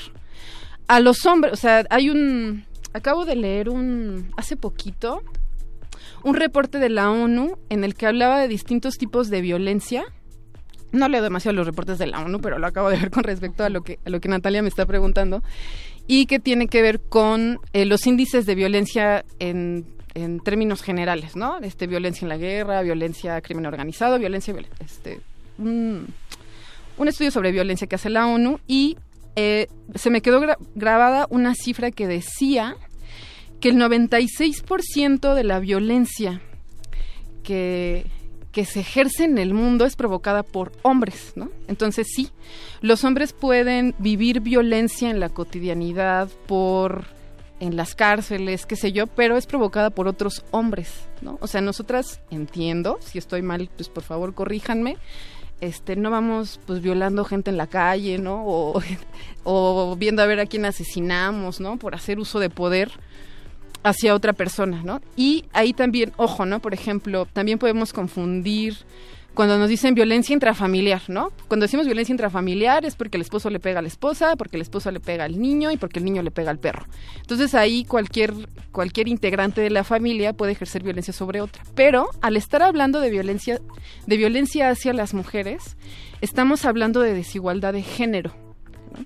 A 0.88 1.00
los 1.00 1.24
hombres, 1.26 1.52
o 1.52 1.56
sea, 1.56 1.84
hay 1.90 2.10
un... 2.10 2.64
Acabo 2.94 3.26
de 3.26 3.36
leer 3.36 3.68
un... 3.68 4.30
hace 4.36 4.56
poquito 4.56 5.22
un 6.22 6.34
reporte 6.34 6.78
de 6.78 6.88
la 6.88 7.10
ONU 7.10 7.58
en 7.68 7.84
el 7.84 7.94
que 7.94 8.06
hablaba 8.06 8.40
de 8.40 8.48
distintos 8.48 8.96
tipos 8.96 9.28
de 9.28 9.42
violencia. 9.42 10.04
No 10.92 11.08
leo 11.08 11.22
demasiado 11.22 11.54
los 11.54 11.66
reportes 11.66 11.98
de 11.98 12.06
la 12.06 12.20
ONU, 12.20 12.40
pero 12.40 12.58
lo 12.58 12.66
acabo 12.66 12.88
de 12.88 12.96
ver 12.96 13.10
con 13.10 13.24
respecto 13.24 13.64
a 13.64 13.68
lo 13.68 13.82
que, 13.82 13.98
a 14.06 14.10
lo 14.10 14.20
que 14.20 14.28
Natalia 14.28 14.62
me 14.62 14.68
está 14.68 14.86
preguntando 14.86 15.42
y 16.06 16.26
que 16.26 16.38
tiene 16.38 16.68
que 16.68 16.82
ver 16.82 17.00
con 17.00 17.58
eh, 17.72 17.84
los 17.84 18.06
índices 18.06 18.46
de 18.46 18.54
violencia 18.54 19.24
en, 19.38 19.86
en, 20.14 20.40
términos 20.40 20.82
generales, 20.82 21.36
¿no? 21.36 21.58
Este, 21.58 21.86
violencia 21.86 22.24
en 22.24 22.28
la 22.28 22.36
guerra, 22.36 22.82
violencia, 22.82 23.40
crimen 23.40 23.66
organizado, 23.66 24.18
violencia, 24.18 24.54
este, 24.80 25.20
un, 25.58 26.12
estudio 27.06 27.30
sobre 27.30 27.52
violencia 27.52 27.86
que 27.86 27.96
hace 27.96 28.10
la 28.10 28.26
ONU 28.26 28.60
y 28.66 28.96
eh, 29.36 29.68
se 29.94 30.10
me 30.10 30.22
quedó 30.22 30.40
grabada 30.74 31.26
una 31.30 31.54
cifra 31.54 31.90
que 31.90 32.06
decía 32.06 32.76
que 33.60 33.70
el 33.70 33.76
96% 33.76 35.34
de 35.34 35.44
la 35.44 35.58
violencia 35.58 36.40
que, 37.42 38.06
que 38.52 38.64
se 38.64 38.80
ejerce 38.80 39.24
en 39.24 39.38
el 39.38 39.54
mundo 39.54 39.84
es 39.84 39.96
provocada 39.96 40.42
por 40.42 40.72
hombres, 40.82 41.32
¿no? 41.34 41.50
Entonces 41.66 42.06
sí, 42.14 42.30
los 42.80 43.04
hombres 43.04 43.32
pueden 43.32 43.94
vivir 43.98 44.40
violencia 44.40 45.10
en 45.10 45.18
la 45.18 45.28
cotidianidad 45.28 46.28
por 46.46 47.06
en 47.60 47.76
las 47.76 47.94
cárceles, 47.94 48.66
qué 48.66 48.76
sé 48.76 48.92
yo, 48.92 49.06
pero 49.06 49.36
es 49.36 49.46
provocada 49.46 49.90
por 49.90 50.08
otros 50.08 50.44
hombres, 50.50 51.08
¿no? 51.22 51.38
O 51.40 51.46
sea, 51.46 51.60
nosotras 51.60 52.20
entiendo, 52.30 52.98
si 53.00 53.18
estoy 53.18 53.42
mal, 53.42 53.70
pues 53.76 53.88
por 53.88 54.02
favor 54.02 54.34
corríjanme, 54.34 54.98
este, 55.60 55.96
no 55.96 56.10
vamos 56.10 56.60
pues 56.66 56.80
violando 56.82 57.24
gente 57.24 57.50
en 57.50 57.56
la 57.56 57.66
calle, 57.66 58.18
¿no? 58.18 58.44
O, 58.46 58.82
o 59.44 59.96
viendo 59.96 60.22
a 60.22 60.26
ver 60.26 60.40
a 60.40 60.46
quién 60.46 60.64
asesinamos, 60.64 61.60
¿no? 61.60 61.76
Por 61.78 61.94
hacer 61.94 62.18
uso 62.18 62.40
de 62.40 62.50
poder 62.50 62.92
hacia 63.82 64.14
otra 64.14 64.32
persona, 64.32 64.82
¿no? 64.82 65.00
Y 65.16 65.44
ahí 65.52 65.72
también, 65.72 66.12
ojo, 66.16 66.46
¿no? 66.46 66.60
Por 66.60 66.74
ejemplo, 66.74 67.26
también 67.32 67.58
podemos 67.58 67.92
confundir 67.92 68.76
cuando 69.34 69.58
nos 69.58 69.68
dicen 69.68 69.94
violencia 69.94 70.32
intrafamiliar, 70.32 71.02
¿no? 71.08 71.32
Cuando 71.48 71.64
decimos 71.64 71.86
violencia 71.86 72.12
intrafamiliar 72.12 72.84
es 72.84 72.94
porque 72.94 73.16
el 73.16 73.22
esposo 73.22 73.50
le 73.50 73.60
pega 73.60 73.80
a 73.80 73.82
la 73.82 73.88
esposa, 73.88 74.36
porque 74.36 74.56
el 74.56 74.62
esposo 74.62 74.90
le 74.90 75.00
pega 75.00 75.24
al 75.24 75.40
niño 75.40 75.70
y 75.72 75.76
porque 75.76 75.98
el 75.98 76.04
niño 76.04 76.22
le 76.22 76.30
pega 76.30 76.50
al 76.50 76.58
perro. 76.58 76.86
Entonces 77.16 77.54
ahí 77.54 77.84
cualquier 77.84 78.32
cualquier 78.70 79.08
integrante 79.08 79.60
de 79.60 79.70
la 79.70 79.84
familia 79.84 80.32
puede 80.32 80.52
ejercer 80.52 80.82
violencia 80.82 81.12
sobre 81.12 81.40
otra. 81.40 81.62
Pero 81.74 82.08
al 82.22 82.36
estar 82.36 82.62
hablando 82.62 83.00
de 83.00 83.10
violencia 83.10 83.60
de 84.06 84.16
violencia 84.16 84.68
hacia 84.68 84.92
las 84.92 85.14
mujeres, 85.14 85.76
estamos 86.20 86.64
hablando 86.64 87.00
de 87.00 87.12
desigualdad 87.14 87.72
de 87.72 87.82
género. 87.82 88.32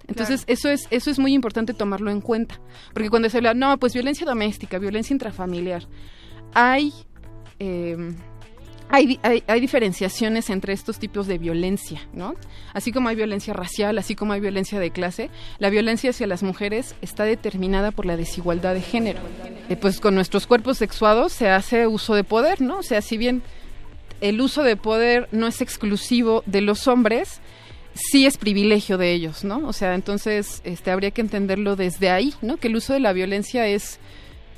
Entonces, 0.06 0.44
eso 0.46 0.68
es 0.68 0.86
eso 0.90 1.10
es 1.10 1.18
muy 1.18 1.32
importante 1.32 1.72
tomarlo 1.72 2.10
en 2.10 2.20
cuenta, 2.20 2.60
porque 2.92 3.08
cuando 3.08 3.30
se 3.30 3.38
habla, 3.38 3.54
no, 3.54 3.78
pues 3.78 3.94
violencia 3.94 4.26
doméstica, 4.26 4.78
violencia 4.78 5.14
intrafamiliar, 5.14 5.84
hay, 6.52 6.92
em, 7.58 8.14
hay, 8.90 9.20
hay, 9.22 9.60
diferenciaciones 9.60 10.50
entre 10.50 10.72
estos 10.72 10.98
tipos 10.98 11.26
de 11.26 11.38
violencia, 11.38 12.00
¿no? 12.12 12.34
Así 12.72 12.90
como 12.90 13.08
hay 13.08 13.16
violencia 13.16 13.52
racial, 13.52 13.98
así 13.98 14.14
como 14.14 14.32
hay 14.32 14.40
violencia 14.40 14.80
de 14.80 14.90
clase, 14.90 15.30
la 15.58 15.70
violencia 15.70 16.10
hacia 16.10 16.26
las 16.26 16.42
mujeres 16.42 16.94
está 17.02 17.24
determinada 17.24 17.90
por 17.90 18.06
la 18.06 18.16
desigualdad 18.16 18.74
de 18.74 18.80
género. 18.80 19.20
Eh, 19.68 19.76
pues 19.76 20.00
con 20.00 20.14
nuestros 20.14 20.46
cuerpos 20.46 20.78
sexuados 20.78 21.32
se 21.32 21.50
hace 21.50 21.86
uso 21.86 22.14
de 22.14 22.24
poder, 22.24 22.60
¿no? 22.62 22.78
O 22.78 22.82
sea, 22.82 23.02
si 23.02 23.18
bien 23.18 23.42
el 24.20 24.40
uso 24.40 24.62
de 24.62 24.76
poder 24.76 25.28
no 25.32 25.46
es 25.46 25.60
exclusivo 25.60 26.42
de 26.46 26.62
los 26.62 26.88
hombres, 26.88 27.40
sí 27.94 28.26
es 28.26 28.38
privilegio 28.38 28.96
de 28.96 29.12
ellos, 29.12 29.44
¿no? 29.44 29.66
O 29.66 29.72
sea, 29.72 29.94
entonces 29.94 30.62
este, 30.64 30.90
habría 30.90 31.10
que 31.10 31.20
entenderlo 31.20 31.76
desde 31.76 32.10
ahí, 32.10 32.34
¿no? 32.42 32.56
Que 32.56 32.68
el 32.68 32.76
uso 32.76 32.92
de 32.92 33.00
la 33.00 33.12
violencia 33.12 33.66
es 33.66 33.98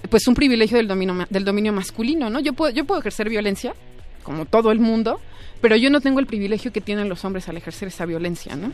pues 0.09 0.27
un 0.29 0.35
privilegio 0.35 0.79
del 0.79 0.89
dominio, 0.89 1.27
del 1.29 1.45
dominio 1.45 1.73
masculino, 1.73 2.31
¿no? 2.31 2.41
Yo 2.41 2.53
puedo, 2.55 2.73
yo 2.73 2.85
puedo 2.85 3.01
ejercer 3.01 3.29
violencia, 3.29 3.75
como 4.23 4.45
todo 4.45 4.73
el 4.73 4.81
mundo, 4.81 5.21
pero 5.61 5.77
yo 5.77 5.91
no 5.91 6.01
tengo 6.01 6.21
el 6.21 6.27
privilegio 6.27 6.73
que 6.73 6.81
tienen 6.81 7.09
los 7.09 7.25
hombres 7.25 7.49
al 7.49 7.57
ejercer 7.57 7.89
esa 7.89 8.07
violencia, 8.07 8.57
¿no? 8.57 8.73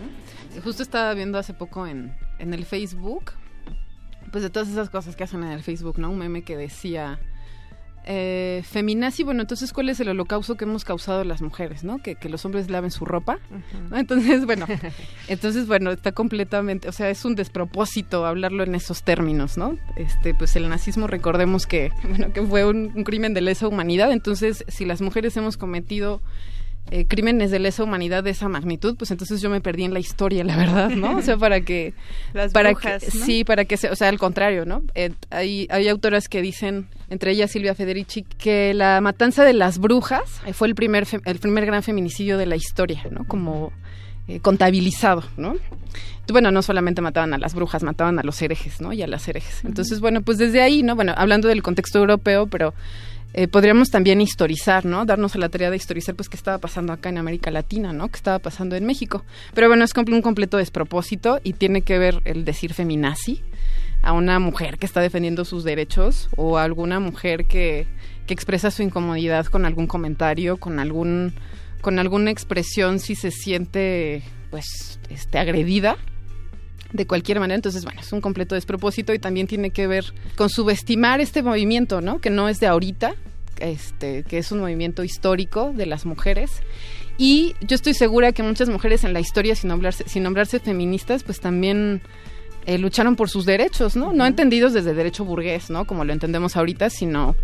Justo 0.62 0.82
estaba 0.82 1.12
viendo 1.14 1.38
hace 1.38 1.54
poco 1.54 1.86
en, 1.86 2.16
en 2.38 2.54
el 2.54 2.64
Facebook, 2.64 3.32
pues 4.30 4.42
de 4.42 4.50
todas 4.50 4.68
esas 4.68 4.90
cosas 4.90 5.16
que 5.16 5.24
hacen 5.24 5.42
en 5.42 5.50
el 5.50 5.62
Facebook, 5.62 5.98
¿no? 5.98 6.10
Un 6.10 6.18
meme 6.18 6.42
que 6.42 6.56
decía 6.56 7.18
eh, 8.06 8.62
feminazi, 8.64 9.24
bueno, 9.24 9.40
entonces, 9.40 9.72
¿cuál 9.72 9.88
es 9.88 9.98
el 9.98 10.08
holocausto 10.08 10.56
que 10.56 10.64
hemos 10.64 10.84
causado 10.84 11.24
las 11.24 11.42
mujeres, 11.42 11.82
no? 11.82 11.98
Que, 11.98 12.16
los 12.28 12.44
hombres 12.44 12.70
laven 12.70 12.90
su 12.90 13.04
ropa, 13.04 13.38
Entonces, 13.92 14.46
bueno, 14.46 14.66
entonces, 15.28 15.66
bueno, 15.66 15.90
está 15.90 16.12
completamente, 16.12 16.88
o 16.88 16.92
sea, 16.92 17.10
es 17.10 17.24
un 17.24 17.34
despropósito 17.34 18.24
hablarlo 18.24 18.62
en 18.62 18.74
esos 18.74 19.02
términos, 19.02 19.58
¿no? 19.58 19.76
Este, 19.96 20.34
pues 20.34 20.54
el 20.56 20.68
nazismo, 20.68 21.06
recordemos 21.08 21.66
que, 21.66 21.90
bueno, 22.08 22.32
que 22.32 22.42
fue 22.42 22.64
un, 22.64 22.92
un 22.94 23.04
crimen 23.04 23.34
de 23.34 23.40
lesa 23.40 23.66
humanidad, 23.66 24.12
entonces, 24.12 24.64
si 24.68 24.84
las 24.84 25.00
mujeres 25.00 25.36
hemos 25.36 25.56
cometido 25.56 26.22
eh, 26.90 27.04
crímenes 27.06 27.50
de 27.50 27.58
lesa 27.58 27.82
humanidad 27.82 28.22
de 28.22 28.30
esa 28.30 28.48
magnitud, 28.48 28.96
pues 28.96 29.10
entonces 29.10 29.40
yo 29.40 29.50
me 29.50 29.60
perdí 29.60 29.84
en 29.84 29.92
la 29.92 29.98
historia, 29.98 30.44
la 30.44 30.56
verdad, 30.56 30.90
¿no? 30.90 31.16
O 31.16 31.22
sea, 31.22 31.36
para 31.36 31.60
que... 31.60 31.94
Las 32.32 32.52
para 32.52 32.74
que, 32.74 33.00
Sí, 33.00 33.42
para 33.42 33.64
que 33.64 33.76
se, 33.76 33.90
o 33.90 33.96
sea, 33.96 34.08
al 34.08 34.18
contrario, 34.18 34.64
¿no? 34.64 34.82
Eh, 34.94 35.12
hay, 35.30 35.66
hay 35.70 35.88
autoras 35.88 36.28
que 36.28 36.42
dicen, 36.42 36.88
entre 37.10 37.32
ellas 37.32 37.50
Silvia 37.50 37.74
Federici, 37.74 38.22
que 38.22 38.72
la 38.72 39.00
matanza 39.00 39.44
de 39.44 39.52
las 39.52 39.78
brujas 39.78 40.40
eh, 40.46 40.52
fue 40.52 40.68
el 40.68 40.74
primer, 40.76 41.06
el 41.24 41.38
primer 41.38 41.66
gran 41.66 41.82
feminicidio 41.82 42.38
de 42.38 42.46
la 42.46 42.56
historia, 42.56 43.02
¿no? 43.10 43.24
Como 43.26 43.72
contabilizado, 44.42 45.22
¿no? 45.36 45.54
Bueno, 46.28 46.50
no 46.50 46.60
solamente 46.62 47.00
mataban 47.00 47.32
a 47.34 47.38
las 47.38 47.54
brujas, 47.54 47.84
mataban 47.84 48.18
a 48.18 48.22
los 48.24 48.42
herejes, 48.42 48.80
¿no? 48.80 48.92
Y 48.92 49.02
a 49.02 49.06
las 49.06 49.28
herejes. 49.28 49.64
Entonces, 49.64 50.00
bueno, 50.00 50.22
pues 50.22 50.38
desde 50.38 50.60
ahí, 50.60 50.82
¿no? 50.82 50.96
Bueno, 50.96 51.14
hablando 51.16 51.46
del 51.46 51.62
contexto 51.62 52.00
europeo, 52.00 52.48
pero 52.48 52.74
eh, 53.38 53.48
podríamos 53.48 53.90
también 53.90 54.22
historizar, 54.22 54.86
¿no? 54.86 55.04
Darnos 55.04 55.34
a 55.34 55.38
la 55.38 55.50
tarea 55.50 55.70
de 55.70 55.76
historizar, 55.76 56.14
pues, 56.14 56.30
qué 56.30 56.38
estaba 56.38 56.56
pasando 56.56 56.94
acá 56.94 57.10
en 57.10 57.18
América 57.18 57.50
Latina, 57.50 57.92
¿no? 57.92 58.08
¿Qué 58.08 58.16
estaba 58.16 58.38
pasando 58.38 58.76
en 58.76 58.86
México? 58.86 59.26
Pero 59.52 59.68
bueno, 59.68 59.84
es 59.84 59.92
un 59.94 60.22
completo 60.22 60.56
despropósito 60.56 61.38
y 61.44 61.52
tiene 61.52 61.82
que 61.82 61.98
ver 61.98 62.22
el 62.24 62.46
decir 62.46 62.72
feminazi 62.72 63.42
a 64.00 64.14
una 64.14 64.38
mujer 64.38 64.78
que 64.78 64.86
está 64.86 65.02
defendiendo 65.02 65.44
sus 65.44 65.64
derechos 65.64 66.30
o 66.36 66.56
a 66.56 66.64
alguna 66.64 66.98
mujer 66.98 67.44
que, 67.44 67.86
que 68.26 68.32
expresa 68.32 68.70
su 68.70 68.82
incomodidad 68.82 69.44
con 69.44 69.66
algún 69.66 69.86
comentario, 69.86 70.56
con 70.56 70.78
algún 70.78 71.34
con 71.82 71.98
alguna 71.98 72.30
expresión 72.30 72.98
si 72.98 73.14
se 73.14 73.30
siente 73.30 74.22
pues 74.50 74.98
este 75.10 75.38
agredida 75.38 75.98
de 76.92 77.06
cualquier 77.06 77.40
manera. 77.40 77.56
Entonces, 77.56 77.84
bueno, 77.84 78.00
es 78.00 78.12
un 78.12 78.20
completo 78.20 78.54
despropósito 78.54 79.12
y 79.14 79.18
también 79.18 79.46
tiene 79.46 79.70
que 79.70 79.86
ver 79.86 80.04
con 80.36 80.48
subestimar 80.48 81.20
este 81.20 81.42
movimiento, 81.42 82.00
¿no? 82.00 82.20
Que 82.20 82.30
no 82.30 82.48
es 82.48 82.60
de 82.60 82.66
ahorita, 82.66 83.14
este, 83.58 84.22
que 84.24 84.38
es 84.38 84.52
un 84.52 84.60
movimiento 84.60 85.04
histórico 85.04 85.72
de 85.74 85.86
las 85.86 86.06
mujeres. 86.06 86.62
Y 87.18 87.54
yo 87.60 87.74
estoy 87.74 87.94
segura 87.94 88.32
que 88.32 88.42
muchas 88.42 88.68
mujeres 88.68 89.04
en 89.04 89.12
la 89.12 89.20
historia, 89.20 89.54
sin 89.54 89.68
nombrarse, 89.68 90.04
sin 90.06 90.22
nombrarse 90.22 90.60
feministas, 90.60 91.22
pues 91.22 91.40
también 91.40 92.02
eh, 92.66 92.78
lucharon 92.78 93.16
por 93.16 93.30
sus 93.30 93.46
derechos, 93.46 93.96
¿no? 93.96 94.12
No 94.12 94.26
entendidos 94.26 94.72
desde 94.72 94.92
derecho 94.92 95.24
burgués, 95.24 95.70
¿no? 95.70 95.86
Como 95.86 96.04
lo 96.04 96.12
entendemos 96.12 96.56
ahorita, 96.56 96.90
sino 96.90 97.36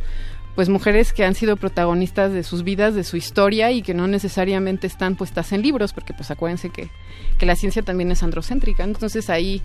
pues 0.55 0.69
mujeres 0.69 1.13
que 1.13 1.25
han 1.25 1.35
sido 1.35 1.57
protagonistas 1.57 2.33
de 2.33 2.43
sus 2.43 2.63
vidas, 2.63 2.95
de 2.95 3.05
su 3.05 3.17
historia 3.17 3.71
y 3.71 3.83
que 3.83 3.95
no 3.95 4.07
necesariamente 4.07 4.87
están 4.87 5.17
puestas 5.17 5.53
en 5.53 5.63
libros, 5.63 5.93
porque 5.93 6.13
pues 6.13 6.31
acuérdense 6.31 6.71
que, 6.71 6.91
que 7.39 7.47
la 7.47 7.57
ciencia 7.57 7.83
también 7.83 8.11
es 8.11 8.23
androcéntrica. 8.23 8.85
Entonces 8.85 9.31
ahí 9.31 9.63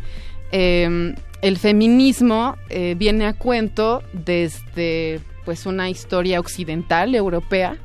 em, 0.51 1.15
el 1.41 1.57
feminismo 1.57 2.55
eh, 2.69 2.95
viene 2.97 3.25
a 3.25 3.33
cuento 3.33 4.01
desde 4.13 5.19
pues 5.43 5.65
una 5.65 5.89
historia 5.89 6.39
occidental, 6.39 7.15
europea, 7.15 7.77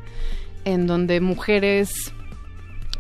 en 0.65 0.87
donde 0.87 1.21
mujeres 1.21 2.13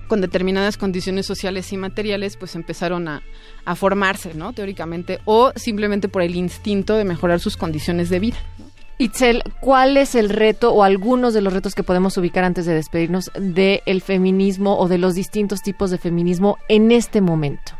con 0.08 0.20
determinadas 0.20 0.76
condiciones 0.76 1.26
sociales 1.26 1.72
y 1.72 1.76
materiales 1.76 2.36
pues 2.36 2.54
empezaron 2.54 3.08
a, 3.08 3.22
a 3.64 3.76
formarse, 3.76 4.34
¿no? 4.34 4.52
Teóricamente, 4.52 5.20
o 5.24 5.52
simplemente 5.56 6.08
por 6.08 6.22
el 6.22 6.34
instinto 6.34 6.96
de 6.96 7.04
mejorar 7.04 7.40
sus 7.40 7.56
condiciones 7.56 8.10
de 8.10 8.18
vida. 8.18 8.36
Itzel, 9.02 9.42
¿cuál 9.60 9.96
es 9.96 10.14
el 10.14 10.28
reto 10.28 10.72
o 10.72 10.84
algunos 10.84 11.34
de 11.34 11.40
los 11.40 11.52
retos 11.52 11.74
que 11.74 11.82
podemos 11.82 12.16
ubicar 12.16 12.44
antes 12.44 12.66
de 12.66 12.74
despedirnos 12.74 13.32
del 13.34 14.00
feminismo 14.00 14.78
o 14.78 14.86
de 14.86 14.98
los 14.98 15.14
distintos 15.14 15.60
tipos 15.60 15.90
de 15.90 15.98
feminismo 15.98 16.58
en 16.68 16.92
este 16.92 17.20
momento? 17.20 17.72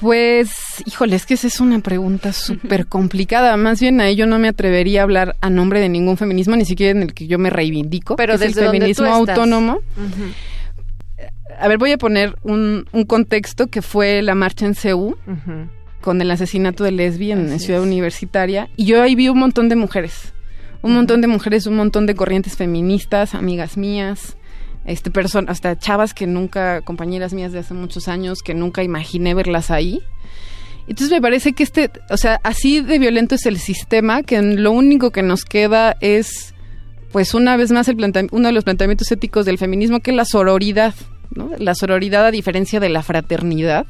Pues, 0.00 0.52
híjole, 0.86 1.16
es 1.16 1.26
que 1.26 1.34
esa 1.34 1.48
es 1.48 1.60
una 1.60 1.80
pregunta 1.80 2.32
súper 2.32 2.86
complicada. 2.86 3.56
Más 3.56 3.80
bien 3.80 4.00
a 4.00 4.06
ello 4.06 4.26
no 4.26 4.38
me 4.38 4.48
atrevería 4.48 5.00
a 5.00 5.02
hablar 5.02 5.34
a 5.40 5.50
nombre 5.50 5.80
de 5.80 5.88
ningún 5.88 6.16
feminismo, 6.16 6.54
ni 6.54 6.64
siquiera 6.64 6.92
en 6.92 7.02
el 7.02 7.12
que 7.12 7.26
yo 7.26 7.40
me 7.40 7.50
reivindico. 7.50 8.14
Pero 8.14 8.38
desde 8.38 8.60
el 8.60 8.70
feminismo 8.70 9.06
autónomo. 9.06 9.80
A 11.58 11.68
ver, 11.68 11.78
voy 11.78 11.90
a 11.90 11.98
poner 11.98 12.36
un, 12.42 12.86
contexto 13.08 13.66
que 13.66 13.82
fue 13.82 14.22
la 14.22 14.36
marcha 14.36 14.64
en 14.64 14.76
CEU 14.76 15.16
con 16.04 16.20
el 16.20 16.30
asesinato 16.30 16.84
de 16.84 16.92
Lesbi 16.92 17.32
en, 17.32 17.58
Ciudad 17.58 17.80
Universitaria. 17.80 18.68
Y 18.76 18.84
yo 18.84 19.00
ahí 19.00 19.14
vi 19.14 19.30
un 19.30 19.38
montón 19.38 19.70
de 19.70 19.74
mujeres. 19.74 20.34
Un 20.82 20.92
montón 20.92 21.22
de 21.22 21.28
mujeres, 21.28 21.66
un 21.66 21.76
montón 21.76 22.04
de 22.04 22.14
corrientes 22.14 22.56
feministas, 22.56 23.34
amigas 23.34 23.78
mías, 23.78 24.36
este 24.84 25.10
personas, 25.10 25.52
hasta 25.52 25.78
chavas 25.78 26.12
que 26.12 26.26
nunca, 26.26 26.82
compañeras 26.82 27.32
mías 27.32 27.52
de 27.52 27.60
hace 27.60 27.72
muchos 27.72 28.06
años, 28.08 28.42
que 28.42 28.52
nunca 28.52 28.82
imaginé 28.82 29.32
verlas 29.32 29.70
ahí. 29.70 30.02
Entonces 30.86 31.10
me 31.10 31.22
parece 31.22 31.54
que 31.54 31.62
este, 31.62 31.90
o 32.10 32.18
sea, 32.18 32.38
así 32.42 32.82
de 32.82 32.98
violento 32.98 33.34
es 33.36 33.46
el 33.46 33.58
sistema 33.58 34.22
que 34.22 34.42
lo 34.42 34.72
único 34.72 35.10
que 35.10 35.22
nos 35.22 35.46
queda 35.46 35.96
es, 36.02 36.54
pues 37.12 37.32
una 37.32 37.56
vez 37.56 37.72
más, 37.72 37.88
el 37.88 37.96
uno 38.30 38.48
de 38.48 38.52
los 38.52 38.64
planteamientos 38.64 39.10
éticos 39.10 39.46
del 39.46 39.56
feminismo, 39.56 40.00
que 40.00 40.10
es 40.10 40.16
la 40.18 40.26
sororidad, 40.26 40.92
¿no? 41.34 41.52
La 41.56 41.74
sororidad 41.74 42.26
a 42.26 42.30
diferencia 42.30 42.78
de 42.78 42.90
la 42.90 43.02
fraternidad 43.02 43.86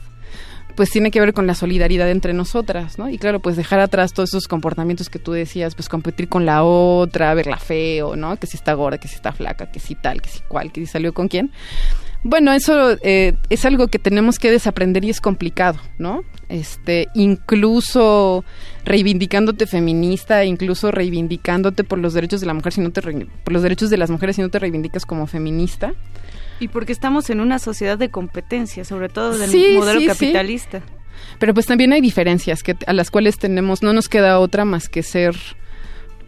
pues 0.75 0.91
tiene 0.91 1.11
que 1.11 1.21
ver 1.21 1.33
con 1.33 1.47
la 1.47 1.55
solidaridad 1.55 2.11
entre 2.11 2.33
nosotras, 2.33 2.99
¿no? 2.99 3.09
Y 3.09 3.19
claro, 3.19 3.41
pues 3.41 3.57
dejar 3.57 3.81
atrás 3.81 4.13
todos 4.13 4.31
esos 4.31 4.49
comportamientos 4.49 5.09
que 5.09 5.19
tú 5.19 5.33
decías, 5.33 5.75
pues 5.75 5.89
competir 5.89 6.29
con 6.29 6.47
la 6.47 6.65
otra, 6.65 7.35
verla 7.35 7.59
feo, 7.59 8.17
¿no? 8.17 8.37
Que 8.37 8.47
si 8.47 8.57
está 8.57 8.73
gorda, 8.75 8.99
que 8.99 9.09
si 9.09 9.15
está 9.15 9.33
flaca, 9.33 9.71
que 9.71 9.81
si 9.81 9.95
tal, 9.95 10.21
que 10.21 10.29
si 10.29 10.41
cual, 10.41 10.73
que 10.73 10.81
si 10.81 10.87
salió 10.87 11.13
con 11.15 11.29
quién. 11.29 11.51
Bueno, 12.27 12.53
eso 12.53 12.97
eh, 13.03 13.35
es 13.51 13.67
algo 13.67 13.89
que 13.89 13.99
tenemos 13.99 14.39
que 14.39 14.51
desaprender 14.51 15.05
y 15.05 15.11
es 15.11 15.21
complicado, 15.21 15.79
¿no? 15.99 16.25
Este, 16.49 17.09
incluso 17.15 18.45
reivindicándote 18.87 19.67
feminista, 19.67 20.43
incluso 20.45 20.91
reivindicándote 20.91 21.85
por 21.85 21.99
los 21.99 22.15
derechos 22.15 22.41
de 22.41 22.47
la 22.47 22.55
mujer, 22.55 22.73
si 22.73 22.81
no 22.81 22.91
te 22.93 23.03
por 23.03 23.53
los 23.53 23.63
derechos 23.63 23.91
de 23.91 23.99
las 23.99 24.09
mujeres 24.09 24.37
si 24.37 24.43
no 24.43 24.49
te 24.49 24.59
reivindicas 24.59 25.05
como 25.05 25.27
feminista, 25.27 25.93
y 26.61 26.69
porque 26.69 26.93
estamos 26.93 27.31
en 27.31 27.41
una 27.41 27.59
sociedad 27.59 27.99
de 27.99 28.11
competencia, 28.11 28.85
sobre 28.85 29.09
todo 29.09 29.37
del 29.37 29.51
modelo 29.77 30.07
capitalista. 30.07 30.83
Pero 31.39 31.55
pues 31.55 31.67
también 31.67 31.93
hay 31.93 32.01
diferencias 32.01 32.63
que 32.63 32.77
a 32.87 32.93
las 32.93 33.11
cuales 33.11 33.39
tenemos, 33.39 33.83
no 33.83 33.93
nos 33.93 34.09
queda 34.09 34.39
otra 34.39 34.65
más 34.65 34.89
que 34.89 35.03
ser, 35.03 35.37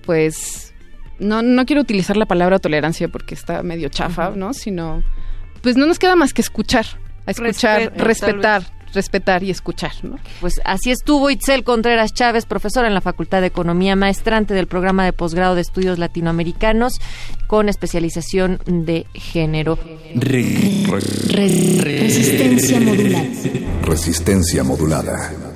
pues, 0.05 0.74
no, 1.19 1.43
no 1.43 1.66
quiero 1.66 1.82
utilizar 1.82 2.16
la 2.16 2.27
palabra 2.27 2.59
tolerancia 2.59 3.09
porque 3.09 3.35
está 3.35 3.62
medio 3.62 3.89
chafa, 3.89 4.31
¿no? 4.31 4.53
Sino, 4.53 5.03
pues 5.62 5.77
no 5.77 5.86
nos 5.86 5.98
queda 5.98 6.16
más 6.16 6.32
que 6.32 6.43
escuchar, 6.43 6.86
a 7.27 7.31
escuchar, 7.31 7.93
respetar, 7.97 8.65
respetar 8.97 9.44
y 9.44 9.51
escuchar. 9.51 9.93
¿no? 10.02 10.16
Pues 10.40 10.60
así 10.64 10.90
estuvo 10.90 11.31
Itzel 11.31 11.62
Contreras 11.62 12.12
Chávez, 12.12 12.47
profesora 12.47 12.89
en 12.89 12.94
la 12.94 13.01
Facultad 13.01 13.40
de 13.40 13.47
Economía, 13.47 13.94
maestrante 13.94 14.55
del 14.55 14.66
programa 14.66 15.05
de 15.05 15.12
posgrado 15.12 15.55
de 15.55 15.60
estudios 15.60 16.01
latinoamericanos 16.01 16.94
con 17.47 17.68
especialización 17.68 18.60
de 18.66 19.06
género. 19.14 19.78
resistencia 21.78 22.81
modulada. 22.81 23.24
Resistencia 23.82 24.64
modulada. 24.64 25.56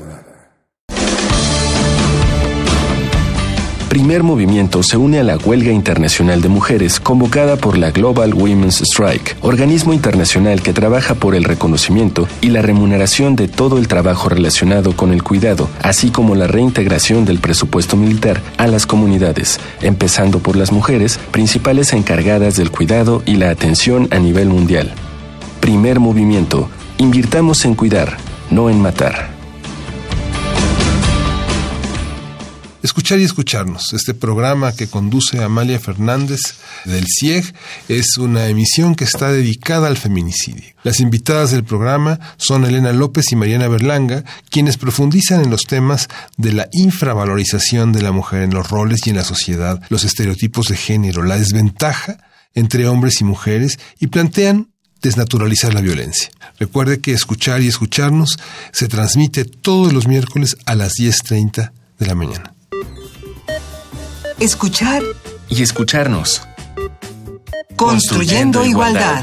Primer 3.91 4.23
Movimiento 4.23 4.85
se 4.85 4.97
une 4.97 5.19
a 5.19 5.25
la 5.25 5.37
huelga 5.37 5.73
internacional 5.73 6.41
de 6.41 6.49
mujeres 6.49 7.01
convocada 7.01 7.57
por 7.57 7.77
la 7.77 7.91
Global 7.91 8.35
Women's 8.35 8.81
Strike, 8.83 9.37
organismo 9.41 9.93
internacional 9.93 10.63
que 10.63 10.73
trabaja 10.73 11.17
por 11.17 11.35
el 11.35 11.43
reconocimiento 11.43 12.29
y 12.41 12.51
la 12.51 12.63
remuneración 12.63 13.35
de 13.35 13.49
todo 13.49 13.79
el 13.79 13.89
trabajo 13.89 14.29
relacionado 14.29 14.95
con 14.95 15.13
el 15.13 15.25
cuidado, 15.25 15.69
así 15.83 16.11
como 16.11 16.37
la 16.37 16.47
reintegración 16.47 17.25
del 17.25 17.41
presupuesto 17.41 17.97
militar 17.97 18.41
a 18.59 18.69
las 18.69 18.87
comunidades, 18.87 19.59
empezando 19.83 20.39
por 20.39 20.55
las 20.55 20.71
mujeres, 20.71 21.19
principales 21.33 21.93
encargadas 21.93 22.55
del 22.55 22.71
cuidado 22.71 23.25
y 23.27 23.35
la 23.35 23.51
atención 23.51 24.07
a 24.13 24.21
nivel 24.21 24.51
mundial. 24.51 24.93
Primer 25.59 25.99
Movimiento. 25.99 26.71
Invirtamos 26.99 27.65
en 27.65 27.75
cuidar, 27.75 28.19
no 28.53 28.71
en 28.71 28.81
matar. 28.81 29.40
Escuchar 32.83 33.21
y 33.21 33.25
escucharnos. 33.25 33.93
Este 33.93 34.15
programa 34.15 34.73
que 34.73 34.87
conduce 34.87 35.43
Amalia 35.43 35.79
Fernández 35.79 36.41
del 36.87 37.05
CIEG 37.07 37.53
es 37.89 38.17
una 38.17 38.49
emisión 38.49 38.95
que 38.95 39.05
está 39.05 39.31
dedicada 39.31 39.87
al 39.87 39.99
feminicidio. 39.99 40.65
Las 40.83 41.01
invitadas 41.01 41.51
del 41.51 41.63
programa 41.63 42.19
son 42.39 42.65
Elena 42.65 42.95
López 42.95 43.33
y 43.33 43.37
Mariana 43.37 43.69
Berlanga, 43.69 44.25
quienes 44.49 44.79
profundizan 44.79 45.43
en 45.43 45.51
los 45.51 45.65
temas 45.65 46.09
de 46.39 46.55
la 46.55 46.69
infravalorización 46.73 47.93
de 47.93 48.01
la 48.01 48.13
mujer 48.13 48.45
en 48.45 48.55
los 48.55 48.71
roles 48.71 49.01
y 49.05 49.11
en 49.11 49.17
la 49.17 49.25
sociedad, 49.25 49.83
los 49.91 50.05
estereotipos 50.05 50.69
de 50.69 50.77
género, 50.79 51.23
la 51.23 51.39
desventaja 51.39 52.17
entre 52.55 52.89
hombres 52.89 53.21
y 53.21 53.25
mujeres 53.25 53.79
y 53.99 54.07
plantean 54.07 54.71
desnaturalizar 55.03 55.75
la 55.75 55.83
violencia. 55.83 56.31
Recuerde 56.59 57.01
que 57.01 57.13
escuchar 57.13 57.61
y 57.61 57.69
escucharnos 57.69 58.39
se 58.73 58.89
transmite 58.89 59.45
todos 59.45 59.93
los 59.93 60.09
miércoles 60.09 60.57
a 60.65 60.75
las 60.75 60.95
10.30 60.95 61.73
de 61.99 62.07
la 62.07 62.15
mañana 62.15 62.55
escuchar 64.41 65.03
y 65.51 65.63
escucharnos. 65.63 66.43
Construyendo, 67.77 68.65
igualdad. 68.65 69.23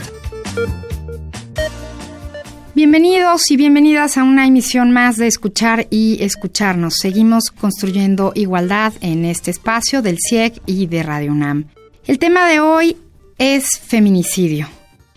Bienvenidos 2.76 3.50
y 3.50 3.58
bienvenidas 3.58 4.20
a 4.20 4.24
una 4.24 4.46
emisión 4.46 4.92
más 4.92 5.18
de 5.18 5.26
Escuchar 5.26 5.88
y 5.90 6.22
Escucharnos. 6.22 6.98
Seguimos 7.02 7.50
construyendo 7.50 8.32
igualdad 8.36 8.94
en 9.02 9.26
este 9.26 9.50
espacio 9.50 10.04
del 10.04 10.18
CIEC 10.20 10.62
y 10.68 10.86
de 10.86 11.02
Radio 11.02 11.32
UNAM. 11.32 11.66
El 12.06 12.20
tema 12.20 12.48
de 12.48 12.60
hoy 12.60 12.96
es 13.40 13.80
feminicidio. 13.80 14.70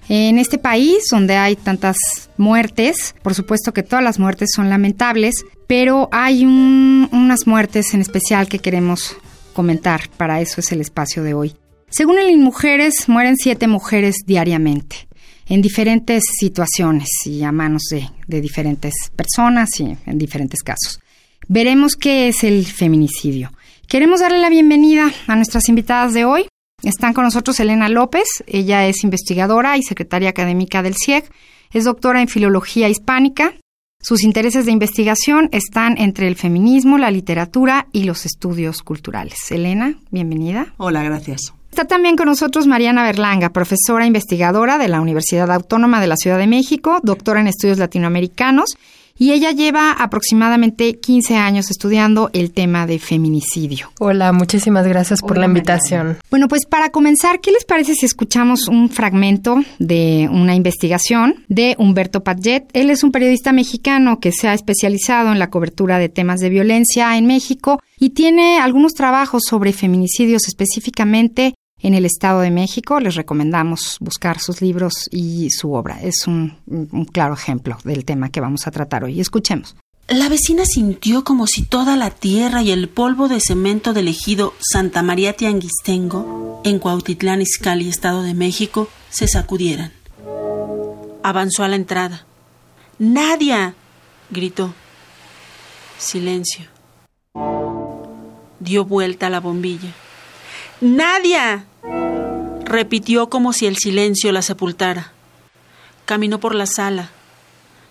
En 0.09 0.39
este 0.39 0.57
país 0.57 1.05
donde 1.11 1.37
hay 1.37 1.57
tantas 1.57 1.97
muertes, 2.39 3.15
por 3.23 3.35
supuesto 3.35 3.75
que 3.75 3.83
todas 3.83 4.03
las 4.03 4.19
muertes 4.19 4.49
son 4.57 4.71
lamentables, 4.71 5.45
pero 5.67 6.09
hay 6.11 6.47
unas 6.47 7.47
muertes 7.47 7.93
en 7.93 8.01
especial 8.01 8.49
que 8.49 8.61
queremos 8.61 9.15
comentar, 9.61 10.09
para 10.17 10.41
eso 10.41 10.63
es 10.63 10.73
el 10.73 10.81
espacio 10.81 11.23
de 11.23 11.35
hoy. 11.35 11.55
Según 11.91 12.19
el 12.19 12.31
INMujeres, 12.31 13.11
mueren 13.11 13.37
siete 13.37 13.69
mujeres 13.69 14.17
diariamente, 14.27 15.07
en 15.51 15.61
diferentes 15.61 16.23
situaciones 16.39 17.11
y 17.27 17.43
a 17.43 17.53
manos 17.53 17.83
de, 17.91 18.41
diferentes 18.41 18.95
personas 19.15 19.69
y 19.79 19.99
en 20.07 20.17
diferentes 20.17 20.63
casos. 20.63 20.99
Veremos 21.47 21.95
qué 21.97 22.29
es 22.29 22.43
el 22.43 22.65
feminicidio. 22.65 23.53
Queremos 23.87 24.21
darle 24.21 24.39
la 24.39 24.49
bienvenida 24.49 25.13
a 25.27 25.37
nuestras 25.37 25.69
invitadas 25.69 26.15
de 26.15 26.25
hoy. 26.25 26.47
Están 26.83 27.13
con 27.13 27.25
nosotros 27.25 27.61
Elena 27.61 27.91
López, 27.91 28.43
ella 28.47 28.87
es 28.87 29.05
investigadora 29.05 29.77
y 29.77 29.83
secretaria 29.83 30.31
académica 30.31 30.83
del 30.83 30.95
CIEG, 30.97 31.25
es 31.71 31.85
doctora 31.85 32.23
en 32.23 32.29
Filología 32.29 32.89
Hispánica, 32.89 33.53
sus 34.01 34.23
intereses 34.25 34.67
de 34.67 34.73
investigación 34.73 35.49
están 35.53 35.99
entre 35.99 36.27
el 36.27 36.37
feminismo, 36.37 36.99
la 36.99 37.11
literatura 37.11 37.87
y 37.93 38.05
los 38.05 38.25
estudios 38.25 38.83
culturales. 38.83 39.51
Elena, 39.51 39.95
bienvenida. 40.11 40.73
Hola, 40.79 41.03
gracias. 41.03 41.53
Está 41.71 41.85
también 41.85 42.17
con 42.17 42.27
nosotros 42.27 42.67
Mariana 42.67 43.05
Berlanga, 43.05 43.51
profesora 43.51 44.07
investigadora 44.07 44.79
de 44.79 44.89
la 44.89 45.01
Universidad 45.01 45.51
Autónoma 45.53 46.01
de 46.01 46.09
la 46.09 46.17
Ciudad 46.17 46.39
de 46.39 46.47
México, 46.47 46.99
doctora 47.03 47.41
en 47.41 47.47
estudios 47.47 47.79
latinoamericanos 47.79 48.77
y 49.21 49.33
ella 49.33 49.53
lleva 49.53 49.93
aproximadamente 49.93 50.99
15 50.99 51.37
años 51.37 51.71
estudiando 51.71 52.31
el 52.33 52.53
tema 52.53 52.87
de 52.87 52.99
feminicidio. 52.99 53.93
Hola, 54.01 54.33
muchísimas 54.33 54.87
gracias 54.87 55.21
por 55.21 55.37
la 55.37 55.45
invitación. 55.45 56.17
Bueno, 56.31 56.49
pues 56.49 56.65
para 56.65 56.91
comenzar, 56.91 57.41
¿qué 57.41 57.53
les 57.53 57.67
parece 57.67 57.93
si 57.95 58.07
escuchamos 58.07 58.67
un 58.67 58.89
fragmento 58.89 59.57
de 59.79 60.27
una 60.33 60.55
investigación 60.55 61.45
de 61.49 61.77
Humberto 61.79 62.25
Padget? 62.25 62.71
Él 62.73 62.89
es 62.89 63.05
un 63.05 63.13
periodista 63.13 63.53
mexicano 63.53 64.21
que 64.21 64.33
se 64.33 64.49
ha 64.49 64.55
especializado 64.55 65.31
en 65.33 65.39
la 65.39 65.51
cobertura 65.51 65.99
de 65.99 66.09
temas 66.09 66.41
de 66.41 66.49
violencia 66.49 67.19
en 67.19 67.27
México 67.27 67.79
y 67.99 68.11
tiene 68.11 68.59
algunos 68.59 68.95
trabajos 68.95 69.43
sobre 69.47 69.75
feminicidios 69.75 70.49
específicamente 70.49 71.55
en 71.83 71.95
el 71.95 72.05
Estado 72.05 72.41
de 72.41 72.51
México. 72.51 73.01
Les 73.01 73.15
recomendamos 73.15 73.97
buscar 74.01 74.41
sus 74.41 74.61
libros 74.61 75.09
y 75.11 75.51
su 75.51 75.73
obra. 75.73 76.01
Es 76.03 76.27
un, 76.27 76.57
claro 77.13 77.35
ejemplo 77.35 77.79
del 77.85 78.05
tema 78.05 78.31
que 78.31 78.41
vamos 78.41 78.67
a 78.67 78.71
tratar 78.71 79.05
hoy. 79.05 79.21
Escuchemos. 79.21 79.77
La 80.09 80.29
vecina 80.29 80.65
sintió 80.65 81.23
como 81.23 81.47
si 81.47 81.63
toda 81.63 81.97
la 81.97 82.11
tierra 82.11 82.63
y 82.63 82.73
el 82.73 82.89
polvo 82.89 83.29
de 83.29 83.41
cemento 83.41 83.93
del 83.93 84.09
ejido 84.09 84.55
Santa 84.59 85.03
María 85.03 85.35
Tianguistengo, 85.35 86.61
en 86.65 86.81
Cuautitlán 86.81 87.43
Izcalli, 87.43 87.89
Estado 87.89 88.23
de 88.23 88.35
México, 88.35 88.89
se 89.09 89.29
sacudieran. 89.29 89.93
Avanzó 91.23 91.63
a 91.63 91.69
la 91.69 91.77
entrada. 91.77 92.27
¡Nadia! 92.99 93.75
gritó. 94.31 94.75
Silencio. 95.97 96.67
Dio 98.59 98.85
vuelta 98.85 99.29
a 99.29 99.31
la 99.31 99.39
bombilla. 99.39 99.95
¡Nadia! 100.81 101.67
repitió 102.65 103.29
como 103.29 103.53
si 103.53 103.67
el 103.67 103.77
silencio 103.77 104.33
la 104.33 104.41
sepultara. 104.41 105.13
Caminó 106.07 106.41
por 106.41 106.55
la 106.55 106.65
sala, 106.65 107.11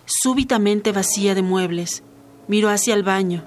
súbitamente 0.06 0.92
vacía 0.92 1.36
de 1.36 1.44
muebles. 1.44 2.02
Miró 2.48 2.70
hacia 2.70 2.96
el 2.96 3.04
baño. 3.04 3.44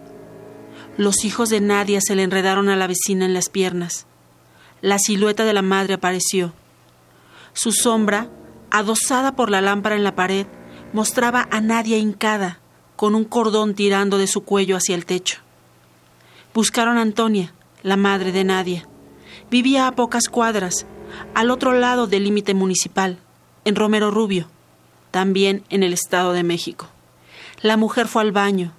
Los 0.96 1.24
hijos 1.24 1.48
de 1.48 1.60
Nadia 1.60 2.00
se 2.00 2.14
le 2.14 2.22
enredaron 2.22 2.68
a 2.68 2.76
la 2.76 2.86
vecina 2.86 3.24
en 3.24 3.34
las 3.34 3.48
piernas. 3.48 4.06
La 4.80 5.00
silueta 5.00 5.44
de 5.44 5.54
la 5.54 5.62
madre 5.62 5.94
apareció. 5.94 6.52
Su 7.52 7.72
sombra, 7.72 8.28
adosada 8.70 9.34
por 9.34 9.50
la 9.50 9.60
lámpara 9.60 9.96
en 9.96 10.04
la 10.04 10.14
pared, 10.14 10.46
mostraba 10.92 11.48
a 11.50 11.60
Nadia 11.60 11.96
hincada, 11.96 12.60
con 12.94 13.16
un 13.16 13.24
cordón 13.24 13.74
tirando 13.74 14.18
de 14.18 14.28
su 14.28 14.44
cuello 14.44 14.76
hacia 14.76 14.94
el 14.94 15.04
techo. 15.04 15.40
Buscaron 16.54 16.96
a 16.96 17.02
Antonia, 17.02 17.54
la 17.82 17.96
madre 17.96 18.30
de 18.30 18.44
Nadia. 18.44 18.88
Vivía 19.52 19.86
a 19.86 19.92
pocas 19.92 20.30
cuadras, 20.30 20.86
al 21.34 21.50
otro 21.50 21.74
lado 21.74 22.06
del 22.06 22.24
límite 22.24 22.54
municipal, 22.54 23.18
en 23.66 23.76
Romero 23.76 24.10
Rubio, 24.10 24.48
también 25.10 25.62
en 25.68 25.82
el 25.82 25.92
Estado 25.92 26.32
de 26.32 26.42
México. 26.42 26.88
La 27.60 27.76
mujer 27.76 28.08
fue 28.08 28.22
al 28.22 28.32
baño, 28.32 28.72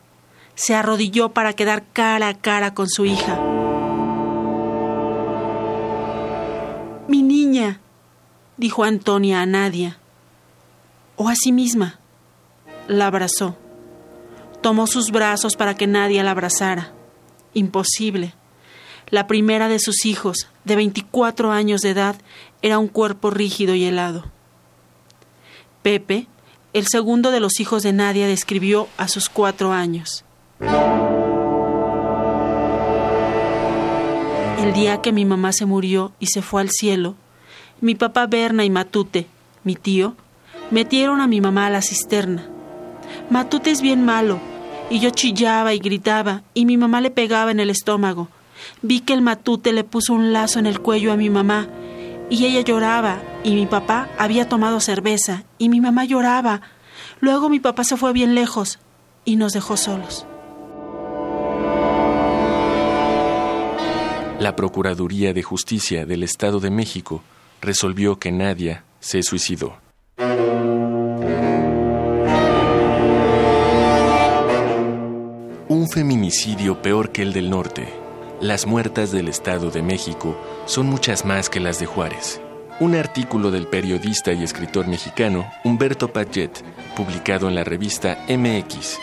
se 0.56 0.74
arrodilló 0.74 1.30
para 1.30 1.54
quedar 1.54 1.84
cara 1.94 2.28
a 2.28 2.34
cara 2.34 2.74
con 2.74 2.90
su 2.90 3.06
hija. 3.06 3.40
Mi 7.08 7.22
niña, 7.22 7.80
dijo 8.58 8.84
Antonia 8.84 9.44
a 9.44 9.46
Nadia, 9.46 10.00
o 11.18 11.30
a 11.30 11.36
sí 11.36 11.52
misma. 11.52 12.00
La 12.88 13.06
abrazó. 13.06 13.56
Tomó 14.62 14.88
sus 14.88 15.12
brazos 15.12 15.56
para 15.56 15.76
que 15.76 15.86
Nadia 15.86 16.24
la 16.24 16.32
abrazara. 16.32 16.94
Imposible. 17.54 18.34
La 19.12 19.28
primera 19.28 19.68
de 19.68 19.78
sus 19.78 20.08
hijos, 20.08 20.48
de 20.66 20.76
24 20.76 21.52
años 21.52 21.82
de 21.82 21.90
edad, 21.92 22.16
era 22.62 22.80
un 22.80 22.88
cuerpo 22.88 23.30
rígido 23.30 23.76
y 23.76 23.86
helado. 23.86 24.26
Pepe, 25.82 26.28
el 26.72 26.88
segundo 26.88 27.32
de 27.32 27.40
los 27.40 27.60
hijos 27.60 27.84
de 27.84 27.94
Nadia, 27.94 28.28
describió 28.28 28.88
a 28.98 29.08
sus 29.08 29.30
cuatro 29.30 29.72
años. 29.72 30.24
El 34.60 34.74
día 34.74 35.02
que 35.02 35.12
mi 35.12 35.26
mamá 35.26 35.52
se 35.52 35.66
murió 35.66 36.14
y 36.20 36.28
se 36.28 36.42
fue 36.42 36.62
al 36.62 36.70
cielo, 36.70 37.16
mi 37.82 37.96
papá 37.96 38.28
Berna 38.28 38.64
y 38.64 38.70
Matute, 38.70 39.28
mi 39.66 39.76
tío, 39.76 40.16
metieron 40.72 41.20
a 41.20 41.28
mi 41.28 41.42
mamá 41.42 41.68
a 41.68 41.70
la 41.70 41.82
cisterna. 41.82 42.48
Matute 43.30 43.72
es 43.72 43.82
bien 43.82 44.06
malo, 44.06 44.40
y 44.90 45.00
yo 45.00 45.10
chillaba 45.10 45.74
y 45.74 45.80
gritaba, 45.80 46.44
y 46.54 46.66
mi 46.66 46.78
mamá 46.78 47.02
le 47.02 47.12
pegaba 47.12 47.52
en 47.52 47.60
el 47.60 47.70
estómago, 47.70 48.30
Vi 48.82 49.02
que 49.02 49.14
el 49.14 49.22
matute 49.22 49.74
le 49.74 49.84
puso 49.84 50.14
un 50.14 50.34
lazo 50.34 50.60
en 50.60 50.66
el 50.66 50.80
cuello 50.80 51.12
a 51.12 51.18
mi 51.18 51.30
mamá 51.30 51.68
y 52.30 52.46
ella 52.46 52.62
lloraba 52.62 53.22
y 53.44 53.54
mi 53.56 53.66
papá 53.66 54.10
había 54.18 54.50
tomado 54.50 54.80
cerveza 54.80 55.44
y 55.58 55.70
mi 55.70 55.82
mamá 55.82 56.06
lloraba. 56.06 56.62
Luego 57.20 57.50
mi 57.50 57.60
papá 57.60 57.84
se 57.84 57.98
fue 57.98 58.14
bien 58.14 58.36
lejos 58.36 58.80
y 59.26 59.36
nos 59.36 59.54
dejó 59.54 59.78
solos. 59.78 60.26
La 64.40 64.56
Procuraduría 64.56 65.34
de 65.34 65.44
Justicia 65.44 66.06
del 66.06 66.24
Estado 66.24 66.60
de 66.60 66.70
México 66.70 67.24
resolvió 67.62 68.20
que 68.20 68.32
Nadia 68.32 68.84
se 69.00 69.24
suicidó. 69.24 69.78
Un 75.70 75.88
feminicidio 75.90 76.82
peor 76.82 77.12
que 77.12 77.22
el 77.22 77.32
del 77.32 77.50
norte 77.50 78.03
las 78.44 78.68
muertas 78.68 79.14
del 79.14 79.30
Estado 79.30 79.72
de 79.72 79.82
México 79.82 80.38
son 80.66 80.88
muchas 80.88 81.24
más 81.24 81.50
que 81.50 81.62
las 81.62 81.80
de 81.80 81.86
Juárez. 81.86 82.42
Un 82.82 82.94
artículo 82.94 83.52
del 83.52 83.68
periodista 83.68 84.34
y 84.34 84.44
escritor 84.44 84.86
mexicano 84.86 85.50
Humberto 85.64 86.12
Paget, 86.12 86.62
publicado 86.94 87.48
en 87.48 87.56
la 87.56 87.64
revista 87.64 88.26
MX. 88.28 89.00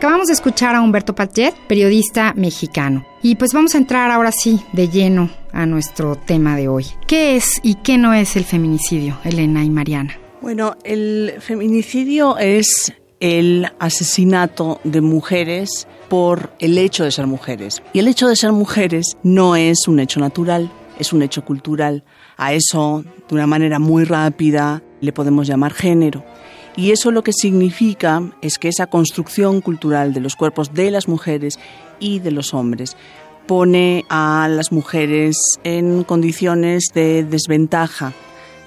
Acabamos 0.00 0.28
de 0.28 0.32
escuchar 0.32 0.74
a 0.74 0.80
Humberto 0.80 1.14
Paget, 1.14 1.54
periodista 1.68 2.32
mexicano. 2.34 3.04
Y 3.20 3.34
pues 3.34 3.52
vamos 3.52 3.74
a 3.74 3.78
entrar 3.78 4.10
ahora 4.10 4.32
sí 4.32 4.58
de 4.72 4.88
lleno 4.88 5.28
a 5.52 5.66
nuestro 5.66 6.16
tema 6.16 6.56
de 6.56 6.68
hoy. 6.68 6.86
¿Qué 7.06 7.36
es 7.36 7.60
y 7.62 7.74
qué 7.74 7.98
no 7.98 8.14
es 8.14 8.34
el 8.34 8.44
feminicidio, 8.46 9.18
Elena 9.24 9.62
y 9.62 9.68
Mariana? 9.68 10.18
Bueno, 10.40 10.74
el 10.84 11.34
feminicidio 11.40 12.38
es 12.38 12.94
el 13.20 13.68
asesinato 13.78 14.80
de 14.84 15.02
mujeres 15.02 15.86
por 16.08 16.50
el 16.60 16.78
hecho 16.78 17.04
de 17.04 17.10
ser 17.10 17.26
mujeres. 17.26 17.82
Y 17.92 17.98
el 17.98 18.08
hecho 18.08 18.26
de 18.26 18.36
ser 18.36 18.52
mujeres 18.52 19.18
no 19.22 19.54
es 19.54 19.86
un 19.86 20.00
hecho 20.00 20.18
natural, 20.18 20.72
es 20.98 21.12
un 21.12 21.20
hecho 21.20 21.44
cultural. 21.44 22.04
A 22.38 22.54
eso, 22.54 23.04
de 23.28 23.34
una 23.34 23.46
manera 23.46 23.78
muy 23.78 24.04
rápida, 24.04 24.82
le 25.02 25.12
podemos 25.12 25.46
llamar 25.46 25.74
género. 25.74 26.24
Y 26.76 26.92
eso 26.92 27.10
lo 27.10 27.22
que 27.22 27.32
significa 27.32 28.22
es 28.42 28.58
que 28.58 28.68
esa 28.68 28.86
construcción 28.86 29.60
cultural 29.60 30.14
de 30.14 30.20
los 30.20 30.36
cuerpos 30.36 30.72
de 30.72 30.90
las 30.90 31.08
mujeres 31.08 31.58
y 31.98 32.20
de 32.20 32.30
los 32.30 32.54
hombres 32.54 32.96
pone 33.46 34.04
a 34.08 34.48
las 34.48 34.70
mujeres 34.70 35.36
en 35.64 36.04
condiciones 36.04 36.84
de 36.94 37.24
desventaja 37.24 38.12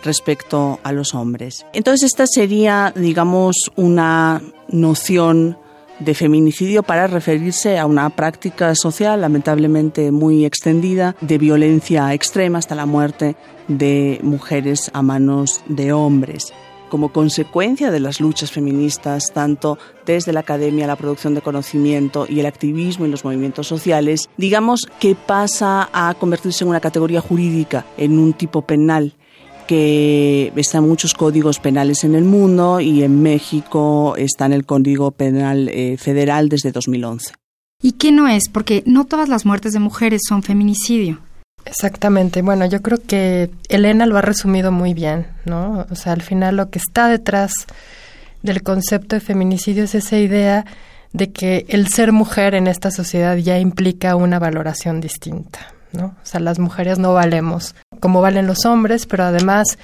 respecto 0.04 0.80
a 0.84 0.92
los 0.92 1.16
hombres. 1.16 1.66
Entonces 1.74 2.12
esta 2.12 2.28
sería, 2.28 2.92
digamos, 2.96 3.56
una 3.78 4.42
noción 4.68 5.58
de 6.00 6.14
feminicidio 6.14 6.84
para 6.84 7.08
referirse 7.08 7.80
a 7.80 7.86
una 7.86 8.10
práctica 8.10 8.76
social 8.76 9.22
lamentablemente 9.22 10.12
muy 10.12 10.44
extendida 10.44 11.16
de 11.22 11.38
violencia 11.38 12.14
extrema 12.14 12.60
hasta 12.60 12.76
la 12.76 12.86
muerte 12.86 13.38
de 13.70 14.20
mujeres 14.22 14.92
a 14.94 15.02
manos 15.02 15.62
de 15.68 15.94
hombres 15.94 16.52
como 16.94 17.12
consecuencia 17.12 17.90
de 17.90 18.00
las 18.00 18.22
luchas 18.22 18.52
feministas, 18.52 19.24
tanto 19.34 19.80
desde 20.06 20.32
la 20.32 20.42
academia, 20.42 20.86
la 20.86 20.96
producción 20.96 21.34
de 21.34 21.42
conocimiento 21.42 22.28
y 22.30 22.40
el 22.40 22.46
activismo 22.46 23.08
y 23.08 23.10
los 23.10 23.26
movimientos 23.26 23.66
sociales, 23.66 24.30
digamos 24.38 24.88
que 25.00 25.16
pasa 25.16 25.90
a 25.92 26.14
convertirse 26.14 26.64
en 26.64 26.70
una 26.70 26.80
categoría 26.80 27.20
jurídica, 27.20 27.84
en 27.98 28.20
un 28.20 28.34
tipo 28.34 28.62
penal 28.62 29.16
que 29.66 30.54
está 30.56 30.78
en 30.78 30.88
muchos 30.88 31.16
códigos 31.16 31.58
penales 31.58 32.04
en 32.04 32.14
el 32.14 32.26
mundo 32.26 32.80
y 32.80 33.02
en 33.02 33.24
México 33.24 34.14
está 34.16 34.46
en 34.46 34.54
el 34.54 34.64
Código 34.64 35.10
Penal 35.10 35.70
eh, 35.70 35.98
Federal 35.98 36.48
desde 36.48 36.72
2011. 36.72 37.34
¿Y 37.82 37.94
qué 37.94 38.12
no 38.12 38.28
es? 38.28 38.50
Porque 38.50 38.84
no 38.86 39.06
todas 39.06 39.30
las 39.30 39.48
muertes 39.48 39.74
de 39.74 39.80
mujeres 39.80 40.22
son 40.30 40.44
feminicidio. 40.44 41.22
Exactamente. 41.66 42.42
Bueno, 42.42 42.66
yo 42.66 42.82
creo 42.82 43.00
que 43.06 43.50
Elena 43.70 44.06
lo 44.06 44.18
ha 44.18 44.22
resumido 44.22 44.72
muy 44.72 44.94
bien, 44.94 45.28
¿no? 45.46 45.86
O 45.90 45.96
sea, 45.96 46.14
al 46.14 46.22
final 46.22 46.58
lo 46.58 46.70
que 46.70 46.80
está 46.80 47.08
detrás 47.08 47.54
del 48.42 48.64
concepto 48.64 49.16
de 49.16 49.22
feminicidio 49.22 49.86
es 49.86 49.96
esa 49.96 50.18
idea 50.18 50.66
de 51.14 51.32
que 51.32 51.66
el 51.70 51.88
ser 51.88 52.12
mujer 52.12 52.56
en 52.56 52.68
esta 52.68 52.92
sociedad 52.92 53.38
ya 53.38 53.60
implica 53.60 54.16
una 54.16 54.40
valoración 54.40 55.00
distinta, 55.00 55.60
¿no? 55.94 56.06
O 56.06 56.26
sea, 56.26 56.40
las 56.40 56.60
mujeres 56.60 57.00
no 57.00 57.14
valemos 57.14 57.76
como 58.00 58.22
valen 58.22 58.48
los 58.48 58.66
hombres, 58.66 59.06
pero 59.06 59.24
además 59.24 59.78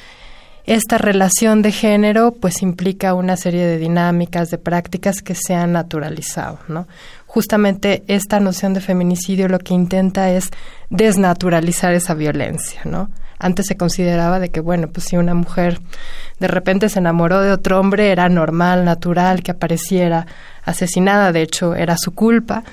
esta 0.66 0.98
relación 0.98 1.62
de 1.62 1.72
género 1.72 2.32
pues 2.32 2.62
implica 2.62 3.14
una 3.14 3.38
serie 3.38 3.66
de 3.66 3.78
dinámicas, 3.78 4.52
de 4.52 4.58
prácticas 4.58 5.22
que 5.22 5.36
se 5.36 5.56
han 5.56 5.72
naturalizado, 5.72 6.60
¿no? 6.68 6.88
Justamente 7.30 8.04
esta 8.08 8.40
noción 8.40 8.74
de 8.74 8.82
feminicidio 8.82 9.48
lo 9.48 9.60
que 9.60 9.76
intenta 9.76 10.32
es 10.32 10.50
desnaturalizar 10.90 11.94
esa 11.94 12.16
violencia, 12.16 12.82
¿no? 12.86 13.12
Antes 13.38 13.68
se 13.68 13.78
consideraba 13.78 14.40
de 14.40 14.50
que, 14.50 14.60
bueno, 14.62 14.88
pues 14.88 15.06
si 15.06 15.16
una 15.16 15.36
mujer 15.36 15.80
de 16.40 16.48
repente 16.48 16.90
se 16.90 16.98
enamoró 16.98 17.40
de 17.42 17.52
otro 17.52 17.80
hombre, 17.80 18.12
era 18.12 18.28
normal, 18.30 18.84
natural 18.84 19.44
que 19.44 19.52
apareciera 19.52 20.26
asesinada, 20.64 21.32
de 21.32 21.44
hecho 21.44 21.76
era 21.76 21.98
su 22.00 22.16
culpa, 22.16 22.64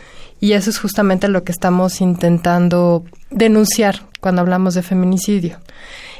y 0.40 0.52
eso 0.52 0.70
es 0.70 0.78
justamente 0.78 1.28
lo 1.28 1.44
que 1.44 1.52
estamos 1.52 2.00
intentando 2.00 3.04
denunciar 3.30 4.00
cuando 4.20 4.40
hablamos 4.40 4.72
de 4.72 4.82
feminicidio. 4.82 5.58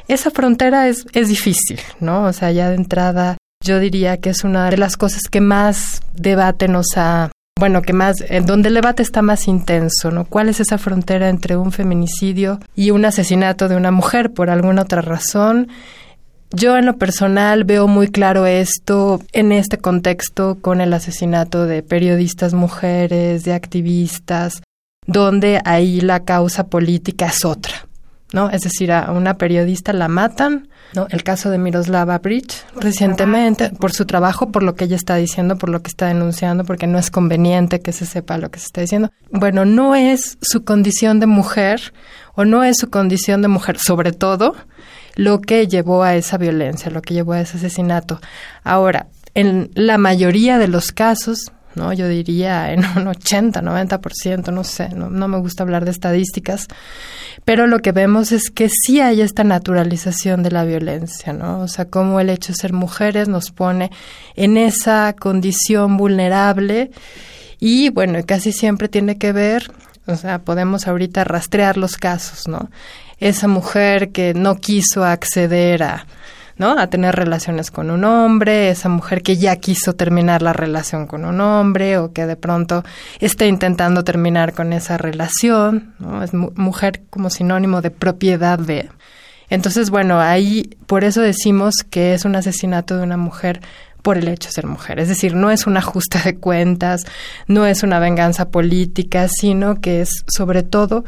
Esa 0.07 0.29
frontera 0.29 0.87
es, 0.87 1.07
es 1.13 1.27
difícil, 1.27 1.79
¿no? 1.99 2.25
O 2.25 2.33
sea, 2.33 2.51
ya 2.51 2.69
de 2.69 2.75
entrada 2.75 3.37
yo 3.65 3.79
diría 3.79 4.17
que 4.17 4.29
es 4.29 4.43
una 4.43 4.69
de 4.69 4.77
las 4.77 4.95
cosas 4.95 5.23
que 5.23 5.41
más 5.41 6.01
debate 6.13 6.67
nos 6.67 6.85
ha 6.97 7.31
bueno, 7.57 7.81
que 7.81 7.93
más, 7.93 8.23
en 8.27 8.45
donde 8.45 8.69
el 8.69 8.75
debate 8.75 9.03
está 9.03 9.21
más 9.21 9.47
intenso, 9.47 10.11
¿no? 10.11 10.25
¿Cuál 10.25 10.49
es 10.49 10.59
esa 10.59 10.77
frontera 10.77 11.29
entre 11.29 11.57
un 11.57 11.71
feminicidio 11.71 12.59
y 12.75 12.91
un 12.91 13.05
asesinato 13.05 13.67
de 13.67 13.75
una 13.75 13.91
mujer 13.91 14.33
por 14.33 14.49
alguna 14.49 14.83
otra 14.83 15.01
razón? 15.01 15.69
Yo 16.51 16.77
en 16.77 16.85
lo 16.85 16.97
personal 16.97 17.65
veo 17.65 17.87
muy 17.87 18.07
claro 18.07 18.45
esto 18.45 19.21
en 19.33 19.51
este 19.51 19.77
contexto 19.77 20.57
con 20.61 20.79
el 20.79 20.93
asesinato 20.93 21.65
de 21.65 21.83
periodistas 21.83 22.53
mujeres, 22.53 23.43
de 23.43 23.53
activistas, 23.53 24.61
donde 25.05 25.61
ahí 25.65 25.99
la 25.99 26.21
causa 26.23 26.67
política 26.67 27.27
es 27.27 27.43
otra, 27.43 27.86
¿no? 28.33 28.49
Es 28.49 28.61
decir, 28.61 28.91
a 28.91 29.11
una 29.11 29.37
periodista 29.37 29.93
la 29.93 30.07
matan 30.07 30.67
¿no? 30.93 31.07
El 31.09 31.23
caso 31.23 31.49
de 31.49 31.57
Miroslava 31.57 32.17
Bridge 32.19 32.63
recientemente, 32.75 33.71
por 33.71 33.91
su 33.91 34.05
trabajo, 34.05 34.51
por 34.51 34.63
lo 34.63 34.75
que 34.75 34.85
ella 34.85 34.95
está 34.95 35.15
diciendo, 35.15 35.57
por 35.57 35.69
lo 35.69 35.81
que 35.81 35.89
está 35.89 36.07
denunciando, 36.07 36.63
porque 36.63 36.87
no 36.87 36.97
es 36.97 37.11
conveniente 37.11 37.81
que 37.81 37.91
se 37.91 38.05
sepa 38.05 38.37
lo 38.37 38.49
que 38.49 38.59
se 38.59 38.67
está 38.67 38.81
diciendo. 38.81 39.11
Bueno, 39.31 39.65
no 39.65 39.95
es 39.95 40.37
su 40.41 40.63
condición 40.63 41.19
de 41.19 41.27
mujer 41.27 41.93
o 42.35 42.45
no 42.45 42.63
es 42.63 42.77
su 42.77 42.89
condición 42.89 43.41
de 43.41 43.47
mujer, 43.47 43.77
sobre 43.79 44.11
todo, 44.11 44.55
lo 45.15 45.41
que 45.41 45.67
llevó 45.67 46.03
a 46.03 46.15
esa 46.15 46.37
violencia, 46.37 46.91
lo 46.91 47.01
que 47.01 47.13
llevó 47.13 47.33
a 47.33 47.41
ese 47.41 47.57
asesinato. 47.57 48.21
Ahora, 48.63 49.07
en 49.33 49.71
la 49.73 49.97
mayoría 49.97 50.57
de 50.57 50.67
los 50.67 50.91
casos, 50.91 51.51
¿no? 51.77 51.93
Yo 51.93 52.07
diría 52.09 52.73
en 52.73 52.83
un 52.97 53.07
80, 53.07 53.61
90%, 53.61 54.51
no 54.51 54.63
sé, 54.63 54.89
no, 54.89 55.09
no 55.09 55.27
me 55.27 55.37
gusta 55.37 55.63
hablar 55.63 55.85
de 55.85 55.91
estadísticas, 55.91 56.67
pero 57.45 57.67
lo 57.67 57.79
que 57.79 57.93
vemos 57.93 58.31
es 58.31 58.49
que 58.49 58.67
sí 58.69 58.99
hay 58.99 59.21
esta 59.21 59.43
naturalización 59.45 60.43
de 60.43 60.51
la 60.51 60.65
violencia, 60.65 61.31
¿no? 61.31 61.61
O 61.61 61.67
sea, 61.67 61.85
cómo 61.85 62.19
el 62.19 62.29
hecho 62.29 62.51
de 62.51 62.57
ser 62.57 62.73
mujeres 62.73 63.29
nos 63.29 63.51
pone 63.51 63.91
en 64.35 64.57
esa 64.57 65.13
condición 65.17 65.95
vulnerable 65.95 66.91
y 67.59 67.89
bueno, 67.89 68.19
casi 68.25 68.51
siempre 68.51 68.89
tiene 68.89 69.17
que 69.17 69.31
ver, 69.31 69.71
o 70.05 70.15
sea, 70.15 70.39
podemos 70.39 70.87
ahorita 70.87 71.23
rastrear 71.23 71.77
los 71.77 71.97
casos, 71.97 72.47
¿no? 72.47 72.69
Esa 73.19 73.47
mujer 73.47 74.11
que 74.11 74.33
no 74.33 74.55
quiso 74.55 75.03
acceder 75.03 75.83
a 75.83 76.05
¿no? 76.57 76.77
A 76.77 76.87
tener 76.87 77.15
relaciones 77.15 77.71
con 77.71 77.91
un 77.91 78.03
hombre, 78.03 78.69
esa 78.69 78.89
mujer 78.89 79.21
que 79.21 79.37
ya 79.37 79.55
quiso 79.57 79.93
terminar 79.93 80.41
la 80.41 80.53
relación 80.53 81.07
con 81.07 81.25
un 81.25 81.39
hombre 81.41 81.97
o 81.97 82.11
que 82.11 82.25
de 82.25 82.35
pronto 82.35 82.83
está 83.19 83.45
intentando 83.45 84.03
terminar 84.03 84.53
con 84.53 84.73
esa 84.73 84.97
relación. 84.97 85.93
Es 86.23 86.33
mujer 86.33 87.01
como 87.09 87.29
sinónimo 87.29 87.81
de 87.81 87.91
propiedad 87.91 88.59
de. 88.59 88.89
Entonces, 89.49 89.89
bueno, 89.89 90.19
ahí 90.19 90.71
por 90.87 91.03
eso 91.03 91.21
decimos 91.21 91.75
que 91.89 92.13
es 92.13 92.25
un 92.25 92.35
asesinato 92.35 92.97
de 92.97 93.03
una 93.03 93.17
mujer 93.17 93.61
por 94.01 94.17
el 94.17 94.27
hecho 94.27 94.49
de 94.49 94.53
ser 94.53 94.67
mujer. 94.67 94.99
Es 94.99 95.09
decir, 95.09 95.35
no 95.35 95.51
es 95.51 95.67
un 95.67 95.77
ajuste 95.77 96.19
de 96.19 96.37
cuentas, 96.37 97.01
no 97.47 97.65
es 97.65 97.83
una 97.83 97.99
venganza 97.99 98.49
política, 98.49 99.27
sino 99.27 99.81
que 99.81 100.01
es 100.01 100.23
sobre 100.27 100.63
todo 100.63 101.03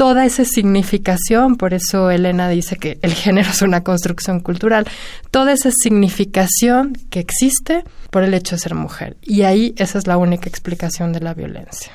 toda 0.00 0.24
esa 0.24 0.46
significación, 0.46 1.56
por 1.56 1.74
eso 1.74 2.10
Elena 2.10 2.48
dice 2.48 2.76
que 2.76 2.98
el 3.02 3.12
género 3.12 3.50
es 3.50 3.60
una 3.60 3.84
construcción 3.84 4.40
cultural, 4.40 4.86
toda 5.30 5.52
esa 5.52 5.70
significación 5.70 6.94
que 7.10 7.20
existe 7.20 7.84
por 8.08 8.22
el 8.22 8.32
hecho 8.32 8.56
de 8.56 8.60
ser 8.60 8.74
mujer. 8.74 9.18
Y 9.20 9.42
ahí 9.42 9.74
esa 9.76 9.98
es 9.98 10.06
la 10.06 10.16
única 10.16 10.48
explicación 10.48 11.12
de 11.12 11.20
la 11.20 11.34
violencia. 11.34 11.92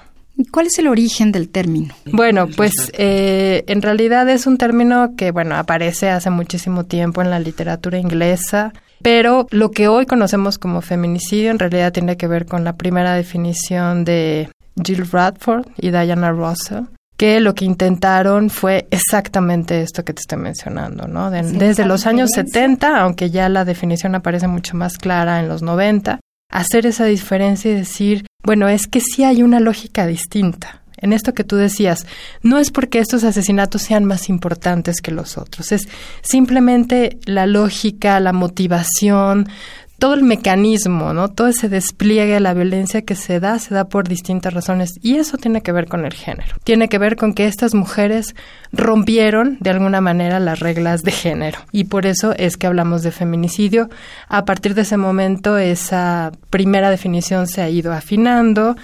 ¿Cuál 0.52 0.68
es 0.68 0.78
el 0.78 0.88
origen 0.88 1.32
del 1.32 1.50
término? 1.50 1.96
Bueno, 2.06 2.48
pues 2.56 2.74
eh, 2.94 3.64
en 3.66 3.82
realidad 3.82 4.30
es 4.30 4.46
un 4.46 4.60
término 4.60 5.16
que, 5.18 5.32
bueno, 5.32 5.56
aparece 5.56 6.12
hace 6.12 6.30
muchísimo 6.30 6.84
tiempo 6.84 7.24
en 7.24 7.32
la 7.32 7.40
literatura 7.40 7.98
inglesa, 7.98 8.72
pero 9.02 9.48
lo 9.50 9.72
que 9.72 9.88
hoy 9.88 10.06
conocemos 10.06 10.60
como 10.60 10.82
feminicidio 10.82 11.50
en 11.50 11.58
realidad 11.58 11.92
tiene 11.92 12.18
que 12.18 12.28
ver 12.28 12.46
con 12.46 12.64
la 12.64 12.74
primera 12.74 13.16
definición 13.16 14.06
de 14.06 14.48
Jill 14.86 15.10
Radford 15.10 15.66
y 15.78 15.90
Diana 15.90 16.30
Russell, 16.30 16.84
que 17.18 17.40
lo 17.40 17.56
que 17.56 17.66
intentaron 17.66 18.50
fue 18.50 18.88
exactamente 18.92 19.82
esto 19.82 20.04
que 20.04 20.14
te 20.14 20.22
estoy 20.22 20.38
mencionando, 20.38 21.08
¿no? 21.08 21.32
desde 21.32 21.86
los 21.86 22.06
años 22.06 22.32
70, 22.32 23.00
aunque 23.00 23.30
ya 23.30 23.48
la 23.50 23.66
definición 23.66 24.16
aparece 24.16 24.48
mucho 24.48 24.76
más 24.76 24.98
clara 24.98 25.40
en 25.40 25.48
los 25.48 25.62
90, 25.62 26.20
hacer 26.52 26.86
esa 26.86 27.06
diferencia 27.06 27.72
y 27.72 27.76
decir, 27.76 28.26
bueno, 28.44 28.68
es 28.68 28.88
que 28.88 29.00
sí 29.00 29.24
hay 29.24 29.44
una 29.44 29.60
lógica 29.60 30.06
distinta. 30.06 30.82
En 30.98 31.12
esto 31.14 31.34
que 31.34 31.44
tú 31.44 31.58
decías, 31.58 32.08
no 32.42 32.58
es 32.58 32.72
porque 32.72 33.00
estos 33.00 33.24
asesinatos 33.24 33.82
sean 33.82 34.06
más 34.06 34.30
importantes 34.30 35.02
que 35.02 35.12
los 35.12 35.38
otros, 35.38 35.72
es 35.72 35.88
simplemente 36.22 37.20
la 37.26 37.48
lógica, 37.48 38.20
la 38.20 38.34
motivación, 38.34 39.50
todo 39.98 40.14
el 40.14 40.24
mecanismo, 40.24 41.14
¿no? 41.14 41.30
Todo 41.30 41.48
ese 41.48 41.70
despliegue 41.70 42.34
de 42.34 42.40
la 42.40 42.54
violencia 42.54 43.04
que 43.04 43.16
se 43.16 43.40
da, 43.40 43.60
se 43.60 43.74
da 43.74 43.86
por 43.86 44.08
distintas 44.08 44.54
razones. 44.54 45.00
Y 45.02 45.16
eso 45.16 45.38
tiene 45.38 45.62
que 45.62 45.72
ver 45.72 45.88
con 45.88 46.06
el 46.06 46.14
género. 46.14 46.56
Tiene 46.64 46.90
que 46.90 46.98
ver 46.98 47.16
con 47.16 47.34
que 47.34 47.46
estas 47.46 47.74
mujeres 47.74 48.36
rompieron 48.74 49.58
de 49.62 49.70
alguna 49.70 50.02
manera 50.02 50.40
las 50.40 50.60
reglas 50.60 51.04
de 51.04 51.12
género. 51.12 51.60
Y 51.72 51.86
por 51.86 52.06
eso 52.06 52.34
es 52.38 52.58
que 52.58 52.68
hablamos 52.68 53.04
de 53.04 53.12
feminicidio. 53.12 53.90
A 54.28 54.44
partir 54.44 54.76
de 54.76 54.82
ese 54.82 54.98
momento, 54.98 55.58
esa 55.58 56.32
primera 56.50 56.90
definición 56.90 57.48
se 57.48 57.62
ha 57.62 57.70
ido 57.70 57.94
afinando. 57.94 58.76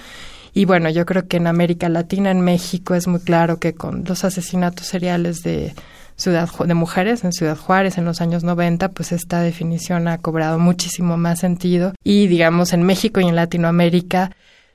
Y 0.54 0.64
bueno, 0.64 0.88
yo 0.90 1.04
creo 1.04 1.28
que 1.28 1.36
en 1.38 1.46
América 1.46 1.88
Latina, 1.88 2.30
en 2.30 2.40
México, 2.40 2.94
es 2.94 3.06
muy 3.06 3.20
claro 3.20 3.58
que 3.58 3.74
con 3.74 4.04
los 4.06 4.24
asesinatos 4.24 4.86
seriales 4.86 5.42
de 5.42 5.74
Ciudad 6.16 6.48
de 6.48 6.74
Mujeres 6.74 7.24
en 7.24 7.32
Ciudad 7.32 7.56
Juárez 7.56 7.98
en 7.98 8.04
los 8.04 8.20
años 8.20 8.44
90, 8.44 8.90
pues 8.90 9.12
esta 9.12 9.40
definición 9.40 10.08
ha 10.08 10.18
cobrado 10.18 10.58
muchísimo 10.58 11.16
más 11.16 11.40
sentido 11.40 11.92
y 12.04 12.26
digamos 12.26 12.72
en 12.72 12.82
México 12.82 13.20
y 13.20 13.24
en 13.24 13.36
Latinoamérica 13.36 14.30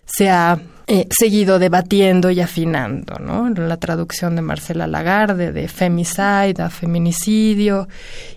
se 0.05 0.29
ha 0.29 0.59
eh, 0.89 1.05
seguido 1.09 1.59
debatiendo 1.59 2.31
y 2.31 2.39
afinando, 2.39 3.19
¿no? 3.19 3.49
La 3.49 3.75
traducción 3.75 4.37
de 4.37 4.41
Marcela 4.41 4.87
Lagarde, 4.87 5.51
de 5.51 5.67
femicide 5.67 6.63
a 6.63 6.69
feminicidio, 6.69 7.89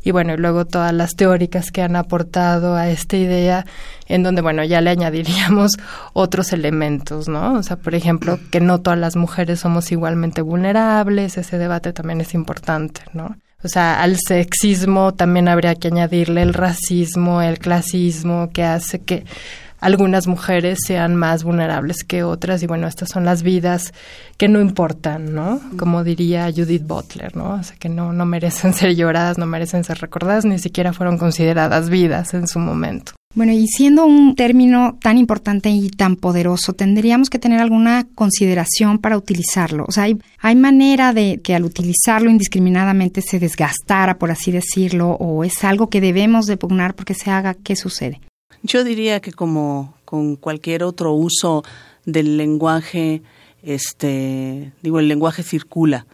y 0.03 0.11
bueno, 0.11 0.35
y 0.35 0.37
luego 0.37 0.65
todas 0.65 0.93
las 0.93 1.15
teóricas 1.15 1.71
que 1.71 1.81
han 1.81 1.95
aportado 1.95 2.75
a 2.75 2.91
esta 2.91 3.17
idea, 3.17 3.67
en 4.09 4.25
donde, 4.25 4.43
bueno, 4.43 4.65
ya 4.65 4.81
le 4.81 4.91
añadiríamos 4.91 5.77
otros 6.13 6.53
elementos, 6.53 7.29
¿no? 7.29 7.55
O 7.55 7.63
sea, 7.63 7.77
por 7.77 7.95
ejemplo, 7.95 8.41
que 8.51 8.61
no 8.61 8.81
todas 8.81 8.99
las 8.99 9.15
mujeres 9.15 9.61
somos 9.61 9.93
igualmente 9.93 10.43
vulnerables, 10.43 11.39
ese 11.39 11.57
debate 11.57 11.93
también 11.93 12.21
es 12.21 12.35
importante, 12.35 13.03
¿no? 13.13 13.37
O 13.63 13.69
sea, 13.69 14.03
al 14.03 14.17
sexismo 14.19 15.13
también 15.13 15.47
habría 15.47 15.77
que 15.77 15.87
añadirle 15.89 16.43
el 16.43 16.55
racismo, 16.55 17.43
el 17.43 17.59
clasismo, 17.59 18.51
que 18.53 18.65
hace 18.65 19.01
que 19.03 19.25
algunas 19.81 20.27
mujeres 20.27 20.79
sean 20.87 21.17
más 21.17 21.43
vulnerables 21.43 22.05
que 22.05 22.23
otras 22.23 22.63
y 22.63 22.67
bueno, 22.67 22.87
estas 22.87 23.09
son 23.09 23.25
las 23.25 23.43
vidas 23.43 23.93
que 24.37 24.49
no 24.49 24.61
importan, 24.61 25.35
¿no? 25.35 25.61
Como 25.79 26.05
diría 26.05 26.51
Judith 26.55 26.87
Butler, 26.87 27.37
¿no? 27.37 27.55
O 27.55 27.63
sea, 27.63 27.77
que 27.77 27.89
no, 27.89 28.13
no 28.13 28.27
merecen 28.27 28.75
ser 28.75 28.95
lloradas, 28.95 29.39
no 29.39 29.47
merecen 29.47 29.85
ser 29.85 29.99
recordadas, 29.99 30.45
ni 30.45 30.59
siquiera 30.59 30.93
fueron 30.93 31.19
consideradas 31.19 31.91
vidas 31.91 32.35
en 32.35 32.47
su 32.47 32.59
momento. 32.59 33.13
Bueno, 33.33 33.53
y 33.53 33.69
siendo 33.69 34.07
un 34.07 34.35
término 34.35 34.99
tan 35.01 35.17
importante 35.17 35.71
y 35.71 35.89
tan 35.91 36.17
poderoso, 36.17 36.73
tendríamos 36.73 37.31
que 37.31 37.39
tener 37.39 37.61
alguna 37.61 38.09
consideración 38.17 38.99
para 38.99 39.17
utilizarlo. 39.17 39.85
O 39.87 39.93
sea, 39.93 40.05
hay, 40.05 40.19
hay 40.41 40.57
manera 40.57 41.13
de 41.13 41.41
que 41.41 41.55
al 41.55 41.65
utilizarlo 41.65 42.29
indiscriminadamente 42.29 43.23
se 43.23 43.39
desgastara, 43.39 44.19
por 44.19 44.33
así 44.33 44.51
decirlo, 44.51 45.11
o 45.13 45.45
es 45.45 45.63
algo 45.63 45.89
que 45.89 46.01
debemos 46.01 46.47
de 46.47 46.57
pugnar 46.57 46.95
porque 46.95 47.15
se 47.15 47.31
haga, 47.31 47.55
¿qué 47.55 47.77
sucede? 47.77 48.21
Yo 48.63 48.85
diría 48.85 49.21
que 49.21 49.33
como 49.33 49.95
con 50.05 50.37
cualquier 50.37 50.83
otro 50.83 51.13
uso 51.13 51.65
del 52.05 52.37
lenguaje, 52.37 53.23
este, 53.63 54.73
digo, 54.83 54.99
el 54.99 55.09
lenguaje 55.09 55.43
circula. 55.43 56.07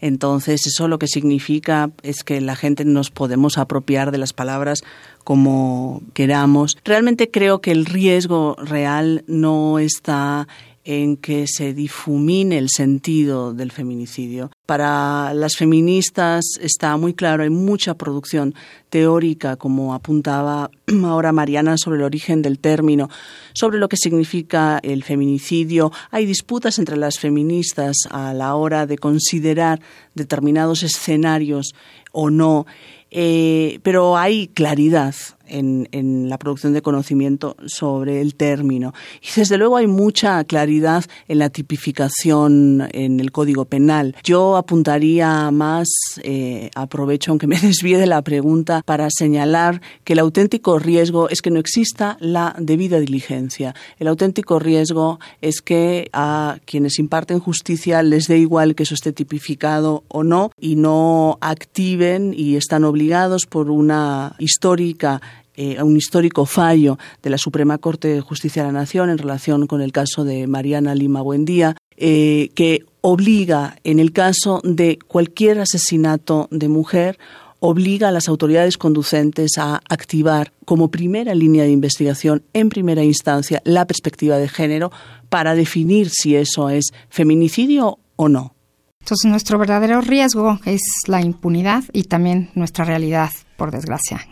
Entonces, 0.00 0.66
eso 0.66 0.86
lo 0.86 0.98
que 0.98 1.06
significa 1.06 1.90
es 2.02 2.24
que 2.24 2.40
la 2.42 2.56
gente 2.56 2.84
nos 2.84 3.10
podemos 3.10 3.56
apropiar 3.56 4.10
de 4.10 4.18
las 4.18 4.34
palabras 4.34 4.82
como 5.22 6.02
queramos. 6.12 6.76
Realmente 6.84 7.30
creo 7.30 7.60
que 7.60 7.70
el 7.70 7.86
riesgo 7.86 8.54
real 8.58 9.24
no 9.28 9.78
está 9.78 10.46
en 10.84 11.16
que 11.16 11.46
se 11.46 11.72
difumine 11.72 12.58
el 12.58 12.68
sentido 12.68 13.54
del 13.54 13.72
feminicidio, 13.72 14.50
Para 14.66 15.34
las 15.34 15.56
feministas 15.56 16.42
está 16.58 16.96
muy 16.96 17.12
claro, 17.12 17.42
hay 17.42 17.50
mucha 17.50 17.94
producción 17.94 18.54
teórica, 18.88 19.56
como 19.56 19.92
apuntaba 19.92 20.70
ahora 21.04 21.32
Mariana, 21.32 21.76
sobre 21.76 21.98
el 21.98 22.04
origen 22.04 22.40
del 22.40 22.58
término, 22.58 23.10
sobre 23.52 23.78
lo 23.78 23.90
que 23.90 23.98
significa 23.98 24.80
el 24.82 25.04
feminicidio. 25.04 25.92
Hay 26.10 26.24
disputas 26.24 26.78
entre 26.78 26.96
las 26.96 27.18
feministas 27.18 27.96
a 28.10 28.32
la 28.32 28.54
hora 28.54 28.86
de 28.86 28.96
considerar 28.96 29.80
determinados 30.14 30.82
escenarios 30.82 31.74
o 32.12 32.30
no, 32.30 32.64
eh, 33.10 33.80
pero 33.82 34.16
hay 34.16 34.48
claridad 34.48 35.14
en, 35.48 36.28
la 36.28 36.38
producción 36.38 36.72
de 36.72 36.82
conocimiento 36.82 37.56
sobre 37.66 38.20
el 38.20 38.34
término. 38.34 38.94
Y 39.22 39.28
desde 39.40 39.58
luego 39.58 39.76
hay 39.76 39.86
mucha 39.86 40.42
claridad 40.44 41.04
en 41.28 41.38
la 41.38 41.50
tipificación 41.50 42.88
en 42.92 43.20
el 43.20 43.32
Código 43.32 43.64
Penal. 43.64 44.16
Yo 44.22 44.56
apuntaría 44.56 45.50
más, 45.50 45.88
eh, 46.22 46.70
aprovecho 46.74 47.32
aunque 47.32 47.46
me 47.46 47.58
desvíe 47.60 47.98
de 47.98 48.06
la 48.06 48.22
pregunta, 48.22 48.82
para 48.84 49.08
señalar 49.10 49.80
que 50.04 50.14
el 50.14 50.18
auténtico 50.18 50.78
riesgo 50.78 51.28
es 51.28 51.42
que 51.42 51.50
no 51.50 51.60
exista 51.60 52.16
la 52.20 52.54
debida 52.58 53.00
diligencia. 53.00 53.74
El 53.98 54.08
auténtico 54.08 54.58
riesgo 54.58 55.18
es 55.40 55.60
que 55.60 56.08
a 56.12 56.58
quienes 56.64 56.98
imparten 56.98 57.40
justicia 57.40 58.02
les 58.02 58.28
dé 58.28 58.38
igual 58.38 58.74
que 58.74 58.84
eso 58.84 58.94
esté 58.94 59.12
tipificado 59.12 60.04
o 60.08 60.24
no 60.24 60.50
y 60.60 60.76
no 60.76 61.38
activen 61.40 62.34
y 62.36 62.56
están 62.56 62.84
obligados 62.84 63.46
por 63.46 63.70
una 63.70 64.34
histórica 64.38 65.20
eh, 65.56 65.82
un 65.82 65.96
histórico 65.96 66.46
fallo 66.46 66.98
de 67.22 67.30
la 67.30 67.38
Suprema 67.38 67.78
Corte 67.78 68.08
de 68.08 68.20
Justicia 68.20 68.62
de 68.62 68.72
la 68.72 68.80
Nación 68.80 69.10
en 69.10 69.18
relación 69.18 69.66
con 69.66 69.80
el 69.80 69.92
caso 69.92 70.24
de 70.24 70.46
Mariana 70.46 70.94
Lima 70.94 71.22
Buendía, 71.22 71.76
eh, 71.96 72.50
que 72.54 72.84
obliga, 73.02 73.76
en 73.84 74.00
el 74.00 74.12
caso 74.12 74.60
de 74.64 74.98
cualquier 75.06 75.60
asesinato 75.60 76.48
de 76.50 76.68
mujer, 76.68 77.18
obliga 77.60 78.08
a 78.08 78.12
las 78.12 78.28
autoridades 78.28 78.76
conducentes 78.76 79.52
a 79.58 79.80
activar 79.88 80.52
como 80.64 80.90
primera 80.90 81.34
línea 81.34 81.64
de 81.64 81.70
investigación, 81.70 82.42
en 82.52 82.68
primera 82.68 83.04
instancia, 83.04 83.62
la 83.64 83.86
perspectiva 83.86 84.36
de 84.38 84.48
género 84.48 84.90
para 85.28 85.54
definir 85.54 86.10
si 86.10 86.36
eso 86.36 86.68
es 86.68 86.92
feminicidio 87.08 87.98
o 88.16 88.28
no. 88.28 88.54
Entonces, 89.00 89.30
nuestro 89.30 89.58
verdadero 89.58 90.00
riesgo 90.00 90.58
es 90.64 90.80
la 91.06 91.20
impunidad 91.20 91.84
y 91.92 92.04
también 92.04 92.50
nuestra 92.54 92.84
realidad, 92.84 93.30
por 93.56 93.70
desgracia, 93.70 94.26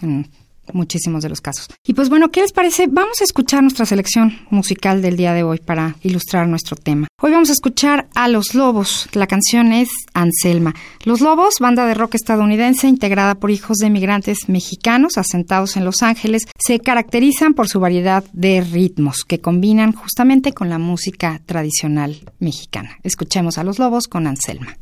muchísimos 0.73 1.23
de 1.23 1.29
los 1.29 1.41
casos. 1.41 1.69
Y 1.87 1.95
pues 1.95 2.09
bueno, 2.09 2.31
¿qué 2.31 2.41
les 2.41 2.53
parece? 2.53 2.87
Vamos 2.87 3.21
a 3.21 3.25
escuchar 3.25 3.63
nuestra 3.63 3.87
selección 3.87 4.39
musical 4.51 5.03
del 5.03 5.17
día 5.17 5.33
de 5.33 5.43
hoy 5.43 5.59
para 5.59 5.97
ilustrar 6.03 6.49
nuestro 6.49 6.77
tema. 6.77 7.09
Hoy 7.21 7.33
vamos 7.33 7.51
a 7.51 7.53
escuchar 7.53 8.09
a 8.15 8.29
Los 8.29 8.55
Lobos. 8.55 9.09
La 9.13 9.27
canción 9.27 9.73
es 9.73 9.89
Anselma. 10.15 10.75
Los 11.05 11.21
Lobos, 11.21 11.55
banda 11.61 11.87
de 11.87 11.95
rock 11.95 12.15
estadounidense 12.15 12.89
integrada 12.89 13.35
por 13.35 13.51
hijos 13.51 13.79
de 13.79 13.91
migrantes 13.91 14.49
mexicanos 14.49 15.19
asentados 15.19 15.77
en 15.77 15.85
Los 15.85 16.03
Ángeles, 16.03 16.47
se 16.59 16.81
caracterizan 16.81 17.55
por 17.55 17.69
su 17.69 17.81
variedad 17.81 18.25
de 18.33 18.61
ritmos 18.61 19.25
que 19.25 19.41
combinan 19.41 19.93
justamente 19.93 20.53
con 20.53 20.69
la 20.69 20.79
música 20.79 21.41
tradicional 21.47 22.21
mexicana. 22.39 22.99
Escuchemos 23.03 23.59
a 23.59 23.65
Los 23.65 23.79
Lobos 23.79 24.09
con 24.09 24.27
Anselma. 24.27 24.77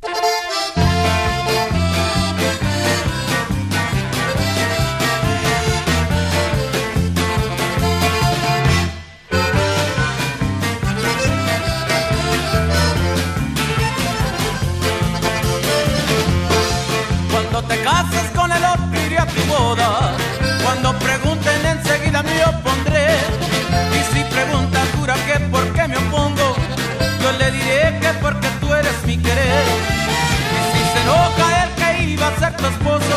Esposo, 32.39 33.16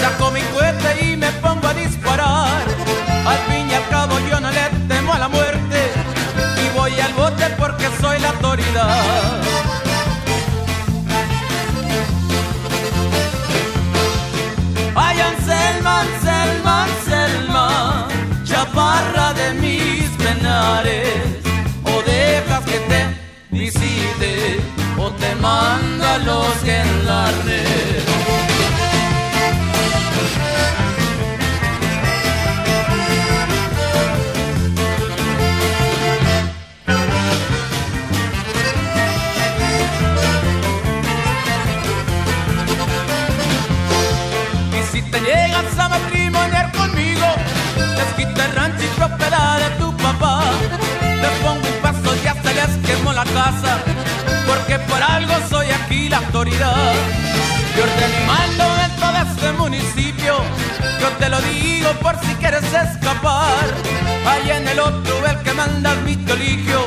saco 0.00 0.30
mi 0.30 0.40
cohete 0.54 1.04
y 1.06 1.16
me 1.16 1.30
pongo 1.44 1.66
a 1.68 1.74
disparar. 1.74 2.62
Al 3.26 3.38
fin 3.48 3.68
y 3.70 3.74
al 3.74 3.88
cabo 3.88 4.18
yo 4.30 4.40
no 4.40 4.50
le 4.50 4.64
temo 4.88 5.12
a 5.12 5.18
la 5.18 5.28
muerte 5.28 5.78
y 6.64 6.78
voy 6.78 6.92
al 7.00 7.12
bote 7.14 7.44
porque 7.58 7.88
soy 8.00 8.18
la 8.20 8.30
autoridad. 8.30 9.42
Selma, 16.22 16.86
Selma, 17.04 18.08
chaparra 18.44 19.32
de 19.34 19.54
mis 19.54 20.08
penares, 20.22 21.42
o 21.84 22.02
dejas 22.02 22.64
que 22.64 22.78
te 22.90 23.00
visite, 23.50 24.60
o 24.98 25.10
te 25.10 25.34
manda 25.36 26.18
los 26.18 26.54
que 26.64 26.86
porque 54.46 54.78
por 54.78 55.02
algo 55.02 55.34
soy 55.50 55.66
aquí 55.70 56.08
la 56.08 56.18
autoridad. 56.18 56.94
Yo 57.76 57.84
y 57.84 58.26
mando 58.26 58.64
dentro 58.76 59.12
de 59.12 59.30
este 59.30 59.52
municipio, 59.52 60.34
yo 61.00 61.08
te 61.18 61.28
lo 61.28 61.40
digo 61.42 61.90
por 62.00 62.18
si 62.20 62.34
quieres 62.36 62.64
escapar. 62.64 63.66
Allá 64.26 64.56
en 64.56 64.68
el 64.68 64.80
otro 64.80 65.26
el 65.26 65.38
que 65.42 65.52
manda 65.52 65.94
mi 65.96 66.16
colegio, 66.16 66.86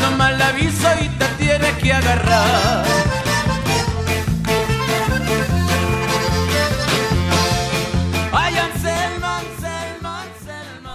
nomás 0.00 0.36
le 0.36 0.44
aviso 0.44 0.88
y 1.00 1.08
te 1.08 1.26
tiene 1.38 1.70
que 1.80 1.92
agarrar. 1.92 2.84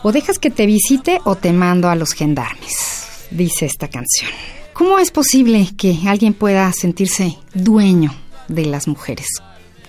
O 0.03 0.11
dejas 0.11 0.39
que 0.39 0.49
te 0.49 0.65
visite 0.65 1.19
o 1.26 1.35
te 1.35 1.53
mando 1.53 1.88
a 1.88 1.95
los 1.95 2.13
gendarmes, 2.13 3.27
dice 3.30 3.68
esta 3.68 3.88
canción. 3.88 4.31
¿Cómo 4.82 4.98
es 4.98 5.12
posible 5.12 5.70
que 5.78 5.95
alguien 6.08 6.34
pueda 6.34 6.72
sentirse 6.74 7.38
dueño 7.53 8.16
de 8.48 8.66
las 8.66 8.88
mujeres? 8.88 9.28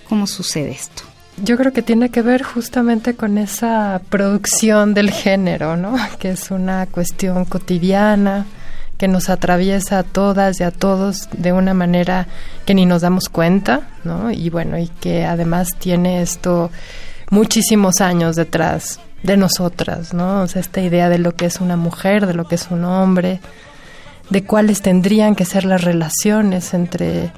¿Cómo 0.07 0.27
sucede 0.27 0.69
esto? 0.69 1.01
Yo 1.43 1.57
creo 1.57 1.73
que 1.73 1.81
tiene 1.81 2.09
que 2.09 2.21
ver 2.21 2.43
justamente 2.43 3.15
con 3.15 3.39
esa 3.39 4.03
producción 4.09 4.93
del 4.93 5.09
género, 5.09 5.77
¿no? 5.77 5.95
Que 6.19 6.29
es 6.29 6.51
una 6.51 6.85
cuestión 6.85 7.45
cotidiana 7.45 8.45
que 8.99 9.07
nos 9.07 9.29
atraviesa 9.29 9.97
a 9.97 10.03
todas 10.03 10.59
y 10.59 10.63
a 10.63 10.69
todos 10.69 11.27
de 11.31 11.53
una 11.53 11.73
manera 11.73 12.27
que 12.67 12.75
ni 12.75 12.85
nos 12.85 13.01
damos 13.01 13.29
cuenta, 13.29 13.89
¿no? 14.03 14.29
Y 14.29 14.51
bueno, 14.51 14.77
y 14.77 14.89
que 14.89 15.25
además 15.25 15.69
tiene 15.79 16.21
esto 16.21 16.69
muchísimos 17.31 17.99
años 17.99 18.35
detrás 18.35 18.99
de 19.23 19.37
nosotras, 19.37 20.13
¿no? 20.13 20.41
O 20.41 20.47
sea, 20.47 20.61
esta 20.61 20.81
idea 20.81 21.09
de 21.09 21.17
lo 21.17 21.35
que 21.35 21.47
es 21.47 21.61
una 21.61 21.77
mujer, 21.77 22.27
de 22.27 22.35
lo 22.35 22.45
que 22.45 22.53
es 22.53 22.69
un 22.69 22.85
hombre, 22.85 23.39
de 24.29 24.43
cuáles 24.43 24.81
tendrían 24.81 25.35
que 25.35 25.45
ser 25.45 25.65
las 25.65 25.83
relaciones 25.83 26.73
entre 26.73 27.31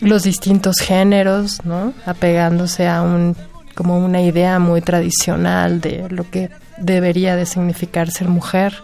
los 0.00 0.22
distintos 0.22 0.78
géneros, 0.78 1.64
¿no? 1.64 1.92
Apegándose 2.06 2.88
a 2.88 3.02
un 3.02 3.36
como 3.74 3.98
una 3.98 4.20
idea 4.20 4.58
muy 4.58 4.82
tradicional 4.82 5.80
de 5.80 6.06
lo 6.10 6.28
que 6.28 6.50
debería 6.76 7.36
de 7.36 7.46
significar 7.46 8.10
ser 8.10 8.28
mujer. 8.28 8.74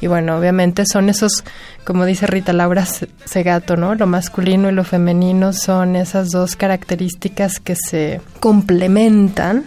Y 0.00 0.06
bueno, 0.06 0.36
obviamente 0.36 0.84
son 0.86 1.08
esos, 1.08 1.44
como 1.84 2.04
dice 2.04 2.26
Rita 2.26 2.52
Laura 2.52 2.86
Segato, 3.24 3.76
¿no? 3.76 3.94
Lo 3.94 4.06
masculino 4.06 4.68
y 4.68 4.72
lo 4.72 4.84
femenino 4.84 5.52
son 5.52 5.96
esas 5.96 6.30
dos 6.30 6.56
características 6.56 7.58
que 7.58 7.74
se 7.74 8.20
complementan 8.38 9.64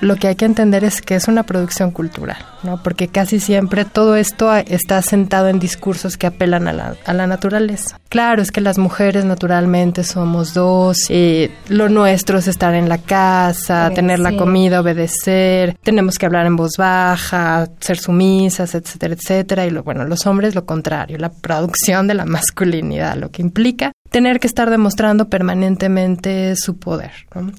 lo 0.00 0.16
que 0.16 0.28
hay 0.28 0.36
que 0.36 0.44
entender 0.44 0.84
es 0.84 1.02
que 1.02 1.14
es 1.14 1.28
una 1.28 1.42
producción 1.42 1.90
cultural, 1.90 2.38
¿no? 2.62 2.82
Porque 2.82 3.08
casi 3.08 3.40
siempre 3.40 3.84
todo 3.84 4.16
esto 4.16 4.54
está 4.54 5.02
sentado 5.02 5.48
en 5.48 5.58
discursos 5.58 6.16
que 6.16 6.26
apelan 6.26 6.68
a 6.68 6.72
la, 6.72 6.94
a 7.04 7.12
la 7.12 7.26
naturaleza. 7.26 7.98
Claro, 8.08 8.42
es 8.42 8.50
que 8.50 8.60
las 8.60 8.78
mujeres 8.78 9.24
naturalmente 9.24 10.04
somos 10.04 10.54
dos, 10.54 11.10
y 11.10 11.50
lo 11.68 11.88
nuestro 11.88 12.38
es 12.38 12.48
estar 12.48 12.74
en 12.74 12.88
la 12.88 12.98
casa, 12.98 13.90
tener 13.94 14.18
la 14.18 14.36
comida, 14.36 14.80
obedecer, 14.80 15.76
tenemos 15.82 16.18
que 16.18 16.26
hablar 16.26 16.46
en 16.46 16.56
voz 16.56 16.76
baja, 16.76 17.68
ser 17.80 17.98
sumisas, 17.98 18.74
etcétera, 18.74 19.14
etcétera. 19.14 19.66
Y 19.66 19.70
lo, 19.70 19.82
bueno, 19.82 20.04
los 20.04 20.26
hombres 20.26 20.54
lo 20.54 20.64
contrario, 20.64 21.18
la 21.18 21.30
producción 21.30 22.06
de 22.06 22.14
la 22.14 22.24
masculinidad, 22.24 23.16
lo 23.16 23.30
que 23.30 23.42
implica 23.42 23.92
tener 24.10 24.40
que 24.40 24.46
estar 24.46 24.70
demostrando 24.70 25.28
permanentemente 25.28 26.54
su 26.56 26.76
poder. 26.76 27.12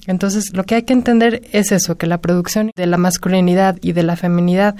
Entonces, 0.06 0.54
lo 0.54 0.64
que 0.64 0.76
hay 0.76 0.82
que 0.82 0.92
entender 0.92 1.42
es 1.52 1.72
eso, 1.72 1.96
que 1.96 2.06
la 2.06 2.20
producción 2.20 2.70
de 2.76 2.86
la 2.86 2.98
masculinidad 2.98 3.78
y 3.80 3.92
de 3.92 4.02
la 4.02 4.16
feminidad 4.16 4.76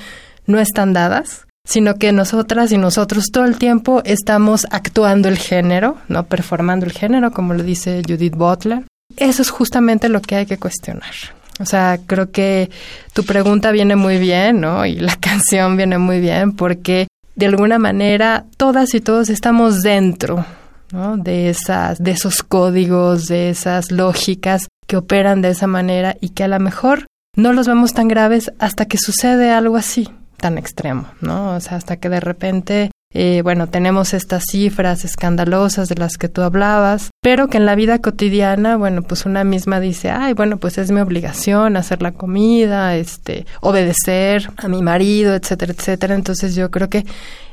no 0.46 0.60
están 0.60 0.92
dadas, 0.92 1.46
sino 1.64 1.94
que 1.96 2.12
nosotras 2.12 2.72
y 2.72 2.78
nosotros 2.78 3.30
todo 3.32 3.46
el 3.46 3.56
tiempo 3.56 4.02
estamos 4.04 4.66
actuando 4.70 5.28
el 5.28 5.38
género, 5.38 5.96
no 6.08 6.26
performando 6.26 6.86
el 6.86 6.92
género, 6.92 7.32
como 7.32 7.54
lo 7.54 7.62
dice 7.62 8.02
Judith 8.06 8.36
Butler. 8.36 8.84
Eso 9.16 9.42
es 9.42 9.50
justamente 9.50 10.08
lo 10.08 10.20
que 10.20 10.36
hay 10.36 10.46
que 10.46 10.58
cuestionar. 10.58 11.12
O 11.60 11.66
sea, 11.66 11.98
creo 12.06 12.30
que 12.30 12.70
tu 13.12 13.24
pregunta 13.24 13.70
viene 13.70 13.94
muy 13.94 14.18
bien, 14.18 14.60
¿no? 14.60 14.84
Y 14.84 14.96
la 14.96 15.16
canción 15.20 15.76
viene 15.76 15.98
muy 15.98 16.20
bien 16.20 16.52
porque 16.52 17.06
de 17.34 17.46
alguna 17.46 17.78
manera 17.78 18.44
todas 18.58 18.92
y 18.94 19.00
todos 19.00 19.30
estamos 19.30 19.82
dentro 19.82 20.44
¿no? 20.93 21.16
de 21.16 21.48
esas 21.48 21.98
de 22.02 22.12
esos 22.12 22.43
códigos, 22.43 23.27
de 23.27 23.51
esas 23.51 23.90
lógicas 23.90 24.69
que 24.86 24.97
operan 24.97 25.43
de 25.43 25.51
esa 25.51 25.66
manera 25.66 26.16
y 26.20 26.31
que 26.31 26.44
a 26.44 26.48
lo 26.48 26.60
mejor 26.60 27.06
no 27.35 27.52
los 27.52 27.66
vemos 27.66 27.94
tan 27.94 28.09
graves 28.09 28.52
hasta 28.59 28.85
que 28.85 28.98
sucede 28.98 29.51
algo 29.51 29.77
así, 29.77 30.09
tan 30.36 30.59
extremo, 30.59 31.06
¿no? 31.20 31.56
O 31.56 31.60
sea, 31.60 31.78
hasta 31.78 31.97
que 31.97 32.09
de 32.09 32.20
repente 32.20 32.90
eh, 33.14 33.43
bueno, 33.43 33.66
tenemos 33.66 34.14
estas 34.14 34.44
cifras 34.51 35.05
escandalosas 35.05 35.89
de 35.89 35.97
las 35.97 36.16
que 36.16 36.28
tú 36.28 36.40
hablabas, 36.40 37.10
pero 37.20 37.48
que 37.48 37.59
en 37.59 37.66
la 37.66 37.74
vida 37.74 37.98
cotidiana, 37.98 38.77
bueno, 38.77 39.02
pues 39.02 39.27
una 39.27 39.44
misma 39.44 39.81
dice, 39.81 40.10
ay, 40.10 40.32
bueno, 40.32 40.56
pues 40.56 40.78
es 40.78 40.90
mi 40.90 41.01
obligación 41.01 41.77
hacer 41.77 42.01
la 42.01 42.12
comida, 42.12 42.97
este, 42.97 43.44
obedecer 43.60 44.51
a 44.56 44.69
mi 44.69 44.81
marido, 44.81 45.35
etcétera, 45.35 45.74
etcétera. 45.77 46.14
Entonces 46.14 46.55
yo 46.55 46.70
creo 46.70 46.89
que 46.89 47.05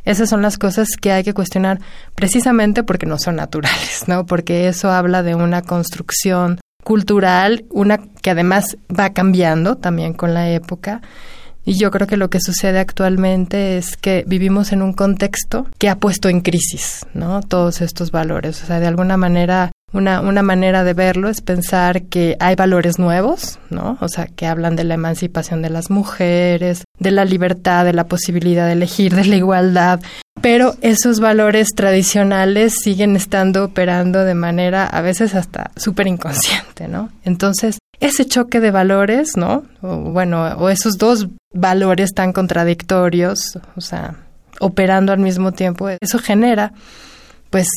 esas 0.09 0.27
son 0.27 0.41
las 0.41 0.57
cosas 0.57 0.87
que 0.99 1.11
hay 1.11 1.23
que 1.23 1.35
cuestionar 1.35 1.79
precisamente 2.15 2.83
porque 2.83 3.05
no 3.05 3.19
son 3.19 3.35
naturales, 3.35 4.05
¿no? 4.07 4.25
Porque 4.25 4.67
eso 4.67 4.91
habla 4.91 5.21
de 5.21 5.35
una 5.35 5.61
construcción 5.61 6.59
cultural, 6.83 7.65
una 7.69 7.99
que 8.21 8.31
además 8.31 8.77
va 8.89 9.11
cambiando 9.11 9.75
también 9.75 10.13
con 10.13 10.33
la 10.33 10.49
época 10.49 11.01
y 11.63 11.77
yo 11.77 11.91
creo 11.91 12.07
que 12.07 12.17
lo 12.17 12.31
que 12.31 12.39
sucede 12.39 12.79
actualmente 12.79 13.77
es 13.77 13.95
que 13.97 14.23
vivimos 14.25 14.71
en 14.71 14.81
un 14.81 14.93
contexto 14.93 15.67
que 15.77 15.89
ha 15.89 15.97
puesto 15.97 16.27
en 16.27 16.41
crisis, 16.41 17.05
¿no? 17.13 17.41
Todos 17.41 17.81
estos 17.81 18.09
valores. 18.09 18.63
O 18.63 18.65
sea, 18.65 18.79
de 18.79 18.87
alguna 18.87 19.17
manera 19.17 19.71
una, 19.93 20.21
una 20.21 20.43
manera 20.43 20.83
de 20.83 20.93
verlo 20.93 21.29
es 21.29 21.41
pensar 21.41 22.03
que 22.03 22.37
hay 22.39 22.55
valores 22.55 22.99
nuevos, 22.99 23.59
¿no? 23.69 23.97
O 24.01 24.07
sea, 24.07 24.27
que 24.27 24.45
hablan 24.45 24.75
de 24.75 24.83
la 24.83 24.93
emancipación 24.93 25.61
de 25.61 25.69
las 25.69 25.89
mujeres, 25.89 26.83
de 26.99 27.11
la 27.11 27.25
libertad, 27.25 27.85
de 27.85 27.93
la 27.93 28.05
posibilidad 28.05 28.67
de 28.67 28.73
elegir, 28.73 29.15
de 29.15 29.25
la 29.25 29.35
igualdad, 29.35 29.99
pero 30.41 30.75
esos 30.81 31.19
valores 31.19 31.69
tradicionales 31.75 32.75
siguen 32.81 33.15
estando 33.15 33.65
operando 33.65 34.23
de 34.23 34.35
manera 34.35 34.85
a 34.85 35.01
veces 35.01 35.35
hasta 35.35 35.71
súper 35.75 36.07
inconsciente, 36.07 36.87
¿no? 36.87 37.09
Entonces, 37.23 37.79
ese 37.99 38.25
choque 38.25 38.59
de 38.59 38.71
valores, 38.71 39.35
¿no? 39.35 39.63
O, 39.81 39.97
bueno, 39.97 40.43
o 40.57 40.69
esos 40.69 40.97
dos 40.97 41.27
valores 41.53 42.13
tan 42.13 42.31
contradictorios, 42.31 43.59
o 43.75 43.81
sea, 43.81 44.15
operando 44.59 45.11
al 45.11 45.19
mismo 45.19 45.51
tiempo, 45.51 45.89
eso 45.89 46.19
genera, 46.19 46.73
pues, 47.49 47.67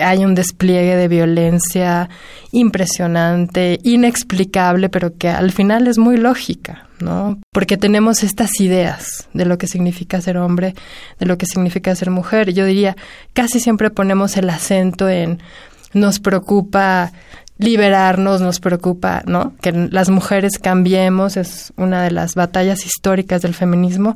hay 0.00 0.24
un 0.24 0.34
despliegue 0.34 0.96
de 0.96 1.08
violencia 1.08 2.08
impresionante, 2.52 3.78
inexplicable, 3.82 4.88
pero 4.88 5.16
que 5.16 5.28
al 5.28 5.52
final 5.52 5.86
es 5.86 5.98
muy 5.98 6.16
lógica, 6.16 6.88
¿no? 7.00 7.38
Porque 7.52 7.76
tenemos 7.76 8.22
estas 8.22 8.60
ideas 8.60 9.28
de 9.32 9.44
lo 9.44 9.58
que 9.58 9.66
significa 9.66 10.20
ser 10.20 10.38
hombre, 10.38 10.74
de 11.18 11.26
lo 11.26 11.38
que 11.38 11.46
significa 11.46 11.94
ser 11.94 12.10
mujer. 12.10 12.52
Yo 12.52 12.64
diría, 12.64 12.96
casi 13.32 13.60
siempre 13.60 13.90
ponemos 13.90 14.36
el 14.36 14.50
acento 14.50 15.08
en 15.08 15.40
nos 15.92 16.20
preocupa 16.20 17.12
liberarnos, 17.58 18.40
nos 18.40 18.60
preocupa, 18.60 19.22
¿no? 19.26 19.54
Que 19.62 19.72
las 19.72 20.10
mujeres 20.10 20.58
cambiemos, 20.58 21.36
es 21.36 21.72
una 21.76 22.02
de 22.02 22.10
las 22.10 22.34
batallas 22.34 22.84
históricas 22.84 23.42
del 23.42 23.54
feminismo, 23.54 24.14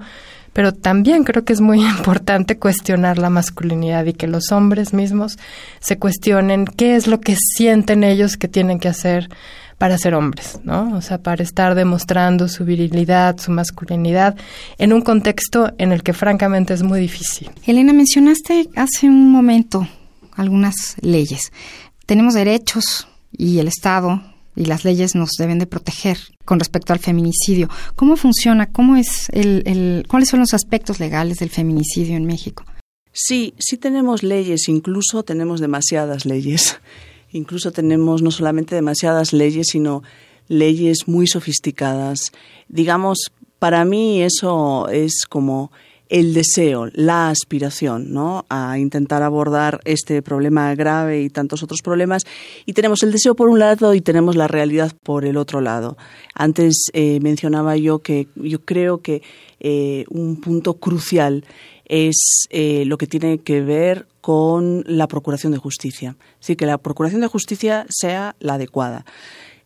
pero 0.52 0.72
también 0.72 1.24
creo 1.24 1.44
que 1.44 1.52
es 1.52 1.60
muy 1.60 1.80
importante 1.98 2.58
cuestionar 2.58 3.18
la 3.18 3.30
masculinidad 3.30 4.04
y 4.06 4.12
que 4.12 4.26
los 4.26 4.52
hombres 4.52 4.92
mismos 4.92 5.38
se 5.80 5.98
cuestionen 5.98 6.66
qué 6.66 6.96
es 6.96 7.06
lo 7.06 7.20
que 7.20 7.36
sienten 7.36 8.04
ellos 8.04 8.36
que 8.36 8.48
tienen 8.48 8.78
que 8.78 8.88
hacer 8.88 9.28
para 9.78 9.96
ser 9.96 10.14
hombres, 10.14 10.60
¿no? 10.62 10.94
O 10.94 11.00
sea, 11.00 11.18
para 11.18 11.42
estar 11.42 11.74
demostrando 11.74 12.48
su 12.48 12.66
virilidad, 12.66 13.38
su 13.38 13.50
masculinidad 13.50 14.36
en 14.76 14.92
un 14.92 15.00
contexto 15.00 15.72
en 15.78 15.92
el 15.92 16.02
que 16.02 16.12
francamente 16.12 16.74
es 16.74 16.82
muy 16.82 17.00
difícil. 17.00 17.50
Elena, 17.66 17.94
mencionaste 17.94 18.68
hace 18.76 19.06
un 19.06 19.32
momento 19.32 19.88
algunas 20.36 20.96
leyes. 21.00 21.50
Tenemos 22.04 22.34
derechos, 22.34 23.06
y 23.36 23.58
el 23.58 23.68
Estado 23.68 24.22
y 24.56 24.64
las 24.64 24.84
leyes 24.84 25.14
nos 25.14 25.30
deben 25.38 25.58
de 25.58 25.66
proteger 25.66 26.18
con 26.44 26.58
respecto 26.58 26.92
al 26.92 26.98
feminicidio. 26.98 27.68
¿Cómo 27.96 28.16
funciona? 28.16 28.70
¿Cómo 28.70 28.96
es 28.96 29.28
el, 29.30 30.04
¿Cuáles 30.08 30.28
son 30.28 30.40
los 30.40 30.54
aspectos 30.54 31.00
legales 31.00 31.38
del 31.38 31.50
feminicidio 31.50 32.16
en 32.16 32.26
México? 32.26 32.64
Sí, 33.12 33.54
sí 33.58 33.76
tenemos 33.76 34.22
leyes, 34.22 34.68
incluso 34.68 35.22
tenemos 35.22 35.60
demasiadas 35.60 36.26
leyes. 36.26 36.80
Incluso 37.32 37.70
tenemos 37.70 38.22
no 38.22 38.30
solamente 38.30 38.74
demasiadas 38.74 39.32
leyes, 39.32 39.68
sino 39.70 40.02
leyes 40.48 41.06
muy 41.06 41.28
sofisticadas. 41.28 42.32
Digamos, 42.68 43.30
para 43.60 43.84
mí 43.84 44.22
eso 44.22 44.88
es 44.88 45.26
como 45.28 45.70
el 46.10 46.34
deseo, 46.34 46.88
la 46.92 47.30
aspiración, 47.30 48.12
¿no? 48.12 48.44
A 48.50 48.78
intentar 48.78 49.22
abordar 49.22 49.80
este 49.84 50.22
problema 50.22 50.74
grave 50.74 51.22
y 51.22 51.30
tantos 51.30 51.62
otros 51.62 51.80
problemas. 51.82 52.24
Y 52.66 52.72
tenemos 52.72 53.02
el 53.04 53.12
deseo 53.12 53.36
por 53.36 53.48
un 53.48 53.60
lado 53.60 53.94
y 53.94 54.00
tenemos 54.00 54.36
la 54.36 54.48
realidad 54.48 54.92
por 55.04 55.24
el 55.24 55.36
otro 55.36 55.60
lado. 55.60 55.96
Antes 56.34 56.90
eh, 56.92 57.20
mencionaba 57.20 57.76
yo 57.76 58.00
que 58.00 58.26
yo 58.34 58.60
creo 58.64 58.98
que 58.98 59.22
eh, 59.60 60.04
un 60.10 60.40
punto 60.40 60.74
crucial 60.74 61.44
es 61.84 62.46
eh, 62.50 62.84
lo 62.86 62.98
que 62.98 63.06
tiene 63.06 63.38
que 63.38 63.62
ver 63.62 64.06
con 64.20 64.84
la 64.86 65.06
procuración 65.06 65.52
de 65.52 65.58
justicia. 65.58 66.16
Sí, 66.40 66.56
que 66.56 66.66
la 66.66 66.78
procuración 66.78 67.20
de 67.20 67.28
justicia 67.28 67.86
sea 67.88 68.34
la 68.40 68.54
adecuada. 68.54 69.04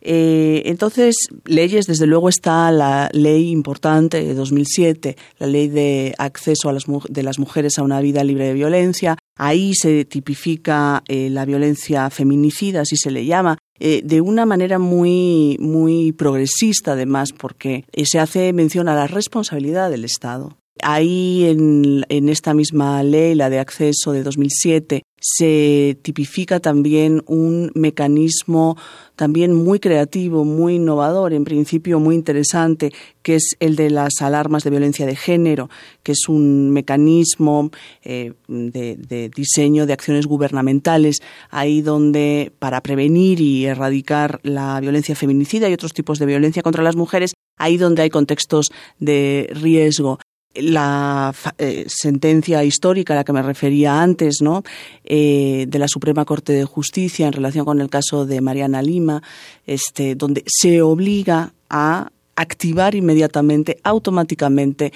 Eh, 0.07 0.61
entonces, 0.65 1.15
leyes, 1.45 1.87
desde 1.87 2.05
luego 2.05 2.29
está 2.29 2.71
la 2.71 3.09
ley 3.11 3.49
importante 3.49 4.23
de 4.23 4.35
2007, 4.35 5.17
la 5.39 5.47
ley 5.47 5.67
de 5.67 6.13
acceso 6.19 6.69
a 6.69 6.73
las, 6.73 6.83
de 7.09 7.23
las 7.23 7.39
mujeres 7.39 7.79
a 7.79 7.83
una 7.83 8.01
vida 8.01 8.23
libre 8.23 8.45
de 8.45 8.53
violencia. 8.53 9.17
Ahí 9.35 9.73
se 9.73 10.05
tipifica 10.05 11.03
eh, 11.07 11.31
la 11.31 11.43
violencia 11.45 12.11
feminicida, 12.11 12.81
así 12.81 12.97
se 12.97 13.09
le 13.09 13.25
llama, 13.25 13.57
eh, 13.79 14.01
de 14.03 14.21
una 14.21 14.45
manera 14.45 14.77
muy, 14.77 15.57
muy 15.59 16.11
progresista, 16.11 16.91
además, 16.91 17.33
porque 17.33 17.85
se 18.03 18.19
hace 18.19 18.53
mención 18.53 18.87
a 18.87 18.93
la 18.93 19.07
responsabilidad 19.07 19.89
del 19.89 20.05
Estado. 20.05 20.55
Ahí 20.83 21.45
en, 21.45 22.29
esta 22.29 22.53
misma 22.53 23.01
ley, 23.01 23.33
la 23.33 23.49
de 23.49 23.59
acceso 23.59 24.11
de 24.11 24.23
2007, 24.23 25.03
se 25.21 25.97
tipifica 26.01 26.59
también 26.59 27.23
un 27.27 27.71
mecanismo 27.75 28.75
también 29.15 29.53
muy 29.53 29.79
creativo, 29.79 30.43
muy 30.43 30.75
innovador, 30.75 31.31
en 31.31 31.45
principio 31.45 32.01
muy 32.01 32.15
interesante, 32.15 32.91
que 33.23 33.35
es 33.35 33.55
el 33.61 33.77
de 33.77 33.89
las 33.89 34.21
alarmas 34.21 34.63
de 34.65 34.69
violencia 34.69 35.05
de 35.05 35.15
género, 35.15 35.69
que 36.03 36.11
es 36.11 36.27
un 36.27 36.71
mecanismo 36.71 37.71
eh, 38.03 38.33
de, 38.49 39.31
diseño 39.33 39.85
de 39.85 39.93
acciones 39.93 40.27
gubernamentales, 40.27 41.19
ahí 41.49 41.81
donde 41.81 42.51
para 42.59 42.81
prevenir 42.81 43.39
y 43.39 43.65
erradicar 43.65 44.41
la 44.43 44.81
violencia 44.81 45.15
feminicida 45.15 45.69
y 45.69 45.73
otros 45.73 45.93
tipos 45.93 46.19
de 46.19 46.25
violencia 46.25 46.61
contra 46.61 46.83
las 46.83 46.97
mujeres, 46.97 47.33
ahí 47.57 47.77
donde 47.77 48.01
hay 48.01 48.09
contextos 48.09 48.67
de 48.99 49.49
riesgo 49.53 50.19
la 50.55 51.33
eh, 51.57 51.85
sentencia 51.87 52.63
histórica 52.63 53.13
a 53.13 53.17
la 53.17 53.23
que 53.23 53.33
me 53.33 53.41
refería 53.41 54.01
antes, 54.01 54.41
¿no? 54.41 54.63
Eh, 55.03 55.65
de 55.67 55.79
la 55.79 55.87
Suprema 55.87 56.25
Corte 56.25 56.53
de 56.53 56.65
Justicia 56.65 57.27
en 57.27 57.33
relación 57.33 57.65
con 57.65 57.81
el 57.81 57.89
caso 57.89 58.25
de 58.25 58.41
Mariana 58.41 58.81
Lima, 58.81 59.21
este, 59.65 60.15
donde 60.15 60.43
se 60.47 60.81
obliga 60.81 61.53
a 61.69 62.11
activar 62.35 62.95
inmediatamente, 62.95 63.79
automáticamente, 63.83 64.93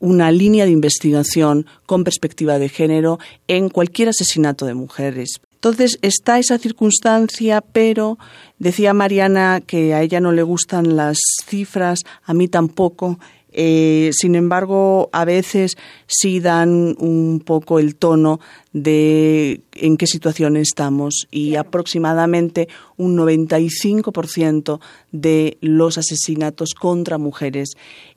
una 0.00 0.30
línea 0.30 0.66
de 0.66 0.70
investigación 0.70 1.66
con 1.86 2.04
perspectiva 2.04 2.58
de 2.58 2.68
género 2.68 3.18
en 3.48 3.70
cualquier 3.70 4.10
asesinato 4.10 4.66
de 4.66 4.74
mujeres. 4.74 5.40
Entonces 5.54 5.98
está 6.02 6.38
esa 6.38 6.58
circunstancia, 6.58 7.62
pero 7.62 8.18
decía 8.58 8.92
Mariana 8.92 9.62
que 9.66 9.94
a 9.94 10.02
ella 10.02 10.20
no 10.20 10.32
le 10.32 10.42
gustan 10.42 10.94
las 10.94 11.16
cifras, 11.46 12.00
a 12.22 12.34
mí 12.34 12.48
tampoco, 12.48 13.18
Eh, 13.56 14.10
sin 14.12 14.34
embargo, 14.34 15.08
a 15.12 15.24
veces 15.24 15.76
sí 16.06 16.40
dan 16.40 16.96
un 16.98 17.40
poco 17.44 17.78
el 17.78 17.94
tono 17.94 18.40
de 18.72 19.62
en 19.72 19.96
qué 19.96 20.08
situación 20.08 20.56
estamos 20.56 21.28
y 21.30 21.54
aproximadamente 21.54 22.68
un 22.96 23.16
95% 23.16 24.80
de 25.12 25.58
los 25.60 25.96
asesinatos 25.96 26.74
contra 26.74 27.16
mujeres 27.16 27.70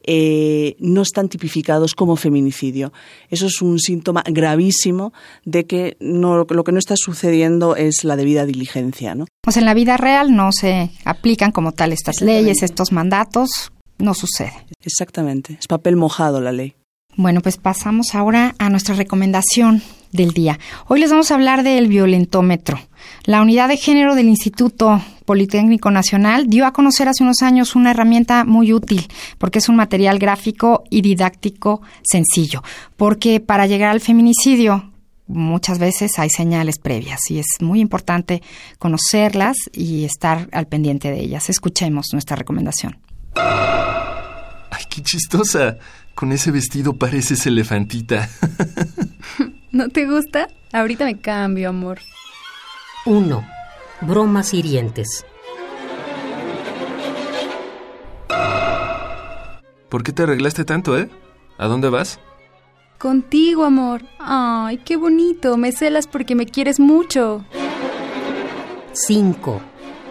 eh, 0.04 0.76
no 0.80 1.04
están 1.04 1.30
tipificados 1.30 1.94
como 1.94 2.16
feminicidio. 2.16 2.92
Eso 3.30 3.46
es 3.46 3.62
un 3.62 3.78
síntoma 3.80 4.24
gravísimo 4.26 5.14
de 5.46 5.66
que 5.66 5.98
no, 6.00 6.46
lo 6.50 6.64
que 6.64 6.72
no 6.72 6.80
está 6.80 6.96
sucediendo 6.98 7.76
es 7.76 8.04
la 8.04 8.16
debida 8.16 8.46
diligencia. 8.46 9.14
¿no? 9.14 9.26
Pues 9.42 9.58
en 9.58 9.66
la 9.66 9.76
vida 9.76 9.98
real 9.98 10.36
no 10.36 10.52
se 10.52 10.90
aplican 11.06 11.52
como 11.52 11.72
tal 11.74 11.94
estas 11.94 12.22
leyes, 12.22 12.64
estos 12.64 12.92
mandatos, 12.92 13.72
no 13.98 14.14
sucede. 14.14 14.54
Exactamente, 14.82 15.58
es 15.60 15.68
papel 15.68 15.96
mojado 15.96 16.42
la 16.42 16.52
ley. 16.52 16.76
Bueno, 17.16 17.42
pues 17.42 17.58
pasamos 17.58 18.14
ahora 18.14 18.54
a 18.60 18.70
nuestra 18.70 18.94
recomendación 18.94 19.82
del 20.12 20.34
día. 20.34 20.60
Hoy 20.88 21.00
les 21.00 21.10
vamos 21.10 21.32
a 21.32 21.34
hablar 21.34 21.64
del 21.64 21.88
violentómetro. 21.88 22.80
La 23.26 23.42
unidad 23.42 23.70
de 23.70 23.78
género 23.78 24.14
del 24.14 24.30
Instituto 24.30 25.02
Politécnico 25.26 25.90
Nacional 25.90 26.48
dio 26.48 26.66
a 26.68 26.74
conocer 26.74 27.08
hace 27.08 27.24
unos 27.24 27.42
años 27.42 27.76
una 27.76 27.92
herramienta 27.92 28.46
muy 28.46 28.72
útil 28.72 29.08
porque 29.40 29.60
es 29.60 29.68
un 29.68 29.76
material 29.76 30.20
gráfico 30.20 30.84
y 30.90 31.02
didáctico 31.02 31.82
sencillo. 32.04 32.62
Porque 32.98 33.40
para 33.40 33.66
llegar 33.66 33.90
al 33.90 34.00
feminicidio 34.00 34.92
muchas 35.26 35.80
veces 35.80 36.20
hay 36.20 36.30
señales 36.30 36.78
previas 36.78 37.32
y 37.32 37.40
es 37.40 37.48
muy 37.60 37.82
importante 37.82 38.42
conocerlas 38.80 39.58
y 39.74 40.06
estar 40.06 40.48
al 40.52 40.68
pendiente 40.68 41.10
de 41.10 41.20
ellas. 41.20 41.50
Escuchemos 41.50 42.10
nuestra 42.14 42.36
recomendación. 42.36 43.07
Ay, 43.38 44.84
qué 44.90 45.02
chistosa. 45.02 45.78
Con 46.16 46.32
ese 46.32 46.52
vestido 46.52 46.94
pareces 46.94 47.46
elefantita. 47.46 48.28
¿No 49.72 49.90
te 49.90 50.06
gusta? 50.06 50.48
Ahorita 50.74 51.06
me 51.06 51.20
cambio, 51.20 51.70
amor. 51.70 52.00
1. 53.06 53.48
Bromas 54.02 54.54
hirientes. 54.54 55.26
¿Por 59.90 60.04
qué 60.04 60.12
te 60.12 60.24
arreglaste 60.24 60.66
tanto, 60.66 60.98
eh? 60.98 61.10
¿A 61.58 61.68
dónde 61.68 61.90
vas? 61.90 62.20
Contigo, 62.98 63.64
amor. 63.64 64.04
Ay, 64.20 64.80
qué 64.80 64.98
bonito. 64.98 65.56
Me 65.56 65.72
celas 65.72 66.08
porque 66.08 66.36
me 66.36 66.46
quieres 66.46 66.80
mucho. 66.80 67.46
5. 68.94 69.62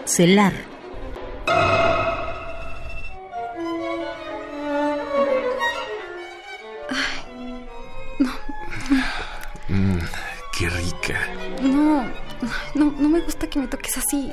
Celar. 0.05 0.53
No, 11.77 12.03
no, 12.73 12.91
no 12.97 13.09
me 13.09 13.19
gusta 13.19 13.45
que 13.47 13.59
me 13.59 13.67
toques 13.67 13.99
así. 13.99 14.31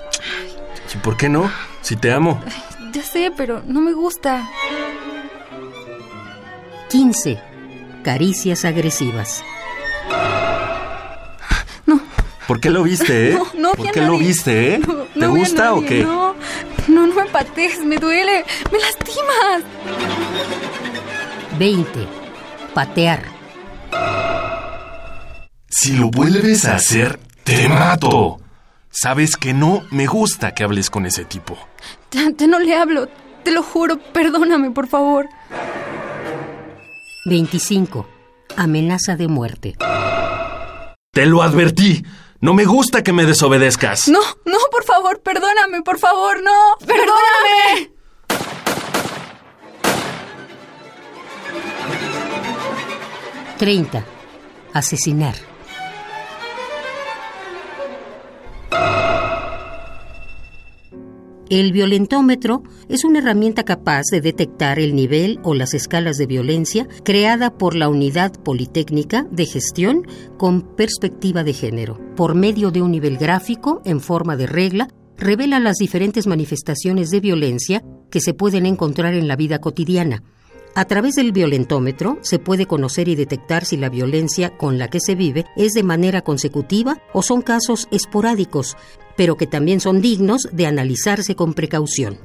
¿Y 0.95 0.97
por 0.99 1.17
qué 1.19 1.29
no? 1.29 1.51
Si 1.83 1.95
te 1.95 2.11
amo. 2.11 2.43
ya 2.91 3.03
sé, 3.03 3.31
pero 3.37 3.63
no 3.67 3.83
me 3.83 3.93
gusta. 3.93 4.49
15. 6.89 7.39
Caricias 8.03 8.65
agresivas. 8.65 9.45
No. 11.85 12.01
¿Por 12.49 12.61
qué 12.61 12.71
lo 12.71 12.83
viste, 12.83 13.33
eh? 13.33 13.39
No, 13.55 13.69
no 13.69 13.73
¿Por 13.73 13.91
qué 13.91 14.01
lo 14.01 14.17
viste, 14.17 14.77
eh? 14.77 14.81
¿Te 15.13 15.27
gusta 15.27 15.75
o 15.75 15.85
qué? 15.85 16.03
No, 16.03 16.35
no, 16.89 17.07
no 17.07 17.15
me 17.15 17.27
patees, 17.27 17.85
me 17.85 17.97
duele, 17.99 18.45
me 18.73 18.79
lastimas. 18.79 19.63
20. 21.59 22.07
Patear. 22.73 23.23
Si 25.69 25.93
lo 25.93 26.09
vuelves 26.11 26.65
a 26.65 26.77
hacer, 26.77 27.19
te 27.45 27.69
mato. 27.69 28.39
Sabes 28.91 29.37
que 29.37 29.53
no 29.53 29.83
me 29.91 30.07
gusta 30.07 30.55
que 30.55 30.65
hables 30.65 30.91
con 30.91 31.07
ese 31.07 31.25
tipo. 31.25 31.57
Ya 32.11 32.31
no 32.47 32.59
le 32.59 32.77
hablo, 32.77 33.09
te 33.43 33.51
lo 33.51 33.63
juro, 33.63 33.99
perdóname, 34.13 34.71
por 34.71 34.87
favor. 34.87 35.29
25. 37.27 38.07
Amenaza 38.57 39.17
de 39.17 39.29
muerte. 39.29 39.77
Te 41.13 41.27
lo 41.27 41.43
advertí. 41.43 42.05
No 42.41 42.55
me 42.55 42.67
gusta 42.67 43.03
que 43.03 43.13
me 43.13 43.25
desobedezcas. 43.25 44.09
No, 44.09 44.21
no, 44.45 44.59
por 44.71 44.85
favor, 44.85 45.21
perdóname, 45.23 45.83
por 45.83 45.99
favor, 45.99 46.43
no. 46.43 46.77
Perdóname. 46.87 47.91
30. 53.59 54.05
Asesinar. 54.73 55.54
El 61.51 61.73
violentómetro 61.73 62.63
es 62.89 63.05
una 63.05 63.19
herramienta 63.19 63.65
capaz 63.65 64.05
de 64.11 64.23
detectar 64.23 64.79
el 64.79 64.95
nivel 64.95 65.41
o 65.43 65.55
las 65.55 65.75
escalas 65.75 66.17
de 66.17 66.25
violencia 66.25 66.89
creada 67.05 67.59
por 67.59 67.77
la 67.77 67.91
Unidad 67.91 68.33
Politécnica 68.43 69.27
de 69.31 69.45
Gestión 69.45 70.07
con 70.39 70.63
perspectiva 70.75 71.45
de 71.45 71.53
género. 71.53 72.01
Por 72.17 72.35
medio 72.35 72.71
de 72.71 72.81
un 72.81 72.93
nivel 72.93 73.19
gráfico 73.19 73.83
en 73.85 74.01
forma 74.01 74.37
de 74.37 74.47
regla, 74.47 74.89
revela 75.19 75.61
las 75.61 75.77
diferentes 75.77 76.27
manifestaciones 76.27 77.11
de 77.11 77.21
violencia 77.21 77.85
que 78.11 78.21
se 78.21 78.33
pueden 78.33 78.65
encontrar 78.65 79.13
en 79.13 79.29
la 79.29 79.37
vida 79.37 79.61
cotidiana. 79.61 80.23
A 80.75 80.87
través 80.87 81.15
del 81.15 81.31
violentómetro 81.31 82.19
se 82.23 82.39
puede 82.39 82.67
conocer 82.67 83.09
y 83.09 83.15
detectar 83.15 83.65
si 83.65 83.77
la 83.77 83.91
violencia 83.91 84.57
con 84.57 84.79
la 84.79 84.89
que 84.89 84.99
se 84.99 85.15
vive 85.15 85.45
es 85.57 85.73
de 85.73 85.85
manera 85.85 86.23
consecutiva 86.23 87.01
o 87.13 87.23
son 87.23 87.43
casos 87.43 87.87
esporádicos, 87.93 88.77
pero 89.17 89.37
que 89.37 89.47
también 89.47 89.81
son 89.81 90.01
dignos 90.01 90.49
de 90.53 90.67
analizarse 90.67 91.35
con 91.35 91.55
precaución. 91.55 92.19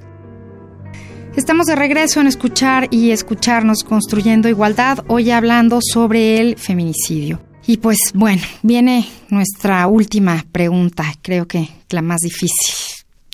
Estamos 1.35 1.67
de 1.67 1.75
regreso 1.75 2.19
en 2.19 2.27
escuchar 2.27 2.87
y 2.91 3.11
escucharnos 3.11 3.83
construyendo 3.83 4.49
igualdad, 4.49 5.05
hoy 5.07 5.31
hablando 5.31 5.79
sobre 5.81 6.39
el 6.39 6.57
feminicidio. 6.57 7.39
Y 7.65 7.77
pues 7.77 7.97
bueno, 8.13 8.41
viene 8.63 9.07
nuestra 9.29 9.85
última 9.87 10.45
pregunta, 10.51 11.13
creo 11.21 11.47
que 11.47 11.69
la 11.91 12.01
más 12.01 12.19
difícil 12.21 12.73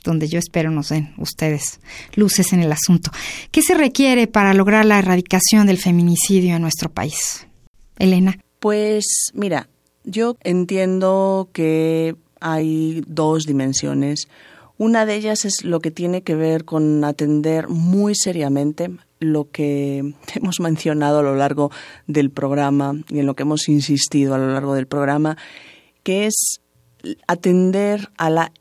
donde 0.05 0.27
yo 0.27 0.39
espero 0.39 0.71
nos 0.71 0.89
den 0.89 1.13
ustedes 1.17 1.79
luces 2.13 2.53
en 2.53 2.61
el 2.61 2.71
asunto. 2.71 3.11
¿Qué 3.51 3.61
se 3.61 3.73
requiere 3.73 4.27
para 4.27 4.53
lograr 4.53 4.85
la 4.85 4.99
erradicación 4.99 5.67
del 5.67 5.79
feminicidio 5.79 6.55
en 6.55 6.61
nuestro 6.61 6.89
país? 6.91 7.47
Elena. 7.97 8.37
Pues 8.59 9.31
mira, 9.33 9.67
yo 10.03 10.37
entiendo 10.43 11.49
que 11.51 12.15
hay 12.45 13.03
dos 13.07 13.45
dimensiones. 13.45 14.27
Una 14.77 15.07
de 15.07 15.15
ellas 15.15 15.45
es 15.45 15.63
lo 15.63 15.79
que 15.79 15.89
tiene 15.89 16.21
que 16.21 16.35
ver 16.35 16.63
con 16.63 17.03
atender 17.03 17.69
muy 17.69 18.13
seriamente 18.13 18.91
lo 19.19 19.49
que 19.49 20.13
hemos 20.35 20.59
mencionado 20.59 21.19
a 21.19 21.23
lo 21.23 21.35
largo 21.35 21.71
del 22.05 22.29
programa 22.29 22.93
y 23.09 23.19
en 23.19 23.25
lo 23.25 23.35
que 23.35 23.43
hemos 23.43 23.67
insistido 23.67 24.35
a 24.35 24.37
lo 24.37 24.53
largo 24.53 24.75
del 24.75 24.85
programa, 24.85 25.37
que 26.03 26.27
es 26.27 26.61
atender 27.27 28.09
a 28.17 28.29
la 28.29 28.51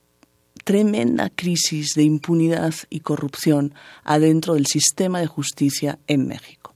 tremenda 0.64 1.28
crisis 1.28 1.90
de 1.94 2.04
impunidad 2.04 2.74
y 2.88 3.00
corrupción 3.00 3.74
adentro 4.02 4.54
del 4.54 4.66
sistema 4.66 5.20
de 5.20 5.26
justicia 5.26 5.98
en 6.06 6.26
México. 6.26 6.73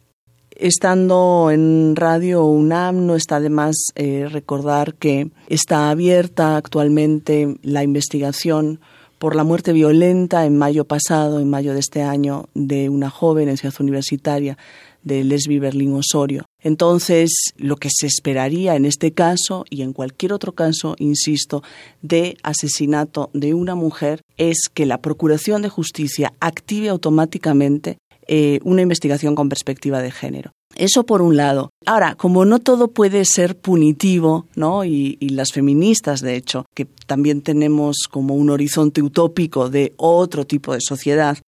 Estando 0.59 1.53
en 1.53 1.95
Radio 1.95 2.45
UNAM, 2.45 3.07
no 3.07 3.15
está 3.15 3.39
de 3.39 3.49
más 3.49 3.77
eh, 3.95 4.27
recordar 4.29 4.95
que 4.95 5.31
está 5.49 5.89
abierta 5.89 6.57
actualmente 6.57 7.59
la 7.63 7.85
investigación 7.85 8.81
por 9.21 9.37
la 9.37 9.45
muerte 9.45 9.73
violenta 9.73 10.47
en 10.47 10.59
mayo 10.59 10.85
pasado, 10.85 11.39
en 11.39 11.49
mayo 11.49 11.75
de 11.75 11.79
este 11.79 12.03
año, 12.03 12.49
de 12.55 12.89
una 12.89 13.09
joven 13.09 13.49
en 13.49 13.57
Ciudad 13.57 13.75
Universitaria 13.79 14.59
de 15.05 15.23
Lesbi 15.23 15.61
Berlín 15.61 15.95
Osorio. 15.95 16.45
Entonces, 16.61 17.53
lo 17.57 17.77
que 17.77 17.89
se 17.89 18.09
esperaría 18.09 18.75
en 18.75 18.85
este 18.85 19.13
caso 19.13 19.65
y 19.71 19.83
en 19.83 19.93
cualquier 19.93 20.33
otro 20.33 20.57
caso, 20.57 20.97
insisto, 20.99 21.63
de 22.03 22.37
asesinato 22.43 23.31
de 23.33 23.55
una 23.55 23.77
mujer 23.77 24.23
es 24.39 24.69
que 24.75 24.87
la 24.87 25.01
Procuración 25.01 25.63
de 25.63 25.69
Justicia 25.69 26.33
active 26.41 26.89
automáticamente 26.89 27.99
eh, 28.29 28.61
una 28.63 28.83
investigación 28.83 29.35
con 29.35 29.49
perspectiva 29.49 30.03
de 30.03 30.11
género. 30.11 30.53
Eso 30.77 31.05
por 31.05 31.23
un 31.23 31.37
lado. 31.37 31.71
Ahora, 31.87 32.15
como 32.15 32.45
no 32.45 32.61
todo 32.61 32.89
puede 32.89 33.25
ser 33.25 33.57
punitivo, 33.57 34.47
¿no? 34.55 34.85
Y, 34.85 35.17
y, 35.19 35.31
las 35.31 35.53
feministas, 35.53 36.21
de 36.21 36.37
hecho, 36.37 36.67
que 36.75 36.87
también 37.07 37.41
tenemos 37.41 38.05
como 38.09 38.35
un 38.35 38.51
horizonte 38.51 39.03
utópico 39.03 39.71
de 39.71 39.95
otro 39.97 40.47
tipo 40.47 40.75
de 40.75 40.81
sociedad, 40.81 41.39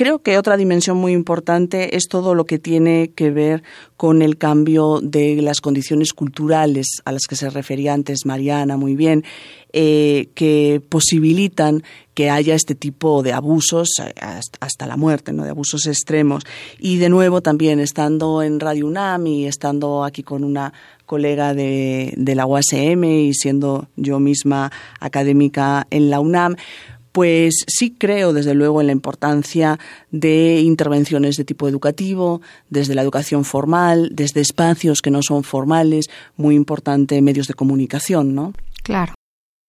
creo 0.00 0.20
que 0.20 0.38
otra 0.38 0.56
dimensión 0.56 0.96
muy 0.96 1.12
importante 1.12 1.94
es 1.94 2.08
todo 2.08 2.34
lo 2.34 2.46
que 2.46 2.58
tiene 2.58 3.10
que 3.14 3.30
ver 3.30 3.62
con 3.98 4.22
el 4.22 4.38
cambio 4.38 4.98
de 5.02 5.42
las 5.42 5.60
condiciones 5.60 6.14
culturales 6.14 7.02
a 7.04 7.12
las 7.12 7.26
que 7.28 7.36
se 7.36 7.50
refería 7.50 7.92
antes 7.92 8.24
Mariana 8.24 8.78
muy 8.78 8.96
bien, 8.96 9.24
eh, 9.74 10.30
que 10.34 10.80
posibilitan 10.88 11.82
que 12.14 12.30
haya 12.30 12.54
este 12.54 12.74
tipo 12.74 13.22
de 13.22 13.34
abusos 13.34 13.90
eh, 14.02 14.14
hasta 14.60 14.86
la 14.86 14.96
muerte, 14.96 15.34
¿no? 15.34 15.44
de 15.44 15.50
abusos 15.50 15.86
extremos. 15.86 16.44
Y 16.78 16.96
de 16.96 17.10
nuevo 17.10 17.42
también 17.42 17.78
estando 17.78 18.42
en 18.42 18.58
Radio 18.58 18.86
UNAM 18.86 19.26
y 19.26 19.44
estando 19.44 20.02
aquí 20.02 20.22
con 20.22 20.44
una 20.44 20.72
colega 21.04 21.52
de, 21.52 22.14
de 22.16 22.34
la 22.34 22.46
UASM 22.46 23.04
y 23.04 23.34
siendo 23.34 23.88
yo 23.96 24.18
misma 24.18 24.72
académica 24.98 25.86
en 25.90 26.08
la 26.08 26.20
UNAM, 26.20 26.56
pues 27.12 27.64
sí 27.66 27.94
creo 27.96 28.32
desde 28.32 28.54
luego 28.54 28.80
en 28.80 28.86
la 28.86 28.92
importancia 28.92 29.78
de 30.10 30.60
intervenciones 30.60 31.36
de 31.36 31.44
tipo 31.44 31.68
educativo, 31.68 32.40
desde 32.68 32.94
la 32.94 33.02
educación 33.02 33.44
formal, 33.44 34.10
desde 34.12 34.40
espacios 34.40 35.02
que 35.02 35.10
no 35.10 35.22
son 35.22 35.44
formales, 35.44 36.08
muy 36.36 36.54
importante 36.54 37.20
medios 37.22 37.48
de 37.48 37.54
comunicación, 37.54 38.34
¿no? 38.34 38.52
Claro. 38.82 39.14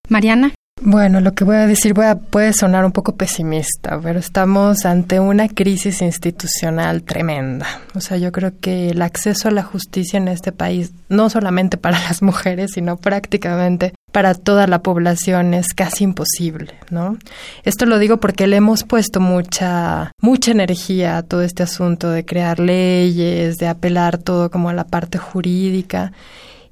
Mariana. 0.09 0.53
Bueno, 0.83 1.21
lo 1.21 1.35
que 1.35 1.43
voy 1.43 1.57
a 1.57 1.67
decir 1.67 1.93
puede 2.31 2.53
sonar 2.53 2.85
un 2.85 2.91
poco 2.91 3.15
pesimista, 3.15 3.99
pero 4.01 4.17
estamos 4.17 4.83
ante 4.83 5.19
una 5.19 5.47
crisis 5.47 6.01
institucional 6.01 7.03
tremenda. 7.03 7.67
O 7.93 8.01
sea, 8.01 8.17
yo 8.17 8.31
creo 8.31 8.53
que 8.59 8.89
el 8.89 9.03
acceso 9.03 9.47
a 9.47 9.51
la 9.51 9.61
justicia 9.61 10.17
en 10.17 10.27
este 10.27 10.51
país, 10.51 10.91
no 11.07 11.29
solamente 11.29 11.77
para 11.77 11.99
las 11.99 12.21
mujeres, 12.23 12.71
sino 12.73 12.97
prácticamente 12.97 13.93
para 14.11 14.33
toda 14.33 14.65
la 14.65 14.81
población 14.81 15.53
es 15.53 15.75
casi 15.75 16.03
imposible, 16.03 16.73
¿no? 16.89 17.17
Esto 17.63 17.85
lo 17.85 17.99
digo 17.99 18.17
porque 18.17 18.47
le 18.47 18.55
hemos 18.55 18.83
puesto 18.83 19.19
mucha 19.19 20.11
mucha 20.19 20.51
energía 20.51 21.17
a 21.17 21.23
todo 21.23 21.43
este 21.43 21.61
asunto 21.61 22.09
de 22.09 22.25
crear 22.25 22.59
leyes, 22.59 23.57
de 23.57 23.67
apelar 23.67 24.17
todo 24.17 24.49
como 24.49 24.69
a 24.69 24.73
la 24.73 24.85
parte 24.85 25.19
jurídica 25.19 26.11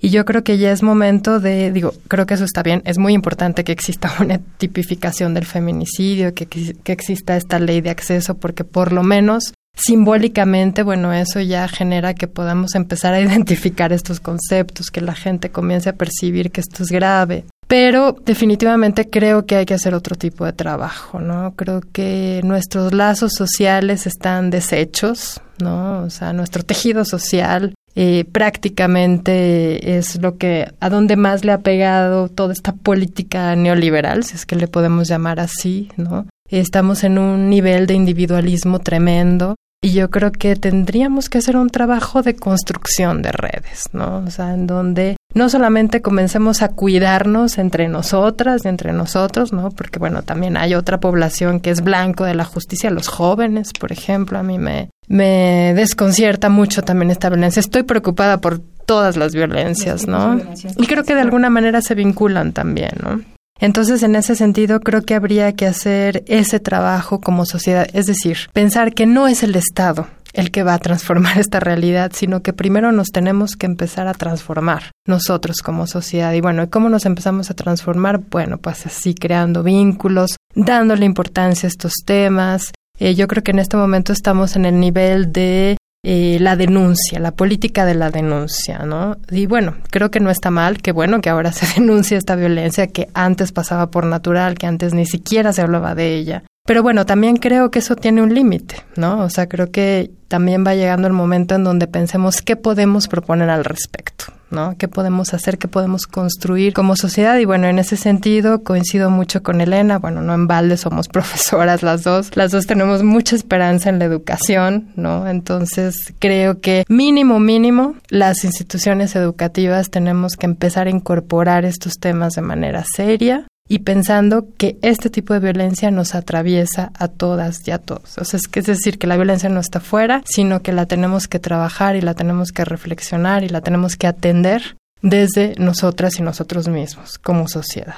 y 0.02 0.10
yo 0.10 0.26
creo 0.26 0.44
que 0.44 0.58
ya 0.58 0.72
es 0.72 0.82
momento 0.82 1.40
de, 1.40 1.72
digo, 1.72 1.94
creo 2.08 2.26
que 2.26 2.36
eso 2.36 2.46
está 2.46 2.64
bien, 2.64 2.82
es 2.86 2.98
muy 2.98 3.14
importante 3.14 3.64
que 3.64 3.72
exista 3.72 4.12
una 4.20 4.38
tipificación 4.38 5.34
del 5.34 5.46
feminicidio, 5.46 6.34
que, 6.34 6.46
que 6.48 6.92
exista 6.92 7.36
esta 7.36 7.60
ley 7.60 7.82
de 7.82 7.90
acceso, 7.90 8.36
porque 8.38 8.64
por 8.64 8.94
lo 8.94 9.04
menos 9.04 9.54
simbólicamente, 9.76 10.84
bueno, 10.84 11.14
eso 11.14 11.40
ya 11.40 11.68
genera 11.68 12.14
que 12.14 12.28
podamos 12.28 12.76
empezar 12.76 13.14
a 13.14 13.22
identificar 13.22 13.94
estos 13.94 14.20
conceptos, 14.20 14.92
que 14.92 15.02
la 15.02 15.16
gente 15.16 15.52
comience 15.52 15.90
a 15.90 15.94
percibir 15.96 16.52
que 16.52 16.62
esto 16.62 16.84
es 16.84 16.90
grave. 16.90 17.46
Pero 17.68 18.16
definitivamente 18.26 19.12
creo 19.12 19.46
que 19.46 19.58
hay 19.58 19.66
que 19.66 19.76
hacer 19.76 19.94
otro 19.94 20.16
tipo 20.16 20.44
de 20.44 20.54
trabajo, 20.54 21.20
¿no? 21.20 21.54
Creo 21.56 21.82
que 21.82 22.42
nuestros 22.44 22.94
lazos 22.94 23.34
sociales 23.34 24.08
están 24.08 24.50
deshechos, 24.50 25.40
¿no? 25.60 26.02
O 26.02 26.10
sea, 26.10 26.34
nuestro 26.34 26.64
tejido 26.64 27.06
social 27.06 27.76
eh, 27.96 28.26
prácticamente 28.32 29.98
es 29.98 30.22
lo 30.22 30.38
que 30.38 30.72
a 30.80 30.90
donde 30.90 31.16
más 31.16 31.44
le 31.44 31.52
ha 31.52 31.60
pegado 31.60 32.30
toda 32.30 32.54
esta 32.54 32.74
política 32.74 33.56
neoliberal, 33.56 34.24
si 34.24 34.36
es 34.36 34.46
que 34.46 34.56
le 34.56 34.68
podemos 34.68 35.08
llamar 35.08 35.40
así, 35.40 35.90
¿no? 35.98 36.28
Estamos 36.50 37.04
en 37.04 37.18
un 37.18 37.50
nivel 37.50 37.88
de 37.88 37.94
individualismo 37.94 38.80
tremendo 38.80 39.56
y 39.82 39.92
yo 39.94 40.10
creo 40.10 40.32
que 40.32 40.56
tendríamos 40.56 41.30
que 41.30 41.38
hacer 41.38 41.56
un 41.56 41.70
trabajo 41.70 42.22
de 42.22 42.36
construcción 42.36 43.22
de 43.22 43.32
redes, 43.32 43.86
¿no? 43.94 44.24
O 44.26 44.32
sea, 44.32 44.54
en 44.54 44.68
donde 44.68 45.16
no 45.34 45.50
solamente 45.50 46.02
comencemos 46.02 46.62
a 46.62 46.70
cuidarnos 46.70 47.58
entre 47.60 47.88
nosotras 47.88 48.66
y 48.66 48.68
entre 48.68 48.94
nosotros, 48.94 49.54
¿no? 49.54 49.70
Porque 49.70 50.00
bueno, 50.00 50.24
también 50.24 50.58
hay 50.58 50.74
otra 50.74 51.00
población 51.00 51.60
que 51.60 51.70
es 51.70 51.82
blanco 51.82 52.26
de 52.26 52.34
la 52.34 52.46
justicia, 52.46 52.90
los 52.90 53.08
jóvenes, 53.08 53.72
por 53.74 53.92
ejemplo, 53.92 54.40
a 54.40 54.44
mí 54.44 54.58
me, 54.58 54.90
me 55.08 55.74
desconcierta 55.76 56.50
mucho 56.50 56.82
también 56.82 57.12
esta 57.12 57.30
violencia. 57.30 57.60
Estoy 57.60 57.84
preocupada 57.84 58.42
por 58.42 58.60
todas 58.60 59.18
las 59.18 59.36
violencias, 59.36 60.08
¿no? 60.08 60.42
Y 60.78 60.88
creo 60.88 61.04
que 61.04 61.14
de 61.14 61.22
alguna 61.22 61.52
manera 61.52 61.82
se 61.82 61.94
vinculan 61.94 62.54
también, 62.54 62.92
¿no? 63.04 63.22
Entonces, 63.60 64.04
en 64.04 64.16
ese 64.16 64.36
sentido, 64.36 64.80
creo 64.80 65.04
que 65.04 65.16
habría 65.16 65.52
que 65.54 65.66
hacer 65.66 66.24
ese 66.28 66.60
trabajo 66.60 67.20
como 67.20 67.46
sociedad, 67.46 67.88
es 67.94 68.06
decir, 68.06 68.38
pensar 68.54 68.94
que 68.94 69.06
no 69.06 69.28
es 69.28 69.44
el 69.44 69.56
Estado 69.56 70.08
el 70.40 70.52
que 70.52 70.64
va 70.64 70.74
a 70.74 70.80
transformar 70.80 71.38
esta 71.40 71.60
realidad, 71.60 72.12
sino 72.14 72.42
que 72.42 72.54
primero 72.54 72.92
nos 72.92 73.10
tenemos 73.10 73.56
que 73.56 73.66
empezar 73.66 74.08
a 74.08 74.14
transformar 74.14 74.92
nosotros 75.06 75.58
como 75.62 75.88
sociedad. 75.88 76.34
Y 76.34 76.42
bueno, 76.42 76.70
¿cómo 76.70 76.90
nos 76.90 77.06
empezamos 77.06 77.50
a 77.50 77.54
transformar? 77.54 78.20
Bueno, 78.30 78.58
pues 78.58 78.86
así 78.86 79.14
creando 79.14 79.64
vínculos, 79.64 80.38
dándole 80.56 81.06
importancia 81.06 81.68
a 81.68 81.72
estos 81.72 81.94
temas. 82.06 82.72
Eh, 83.00 83.16
yo 83.16 83.28
creo 83.28 83.44
que 83.44 83.52
en 83.52 83.60
este 83.60 83.78
momento 83.78 84.12
estamos 84.12 84.56
en 84.56 84.66
el 84.66 84.80
nivel 84.80 85.32
de 85.32 85.78
eh, 86.02 86.38
la 86.40 86.56
denuncia, 86.56 87.20
la 87.20 87.32
política 87.32 87.86
de 87.86 87.94
la 87.94 88.10
denuncia, 88.10 88.80
¿no? 88.80 89.18
Y 89.30 89.48
bueno, 89.48 89.76
creo 89.92 90.10
que 90.10 90.22
no 90.22 90.30
está 90.30 90.50
mal, 90.50 90.82
que 90.82 90.94
bueno 90.94 91.20
que 91.20 91.30
ahora 91.30 91.52
se 91.52 91.68
denuncie 91.80 92.18
esta 92.18 92.36
violencia 92.36 92.88
que 92.88 93.10
antes 93.14 93.52
pasaba 93.52 93.92
por 93.92 94.06
natural, 94.06 94.58
que 94.58 94.66
antes 94.66 94.94
ni 94.94 95.06
siquiera 95.06 95.52
se 95.52 95.62
hablaba 95.62 95.96
de 95.96 96.16
ella. 96.16 96.44
Pero 96.70 96.84
bueno, 96.84 97.04
también 97.04 97.38
creo 97.38 97.72
que 97.72 97.80
eso 97.80 97.96
tiene 97.96 98.22
un 98.22 98.36
límite, 98.36 98.76
¿no? 98.96 99.24
O 99.24 99.30
sea, 99.32 99.50
creo 99.50 99.72
que 99.72 100.12
también 100.28 100.64
va 100.64 100.76
llegando 100.76 101.08
el 101.08 101.14
momento 101.14 101.56
en 101.56 101.64
donde 101.64 101.88
pensemos 101.88 102.44
qué 102.44 102.56
podemos 102.56 103.08
proponer 103.08 103.50
al 103.50 103.66
respecto, 103.66 104.26
¿no? 104.52 104.78
¿Qué 104.78 104.88
podemos 104.88 105.34
hacer, 105.34 105.58
qué 105.58 105.68
podemos 105.68 106.06
construir 106.06 106.74
como 106.74 106.96
sociedad? 106.96 107.40
Y 107.40 107.46
bueno, 107.46 107.66
en 107.66 107.80
ese 107.80 107.98
sentido 107.98 108.64
coincido 108.64 109.10
mucho 109.10 109.42
con 109.42 109.62
Elena, 109.62 109.98
bueno, 109.98 110.22
no 110.22 110.36
en 110.36 110.46
balde 110.46 110.78
somos 110.78 111.08
profesoras 111.12 111.82
las 111.82 112.04
dos, 112.04 112.38
las 112.38 112.52
dos 112.52 112.68
tenemos 112.68 113.02
mucha 113.02 113.36
esperanza 113.36 113.90
en 113.90 113.98
la 113.98 114.06
educación, 114.06 114.90
¿no? 114.96 115.28
Entonces 115.28 116.14
creo 116.20 116.62
que 116.62 116.86
mínimo, 116.88 117.40
mínimo, 117.40 117.96
las 118.10 118.44
instituciones 118.44 119.16
educativas 119.16 119.90
tenemos 119.90 120.34
que 120.34 120.46
empezar 120.46 120.86
a 120.86 120.92
incorporar 120.92 121.66
estos 121.66 121.98
temas 121.98 122.34
de 122.34 122.44
manera 122.44 122.86
seria, 122.96 123.48
y 123.72 123.80
pensando 123.80 124.48
que 124.58 124.78
este 124.82 125.12
tipo 125.12 125.34
de 125.34 125.40
violencia 125.40 125.92
nos 125.92 126.16
atraviesa 126.16 126.92
a 126.98 127.08
todas 127.08 127.66
y 127.68 127.72
a 127.72 127.78
todos. 127.78 128.18
O 128.18 128.26
sea, 128.26 128.38
es, 128.38 128.48
que 128.48 128.62
es 128.62 128.66
decir, 128.66 128.98
que 128.98 129.06
la 129.06 129.16
violencia 129.16 129.48
no 129.48 129.60
está 129.60 129.80
fuera, 129.80 130.24
sino 130.26 130.62
que 130.62 130.74
la 130.74 130.88
tenemos 130.88 131.28
que 131.28 131.40
trabajar 131.40 131.96
y 131.96 132.02
la 132.02 132.16
tenemos 132.16 132.52
que 132.52 132.66
reflexionar 132.66 133.44
y 133.44 133.50
la 133.50 133.62
tenemos 133.62 133.96
que 133.96 134.08
atender 134.08 134.76
desde 135.04 135.54
nosotras 135.60 136.18
y 136.20 136.24
nosotros 136.24 136.68
mismos 136.68 137.20
como 137.20 137.48
sociedad. 137.48 137.96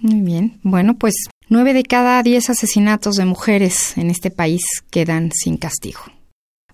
Muy 0.00 0.20
bien. 0.20 0.60
Bueno, 0.62 0.96
pues 0.98 1.14
nueve 1.48 1.72
de 1.72 1.82
cada 1.82 2.22
diez 2.22 2.50
asesinatos 2.50 3.16
de 3.16 3.24
mujeres 3.24 3.96
en 3.96 4.10
este 4.10 4.30
país 4.30 4.62
quedan 4.90 5.30
sin 5.32 5.56
castigo. 5.56 6.00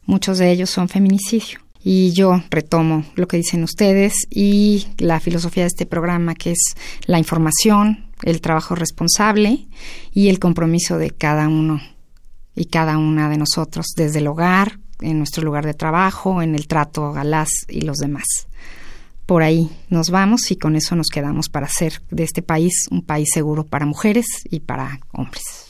Muchos 0.04 0.38
de 0.38 0.50
ellos 0.50 0.70
son 0.70 0.88
feminicidio. 0.88 1.60
Y 1.88 2.12
yo 2.12 2.42
retomo 2.50 3.04
lo 3.14 3.28
que 3.28 3.36
dicen 3.36 3.62
ustedes 3.62 4.26
y 4.28 4.88
la 4.98 5.20
filosofía 5.20 5.62
de 5.62 5.68
este 5.68 5.86
programa, 5.86 6.34
que 6.34 6.50
es 6.50 6.74
la 7.06 7.20
información, 7.20 8.05
el 8.22 8.40
trabajo 8.40 8.74
responsable 8.74 9.68
y 10.12 10.28
el 10.28 10.38
compromiso 10.38 10.98
de 10.98 11.10
cada 11.10 11.48
uno 11.48 11.80
y 12.54 12.66
cada 12.66 12.98
una 12.98 13.28
de 13.28 13.36
nosotros, 13.36 13.86
desde 13.96 14.20
el 14.20 14.28
hogar, 14.28 14.78
en 15.00 15.18
nuestro 15.18 15.44
lugar 15.44 15.66
de 15.66 15.74
trabajo, 15.74 16.42
en 16.42 16.54
el 16.54 16.66
trato 16.66 17.14
a 17.14 17.24
las 17.24 17.50
y 17.68 17.82
los 17.82 17.98
demás. 17.98 18.24
Por 19.26 19.42
ahí 19.42 19.70
nos 19.90 20.10
vamos 20.10 20.50
y 20.50 20.56
con 20.56 20.76
eso 20.76 20.94
nos 20.94 21.08
quedamos 21.08 21.48
para 21.48 21.66
hacer 21.66 22.00
de 22.10 22.22
este 22.22 22.42
país 22.42 22.86
un 22.90 23.02
país 23.02 23.28
seguro 23.32 23.64
para 23.64 23.84
mujeres 23.84 24.26
y 24.48 24.60
para 24.60 25.00
hombres. 25.12 25.66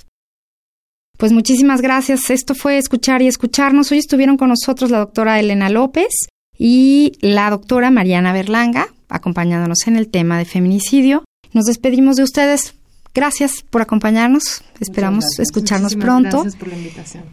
Pues 1.17 1.33
muchísimas 1.33 1.81
gracias. 1.81 2.29
Esto 2.29 2.55
fue 2.55 2.77
Escuchar 2.77 3.23
y 3.23 3.27
Escucharnos. 3.27 3.91
Hoy 3.91 3.99
estuvieron 3.99 4.37
con 4.37 4.51
nosotros 4.51 4.91
la 4.91 4.99
doctora 4.99 5.41
Elena 5.41 5.71
López 5.71 6.29
y 6.59 7.13
la 7.21 7.49
doctora 7.49 7.91
Mariana 7.91 8.35
Berlanga, 8.35 8.89
acompañándonos 9.09 9.87
en 9.87 9.97
el 9.97 10.09
tema 10.09 10.39
de 10.39 10.45
feminicidio. 10.45 11.25
Nos 11.57 11.65
despedimos 11.65 12.17
de 12.17 12.23
ustedes. 12.23 12.75
Gracias 13.15 13.63
por 13.71 13.81
acompañarnos. 13.81 14.63
Esperamos 14.79 15.39
escucharnos 15.39 15.95
pronto. 15.95 16.43
Gracias 16.43 16.57
por 16.57 16.69
la 16.69 16.77
invitación. 16.77 17.25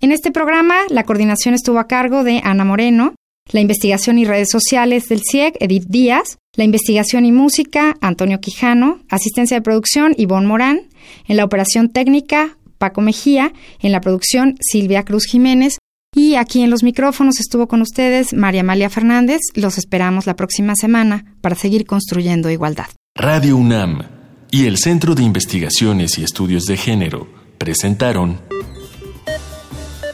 En 0.00 0.10
este 0.10 0.30
programa, 0.30 0.74
la 0.88 1.04
coordinación 1.04 1.54
estuvo 1.54 1.78
a 1.80 1.86
cargo 1.86 2.24
de 2.24 2.40
Ana 2.42 2.64
Moreno, 2.64 3.14
la 3.52 3.60
investigación 3.60 4.18
y 4.18 4.24
redes 4.24 4.48
sociales 4.50 5.04
del 5.10 5.20
CIEG, 5.30 5.58
Edith 5.60 5.84
Díaz, 5.86 6.38
la 6.56 6.64
investigación 6.64 7.26
y 7.26 7.32
música, 7.32 7.94
Antonio 8.00 8.40
Quijano, 8.40 9.00
asistencia 9.10 9.58
de 9.58 9.62
producción, 9.62 10.14
Ivonne 10.16 10.46
Morán, 10.46 10.88
en 11.28 11.36
la 11.36 11.44
operación 11.44 11.90
técnica, 11.90 12.56
Paco 12.78 13.02
Mejía, 13.02 13.52
en 13.80 13.92
la 13.92 14.00
producción, 14.00 14.56
Silvia 14.62 15.04
Cruz 15.04 15.26
Jiménez, 15.26 15.76
y 16.14 16.36
aquí 16.36 16.62
en 16.62 16.70
los 16.70 16.82
micrófonos 16.82 17.40
estuvo 17.40 17.66
con 17.66 17.82
ustedes 17.82 18.32
María 18.32 18.60
Amalia 18.60 18.88
Fernández. 18.88 19.40
Los 19.54 19.78
esperamos 19.78 20.26
la 20.26 20.36
próxima 20.36 20.74
semana 20.76 21.24
para 21.40 21.56
seguir 21.56 21.86
construyendo 21.86 22.50
igualdad. 22.50 22.86
Radio 23.14 23.56
UNAM 23.56 24.02
y 24.50 24.66
el 24.66 24.78
Centro 24.78 25.14
de 25.14 25.22
Investigaciones 25.22 26.18
y 26.18 26.24
Estudios 26.24 26.66
de 26.66 26.76
Género 26.76 27.26
presentaron 27.58 28.40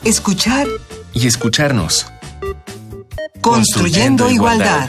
Escuchar 0.05 0.67
y 1.13 1.27
escucharnos. 1.27 2.07
Construyendo, 3.43 4.31
igualdad. 4.31 4.89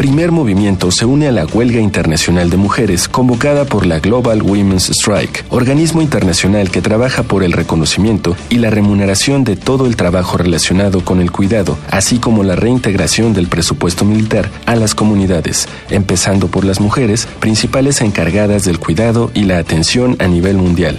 Primer 0.00 0.32
Movimiento 0.32 0.90
se 0.90 1.04
une 1.04 1.28
a 1.28 1.30
la 1.30 1.44
huelga 1.44 1.78
internacional 1.78 2.48
de 2.48 2.56
mujeres 2.56 3.06
convocada 3.06 3.66
por 3.66 3.84
la 3.84 4.00
Global 4.00 4.40
Women's 4.40 4.88
Strike, 4.88 5.44
organismo 5.50 6.00
internacional 6.00 6.70
que 6.70 6.80
trabaja 6.80 7.22
por 7.22 7.42
el 7.42 7.52
reconocimiento 7.52 8.34
y 8.48 8.54
la 8.54 8.70
remuneración 8.70 9.44
de 9.44 9.56
todo 9.56 9.84
el 9.84 9.96
trabajo 9.96 10.38
relacionado 10.38 11.04
con 11.04 11.20
el 11.20 11.30
cuidado, 11.30 11.76
así 11.90 12.18
como 12.18 12.44
la 12.44 12.56
reintegración 12.56 13.34
del 13.34 13.48
presupuesto 13.48 14.06
militar 14.06 14.50
a 14.64 14.74
las 14.74 14.94
comunidades, 14.94 15.68
empezando 15.90 16.48
por 16.48 16.64
las 16.64 16.80
mujeres, 16.80 17.28
principales 17.38 18.00
encargadas 18.00 18.64
del 18.64 18.78
cuidado 18.78 19.30
y 19.34 19.42
la 19.42 19.58
atención 19.58 20.16
a 20.18 20.28
nivel 20.28 20.56
mundial. 20.56 20.98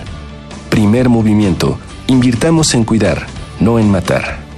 Primer 0.69 1.09
Movimiento. 1.09 1.79
Invirtamos 2.05 2.75
en 2.75 2.83
cuidar, 2.83 3.25
no 3.59 3.79
en 3.79 3.89
matar. 3.89 4.50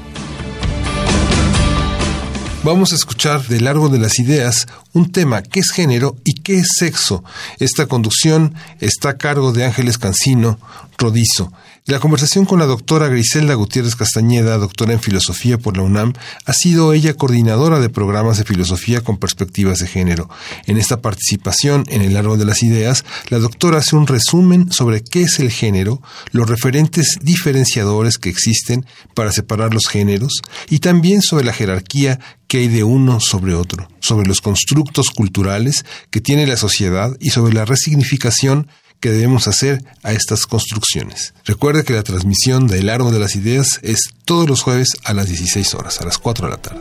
Vamos 2.63 2.93
a 2.93 2.95
escuchar 2.95 3.45
de 3.47 3.59
largo 3.59 3.89
de 3.89 3.99
las 3.99 4.19
ideas 4.19 4.67
un 4.93 5.11
tema, 5.11 5.41
¿qué 5.41 5.59
es 5.59 5.71
género 5.71 6.15
y 6.23 6.35
qué 6.35 6.59
es 6.59 6.67
sexo? 6.77 7.21
Esta 7.59 7.87
conducción 7.87 8.55
está 8.79 9.09
a 9.09 9.17
cargo 9.17 9.51
de 9.51 9.65
Ángeles 9.65 9.97
Cancino 9.97 10.57
Rodizo. 10.97 11.51
La 11.85 11.99
conversación 11.99 12.45
con 12.45 12.59
la 12.59 12.65
doctora 12.65 13.09
Griselda 13.09 13.55
Gutiérrez 13.55 13.97
Castañeda, 13.97 14.57
doctora 14.57 14.93
en 14.93 15.01
filosofía 15.01 15.57
por 15.57 15.75
la 15.75 15.83
UNAM, 15.83 16.13
ha 16.45 16.53
sido 16.53 16.93
ella 16.93 17.13
coordinadora 17.13 17.81
de 17.81 17.89
programas 17.89 18.37
de 18.37 18.45
filosofía 18.45 19.01
con 19.01 19.17
perspectivas 19.17 19.79
de 19.79 19.87
género. 19.87 20.29
En 20.65 20.77
esta 20.77 21.01
participación 21.01 21.83
en 21.89 22.01
el 22.01 22.15
árbol 22.15 22.39
de 22.39 22.45
las 22.45 22.63
ideas, 22.63 23.03
la 23.27 23.39
doctora 23.39 23.79
hace 23.79 23.97
un 23.97 24.07
resumen 24.07 24.71
sobre 24.71 25.03
qué 25.03 25.23
es 25.23 25.41
el 25.41 25.51
género, 25.51 26.01
los 26.31 26.49
referentes 26.49 27.17
diferenciadores 27.21 28.17
que 28.17 28.29
existen 28.29 28.85
para 29.13 29.33
separar 29.33 29.73
los 29.73 29.87
géneros 29.87 30.39
y 30.69 30.79
también 30.79 31.21
sobre 31.21 31.43
la 31.43 31.51
jerarquía 31.51 32.17
que 32.47 32.59
hay 32.59 32.69
de 32.69 32.85
uno 32.85 33.19
sobre 33.19 33.55
otro, 33.55 33.89
sobre 33.99 34.25
los 34.25 34.39
constructos 34.39 35.09
culturales 35.09 35.83
que 36.11 36.21
tiene 36.21 36.47
la 36.47 36.55
sociedad 36.55 37.17
y 37.19 37.31
sobre 37.31 37.53
la 37.53 37.65
resignificación 37.65 38.69
que 39.03 39.11
debemos 39.11 39.49
hacer 39.49 39.83
a 40.01 40.13
estas 40.13 40.45
construcciones. 40.45 41.33
Recuerde 41.43 41.83
que 41.83 41.91
la 41.91 42.03
transmisión 42.03 42.67
del 42.67 42.89
Árbol 42.89 43.11
de 43.11 43.19
las 43.19 43.35
Ideas 43.35 43.81
es 43.83 44.13
todos 44.23 44.47
los 44.47 44.61
jueves 44.61 44.95
a 45.03 45.13
las 45.13 45.27
16 45.27 45.75
horas, 45.75 45.99
a 45.99 46.05
las 46.05 46.17
4 46.17 46.47
de 46.47 46.51
la 46.51 46.61
tarde. 46.61 46.79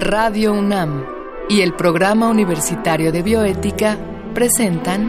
Radio 0.00 0.54
UNAM 0.54 1.04
y 1.48 1.60
el 1.60 1.74
Programa 1.74 2.28
Universitario 2.28 3.12
de 3.12 3.22
Bioética 3.22 3.96
presentan 4.34 5.08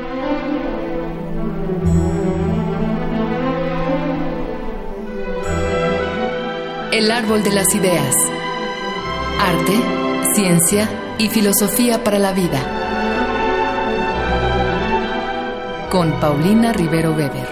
El 6.92 7.10
Árbol 7.10 7.42
de 7.42 7.52
las 7.52 7.74
Ideas. 7.74 8.14
Arte, 9.40 9.74
ciencia 10.36 10.88
y 11.18 11.30
filosofía 11.30 12.04
para 12.04 12.20
la 12.20 12.32
vida. 12.32 12.83
Con 15.94 16.20
Paulina 16.20 16.74
Rivero 16.74 17.12
Weber. 17.12 17.48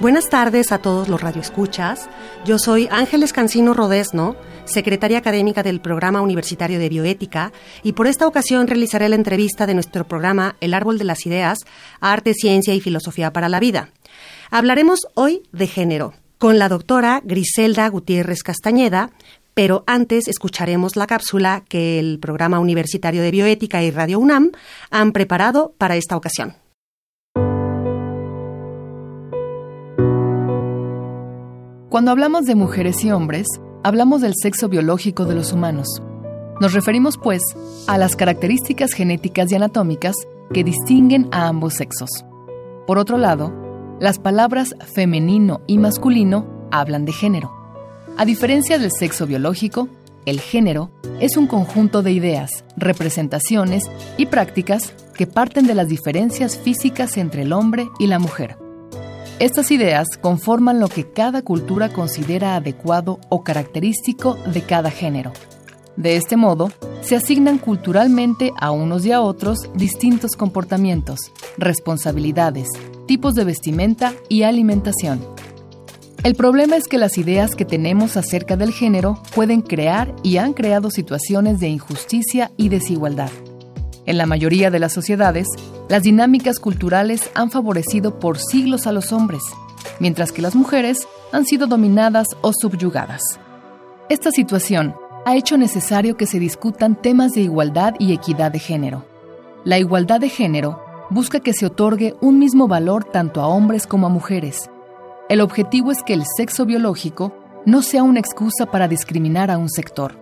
Buenas 0.00 0.28
tardes 0.28 0.72
a 0.72 0.78
todos 0.78 1.08
los 1.08 1.20
radioescuchas. 1.20 2.10
Yo 2.44 2.58
soy 2.58 2.88
Ángeles 2.90 3.32
Cancino 3.32 3.74
Rodesno, 3.74 4.34
secretaria 4.64 5.18
académica 5.18 5.62
del 5.62 5.80
Programa 5.80 6.20
Universitario 6.20 6.80
de 6.80 6.88
Bioética, 6.88 7.52
y 7.84 7.92
por 7.92 8.08
esta 8.08 8.26
ocasión 8.26 8.66
realizaré 8.66 9.08
la 9.08 9.14
entrevista 9.14 9.68
de 9.68 9.74
nuestro 9.74 10.08
programa 10.08 10.56
El 10.60 10.74
Árbol 10.74 10.98
de 10.98 11.04
las 11.04 11.26
Ideas, 11.26 11.60
Arte, 12.00 12.34
Ciencia 12.34 12.74
y 12.74 12.80
Filosofía 12.80 13.32
para 13.32 13.48
la 13.48 13.60
Vida. 13.60 13.90
Hablaremos 14.50 15.06
hoy 15.14 15.44
de 15.52 15.68
género 15.68 16.12
con 16.40 16.58
la 16.58 16.70
doctora 16.70 17.20
Griselda 17.22 17.86
Gutiérrez 17.90 18.42
Castañeda, 18.42 19.10
pero 19.60 19.84
antes 19.86 20.26
escucharemos 20.26 20.96
la 20.96 21.06
cápsula 21.06 21.64
que 21.68 21.98
el 21.98 22.18
Programa 22.18 22.60
Universitario 22.60 23.20
de 23.20 23.30
Bioética 23.30 23.82
y 23.82 23.90
Radio 23.90 24.18
UNAM 24.18 24.52
han 24.90 25.12
preparado 25.12 25.74
para 25.76 25.96
esta 25.96 26.16
ocasión. 26.16 26.54
Cuando 31.90 32.10
hablamos 32.10 32.46
de 32.46 32.54
mujeres 32.54 33.04
y 33.04 33.12
hombres, 33.12 33.46
hablamos 33.84 34.22
del 34.22 34.32
sexo 34.34 34.70
biológico 34.70 35.26
de 35.26 35.34
los 35.34 35.52
humanos. 35.52 35.88
Nos 36.58 36.72
referimos, 36.72 37.18
pues, 37.18 37.42
a 37.86 37.98
las 37.98 38.16
características 38.16 38.94
genéticas 38.94 39.52
y 39.52 39.56
anatómicas 39.56 40.14
que 40.54 40.64
distinguen 40.64 41.28
a 41.32 41.48
ambos 41.48 41.74
sexos. 41.74 42.08
Por 42.86 42.96
otro 42.96 43.18
lado, 43.18 43.52
las 44.00 44.18
palabras 44.18 44.74
femenino 44.94 45.60
y 45.66 45.76
masculino 45.76 46.46
hablan 46.70 47.04
de 47.04 47.12
género. 47.12 47.59
A 48.16 48.24
diferencia 48.24 48.78
del 48.78 48.90
sexo 48.92 49.26
biológico, 49.26 49.88
el 50.26 50.40
género 50.40 50.90
es 51.20 51.36
un 51.36 51.46
conjunto 51.46 52.02
de 52.02 52.12
ideas, 52.12 52.64
representaciones 52.76 53.84
y 54.18 54.26
prácticas 54.26 54.94
que 55.14 55.26
parten 55.26 55.66
de 55.66 55.74
las 55.74 55.88
diferencias 55.88 56.58
físicas 56.58 57.16
entre 57.16 57.42
el 57.42 57.52
hombre 57.52 57.88
y 57.98 58.06
la 58.06 58.18
mujer. 58.18 58.58
Estas 59.38 59.70
ideas 59.70 60.06
conforman 60.20 60.80
lo 60.80 60.88
que 60.88 61.10
cada 61.12 61.42
cultura 61.42 61.88
considera 61.88 62.56
adecuado 62.56 63.20
o 63.30 63.42
característico 63.42 64.34
de 64.52 64.62
cada 64.62 64.90
género. 64.90 65.32
De 65.96 66.16
este 66.16 66.36
modo, 66.36 66.70
se 67.00 67.16
asignan 67.16 67.58
culturalmente 67.58 68.52
a 68.60 68.70
unos 68.70 69.04
y 69.06 69.12
a 69.12 69.22
otros 69.22 69.70
distintos 69.74 70.32
comportamientos, 70.32 71.32
responsabilidades, 71.56 72.68
tipos 73.06 73.34
de 73.34 73.44
vestimenta 73.44 74.12
y 74.28 74.42
alimentación. 74.42 75.20
El 76.22 76.34
problema 76.34 76.76
es 76.76 76.86
que 76.86 76.98
las 76.98 77.16
ideas 77.16 77.54
que 77.54 77.64
tenemos 77.64 78.18
acerca 78.18 78.54
del 78.54 78.72
género 78.72 79.22
pueden 79.34 79.62
crear 79.62 80.14
y 80.22 80.36
han 80.36 80.52
creado 80.52 80.90
situaciones 80.90 81.60
de 81.60 81.68
injusticia 81.68 82.50
y 82.58 82.68
desigualdad. 82.68 83.30
En 84.04 84.18
la 84.18 84.26
mayoría 84.26 84.70
de 84.70 84.78
las 84.78 84.92
sociedades, 84.92 85.46
las 85.88 86.02
dinámicas 86.02 86.58
culturales 86.58 87.30
han 87.34 87.50
favorecido 87.50 88.18
por 88.18 88.38
siglos 88.38 88.86
a 88.86 88.92
los 88.92 89.12
hombres, 89.12 89.42
mientras 89.98 90.30
que 90.30 90.42
las 90.42 90.54
mujeres 90.54 91.08
han 91.32 91.46
sido 91.46 91.66
dominadas 91.66 92.26
o 92.42 92.52
subyugadas. 92.52 93.22
Esta 94.10 94.30
situación 94.30 94.94
ha 95.24 95.36
hecho 95.36 95.56
necesario 95.56 96.18
que 96.18 96.26
se 96.26 96.38
discutan 96.38 97.00
temas 97.00 97.32
de 97.32 97.40
igualdad 97.40 97.94
y 97.98 98.12
equidad 98.12 98.52
de 98.52 98.58
género. 98.58 99.06
La 99.64 99.78
igualdad 99.78 100.20
de 100.20 100.28
género 100.28 100.82
busca 101.08 101.40
que 101.40 101.54
se 101.54 101.64
otorgue 101.64 102.14
un 102.20 102.38
mismo 102.38 102.68
valor 102.68 103.04
tanto 103.04 103.40
a 103.40 103.48
hombres 103.48 103.86
como 103.86 104.06
a 104.06 104.10
mujeres, 104.10 104.69
el 105.30 105.40
objetivo 105.40 105.92
es 105.92 106.02
que 106.02 106.12
el 106.12 106.24
sexo 106.36 106.66
biológico 106.66 107.32
no 107.64 107.82
sea 107.82 108.02
una 108.02 108.18
excusa 108.18 108.66
para 108.66 108.88
discriminar 108.88 109.48
a 109.52 109.58
un 109.58 109.70
sector. 109.70 110.18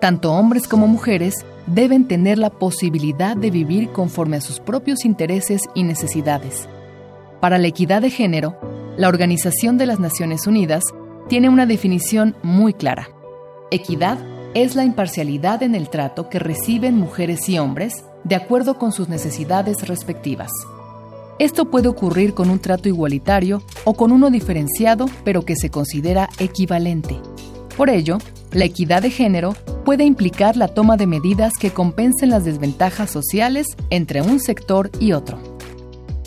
Tanto 0.00 0.32
hombres 0.32 0.66
como 0.66 0.86
mujeres 0.86 1.44
deben 1.66 2.08
tener 2.08 2.38
la 2.38 2.48
posibilidad 2.48 3.36
de 3.36 3.50
vivir 3.50 3.90
conforme 3.90 4.38
a 4.38 4.40
sus 4.40 4.58
propios 4.58 5.04
intereses 5.04 5.60
y 5.74 5.82
necesidades. 5.82 6.66
Para 7.42 7.58
la 7.58 7.66
equidad 7.66 8.00
de 8.00 8.08
género, 8.08 8.58
la 8.96 9.08
Organización 9.08 9.76
de 9.76 9.84
las 9.84 10.00
Naciones 10.00 10.46
Unidas 10.46 10.82
tiene 11.28 11.50
una 11.50 11.66
definición 11.66 12.34
muy 12.42 12.72
clara. 12.72 13.10
Equidad 13.70 14.16
es 14.54 14.74
la 14.74 14.84
imparcialidad 14.84 15.62
en 15.62 15.74
el 15.74 15.90
trato 15.90 16.30
que 16.30 16.38
reciben 16.38 16.96
mujeres 16.96 17.46
y 17.50 17.58
hombres 17.58 18.02
de 18.24 18.36
acuerdo 18.36 18.78
con 18.78 18.92
sus 18.92 19.10
necesidades 19.10 19.86
respectivas. 19.86 20.50
Esto 21.38 21.70
puede 21.70 21.86
ocurrir 21.86 22.34
con 22.34 22.50
un 22.50 22.58
trato 22.58 22.88
igualitario 22.88 23.62
o 23.84 23.94
con 23.94 24.10
uno 24.10 24.28
diferenciado 24.30 25.06
pero 25.24 25.44
que 25.44 25.54
se 25.54 25.70
considera 25.70 26.28
equivalente. 26.38 27.20
Por 27.76 27.90
ello, 27.90 28.18
la 28.50 28.64
equidad 28.64 29.02
de 29.02 29.10
género 29.10 29.54
puede 29.84 30.04
implicar 30.04 30.56
la 30.56 30.66
toma 30.66 30.96
de 30.96 31.06
medidas 31.06 31.52
que 31.58 31.70
compensen 31.70 32.30
las 32.30 32.44
desventajas 32.44 33.10
sociales 33.10 33.68
entre 33.90 34.20
un 34.20 34.40
sector 34.40 34.90
y 34.98 35.12
otro. 35.12 35.38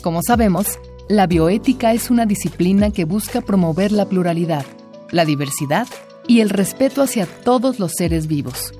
Como 0.02 0.20
sabemos, 0.22 0.78
la 1.08 1.26
bioética 1.26 1.92
es 1.92 2.10
una 2.10 2.24
disciplina 2.24 2.90
que 2.90 3.04
busca 3.04 3.42
promover 3.42 3.92
la 3.92 4.08
pluralidad, 4.08 4.64
la 5.10 5.26
diversidad 5.26 5.86
y 6.26 6.40
el 6.40 6.48
respeto 6.48 7.02
hacia 7.02 7.26
todos 7.26 7.78
los 7.78 7.92
seres 7.98 8.28
vivos. 8.28 8.72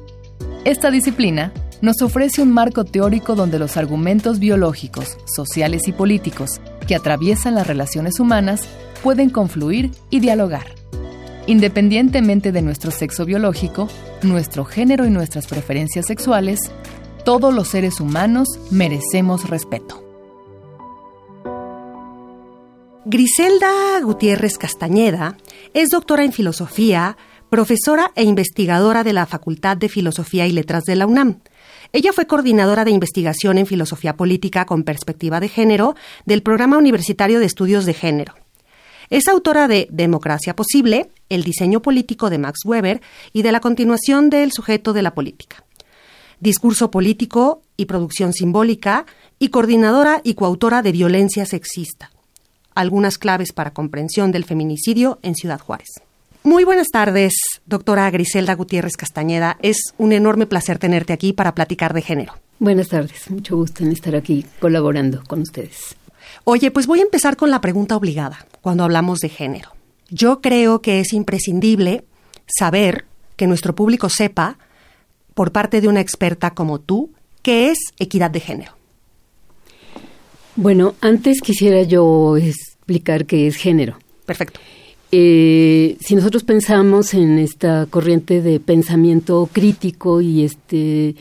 Esta 0.64 0.90
disciplina 0.90 1.52
nos 1.82 2.00
ofrece 2.00 2.40
un 2.40 2.52
marco 2.52 2.84
teórico 2.84 3.34
donde 3.34 3.58
los 3.58 3.76
argumentos 3.76 4.38
biológicos, 4.38 5.18
sociales 5.26 5.88
y 5.88 5.92
políticos 5.92 6.60
que 6.86 6.94
atraviesan 6.94 7.56
las 7.56 7.66
relaciones 7.66 8.18
humanas 8.20 8.62
pueden 9.02 9.28
confluir 9.28 9.90
y 10.08 10.20
dialogar. 10.20 10.66
Independientemente 11.46 12.52
de 12.52 12.62
nuestro 12.62 12.92
sexo 12.92 13.26
biológico, 13.26 13.88
nuestro 14.22 14.64
género 14.64 15.04
y 15.04 15.10
nuestras 15.10 15.46
preferencias 15.46 16.06
sexuales, 16.06 16.60
Todos 17.24 17.54
los 17.54 17.68
seres 17.68 18.00
humanos 18.00 18.48
merecemos 18.72 19.48
respeto. 19.48 20.02
Griselda 23.04 24.00
Gutiérrez 24.02 24.58
Castañeda 24.58 25.36
es 25.72 25.90
doctora 25.90 26.24
en 26.24 26.32
filosofía, 26.32 27.16
profesora 27.48 28.10
e 28.16 28.24
investigadora 28.24 29.04
de 29.04 29.12
la 29.12 29.26
Facultad 29.26 29.76
de 29.76 29.88
Filosofía 29.88 30.48
y 30.48 30.52
Letras 30.52 30.82
de 30.82 30.96
la 30.96 31.06
UNAM. 31.06 31.42
Ella 31.92 32.12
fue 32.12 32.26
coordinadora 32.26 32.84
de 32.84 32.90
investigación 32.90 33.58
en 33.58 33.66
filosofía 33.66 34.16
política 34.16 34.64
con 34.64 34.82
perspectiva 34.82 35.40
de 35.40 35.48
género 35.48 35.94
del 36.24 36.42
Programa 36.42 36.78
Universitario 36.78 37.38
de 37.38 37.46
Estudios 37.46 37.84
de 37.84 37.94
Género. 37.94 38.34
Es 39.10 39.28
autora 39.28 39.68
de 39.68 39.88
Democracia 39.90 40.56
Posible, 40.56 41.10
El 41.28 41.44
diseño 41.44 41.82
político 41.82 42.30
de 42.30 42.38
Max 42.38 42.60
Weber 42.64 43.02
y 43.32 43.42
de 43.42 43.52
la 43.52 43.60
continuación 43.60 44.30
del 44.30 44.52
sujeto 44.52 44.92
de 44.92 45.02
la 45.02 45.14
política. 45.14 45.64
Discurso 46.40 46.90
político 46.90 47.62
y 47.76 47.84
producción 47.84 48.32
simbólica 48.32 49.04
y 49.38 49.48
coordinadora 49.48 50.20
y 50.24 50.34
coautora 50.34 50.82
de 50.82 50.92
Violencia 50.92 51.44
Sexista 51.44 52.10
algunas 52.74 53.18
claves 53.18 53.52
para 53.52 53.72
comprensión 53.72 54.32
del 54.32 54.44
feminicidio 54.44 55.18
en 55.22 55.34
Ciudad 55.34 55.60
Juárez. 55.60 55.88
Muy 56.44 56.64
buenas 56.64 56.88
tardes, 56.88 57.34
doctora 57.66 58.10
Griselda 58.10 58.56
Gutiérrez 58.56 58.96
Castañeda. 58.96 59.58
Es 59.62 59.94
un 59.96 60.12
enorme 60.12 60.46
placer 60.46 60.80
tenerte 60.80 61.12
aquí 61.12 61.32
para 61.32 61.54
platicar 61.54 61.94
de 61.94 62.02
género. 62.02 62.34
Buenas 62.58 62.88
tardes, 62.88 63.30
mucho 63.30 63.56
gusto 63.56 63.84
en 63.84 63.92
estar 63.92 64.16
aquí 64.16 64.44
colaborando 64.58 65.22
con 65.28 65.42
ustedes. 65.42 65.94
Oye, 66.42 66.72
pues 66.72 66.88
voy 66.88 66.98
a 66.98 67.04
empezar 67.04 67.36
con 67.36 67.52
la 67.52 67.60
pregunta 67.60 67.94
obligada 67.94 68.44
cuando 68.60 68.82
hablamos 68.82 69.20
de 69.20 69.28
género. 69.28 69.70
Yo 70.10 70.40
creo 70.40 70.82
que 70.82 70.98
es 70.98 71.12
imprescindible 71.12 72.04
saber 72.46 73.04
que 73.36 73.46
nuestro 73.46 73.76
público 73.76 74.08
sepa, 74.08 74.58
por 75.34 75.52
parte 75.52 75.80
de 75.80 75.86
una 75.86 76.00
experta 76.00 76.54
como 76.54 76.80
tú, 76.80 77.12
qué 77.42 77.70
es 77.70 77.78
equidad 78.00 78.32
de 78.32 78.40
género. 78.40 78.72
Bueno, 80.56 80.96
antes 81.00 81.40
quisiera 81.40 81.82
yo 81.84 82.36
explicar 82.36 83.26
qué 83.26 83.46
es 83.46 83.54
género. 83.54 83.96
Perfecto. 84.26 84.58
Eh, 85.14 85.98
si 86.00 86.14
nosotros 86.14 86.42
pensamos 86.42 87.12
en 87.12 87.38
esta 87.38 87.84
corriente 87.84 88.40
de 88.40 88.58
pensamiento 88.60 89.46
crítico 89.52 90.22
y 90.22 90.42
este 90.42 91.16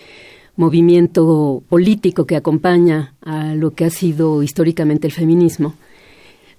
movimiento 0.55 1.61
político 1.67 2.25
que 2.25 2.37
acompaña 2.37 3.13
a 3.21 3.53
lo 3.53 3.71
que 3.71 3.83
ha 3.83 3.89
sido 3.89 4.43
históricamente 4.43 5.07
el 5.07 5.13
feminismo, 5.13 5.75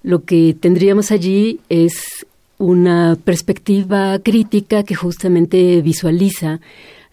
lo 0.03 0.25
que 0.25 0.55
tendríamos 0.59 1.09
allí 1.09 1.59
es 1.69 2.27
una 2.59 3.17
perspectiva 3.23 4.19
crítica 4.19 4.83
que 4.83 4.93
justamente 4.93 5.81
visualiza 5.81 6.59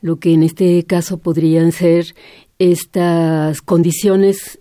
lo 0.03 0.17
que 0.17 0.35
en 0.35 0.43
este 0.43 0.85
caso 0.85 1.17
podrían 1.17 1.73
ser 1.73 2.15
estas 2.59 3.63
condiciones 3.63 4.59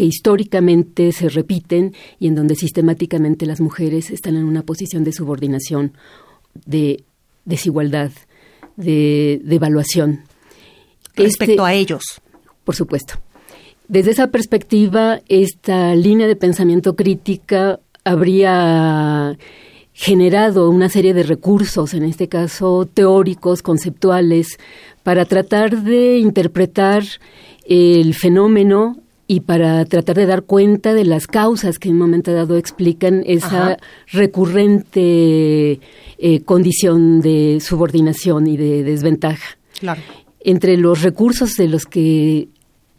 que 0.00 0.06
históricamente 0.06 1.12
se 1.12 1.28
repiten 1.28 1.92
y 2.18 2.28
en 2.28 2.34
donde 2.34 2.54
sistemáticamente 2.54 3.44
las 3.44 3.60
mujeres 3.60 4.10
están 4.10 4.34
en 4.34 4.44
una 4.44 4.62
posición 4.62 5.04
de 5.04 5.12
subordinación, 5.12 5.92
de 6.64 7.04
desigualdad, 7.44 8.10
de, 8.76 9.42
evaluación. 9.50 10.20
Respecto 11.14 11.52
este 11.52 11.60
a 11.60 11.74
ellos. 11.74 12.02
Por 12.64 12.74
supuesto. 12.74 13.20
Desde 13.88 14.12
esa 14.12 14.28
perspectiva, 14.28 15.20
esta 15.28 15.94
línea 15.94 16.26
de 16.26 16.36
pensamiento 16.36 16.96
crítica 16.96 17.78
habría 18.02 19.36
generado 19.92 20.70
una 20.70 20.88
serie 20.88 21.12
de 21.12 21.24
recursos, 21.24 21.92
en 21.92 22.04
este 22.04 22.26
caso 22.26 22.88
teóricos, 22.90 23.60
conceptuales, 23.60 24.58
para 25.02 25.26
tratar 25.26 25.82
de 25.82 26.16
interpretar 26.16 27.02
el 27.66 28.14
fenómeno 28.14 28.96
y 29.30 29.38
para 29.38 29.84
tratar 29.84 30.16
de 30.16 30.26
dar 30.26 30.42
cuenta 30.42 30.92
de 30.92 31.04
las 31.04 31.28
causas 31.28 31.78
que 31.78 31.88
en 31.88 31.94
un 31.94 32.00
momento 32.00 32.32
dado 32.32 32.56
explican 32.56 33.22
esa 33.24 33.76
recurrente 34.08 35.78
eh, 36.18 36.40
condición 36.44 37.20
de 37.20 37.60
subordinación 37.60 38.48
y 38.48 38.56
de 38.56 38.82
desventaja. 38.82 39.56
Claro. 39.78 40.02
Entre 40.40 40.76
los 40.76 41.02
recursos 41.02 41.54
de 41.54 41.68
los 41.68 41.86
que 41.86 42.48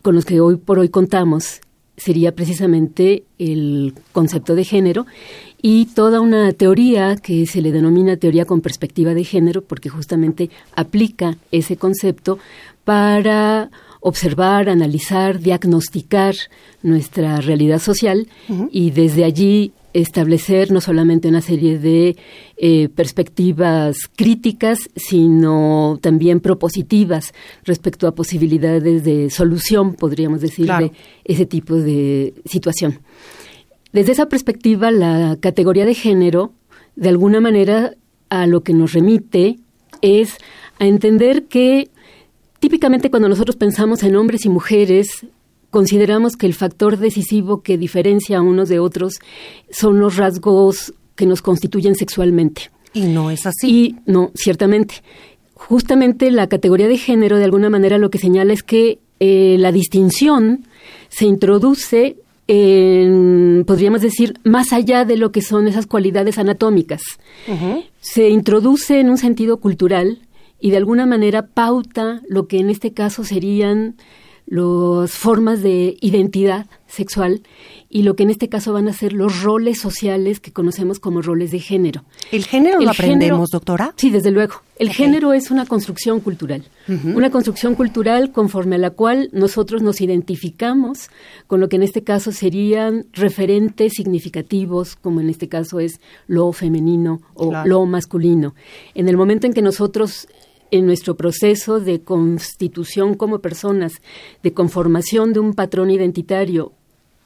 con 0.02 0.16
los 0.16 0.24
que 0.24 0.40
hoy 0.40 0.56
por 0.56 0.80
hoy 0.80 0.88
contamos 0.88 1.60
sería 1.98 2.34
precisamente 2.34 3.26
el 3.38 3.94
concepto 4.14 4.56
de 4.56 4.64
género 4.64 5.08
y 5.62 5.88
toda 5.88 6.22
una 6.22 6.54
teoría 6.54 7.18
que 7.18 7.46
se 7.46 7.62
le 7.62 7.74
denomina 7.74 8.16
teoría 8.16 8.46
con 8.46 8.62
perspectiva 8.62 9.14
de 9.14 9.26
género 9.26 9.64
porque 9.64 9.90
justamente 9.90 10.50
aplica 10.78 11.36
ese 11.52 11.76
concepto 11.76 12.40
para 12.86 13.70
observar, 14.02 14.68
analizar, 14.68 15.40
diagnosticar 15.40 16.36
nuestra 16.84 17.40
realidad 17.40 17.80
social 17.80 18.28
y 18.72 18.92
desde 18.92 19.24
allí 19.24 19.72
establecer 19.94 20.72
no 20.72 20.82
solamente 20.82 21.28
una 21.28 21.42
serie 21.42 21.78
de 21.78 22.16
eh, 22.58 22.90
perspectivas 22.90 23.96
críticas, 24.16 24.90
sino 24.96 26.00
también 26.02 26.40
propositivas 26.40 27.34
respecto 27.64 28.08
a 28.08 28.16
posibilidades 28.16 29.04
de 29.04 29.30
solución, 29.30 29.94
podríamos 29.94 30.42
decir, 30.42 30.68
de 30.68 30.92
ese 31.26 31.46
tipo 31.46 31.76
de 31.76 32.34
situación. 32.46 33.00
Desde 33.92 34.14
esa 34.14 34.28
perspectiva, 34.28 34.92
la 34.92 35.38
categoría 35.40 35.86
de 35.86 35.94
género, 35.94 36.54
de 36.96 37.10
alguna 37.10 37.42
manera, 37.42 37.94
a 38.30 38.48
lo 38.48 38.64
que 38.64 38.74
nos 38.74 38.94
remite 38.94 39.60
es 40.02 40.38
a 40.80 40.88
entender 40.88 41.44
que 41.46 41.91
Típicamente 42.62 43.10
cuando 43.10 43.28
nosotros 43.28 43.56
pensamos 43.56 44.04
en 44.04 44.16
hombres 44.16 44.46
y 44.46 44.50
mujeres, 44.50 45.26
consideramos 45.72 46.38
que 46.38 46.46
el 46.46 46.54
factor 46.54 46.98
decisivo 46.98 47.64
que 47.64 47.76
diferencia 47.76 48.38
a 48.38 48.42
unos 48.44 48.70
de 48.70 48.78
otros 48.78 49.16
son 49.72 50.00
los 50.00 50.18
rasgos 50.18 50.94
que 51.16 51.26
nos 51.26 51.42
constituyen 51.42 51.96
sexualmente. 51.96 52.70
Y 52.94 53.08
no 53.08 53.32
es 53.32 53.48
así. 53.48 53.68
Y 53.68 53.96
no, 54.06 54.30
ciertamente. 54.36 55.02
Justamente 55.56 56.30
la 56.30 56.46
categoría 56.46 56.88
de 56.88 57.00
género 57.00 57.40
de 57.40 57.46
alguna 57.46 57.72
manera 57.72 57.98
lo 57.98 58.12
que 58.12 58.20
señala 58.20 58.54
es 58.54 58.62
que 58.62 59.00
eh, 59.20 59.56
la 59.58 59.72
distinción 59.72 60.68
se 61.10 61.26
introduce 61.26 62.18
en, 62.48 63.64
podríamos 63.66 64.02
decir, 64.02 64.36
más 64.44 64.72
allá 64.72 65.04
de 65.04 65.18
lo 65.18 65.32
que 65.32 65.42
son 65.42 65.68
esas 65.68 65.88
cualidades 65.88 66.38
anatómicas. 66.38 67.02
Se 68.02 68.30
introduce 68.30 69.00
en 69.00 69.10
un 69.10 69.18
sentido 69.18 69.58
cultural 69.58 70.20
y 70.62 70.72
de 70.72 70.78
alguna 70.78 71.06
manera 71.06 71.48
pauta 71.48 72.22
lo 72.30 72.48
que 72.48 72.60
en 72.60 72.70
este 72.70 72.94
caso 72.94 73.24
serían 73.26 73.96
las 74.52 75.12
formas 75.12 75.64
de 75.64 75.98
identidad 76.02 76.68
sexual 76.86 77.42
y 77.90 78.04
lo 78.04 78.16
que 78.16 78.24
en 78.24 78.30
este 78.30 78.50
caso 78.50 78.74
van 78.74 78.90
a 78.90 78.94
ser 78.94 79.14
los 79.14 79.44
roles 79.44 79.80
sociales 79.80 80.42
que 80.42 80.52
conocemos 80.52 81.00
como 81.00 81.22
roles 81.22 81.52
de 81.52 81.60
género. 81.60 82.04
¿El 82.34 82.46
género 82.46 82.80
lo 82.82 82.90
aprendemos, 82.90 83.50
doctora? 83.50 83.94
Sí, 83.96 84.10
desde 84.10 84.30
luego. 84.32 84.56
El 84.78 84.90
género 84.90 85.32
es 85.32 85.52
una 85.52 85.66
construcción 85.66 86.20
cultural, 86.20 86.64
una 86.88 87.30
construcción 87.30 87.76
cultural 87.76 88.32
conforme 88.32 88.76
a 88.76 88.80
la 88.80 88.90
cual 88.90 89.30
nosotros 89.32 89.82
nos 89.84 90.02
identificamos 90.02 91.10
con 91.48 91.60
lo 91.60 91.70
que 91.70 91.78
en 91.78 91.84
este 91.84 92.04
caso 92.04 92.32
serían 92.32 93.06
referentes 93.14 93.94
significativos, 93.94 94.96
como 94.96 95.22
en 95.22 95.30
este 95.30 95.48
caso 95.48 95.80
es 95.80 96.02
lo 96.28 96.52
femenino 96.52 97.22
o 97.36 97.54
lo 97.64 97.86
masculino. 97.86 98.54
En 98.96 99.08
el 99.08 99.18
momento 99.18 99.48
en 99.48 99.54
que 99.54 99.62
nosotros 99.62 100.28
en 100.72 100.86
nuestro 100.86 101.16
proceso 101.16 101.80
de 101.80 102.02
constitución 102.02 103.14
como 103.16 103.40
personas, 103.40 103.94
de 104.42 104.54
conformación 104.54 105.34
de 105.34 105.40
un 105.40 105.54
patrón 105.54 105.92
identitario, 105.92 106.72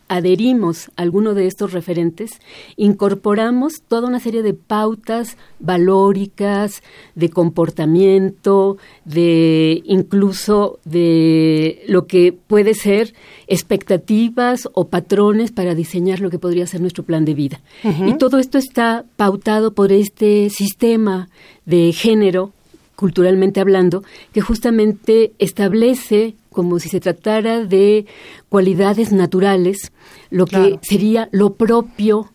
adherimos 0.07 0.89
a 0.95 1.01
alguno 1.01 1.33
de 1.33 1.47
estos 1.47 1.73
referentes, 1.73 2.39
incorporamos 2.77 3.81
toda 3.87 4.07
una 4.07 4.19
serie 4.19 4.43
de 4.43 4.53
pautas 4.53 5.37
valóricas, 5.59 6.83
de 7.15 7.29
comportamiento, 7.29 8.77
de 9.03 9.81
incluso 9.85 10.79
de 10.85 11.83
lo 11.87 12.05
que 12.05 12.33
puede 12.33 12.75
ser 12.75 13.13
expectativas 13.47 14.69
o 14.73 14.87
patrones 14.89 15.51
para 15.51 15.73
diseñar 15.73 16.19
lo 16.19 16.29
que 16.29 16.39
podría 16.39 16.67
ser 16.67 16.81
nuestro 16.81 17.03
plan 17.03 17.25
de 17.25 17.33
vida. 17.33 17.61
Y 18.05 18.17
todo 18.17 18.37
esto 18.37 18.57
está 18.57 19.05
pautado 19.15 19.73
por 19.73 19.91
este 19.91 20.49
sistema 20.49 21.29
de 21.65 21.91
género 21.93 22.53
culturalmente 22.95 23.59
hablando, 23.59 24.03
que 24.33 24.41
justamente 24.41 25.33
establece 25.39 26.35
como 26.51 26.79
si 26.79 26.89
se 26.89 26.99
tratara 26.99 27.65
de 27.65 28.05
cualidades 28.49 29.11
naturales, 29.11 29.91
lo 30.29 30.45
que 30.45 30.79
sería 30.81 31.27
lo 31.31 31.53
propio 31.53 32.31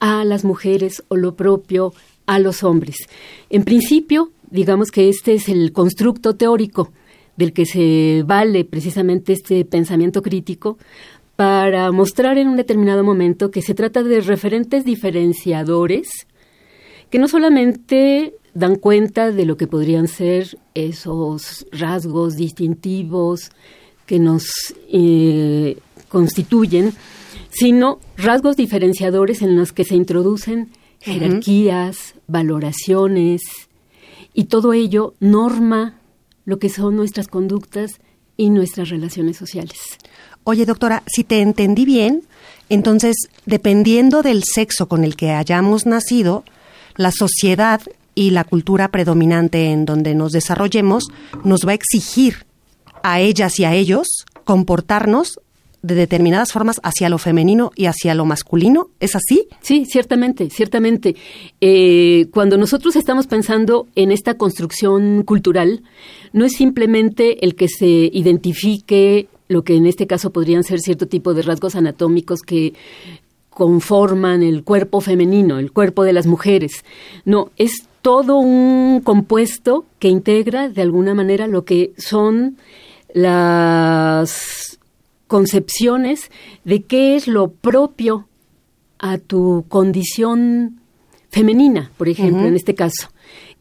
a 0.00 0.24
las 0.24 0.44
mujeres 0.44 1.04
o 1.08 1.16
lo 1.16 1.34
propio 1.34 1.92
a 2.26 2.38
los 2.38 2.62
hombres. 2.62 2.96
En 3.50 3.64
principio, 3.64 4.30
digamos 4.50 4.90
que 4.90 5.08
este 5.08 5.34
es 5.34 5.48
el 5.48 5.72
constructo 5.72 6.34
teórico 6.34 6.92
del 7.36 7.52
que 7.52 7.66
se 7.66 8.22
vale 8.26 8.64
precisamente 8.64 9.32
este 9.32 9.64
pensamiento 9.64 10.22
crítico 10.22 10.78
para 11.36 11.90
mostrar 11.92 12.38
en 12.38 12.48
un 12.48 12.56
determinado 12.56 13.04
momento 13.04 13.50
que 13.50 13.62
se 13.62 13.74
trata 13.74 14.02
de 14.02 14.20
referentes 14.20 14.84
diferenciadores 14.84 16.08
que 17.10 17.18
no 17.18 17.28
solamente 17.28 18.34
dan 18.54 18.76
cuenta 18.76 19.30
de 19.30 19.46
lo 19.46 19.56
que 19.56 19.66
podrían 19.66 20.08
ser 20.08 20.58
esos 20.74 21.66
rasgos 21.72 22.36
distintivos 22.36 23.50
que 24.06 24.18
nos 24.18 24.44
eh, 24.92 25.78
constituyen, 26.08 26.92
sino 27.50 27.98
rasgos 28.16 28.56
diferenciadores 28.56 29.42
en 29.42 29.56
los 29.56 29.72
que 29.72 29.84
se 29.84 29.94
introducen 29.94 30.70
jerarquías, 31.00 32.14
valoraciones, 32.28 33.42
y 34.34 34.44
todo 34.44 34.72
ello 34.72 35.14
norma 35.20 35.98
lo 36.44 36.58
que 36.58 36.68
son 36.68 36.96
nuestras 36.96 37.28
conductas 37.28 38.00
y 38.36 38.50
nuestras 38.50 38.88
relaciones 38.88 39.36
sociales. 39.36 39.78
Oye, 40.44 40.64
doctora, 40.64 41.02
si 41.06 41.24
te 41.24 41.40
entendí 41.40 41.84
bien, 41.84 42.22
entonces, 42.68 43.16
dependiendo 43.46 44.22
del 44.22 44.42
sexo 44.44 44.88
con 44.88 45.04
el 45.04 45.16
que 45.16 45.30
hayamos 45.30 45.86
nacido, 45.86 46.44
la 46.96 47.12
sociedad 47.12 47.82
y 48.14 48.30
la 48.30 48.44
cultura 48.44 48.88
predominante 48.88 49.70
en 49.70 49.84
donde 49.84 50.14
nos 50.14 50.32
desarrollemos 50.32 51.08
nos 51.44 51.66
va 51.66 51.72
a 51.72 51.74
exigir 51.74 52.46
a 53.02 53.20
ellas 53.20 53.58
y 53.58 53.64
a 53.64 53.74
ellos 53.74 54.26
comportarnos 54.44 55.40
de 55.82 55.96
determinadas 55.96 56.52
formas 56.52 56.80
hacia 56.84 57.08
lo 57.08 57.18
femenino 57.18 57.72
y 57.74 57.86
hacia 57.86 58.14
lo 58.14 58.24
masculino. 58.24 58.90
¿Es 59.00 59.16
así? 59.16 59.48
Sí, 59.60 59.84
ciertamente, 59.84 60.48
ciertamente. 60.48 61.16
Eh, 61.60 62.28
cuando 62.32 62.56
nosotros 62.56 62.94
estamos 62.94 63.26
pensando 63.26 63.88
en 63.96 64.12
esta 64.12 64.34
construcción 64.34 65.24
cultural, 65.24 65.82
no 66.32 66.44
es 66.44 66.52
simplemente 66.52 67.44
el 67.44 67.56
que 67.56 67.68
se 67.68 67.86
identifique 67.86 69.28
lo 69.48 69.64
que 69.64 69.74
en 69.74 69.86
este 69.86 70.06
caso 70.06 70.32
podrían 70.32 70.62
ser 70.62 70.80
cierto 70.80 71.08
tipo 71.08 71.34
de 71.34 71.42
rasgos 71.42 71.74
anatómicos 71.74 72.42
que 72.42 72.74
conforman 73.50 74.42
el 74.42 74.62
cuerpo 74.62 75.00
femenino, 75.00 75.58
el 75.58 75.72
cuerpo 75.72 76.04
de 76.04 76.12
las 76.12 76.26
mujeres. 76.26 76.84
No, 77.24 77.50
es 77.56 77.86
todo 78.02 78.36
un 78.36 79.00
compuesto 79.02 79.86
que 79.98 80.08
integra 80.08 80.68
de 80.68 80.82
alguna 80.82 81.14
manera 81.14 81.46
lo 81.46 81.64
que 81.64 81.92
son 81.96 82.58
las 83.14 84.78
concepciones 85.28 86.30
de 86.64 86.82
qué 86.82 87.16
es 87.16 87.28
lo 87.28 87.52
propio 87.52 88.28
a 88.98 89.18
tu 89.18 89.64
condición 89.68 90.80
femenina, 91.30 91.90
por 91.96 92.08
ejemplo, 92.08 92.46
en 92.46 92.54
este 92.54 92.74
caso. 92.74 93.08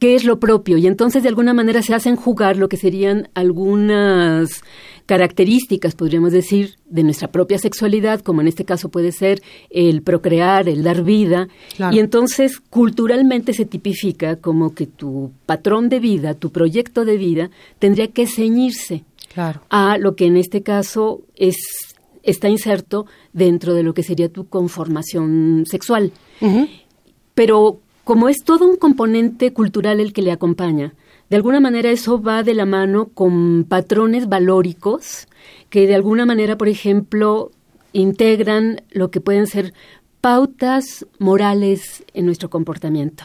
¿Qué 0.02 0.16
es 0.16 0.24
lo 0.24 0.40
propio? 0.40 0.80
Y 0.80 0.88
entonces 0.88 1.22
de 1.22 1.30
alguna 1.30 1.54
manera 1.54 1.84
se 1.84 1.94
hacen 1.94 2.16
jugar 2.16 2.58
lo 2.58 2.70
que 2.70 2.76
serían 2.76 3.30
algunas 3.36 4.64
características, 5.06 5.94
podríamos 5.94 6.32
decir, 6.32 6.78
de 6.90 7.04
nuestra 7.04 7.32
propia 7.32 7.60
sexualidad, 7.60 8.22
como 8.22 8.42
en 8.42 8.48
este 8.48 8.66
caso 8.66 8.90
puede 8.90 9.12
ser 9.12 9.44
el 9.70 10.02
procrear, 10.02 10.68
el 10.68 10.82
dar 10.82 11.04
vida. 11.04 11.50
Y 11.92 12.00
entonces 12.00 12.60
culturalmente 12.60 13.54
se 13.54 13.66
tipifica 13.66 14.38
como 14.38 14.74
que 14.74 14.88
tu 14.88 15.34
patrón 15.46 15.88
de 15.88 16.00
vida, 16.00 16.34
tu 16.34 16.52
proyecto 16.52 17.06
de 17.06 17.18
vida, 17.18 17.52
tendría 17.78 18.08
que 18.08 18.26
ceñirse 18.26 19.04
a 19.70 20.00
lo 20.00 20.16
que 20.16 20.26
en 20.26 20.36
este 20.36 20.64
caso 20.64 21.22
es 21.36 21.58
está 22.24 22.50
inserto 22.50 23.06
dentro 23.34 23.76
de 23.76 23.84
lo 23.84 23.94
que 23.94 24.02
sería 24.02 24.30
tu 24.30 24.48
conformación 24.48 25.66
sexual. 25.68 26.12
Pero 27.36 27.82
como 28.04 28.30
es 28.30 28.38
todo 28.44 28.66
un 28.66 28.78
componente 28.78 29.54
cultural 29.54 30.00
el 30.00 30.14
que 30.14 30.22
le 30.22 30.32
acompaña, 30.32 30.94
de 31.30 31.38
alguna 31.38 31.60
manera 31.60 31.90
eso 31.90 32.22
va 32.22 32.44
de 32.44 32.54
la 32.54 32.66
mano 32.66 33.10
con 33.14 33.64
patrones 33.64 34.28
valóricos 34.28 35.28
que 35.70 35.88
de 35.88 35.96
alguna 35.96 36.26
manera, 36.26 36.58
por 36.58 36.68
ejemplo, 36.68 37.52
integran 37.94 38.82
lo 38.92 39.12
que 39.12 39.22
pueden 39.22 39.48
ser 39.48 39.74
pautas 40.22 41.08
morales 41.18 42.04
en 42.14 42.28
nuestro 42.28 42.50
comportamiento. 42.50 43.24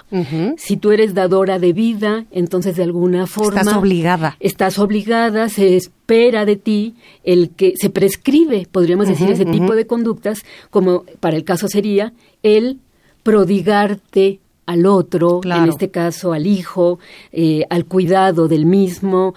Si 0.57 0.79
tú 0.79 0.93
eres 0.93 1.13
dadora 1.13 1.59
de 1.59 1.75
vida, 1.75 2.25
entonces 2.31 2.77
de 2.77 2.85
alguna 2.85 3.27
forma... 3.27 3.61
Estás 3.61 3.77
obligada. 3.77 4.37
Estás 4.41 4.79
obligada, 4.79 5.49
se 5.51 5.77
espera 5.77 6.47
de 6.47 6.57
ti 6.57 6.95
el 7.23 7.51
que 7.51 7.75
se 7.77 7.91
prescribe, 7.91 8.67
podríamos 8.71 9.09
decir, 9.09 9.31
ese 9.31 9.45
tipo 9.45 9.75
de 9.75 9.87
conductas, 9.87 10.43
como 10.71 11.05
para 11.21 11.37
el 11.37 11.45
caso 11.45 11.69
sería 11.69 12.15
el 12.43 12.79
prodigarte 13.23 14.41
al 14.67 14.85
otro, 14.85 15.41
en 15.45 15.69
este 15.69 15.91
caso 15.91 16.33
al 16.33 16.47
hijo, 16.47 16.99
eh, 17.33 17.65
al 17.71 17.87
cuidado 17.87 18.49
del 18.49 18.67
mismo, 18.67 19.35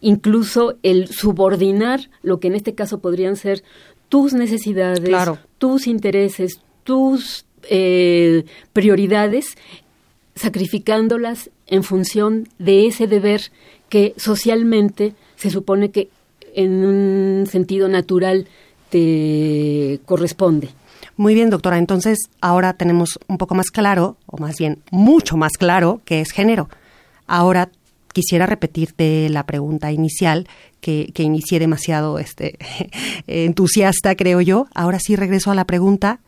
incluso 0.00 0.74
el 0.82 1.08
subordinar 1.08 2.10
lo 2.22 2.40
que 2.40 2.48
en 2.48 2.56
este 2.56 2.74
caso 2.74 2.98
podrían 2.98 3.36
ser 3.36 3.62
tus 4.08 4.32
necesidades, 4.32 5.14
tus 5.58 5.86
intereses, 5.86 6.60
tus 6.84 7.44
eh, 7.70 8.44
prioridades, 8.72 9.56
sacrificándolas 10.34 11.50
en 11.66 11.82
función 11.82 12.48
de 12.58 12.86
ese 12.86 13.06
deber 13.06 13.40
que 13.88 14.14
socialmente 14.16 15.14
se 15.36 15.50
supone 15.50 15.90
que 15.90 16.08
en 16.54 16.84
un 16.84 17.46
sentido 17.46 17.88
natural 17.88 18.46
te 18.90 20.00
corresponde. 20.06 20.70
Muy 21.18 21.34
bien, 21.34 21.50
doctora. 21.50 21.78
Entonces, 21.78 22.30
ahora 22.40 22.74
tenemos 22.74 23.18
un 23.26 23.38
poco 23.38 23.56
más 23.56 23.72
claro, 23.72 24.16
o 24.26 24.38
más 24.38 24.56
bien 24.56 24.78
mucho 24.92 25.36
más 25.36 25.52
claro, 25.58 26.00
qué 26.04 26.20
es 26.20 26.30
género. 26.30 26.70
Ahora 27.26 27.70
quisiera 28.12 28.46
repetirte 28.46 29.28
la 29.28 29.44
pregunta 29.44 29.90
inicial 29.90 30.46
que, 30.80 31.10
que 31.12 31.24
inicié 31.24 31.58
demasiado 31.58 32.20
este, 32.20 32.56
entusiasta, 33.26 34.14
creo 34.14 34.40
yo. 34.40 34.68
Ahora 34.76 35.00
sí 35.00 35.16
regreso 35.16 35.50
a 35.50 35.56
la 35.56 35.66
pregunta, 35.66 36.20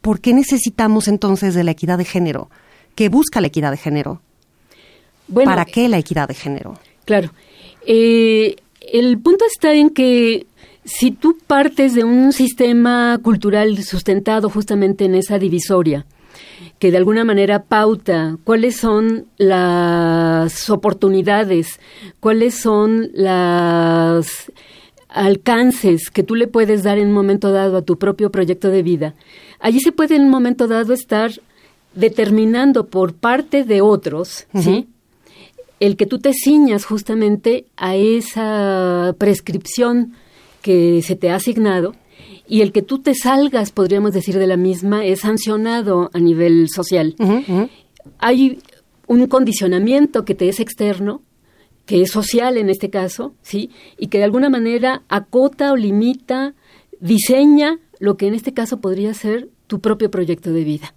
¿por 0.00 0.20
qué 0.20 0.34
necesitamos 0.34 1.06
entonces 1.06 1.54
de 1.54 1.62
la 1.62 1.70
equidad 1.70 1.96
de 1.96 2.04
género? 2.04 2.50
¿Qué 2.96 3.08
busca 3.08 3.40
la 3.40 3.46
equidad 3.46 3.70
de 3.70 3.76
género? 3.76 4.22
¿Para 5.32 5.66
qué 5.66 5.88
la 5.88 5.98
equidad 5.98 6.26
de 6.26 6.34
género? 6.34 6.80
Claro. 7.04 7.30
Eh, 7.86 8.56
el 8.80 9.18
punto 9.20 9.44
está 9.46 9.72
en 9.72 9.90
que 9.90 10.46
si 10.84 11.10
tú 11.12 11.38
partes 11.46 11.94
de 11.94 12.04
un 12.04 12.32
sistema 12.32 13.18
cultural 13.22 13.82
sustentado 13.84 14.50
justamente 14.50 15.04
en 15.04 15.14
esa 15.14 15.38
divisoria, 15.38 16.06
que 16.78 16.90
de 16.90 16.96
alguna 16.96 17.24
manera 17.24 17.62
pauta 17.62 18.36
cuáles 18.44 18.76
son 18.76 19.26
las 19.36 20.68
oportunidades, 20.70 21.78
cuáles 22.18 22.54
son 22.54 23.10
los 23.14 24.50
alcances 25.08 26.10
que 26.10 26.22
tú 26.22 26.34
le 26.34 26.48
puedes 26.48 26.82
dar 26.82 26.98
en 26.98 27.08
un 27.08 27.14
momento 27.14 27.52
dado 27.52 27.76
a 27.76 27.82
tu 27.82 27.98
propio 27.98 28.30
proyecto 28.30 28.68
de 28.68 28.82
vida. 28.82 29.14
Allí 29.60 29.80
se 29.80 29.92
puede 29.92 30.16
en 30.16 30.22
un 30.22 30.30
momento 30.30 30.66
dado 30.66 30.92
estar 30.92 31.30
determinando 31.94 32.86
por 32.86 33.14
parte 33.14 33.64
de 33.64 33.80
otros, 33.82 34.46
¿sí? 34.54 34.88
El 35.78 35.96
que 35.96 36.06
tú 36.06 36.18
te 36.18 36.32
ciñas 36.32 36.84
justamente 36.84 37.66
a 37.76 37.94
esa 37.96 39.14
prescripción 39.18 40.14
que 40.62 41.02
se 41.02 41.16
te 41.16 41.30
ha 41.30 41.36
asignado 41.36 41.94
y 42.48 42.60
el 42.60 42.72
que 42.72 42.82
tú 42.82 42.98
te 42.98 43.14
salgas, 43.14 43.70
podríamos 43.72 44.12
decir, 44.12 44.38
de 44.38 44.46
la 44.46 44.56
misma 44.56 45.04
es 45.04 45.20
sancionado 45.20 46.10
a 46.12 46.18
nivel 46.18 46.68
social. 46.68 47.14
Hay 48.18 48.58
un 49.06 49.26
condicionamiento 49.26 50.24
que 50.24 50.34
te 50.34 50.48
es 50.48 50.60
externo, 50.60 51.22
que 51.86 52.02
es 52.02 52.10
social 52.10 52.56
en 52.56 52.70
este 52.70 52.90
caso, 52.90 53.34
¿sí? 53.42 53.70
Y 53.98 54.08
que 54.08 54.18
de 54.18 54.24
alguna 54.24 54.48
manera 54.48 55.02
acota 55.08 55.72
o 55.72 55.76
limita, 55.76 56.54
diseña 57.00 57.78
lo 57.98 58.16
que 58.16 58.26
en 58.26 58.34
este 58.34 58.52
caso 58.52 58.80
podría 58.80 59.14
ser 59.14 59.48
tu 59.66 59.80
propio 59.80 60.10
proyecto 60.10 60.52
de 60.52 60.64
vida. 60.64 60.94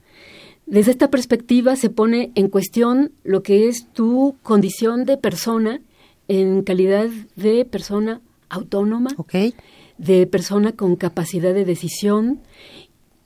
Desde 0.65 0.91
esta 0.91 1.11
perspectiva 1.11 1.75
se 1.75 1.89
pone 1.89 2.31
en 2.35 2.49
cuestión 2.49 3.11
lo 3.23 3.43
que 3.43 3.67
es 3.67 3.87
tu 3.93 4.35
condición 4.41 5.05
de 5.05 5.17
persona 5.17 5.81
en 6.27 6.63
calidad 6.63 7.09
de 7.35 7.65
persona 7.65 8.21
autónoma, 8.49 9.09
okay 9.17 9.53
de 9.97 10.27
persona 10.27 10.73
con 10.73 10.95
capacidad 10.95 11.53
de 11.53 11.65
decisión 11.65 12.39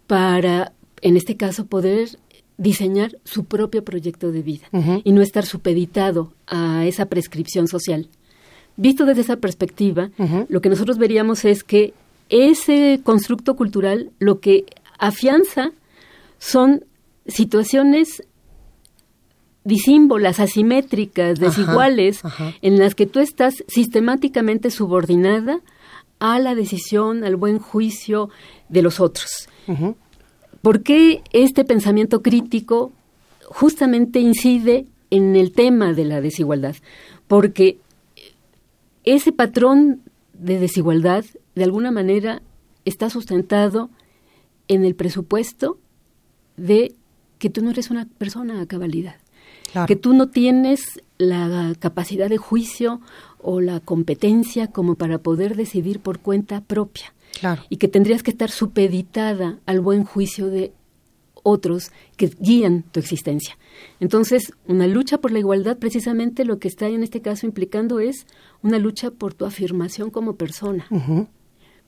para, 0.07 0.73
en 1.01 1.17
este 1.17 1.35
caso, 1.35 1.65
poder 1.65 2.19
diseñar 2.57 3.17
su 3.23 3.45
propio 3.45 3.83
proyecto 3.83 4.31
de 4.31 4.41
vida 4.41 4.67
y 5.03 5.11
no 5.11 5.21
estar 5.21 5.45
supeditado 5.45 6.33
a 6.47 6.85
esa 6.85 7.05
prescripción 7.05 7.67
social. 7.67 8.09
Visto 8.75 9.05
desde 9.05 9.21
esa 9.21 9.37
perspectiva, 9.37 10.11
lo 10.49 10.61
que 10.61 10.69
nosotros 10.69 10.97
veríamos 10.97 11.45
es 11.45 11.63
que 11.63 11.93
ese 12.29 12.99
constructo 13.03 13.55
cultural 13.55 14.11
lo 14.19 14.39
que 14.39 14.65
afianza 14.99 15.71
son 16.37 16.85
situaciones 17.27 18.23
disímbolas, 19.63 20.39
asimétricas, 20.39 21.39
desiguales, 21.39 22.21
en 22.61 22.79
las 22.79 22.95
que 22.95 23.05
tú 23.05 23.19
estás 23.19 23.63
sistemáticamente 23.67 24.71
subordinada 24.71 25.61
a 26.19 26.39
la 26.39 26.55
decisión, 26.55 27.23
al 27.23 27.35
buen 27.35 27.59
juicio 27.59 28.29
de 28.69 28.81
los 28.81 28.99
otros. 28.99 29.49
¿Por 30.61 30.83
qué 30.83 31.21
este 31.31 31.63
pensamiento 31.63 32.21
crítico 32.21 32.91
justamente 33.45 34.19
incide 34.19 34.85
en 35.09 35.35
el 35.35 35.51
tema 35.51 35.93
de 35.93 36.05
la 36.05 36.21
desigualdad? 36.21 36.75
Porque 37.27 37.77
ese 39.03 39.31
patrón 39.31 40.01
de 40.33 40.59
desigualdad, 40.59 41.25
de 41.55 41.63
alguna 41.63 41.91
manera, 41.91 42.41
está 42.85 43.09
sustentado 43.09 43.89
en 44.67 44.85
el 44.85 44.95
presupuesto 44.95 45.77
de 46.57 46.93
que 47.37 47.49
tú 47.49 47.61
no 47.61 47.71
eres 47.71 47.89
una 47.89 48.05
persona 48.05 48.61
a 48.61 48.65
cabalidad. 48.65 49.15
Que 49.87 49.95
tú 49.95 50.13
no 50.13 50.29
tienes 50.29 51.01
la 51.17 51.73
capacidad 51.79 52.29
de 52.29 52.37
juicio 52.37 53.01
o 53.41 53.61
la 53.61 53.79
competencia 53.79 54.67
como 54.67 54.95
para 54.95 55.19
poder 55.19 55.55
decidir 55.55 55.99
por 55.99 56.19
cuenta 56.19 56.61
propia. 56.61 57.13
Y 57.69 57.77
que 57.77 57.87
tendrías 57.87 58.23
que 58.23 58.31
estar 58.31 58.49
supeditada 58.49 59.59
al 59.65 59.79
buen 59.79 60.03
juicio 60.03 60.47
de 60.47 60.73
otros 61.43 61.91
que 62.17 62.27
guían 62.39 62.83
tu 62.91 62.99
existencia. 62.99 63.57
Entonces, 63.99 64.51
una 64.67 64.87
lucha 64.87 65.19
por 65.19 65.31
la 65.31 65.39
igualdad, 65.39 65.77
precisamente 65.77 66.43
lo 66.43 66.59
que 66.59 66.67
está 66.67 66.87
en 66.87 67.03
este 67.03 67.21
caso 67.21 67.45
implicando 67.45 67.99
es 67.99 68.25
una 68.61 68.77
lucha 68.77 69.11
por 69.11 69.33
tu 69.33 69.45
afirmación 69.45 70.09
como 70.09 70.35
persona, 70.35 70.87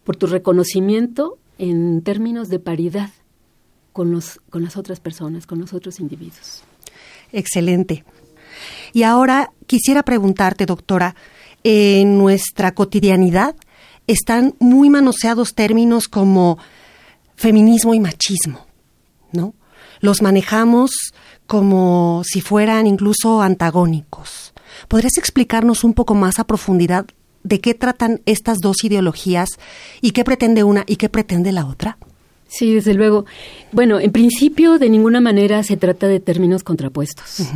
por 0.03 0.15
tu 0.15 0.27
reconocimiento 0.27 1.37
en 1.57 2.01
términos 2.01 2.49
de 2.49 2.59
paridad 2.59 3.09
con, 3.93 4.11
los, 4.11 4.39
con 4.49 4.63
las 4.63 4.77
otras 4.77 4.99
personas, 4.99 5.45
con 5.45 5.59
los 5.59 5.73
otros 5.73 5.99
individuos. 5.99 6.63
Excelente. 7.31 8.03
Y 8.93 9.03
ahora 9.03 9.51
quisiera 9.67 10.03
preguntarte, 10.03 10.65
doctora, 10.65 11.15
en 11.63 12.17
nuestra 12.17 12.73
cotidianidad 12.73 13.55
están 14.07 14.55
muy 14.59 14.89
manoseados 14.89 15.53
términos 15.53 16.07
como 16.07 16.57
feminismo 17.35 17.93
y 17.93 17.99
machismo, 17.99 18.65
¿no? 19.31 19.53
Los 19.99 20.21
manejamos 20.21 20.91
como 21.47 22.23
si 22.25 22.41
fueran 22.41 22.87
incluso 22.87 23.41
antagónicos. 23.41 24.53
¿Podrías 24.87 25.17
explicarnos 25.17 25.83
un 25.83 25.93
poco 25.93 26.15
más 26.15 26.39
a 26.39 26.45
profundidad 26.45 27.05
de 27.43 27.59
qué 27.59 27.73
tratan 27.73 28.21
estas 28.25 28.59
dos 28.59 28.83
ideologías 28.83 29.49
y 30.01 30.11
qué 30.11 30.23
pretende 30.23 30.63
una 30.63 30.83
y 30.87 30.95
qué 30.95 31.09
pretende 31.09 31.51
la 31.51 31.65
otra? 31.65 31.97
Sí, 32.51 32.73
desde 32.73 32.93
luego. 32.93 33.25
Bueno, 33.71 34.01
en 34.01 34.11
principio 34.11 34.77
de 34.77 34.89
ninguna 34.89 35.21
manera 35.21 35.63
se 35.63 35.77
trata 35.77 36.09
de 36.09 36.19
términos 36.19 36.63
contrapuestos. 36.63 37.47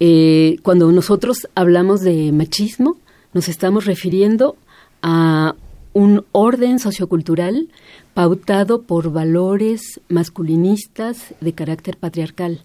Eh, 0.00 0.56
cuando 0.64 0.90
nosotros 0.90 1.46
hablamos 1.54 2.00
de 2.00 2.32
machismo, 2.32 2.96
nos 3.32 3.48
estamos 3.48 3.84
refiriendo 3.84 4.56
a 5.00 5.54
un 5.92 6.24
orden 6.32 6.80
sociocultural 6.80 7.68
pautado 8.14 8.82
por 8.82 9.12
valores 9.12 10.00
masculinistas 10.08 11.32
de 11.40 11.52
carácter 11.52 11.96
patriarcal, 11.96 12.64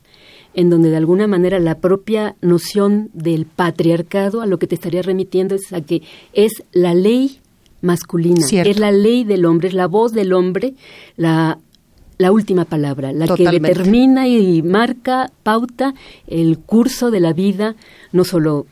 en 0.55 0.71
donde 0.71 0.89
de 0.89 0.97
alguna 0.97 1.27
manera 1.27 1.59
la 1.59 1.77
propia 1.77 2.35
noción 2.41 3.11
del 3.13 3.45
patriarcado 3.45 4.41
a 4.41 4.47
lo 4.47 4.57
que 4.57 4.65
te 4.65 4.73
estaría 4.73 5.03
remitiendo 5.03 5.53
es 5.53 5.71
a 5.73 5.81
que 5.81 6.01
es 6.33 6.63
la 6.71 6.95
ley 6.95 7.40
masculina, 7.81 8.45
es 8.49 8.79
la 8.79 8.91
ley 8.91 9.23
del 9.23 9.45
hombre, 9.45 9.69
es 9.69 9.73
la 9.73 9.87
voz 9.87 10.13
del 10.13 10.33
hombre, 10.33 10.73
la, 11.17 11.59
la 12.17 12.31
última 12.31 12.65
palabra, 12.65 13.11
la 13.11 13.27
que 13.35 13.49
determina 13.49 14.27
y 14.27 14.61
marca, 14.61 15.31
pauta 15.43 15.93
el 16.27 16.59
curso 16.59 17.11
de 17.11 17.19
la 17.19 17.33
vida, 17.33 17.75
no 18.11 18.23
solo 18.23 18.65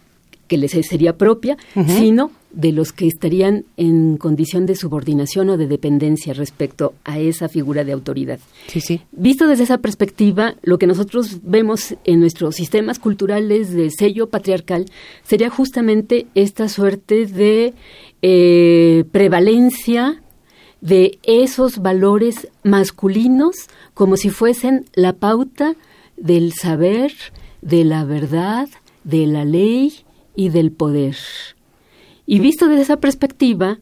que 0.47 0.57
les 0.57 0.71
sería 0.71 1.15
propia, 1.15 1.57
sino 1.85 2.31
de 2.51 2.71
los 2.71 2.91
que 2.91 3.07
estarían 3.07 3.65
en 3.77 4.17
condición 4.17 4.65
de 4.65 4.75
subordinación 4.75 5.49
o 5.49 5.57
de 5.57 5.67
dependencia 5.67 6.33
respecto 6.33 6.93
a 7.03 7.19
esa 7.19 7.47
figura 7.47 7.83
de 7.83 7.91
autoridad. 7.91 8.39
Sí, 8.67 8.81
sí. 8.81 9.01
Visto 9.11 9.47
desde 9.47 9.63
esa 9.63 9.77
perspectiva, 9.77 10.55
lo 10.63 10.79
que 10.79 10.87
nosotros 10.87 11.37
vemos 11.43 11.95
en 12.05 12.19
nuestros 12.19 12.55
sistemas 12.55 12.97
culturales 12.97 13.71
de 13.71 13.91
sello 13.91 14.29
patriarcal 14.29 14.85
sería 15.23 15.49
justamente 15.49 16.25
esta 16.33 16.67
suerte 16.67 17.27
de 17.27 17.75
eh, 18.21 19.05
prevalencia 19.11 20.21
de 20.81 21.19
esos 21.23 21.79
valores 21.79 22.47
masculinos 22.63 23.55
como 23.93 24.17
si 24.17 24.29
fuesen 24.29 24.85
la 24.93 25.13
pauta 25.13 25.75
del 26.17 26.53
saber, 26.53 27.13
de 27.61 27.83
la 27.83 28.05
verdad, 28.05 28.69
de 29.03 29.25
la 29.27 29.45
ley 29.45 29.93
y 30.35 30.49
del 30.49 30.71
poder. 30.71 31.15
Y 32.25 32.39
visto 32.39 32.67
desde 32.67 32.83
esa 32.83 32.97
perspectiva, 32.97 33.79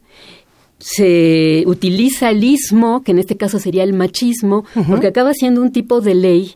se 0.78 1.64
utiliza 1.66 2.30
el 2.30 2.44
ismo, 2.44 3.02
que 3.02 3.12
en 3.12 3.18
este 3.18 3.36
caso 3.36 3.58
sería 3.58 3.82
el 3.82 3.92
machismo, 3.92 4.64
porque 4.88 5.08
acaba 5.08 5.34
siendo 5.34 5.60
un 5.60 5.72
tipo 5.72 6.00
de 6.00 6.14
ley 6.14 6.54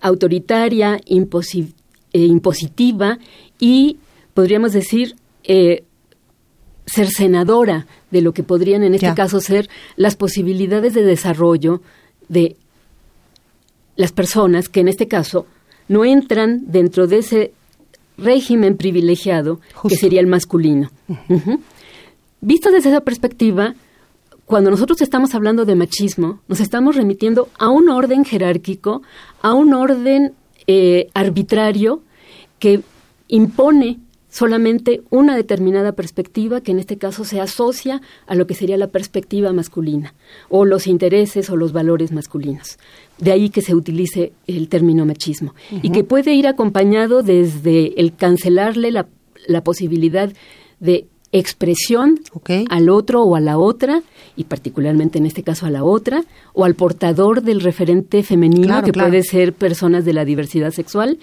autoritaria, 0.00 1.00
eh, 1.04 2.24
impositiva 2.24 3.18
y, 3.58 3.98
podríamos 4.34 4.72
decir, 4.72 5.16
eh, 5.44 5.84
cercenadora 6.86 7.86
de 8.10 8.22
lo 8.22 8.32
que 8.32 8.42
podrían 8.42 8.84
en 8.84 8.94
este 8.94 9.12
caso 9.14 9.40
ser 9.40 9.68
las 9.96 10.16
posibilidades 10.16 10.94
de 10.94 11.02
desarrollo 11.02 11.82
de 12.28 12.56
las 13.96 14.12
personas 14.12 14.68
que 14.68 14.80
en 14.80 14.88
este 14.88 15.08
caso 15.08 15.46
no 15.88 16.04
entran 16.04 16.62
dentro 16.66 17.06
de 17.06 17.18
ese 17.18 17.52
régimen 18.18 18.76
privilegiado 18.76 19.60
que 19.88 19.96
sería 19.96 20.20
el 20.20 20.26
masculino. 20.26 20.90
Visto 22.40 22.70
desde 22.70 22.90
esa 22.90 23.00
perspectiva, 23.00 23.74
cuando 24.44 24.70
nosotros 24.70 25.02
estamos 25.02 25.34
hablando 25.34 25.64
de 25.64 25.74
machismo, 25.74 26.40
nos 26.48 26.60
estamos 26.60 26.96
remitiendo 26.96 27.48
a 27.58 27.68
un 27.68 27.88
orden 27.88 28.24
jerárquico, 28.24 29.02
a 29.42 29.52
un 29.54 29.74
orden 29.74 30.32
eh, 30.66 31.08
arbitrario 31.14 32.02
que 32.58 32.80
impone 33.28 33.98
solamente 34.36 35.00
una 35.08 35.34
determinada 35.34 35.92
perspectiva 35.92 36.60
que 36.60 36.70
en 36.70 36.78
este 36.78 36.98
caso 36.98 37.24
se 37.24 37.40
asocia 37.40 38.02
a 38.26 38.34
lo 38.34 38.46
que 38.46 38.52
sería 38.52 38.76
la 38.76 38.88
perspectiva 38.88 39.50
masculina 39.54 40.12
o 40.50 40.66
los 40.66 40.86
intereses 40.86 41.48
o 41.48 41.56
los 41.56 41.72
valores 41.72 42.12
masculinos. 42.12 42.78
De 43.18 43.32
ahí 43.32 43.48
que 43.48 43.62
se 43.62 43.74
utilice 43.74 44.34
el 44.46 44.68
término 44.68 45.06
machismo. 45.06 45.54
Y 45.80 45.88
que 45.88 46.04
puede 46.04 46.34
ir 46.34 46.46
acompañado 46.46 47.22
desde 47.22 47.98
el 47.98 48.14
cancelarle 48.14 48.90
la, 48.90 49.06
posibilidad 49.64 50.30
de 50.80 51.06
expresión 51.32 52.20
al 52.68 52.90
otro 52.90 53.22
o 53.22 53.36
a 53.36 53.40
la 53.40 53.56
otra, 53.56 54.02
y 54.36 54.44
particularmente 54.44 55.16
en 55.16 55.24
este 55.24 55.44
caso 55.44 55.64
a 55.64 55.70
la 55.70 55.82
otra, 55.82 56.24
o 56.52 56.66
al 56.66 56.74
portador 56.74 57.40
del 57.40 57.62
referente 57.62 58.22
femenino, 58.22 58.82
que 58.82 58.92
puede 58.92 59.22
ser 59.22 59.54
personas 59.54 60.04
de 60.04 60.12
la 60.12 60.26
diversidad 60.26 60.72
sexual, 60.72 61.18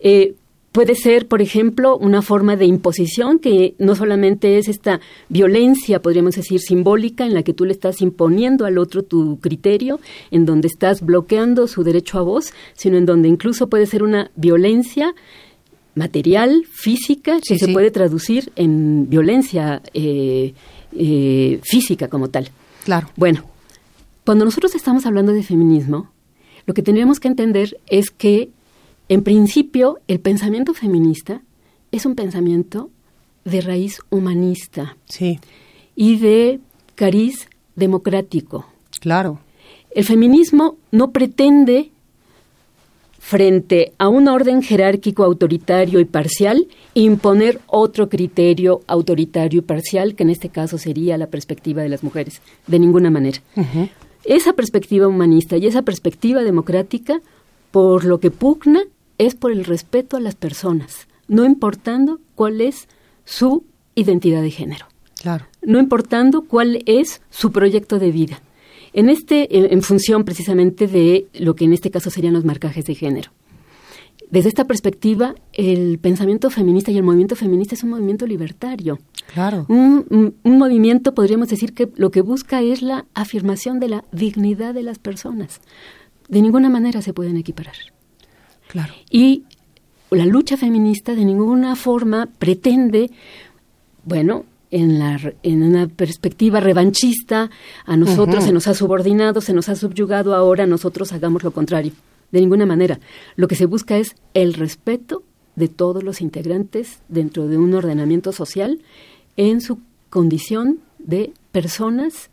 eh, 0.00 0.34
Puede 0.78 0.94
ser, 0.94 1.26
por 1.26 1.42
ejemplo, 1.42 1.98
una 1.98 2.22
forma 2.22 2.54
de 2.54 2.64
imposición 2.64 3.40
que 3.40 3.74
no 3.80 3.96
solamente 3.96 4.58
es 4.58 4.68
esta 4.68 5.00
violencia, 5.28 6.00
podríamos 6.00 6.36
decir, 6.36 6.60
simbólica, 6.60 7.26
en 7.26 7.34
la 7.34 7.42
que 7.42 7.52
tú 7.52 7.64
le 7.64 7.72
estás 7.72 8.00
imponiendo 8.00 8.64
al 8.64 8.78
otro 8.78 9.02
tu 9.02 9.40
criterio, 9.40 9.98
en 10.30 10.46
donde 10.46 10.68
estás 10.68 11.02
bloqueando 11.02 11.66
su 11.66 11.82
derecho 11.82 12.20
a 12.20 12.22
voz, 12.22 12.52
sino 12.74 12.96
en 12.96 13.06
donde 13.06 13.26
incluso 13.26 13.68
puede 13.68 13.86
ser 13.86 14.04
una 14.04 14.30
violencia 14.36 15.16
material, 15.96 16.62
física, 16.70 17.40
que 17.40 17.58
se 17.58 17.72
puede 17.72 17.90
traducir 17.90 18.52
en 18.54 19.10
violencia 19.10 19.82
eh, 19.94 20.54
eh, 20.92 21.58
física 21.64 22.06
como 22.06 22.28
tal. 22.28 22.50
Claro. 22.84 23.08
Bueno, 23.16 23.42
cuando 24.24 24.44
nosotros 24.44 24.76
estamos 24.76 25.06
hablando 25.06 25.32
de 25.32 25.42
feminismo, 25.42 26.12
lo 26.66 26.74
que 26.74 26.82
tendríamos 26.82 27.18
que 27.18 27.26
entender 27.26 27.80
es 27.88 28.10
que 28.10 28.50
en 29.08 29.22
principio, 29.22 29.98
el 30.06 30.20
pensamiento 30.20 30.74
feminista 30.74 31.42
es 31.92 32.04
un 32.04 32.14
pensamiento 32.14 32.90
de 33.44 33.60
raíz 33.60 34.00
humanista. 34.10 34.96
Sí. 35.06 35.40
Y 35.96 36.18
de 36.18 36.60
cariz 36.94 37.48
democrático. 37.76 38.66
Claro. 39.00 39.38
El 39.90 40.04
feminismo 40.04 40.76
no 40.90 41.10
pretende, 41.12 41.90
frente 43.18 43.92
a 43.98 44.08
un 44.08 44.28
orden 44.28 44.62
jerárquico 44.62 45.24
autoritario 45.24 46.00
y 46.00 46.04
parcial, 46.04 46.66
imponer 46.94 47.60
otro 47.66 48.08
criterio 48.08 48.82
autoritario 48.86 49.60
y 49.60 49.62
parcial, 49.62 50.14
que 50.14 50.22
en 50.24 50.30
este 50.30 50.50
caso 50.50 50.78
sería 50.78 51.18
la 51.18 51.28
perspectiva 51.28 51.82
de 51.82 51.88
las 51.88 52.02
mujeres, 52.02 52.42
de 52.66 52.78
ninguna 52.78 53.10
manera. 53.10 53.38
Esa 54.24 54.52
perspectiva 54.52 55.08
humanista 55.08 55.56
y 55.56 55.66
esa 55.66 55.82
perspectiva 55.82 56.42
democrática, 56.42 57.20
por 57.70 58.04
lo 58.04 58.20
que 58.20 58.30
pugna, 58.30 58.82
es 59.18 59.34
por 59.34 59.52
el 59.52 59.64
respeto 59.64 60.16
a 60.16 60.20
las 60.20 60.34
personas, 60.34 61.08
no 61.26 61.44
importando 61.44 62.20
cuál 62.34 62.60
es 62.60 62.88
su 63.24 63.64
identidad 63.94 64.42
de 64.42 64.50
género. 64.50 64.86
Claro. 65.20 65.46
No 65.62 65.78
importando 65.78 66.42
cuál 66.42 66.82
es 66.86 67.20
su 67.28 67.50
proyecto 67.50 67.98
de 67.98 68.12
vida. 68.12 68.40
En 68.92 69.10
este, 69.10 69.72
en, 69.72 69.82
función 69.82 70.24
precisamente 70.24 70.86
de 70.86 71.26
lo 71.34 71.54
que 71.54 71.64
en 71.64 71.72
este 71.72 71.90
caso 71.90 72.10
serían 72.10 72.34
los 72.34 72.44
marcajes 72.44 72.86
de 72.86 72.94
género. 72.94 73.30
Desde 74.30 74.48
esta 74.48 74.64
perspectiva, 74.64 75.34
el 75.52 75.98
pensamiento 75.98 76.50
feminista 76.50 76.90
y 76.90 76.96
el 76.96 77.02
movimiento 77.02 77.34
feminista 77.34 77.74
es 77.74 77.82
un 77.82 77.90
movimiento 77.90 78.26
libertario. 78.26 78.98
Claro. 79.32 79.66
un, 79.68 80.34
movimiento, 80.44 81.14
podríamos 81.14 81.48
decir, 81.48 81.74
que 81.74 81.88
lo 81.96 82.10
que 82.10 82.22
busca 82.22 82.62
es 82.62 82.80
la 82.82 83.04
afirmación 83.14 83.78
de 83.80 83.88
la 83.88 84.04
dignidad 84.12 84.74
de 84.74 84.82
las 84.82 84.98
personas. 84.98 85.60
De 86.28 86.40
ninguna 86.42 86.70
manera 86.70 87.02
se 87.02 87.12
pueden 87.12 87.36
equiparar. 87.36 87.74
Claro. 88.68 88.94
Y 89.10 89.44
la 90.10 90.24
lucha 90.24 90.56
feminista 90.56 91.14
de 91.14 91.24
ninguna 91.24 91.76
forma 91.76 92.28
pretende, 92.38 93.10
bueno, 94.04 94.44
en, 94.70 94.98
la, 94.98 95.20
en 95.42 95.62
una 95.62 95.88
perspectiva 95.88 96.60
revanchista, 96.60 97.50
a 97.84 97.96
nosotros 97.96 98.44
se 98.44 98.52
nos 98.52 98.66
ha 98.68 98.74
subordinado, 98.74 99.40
se 99.40 99.52
nos 99.52 99.68
ha 99.68 99.76
subyugado, 99.76 100.34
ahora 100.34 100.66
nosotros 100.66 101.12
hagamos 101.12 101.42
lo 101.42 101.50
contrario. 101.50 101.92
De 102.30 102.40
ninguna 102.40 102.66
manera. 102.66 103.00
Lo 103.36 103.48
que 103.48 103.54
se 103.54 103.64
busca 103.64 103.96
es 103.96 104.14
el 104.34 104.52
respeto 104.52 105.22
de 105.56 105.68
todos 105.68 106.02
los 106.02 106.20
integrantes 106.20 107.00
dentro 107.08 107.48
de 107.48 107.56
un 107.56 107.72
ordenamiento 107.74 108.32
social 108.32 108.80
en 109.36 109.62
su 109.62 109.78
condición 110.10 110.78
de 110.98 111.32
personas 111.52 112.28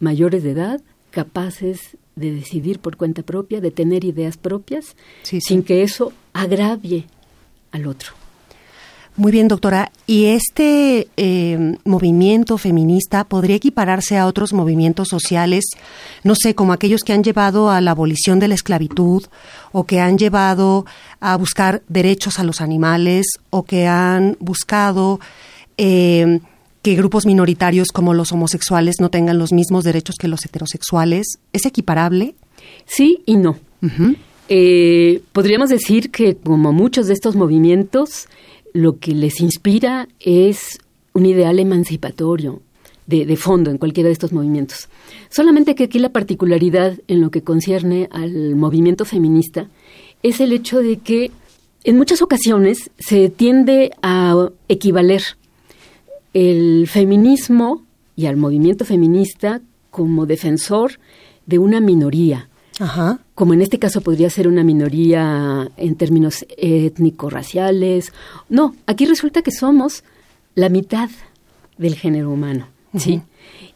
mayores 0.00 0.42
de 0.42 0.52
edad, 0.52 0.80
capaces 1.10 1.96
de 2.16 2.32
decidir 2.32 2.78
por 2.78 2.96
cuenta 2.96 3.22
propia, 3.22 3.60
de 3.60 3.70
tener 3.70 4.04
ideas 4.04 4.36
propias, 4.36 4.96
sin 5.22 5.62
que 5.62 5.82
eso 5.82 6.12
agravie 6.32 7.06
al 7.72 7.86
otro. 7.86 8.12
Muy 9.16 9.30
bien, 9.30 9.46
doctora. 9.46 9.92
¿Y 10.08 10.24
este 10.24 11.06
eh, 11.16 11.76
movimiento 11.84 12.58
feminista 12.58 13.22
podría 13.22 13.56
equipararse 13.56 14.18
a 14.18 14.26
otros 14.26 14.52
movimientos 14.52 15.06
sociales, 15.08 15.64
no 16.24 16.34
sé, 16.34 16.56
como 16.56 16.72
aquellos 16.72 17.02
que 17.02 17.12
han 17.12 17.22
llevado 17.22 17.70
a 17.70 17.80
la 17.80 17.92
abolición 17.92 18.40
de 18.40 18.48
la 18.48 18.54
esclavitud 18.54 19.24
o 19.70 19.84
que 19.84 20.00
han 20.00 20.18
llevado 20.18 20.84
a 21.20 21.36
buscar 21.36 21.82
derechos 21.88 22.40
a 22.40 22.44
los 22.44 22.60
animales 22.60 23.26
o 23.50 23.62
que 23.62 23.86
han 23.86 24.36
buscado 24.40 25.20
eh, 25.76 26.40
que 26.84 26.94
grupos 26.94 27.24
minoritarios 27.24 27.88
como 27.88 28.12
los 28.12 28.30
homosexuales 28.30 28.96
no 29.00 29.08
tengan 29.08 29.38
los 29.38 29.54
mismos 29.54 29.84
derechos 29.84 30.16
que 30.16 30.28
los 30.28 30.44
heterosexuales? 30.44 31.38
¿Es 31.54 31.64
equiparable? 31.64 32.34
Sí 32.84 33.22
y 33.24 33.38
no. 33.38 33.56
Eh, 34.50 35.22
podríamos 35.32 35.70
decir 35.70 36.10
que 36.10 36.36
como 36.36 36.74
muchos 36.74 37.06
de 37.06 37.14
estos 37.14 37.36
movimientos, 37.36 38.28
lo 38.74 38.98
que 38.98 39.14
les 39.14 39.40
inspira 39.40 40.08
es 40.20 40.78
un 41.14 41.24
ideal 41.24 41.58
emancipatorio 41.58 42.60
de, 43.06 43.34
fondo 43.36 43.70
en 43.70 43.78
cualquiera 43.78 44.08
de 44.08 44.12
estos 44.12 44.34
movimientos. 44.34 44.90
Solamente 45.30 45.74
que 45.74 45.84
aquí 45.84 45.98
la 45.98 46.12
particularidad 46.12 46.98
en 47.08 47.22
lo 47.22 47.30
que 47.30 47.40
concierne 47.40 48.10
al 48.12 48.56
movimiento 48.56 49.06
feminista 49.06 49.68
es 50.22 50.38
el 50.38 50.52
hecho 50.52 50.80
de 50.80 50.98
que 50.98 51.30
en 51.84 51.96
muchas 51.96 52.20
ocasiones 52.20 52.90
se 52.98 53.30
tiende 53.30 53.92
a 54.02 54.50
equivaler 54.68 55.22
el 56.34 56.86
feminismo 56.88 57.82
y 58.16 58.26
al 58.26 58.36
movimiento 58.36 58.84
feminista 58.84 59.62
como 59.90 60.26
defensor 60.26 60.98
de 61.46 61.58
una 61.58 61.80
minoría, 61.80 62.48
como 63.34 63.54
en 63.54 63.62
este 63.62 63.78
caso 63.78 64.00
podría 64.00 64.28
ser 64.30 64.48
una 64.48 64.64
minoría 64.64 65.70
en 65.76 65.94
términos 65.94 66.44
étnico-raciales. 66.56 68.12
No, 68.48 68.74
aquí 68.86 69.06
resulta 69.06 69.42
que 69.42 69.52
somos 69.52 70.02
la 70.54 70.68
mitad 70.68 71.08
del 71.78 71.94
género 71.94 72.30
humano, 72.30 72.66
¿sí? 72.96 73.22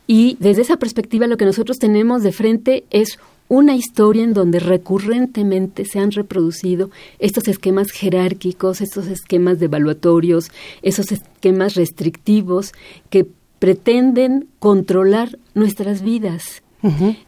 Y 0.06 0.36
desde 0.40 0.62
esa 0.62 0.78
perspectiva 0.78 1.26
lo 1.26 1.36
que 1.36 1.44
nosotros 1.44 1.78
tenemos 1.78 2.22
de 2.22 2.32
frente 2.32 2.84
es 2.90 3.18
una 3.48 3.74
historia 3.74 4.22
en 4.24 4.34
donde 4.34 4.60
recurrentemente 4.60 5.84
se 5.84 5.98
han 5.98 6.12
reproducido 6.12 6.90
estos 7.18 7.48
esquemas 7.48 7.90
jerárquicos, 7.90 8.80
estos 8.80 9.06
esquemas 9.06 9.58
devaluatorios, 9.58 10.50
esos 10.82 11.12
esquemas 11.12 11.74
restrictivos 11.74 12.72
que 13.10 13.26
pretenden 13.58 14.48
controlar 14.58 15.38
nuestras 15.54 16.02
vidas 16.02 16.62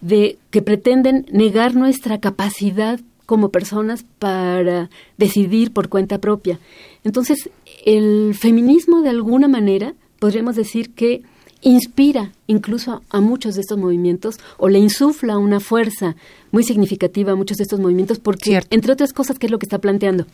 de 0.00 0.38
que 0.50 0.62
pretenden 0.62 1.26
negar 1.32 1.74
nuestra 1.74 2.20
capacidad 2.20 3.00
como 3.26 3.48
personas 3.48 4.04
para 4.20 4.90
decidir 5.18 5.72
por 5.72 5.88
cuenta 5.88 6.18
propia. 6.18 6.60
Entonces, 7.02 7.50
el 7.84 8.36
feminismo 8.38 9.02
de 9.02 9.08
alguna 9.08 9.48
manera 9.48 9.94
podríamos 10.20 10.54
decir 10.54 10.94
que 10.94 11.22
inspira 11.62 12.32
incluso 12.46 13.02
a 13.10 13.20
muchos 13.20 13.54
de 13.54 13.60
estos 13.60 13.78
movimientos 13.78 14.38
o 14.56 14.68
le 14.68 14.78
insufla 14.78 15.38
una 15.38 15.60
fuerza 15.60 16.16
muy 16.50 16.64
significativa 16.64 17.32
a 17.32 17.36
muchos 17.36 17.58
de 17.58 17.64
estos 17.64 17.80
movimientos 17.80 18.18
porque, 18.18 18.60
entre 18.70 18.92
otras 18.92 19.12
cosas, 19.12 19.38
¿qué 19.38 19.46
es 19.46 19.52
lo 19.52 19.58
que 19.58 19.66
está 19.66 19.78
planteando? 19.78 20.26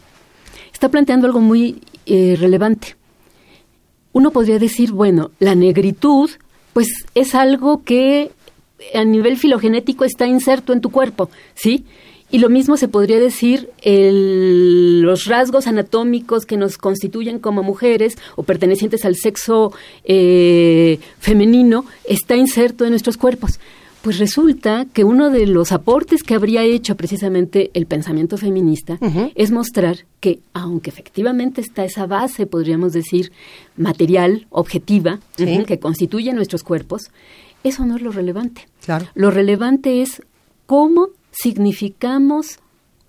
Está 0.72 0.88
planteando 0.88 1.26
algo 1.26 1.40
muy 1.40 1.82
eh, 2.06 2.36
relevante. 2.38 2.96
Uno 4.12 4.30
podría 4.30 4.58
decir, 4.58 4.92
bueno, 4.92 5.30
la 5.40 5.54
negritud, 5.54 6.30
pues 6.72 6.88
es 7.14 7.34
algo 7.34 7.82
que 7.82 8.30
a 8.94 9.04
nivel 9.04 9.36
filogenético 9.36 10.04
está 10.04 10.26
inserto 10.26 10.72
en 10.72 10.80
tu 10.80 10.90
cuerpo, 10.90 11.30
¿sí? 11.54 11.84
Y 12.36 12.38
lo 12.38 12.50
mismo 12.50 12.76
se 12.76 12.86
podría 12.86 13.18
decir 13.18 13.70
el, 13.80 15.00
los 15.00 15.24
rasgos 15.24 15.66
anatómicos 15.66 16.44
que 16.44 16.58
nos 16.58 16.76
constituyen 16.76 17.38
como 17.38 17.62
mujeres 17.62 18.18
o 18.34 18.42
pertenecientes 18.42 19.06
al 19.06 19.16
sexo 19.16 19.72
eh, 20.04 20.98
femenino 21.18 21.86
está 22.06 22.36
inserto 22.36 22.84
en 22.84 22.90
nuestros 22.90 23.16
cuerpos. 23.16 23.58
Pues 24.02 24.18
resulta 24.18 24.84
que 24.92 25.02
uno 25.02 25.30
de 25.30 25.46
los 25.46 25.72
aportes 25.72 26.22
que 26.22 26.34
habría 26.34 26.62
hecho 26.62 26.94
precisamente 26.94 27.70
el 27.72 27.86
pensamiento 27.86 28.36
feminista 28.36 28.98
es 29.34 29.50
mostrar 29.50 30.04
que, 30.20 30.40
aunque 30.52 30.90
efectivamente 30.90 31.62
está 31.62 31.86
esa 31.86 32.04
base, 32.04 32.44
podríamos 32.44 32.92
decir, 32.92 33.32
material, 33.78 34.46
objetiva, 34.50 35.20
que 35.36 35.78
constituye 35.78 36.34
nuestros 36.34 36.64
cuerpos, 36.64 37.10
eso 37.64 37.86
no 37.86 37.96
es 37.96 38.02
lo 38.02 38.12
relevante. 38.12 38.68
Claro. 38.84 39.06
Lo 39.14 39.30
relevante 39.30 40.02
es 40.02 40.20
cómo 40.66 41.08
significamos 41.36 42.58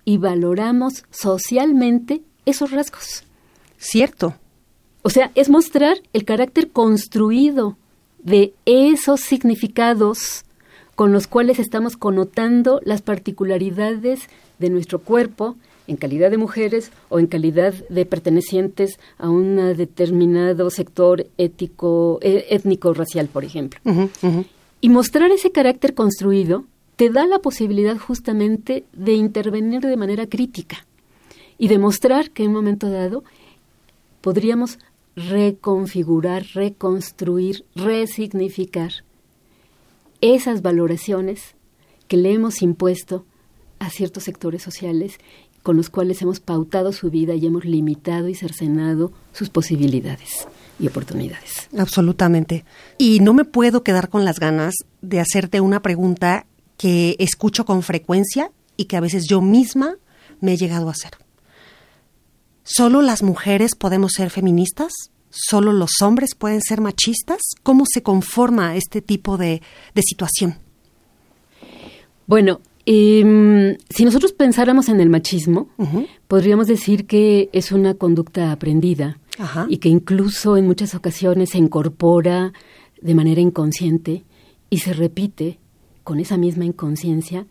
y 0.04 0.18
valoramos 0.18 1.04
socialmente 1.10 2.22
esos 2.46 2.70
rasgos. 2.70 3.24
Cierto. 3.76 4.34
O 5.02 5.10
sea, 5.10 5.30
es 5.34 5.48
mostrar 5.48 5.98
el 6.12 6.24
carácter 6.24 6.70
construido 6.70 7.76
de 8.18 8.52
esos 8.64 9.20
significados 9.20 10.44
con 10.94 11.12
los 11.12 11.26
cuales 11.26 11.58
estamos 11.58 11.96
connotando 11.96 12.80
las 12.84 13.02
particularidades 13.02 14.22
de 14.58 14.70
nuestro 14.70 14.98
cuerpo 14.98 15.56
en 15.86 15.96
calidad 15.96 16.30
de 16.30 16.36
mujeres 16.36 16.90
o 17.08 17.18
en 17.18 17.26
calidad 17.26 17.72
de 17.88 18.04
pertenecientes 18.04 18.98
a 19.16 19.30
un 19.30 19.56
determinado 19.76 20.70
sector 20.70 21.26
ético, 21.38 22.18
eh, 22.20 22.46
étnico 22.50 22.92
racial, 22.92 23.28
por 23.28 23.44
ejemplo. 23.44 23.80
Y 24.80 24.88
mostrar 24.90 25.30
ese 25.30 25.50
carácter 25.50 25.94
construido 25.94 26.64
te 26.98 27.10
da 27.10 27.26
la 27.26 27.38
posibilidad 27.38 27.96
justamente 27.96 28.84
de 28.92 29.12
intervenir 29.12 29.82
de 29.82 29.96
manera 29.96 30.26
crítica 30.26 30.84
y 31.56 31.68
demostrar 31.68 32.32
que 32.32 32.42
en 32.42 32.48
un 32.48 32.56
momento 32.56 32.90
dado 32.90 33.22
podríamos 34.20 34.80
reconfigurar, 35.14 36.44
reconstruir, 36.54 37.64
resignificar 37.76 39.04
esas 40.20 40.60
valoraciones 40.60 41.54
que 42.08 42.16
le 42.16 42.32
hemos 42.32 42.62
impuesto 42.62 43.24
a 43.78 43.90
ciertos 43.90 44.24
sectores 44.24 44.64
sociales 44.64 45.20
con 45.62 45.76
los 45.76 45.90
cuales 45.90 46.20
hemos 46.22 46.40
pautado 46.40 46.92
su 46.92 47.10
vida 47.10 47.36
y 47.36 47.46
hemos 47.46 47.64
limitado 47.64 48.28
y 48.28 48.34
cercenado 48.34 49.12
sus 49.32 49.50
posibilidades 49.50 50.48
y 50.80 50.88
oportunidades. 50.88 51.68
Absolutamente. 51.78 52.64
Y 52.98 53.20
no 53.20 53.34
me 53.34 53.44
puedo 53.44 53.84
quedar 53.84 54.08
con 54.08 54.24
las 54.24 54.40
ganas 54.40 54.74
de 55.00 55.20
hacerte 55.20 55.60
una 55.60 55.80
pregunta 55.80 56.47
que 56.78 57.16
escucho 57.18 57.66
con 57.66 57.82
frecuencia 57.82 58.50
y 58.78 58.86
que 58.86 58.96
a 58.96 59.00
veces 59.00 59.26
yo 59.28 59.42
misma 59.42 59.96
me 60.40 60.54
he 60.54 60.56
llegado 60.56 60.88
a 60.88 60.92
hacer. 60.92 61.12
¿Solo 62.62 63.02
las 63.02 63.22
mujeres 63.22 63.74
podemos 63.74 64.12
ser 64.14 64.30
feministas? 64.30 64.92
¿Solo 65.30 65.72
los 65.72 66.00
hombres 66.00 66.34
pueden 66.34 66.62
ser 66.62 66.80
machistas? 66.80 67.40
¿Cómo 67.62 67.84
se 67.86 68.02
conforma 68.02 68.76
este 68.76 69.02
tipo 69.02 69.36
de, 69.36 69.60
situación? 69.96 70.58
Bueno, 72.26 72.60
em, 72.86 73.76
si 73.90 74.04
nosotros 74.04 74.32
pensáramos 74.32 74.88
en 74.88 75.00
el 75.00 75.10
machismo, 75.10 75.70
podríamos 76.28 76.66
decir 76.68 77.06
que 77.06 77.50
es 77.52 77.72
una 77.72 77.94
conducta 77.94 78.52
aprendida 78.52 79.18
y 79.68 79.78
que 79.78 79.88
incluso 79.88 80.56
en 80.56 80.66
muchas 80.66 80.94
ocasiones 80.94 81.50
se 81.50 81.58
incorpora 81.58 82.52
de 83.00 83.14
manera 83.14 83.40
inconsciente 83.40 84.24
y 84.70 84.78
se 84.78 84.92
repite 84.92 85.58
con 86.08 86.20
esa 86.20 86.38
misma 86.38 86.64
inconsciencia, 86.64 87.44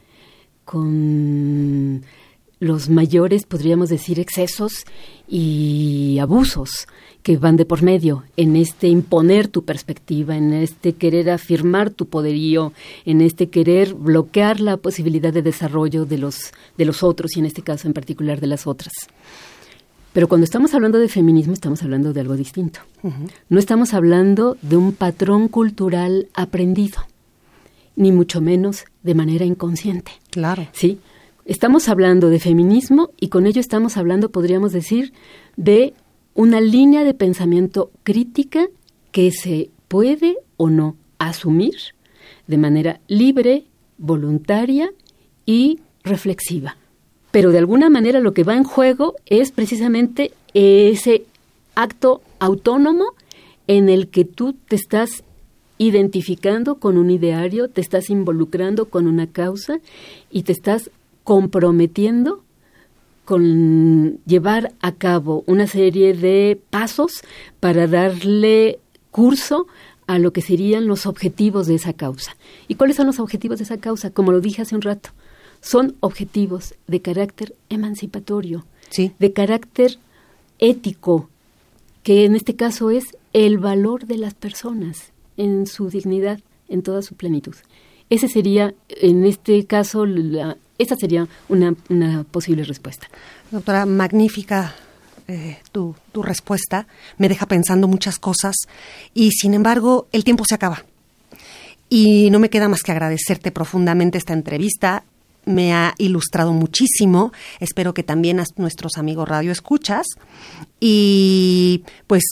con 0.65 2.01
los 2.59 2.89
mayores, 2.89 3.45
podríamos 3.45 3.87
decir, 3.87 4.19
excesos 4.19 4.85
y 5.27 6.17
abusos 6.19 6.87
que 7.21 7.37
van 7.37 7.55
de 7.55 7.65
por 7.65 7.83
medio 7.83 8.23
en 8.35 8.55
este 8.55 8.87
imponer 8.87 9.47
tu 9.47 9.63
perspectiva, 9.63 10.35
en 10.35 10.53
este 10.53 10.93
querer 10.93 11.29
afirmar 11.29 11.91
tu 11.91 12.07
poderío, 12.07 12.73
en 13.05 13.21
este 13.21 13.47
querer 13.51 13.93
bloquear 13.93 14.59
la 14.59 14.77
posibilidad 14.77 15.31
de 15.31 15.43
desarrollo 15.43 16.07
de 16.07 16.17
los, 16.17 16.51
de 16.79 16.85
los 16.85 17.03
otros 17.03 17.37
y 17.37 17.41
en 17.41 17.45
este 17.45 17.61
caso 17.61 17.87
en 17.87 17.93
particular 17.93 18.41
de 18.41 18.47
las 18.47 18.65
otras. 18.65 18.93
Pero 20.13 20.27
cuando 20.27 20.45
estamos 20.45 20.73
hablando 20.73 20.97
de 20.97 21.09
feminismo 21.09 21.53
estamos 21.53 21.83
hablando 21.83 22.11
de 22.11 22.21
algo 22.21 22.35
distinto. 22.35 22.79
No 23.49 23.59
estamos 23.59 23.93
hablando 23.93 24.57
de 24.63 24.77
un 24.77 24.93
patrón 24.93 25.47
cultural 25.47 26.27
aprendido, 26.33 27.03
ni 27.97 28.13
mucho 28.13 28.39
menos 28.39 28.85
de 29.03 29.13
manera 29.13 29.43
inconsciente. 29.43 30.13
Claro. 30.31 30.69
Sí. 30.71 30.99
Estamos 31.43 31.89
hablando 31.89 32.29
de 32.29 32.39
feminismo 32.39 33.09
y 33.19 33.27
con 33.27 33.45
ello 33.45 33.59
estamos 33.59 33.97
hablando, 33.97 34.31
podríamos 34.31 34.71
decir, 34.71 35.11
de 35.57 35.93
una 36.33 36.61
línea 36.61 37.03
de 37.03 37.13
pensamiento 37.13 37.91
crítica 38.03 38.67
que 39.11 39.31
se 39.31 39.69
puede 39.89 40.37
o 40.55 40.69
no 40.69 40.95
asumir 41.19 41.75
de 42.47 42.57
manera 42.57 43.01
libre, 43.07 43.65
voluntaria 43.97 44.89
y 45.45 45.79
reflexiva 46.03 46.77
pero 47.37 47.51
de 47.51 47.59
alguna 47.59 47.91
manera 47.91 48.19
lo 48.19 48.33
que 48.33 48.43
va 48.43 48.55
en 48.55 48.63
juego 48.63 49.15
es 49.27 49.51
precisamente 49.51 50.31
ese 50.55 51.25
acto 51.75 52.21
autónomo 52.39 53.13
en 53.67 53.89
el 53.89 54.07
que 54.07 54.25
tú 54.25 54.53
te 54.53 54.75
estás 54.75 55.23
identificando 55.77 56.75
con 56.75 56.97
un 56.97 57.09
ideario, 57.09 57.69
te 57.69 57.81
estás 57.81 58.09
involucrando 58.09 58.89
con 58.89 59.07
una 59.07 59.27
causa 59.27 59.79
y 60.31 60.43
te 60.43 60.51
estás 60.51 60.91
comprometiendo 61.23 62.43
con 63.25 64.19
llevar 64.25 64.71
a 64.79 64.93
cabo 64.93 65.43
una 65.47 65.67
serie 65.67 66.13
de 66.13 66.59
pasos 66.69 67.23
para 67.59 67.85
darle 67.85 68.79
curso 69.11 69.67
a 70.07 70.17
lo 70.19 70.31
que 70.31 70.41
serían 70.41 70.87
los 70.87 71.05
objetivos 71.05 71.67
de 71.67 71.75
esa 71.75 71.91
causa. 71.93 72.37
¿Y 72.69 72.75
cuáles 72.75 72.95
son 72.95 73.07
los 73.07 73.19
objetivos 73.19 73.57
de 73.57 73.65
esa 73.65 73.77
causa? 73.77 74.11
Como 74.11 74.31
lo 74.31 74.39
dije 74.39 74.61
hace 74.61 74.75
un 74.75 74.81
rato, 74.81 75.09
son 75.59 75.95
objetivos 75.99 76.75
de 76.87 77.01
carácter 77.01 77.55
emancipatorio, 77.69 78.65
de 78.95 79.33
carácter 79.33 79.97
ético, 80.59 81.29
que 82.03 82.23
en 82.23 82.35
este 82.35 82.55
caso 82.55 82.89
es 82.89 83.17
el 83.33 83.57
valor 83.57 84.05
de 84.05 84.17
las 84.17 84.33
personas 84.33 85.11
en 85.37 85.67
su 85.67 85.89
dignidad, 85.89 86.39
en 86.67 86.81
toda 86.81 87.01
su 87.01 87.15
plenitud. 87.15 87.55
Ese 88.09 88.27
sería, 88.27 88.73
en 88.89 89.25
este 89.25 89.65
caso, 89.65 90.05
esa 90.77 90.95
sería 90.95 91.27
una, 91.49 91.75
una 91.89 92.23
posible 92.23 92.63
respuesta. 92.63 93.07
Doctora, 93.51 93.85
magnífica 93.85 94.75
eh, 95.27 95.57
tu, 95.71 95.95
tu, 96.13 96.23
respuesta. 96.23 96.87
Me 97.17 97.27
deja 97.27 97.45
pensando 97.47 97.87
muchas 97.87 98.17
cosas 98.17 98.55
y, 99.13 99.31
sin 99.31 99.53
embargo, 99.53 100.07
el 100.13 100.23
tiempo 100.23 100.45
se 100.47 100.55
acaba. 100.55 100.85
Y 101.89 102.29
no 102.31 102.39
me 102.39 102.49
queda 102.49 102.69
más 102.69 102.81
que 102.81 102.91
agradecerte 102.91 103.51
profundamente 103.51 104.17
esta 104.17 104.33
entrevista. 104.33 105.03
Me 105.45 105.73
ha 105.73 105.93
ilustrado 105.97 106.53
muchísimo. 106.53 107.31
Espero 107.59 107.93
que 107.93 108.03
también 108.03 108.39
a 108.39 108.45
nuestros 108.55 108.97
amigos 108.97 109.27
radio 109.27 109.51
escuchas. 109.51 110.05
Y 110.79 111.83
pues 112.07 112.23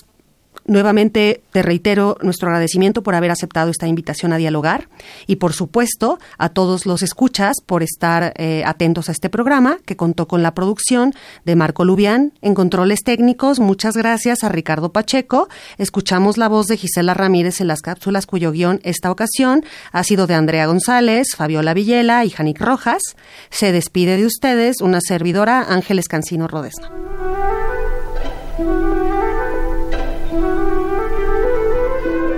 Nuevamente 0.67 1.43
te 1.51 1.61
reitero 1.61 2.17
nuestro 2.23 2.47
agradecimiento 2.47 3.03
por 3.03 3.13
haber 3.13 3.29
aceptado 3.29 3.69
esta 3.69 3.87
invitación 3.87 4.33
a 4.33 4.37
dialogar 4.37 4.89
y 5.27 5.35
por 5.35 5.53
supuesto 5.53 6.17
a 6.39 6.49
todos 6.49 6.87
los 6.87 7.03
escuchas 7.03 7.57
por 7.63 7.83
estar 7.83 8.33
eh, 8.37 8.63
atentos 8.65 9.07
a 9.07 9.11
este 9.11 9.29
programa 9.29 9.77
que 9.85 9.95
contó 9.95 10.27
con 10.27 10.41
la 10.41 10.55
producción 10.55 11.13
de 11.43 11.55
Marco 11.55 11.85
Lubián 11.85 12.33
en 12.41 12.55
controles 12.55 13.03
técnicos. 13.03 13.59
Muchas 13.59 13.95
gracias 13.95 14.43
a 14.43 14.49
Ricardo 14.49 14.91
Pacheco. 14.91 15.49
Escuchamos 15.77 16.39
la 16.39 16.49
voz 16.49 16.65
de 16.65 16.77
Gisela 16.77 17.13
Ramírez 17.13 17.61
en 17.61 17.67
las 17.67 17.81
cápsulas 17.81 18.25
cuyo 18.25 18.51
guion 18.51 18.79
esta 18.83 19.11
ocasión 19.11 19.63
ha 19.91 20.03
sido 20.03 20.25
de 20.25 20.33
Andrea 20.33 20.65
González, 20.65 21.27
Fabiola 21.35 21.75
Villela 21.75 22.25
y 22.25 22.31
Janic 22.31 22.59
Rojas. 22.59 23.03
Se 23.51 23.71
despide 23.71 24.17
de 24.17 24.25
ustedes 24.25 24.81
una 24.81 24.99
servidora 24.99 25.61
Ángeles 25.61 26.07
Cancino 26.07 26.47
Rodesna. 26.47 26.89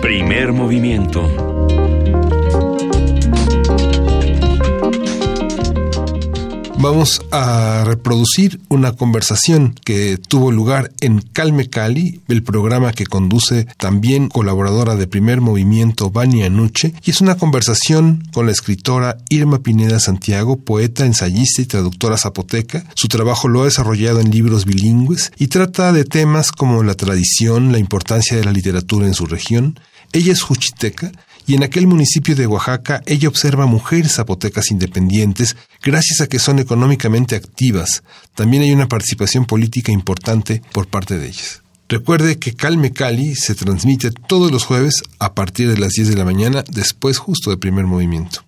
Primer 0.00 0.52
movimiento. 0.52 1.87
Vamos 6.80 7.22
a 7.32 7.82
reproducir 7.84 8.60
una 8.68 8.92
conversación 8.92 9.74
que 9.84 10.16
tuvo 10.16 10.52
lugar 10.52 10.92
en 11.00 11.20
Calme 11.20 11.68
Cali, 11.68 12.20
el 12.28 12.44
programa 12.44 12.92
que 12.92 13.04
conduce 13.04 13.66
también 13.78 14.28
colaboradora 14.28 14.94
de 14.94 15.08
Primer 15.08 15.40
Movimiento 15.40 16.10
Vania 16.10 16.48
Nuche, 16.50 16.94
y 17.04 17.10
es 17.10 17.20
una 17.20 17.36
conversación 17.36 18.22
con 18.32 18.46
la 18.46 18.52
escritora 18.52 19.18
Irma 19.28 19.58
Pineda 19.58 19.98
Santiago, 19.98 20.56
poeta, 20.56 21.04
ensayista 21.04 21.62
y 21.62 21.66
traductora 21.66 22.16
zapoteca. 22.16 22.84
Su 22.94 23.08
trabajo 23.08 23.48
lo 23.48 23.62
ha 23.62 23.64
desarrollado 23.64 24.20
en 24.20 24.30
libros 24.30 24.64
bilingües 24.64 25.32
y 25.36 25.48
trata 25.48 25.92
de 25.92 26.04
temas 26.04 26.52
como 26.52 26.84
la 26.84 26.94
tradición, 26.94 27.72
la 27.72 27.78
importancia 27.78 28.36
de 28.36 28.44
la 28.44 28.52
literatura 28.52 29.08
en 29.08 29.14
su 29.14 29.26
región, 29.26 29.80
ella 30.12 30.32
es 30.32 30.42
juchiteca 30.42 31.12
y 31.48 31.54
en 31.54 31.64
aquel 31.64 31.86
municipio 31.86 32.36
de 32.36 32.46
Oaxaca 32.46 33.02
ella 33.06 33.28
observa 33.28 33.66
mujeres 33.66 34.16
zapotecas 34.16 34.70
independientes 34.70 35.56
gracias 35.82 36.20
a 36.20 36.28
que 36.28 36.38
son 36.38 36.58
económicamente 36.58 37.34
activas. 37.34 38.04
También 38.34 38.62
hay 38.62 38.72
una 38.72 38.86
participación 38.86 39.46
política 39.46 39.90
importante 39.90 40.62
por 40.72 40.86
parte 40.86 41.18
de 41.18 41.26
ellas. 41.26 41.62
Recuerde 41.88 42.38
que 42.38 42.52
Calme 42.52 42.92
Cali 42.92 43.34
se 43.34 43.54
transmite 43.54 44.10
todos 44.10 44.52
los 44.52 44.64
jueves 44.64 45.02
a 45.18 45.32
partir 45.32 45.70
de 45.70 45.78
las 45.78 45.92
10 45.92 46.08
de 46.10 46.16
la 46.16 46.26
mañana, 46.26 46.62
después 46.70 47.16
justo 47.16 47.48
del 47.48 47.58
primer 47.58 47.86
movimiento. 47.86 48.44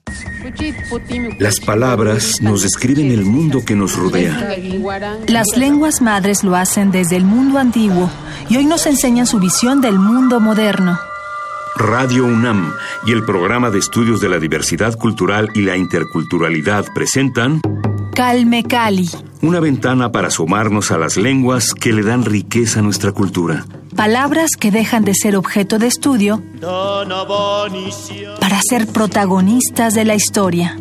Las 1.39 1.59
palabras 1.59 2.35
nos 2.43 2.63
describen 2.65 3.11
el 3.11 3.25
mundo 3.25 3.65
que 3.65 3.75
nos 3.75 3.97
rodea. 3.97 4.59
Las 5.27 5.47
lenguas 5.57 6.03
madres 6.03 6.45
lo 6.45 6.55
hacen 6.55 6.91
desde 6.91 7.17
el 7.17 7.25
mundo 7.25 7.59
antiguo 7.59 8.11
y 8.51 8.57
hoy 8.59 8.67
nos 8.67 8.85
enseñan 8.85 9.27
su 9.27 9.39
visión 9.39 9.81
del 9.81 9.99
mundo 9.99 10.39
moderno. 10.39 10.99
Radio 11.77 12.25
UNAM 12.25 12.73
y 13.07 13.13
el 13.13 13.25
Programa 13.25 13.71
de 13.71 13.79
Estudios 13.79 14.21
de 14.21 14.29
la 14.29 14.39
Diversidad 14.39 14.97
Cultural 14.97 15.51
y 15.55 15.63
la 15.63 15.77
Interculturalidad 15.77 16.87
presentan 16.95 17.61
Calme 18.15 18.65
Cali. 18.65 19.09
Una 19.43 19.61
ventana 19.61 20.13
para 20.13 20.29
asomarnos 20.29 20.91
a 20.91 20.99
las 20.99 21.17
lenguas 21.17 21.73
que 21.75 21.93
le 21.93 22.03
dan 22.03 22.25
riqueza 22.25 22.81
a 22.81 22.83
nuestra 22.83 23.13
cultura. 23.13 23.65
Palabras 23.97 24.51
que 24.59 24.71
dejan 24.71 25.05
de 25.05 25.15
ser 25.15 25.37
objeto 25.37 25.79
de 25.79 25.87
estudio 25.87 26.43
para 28.41 28.61
ser 28.63 28.87
protagonistas 28.87 29.95
de 29.95 30.05
la 30.05 30.15
historia. 30.15 30.77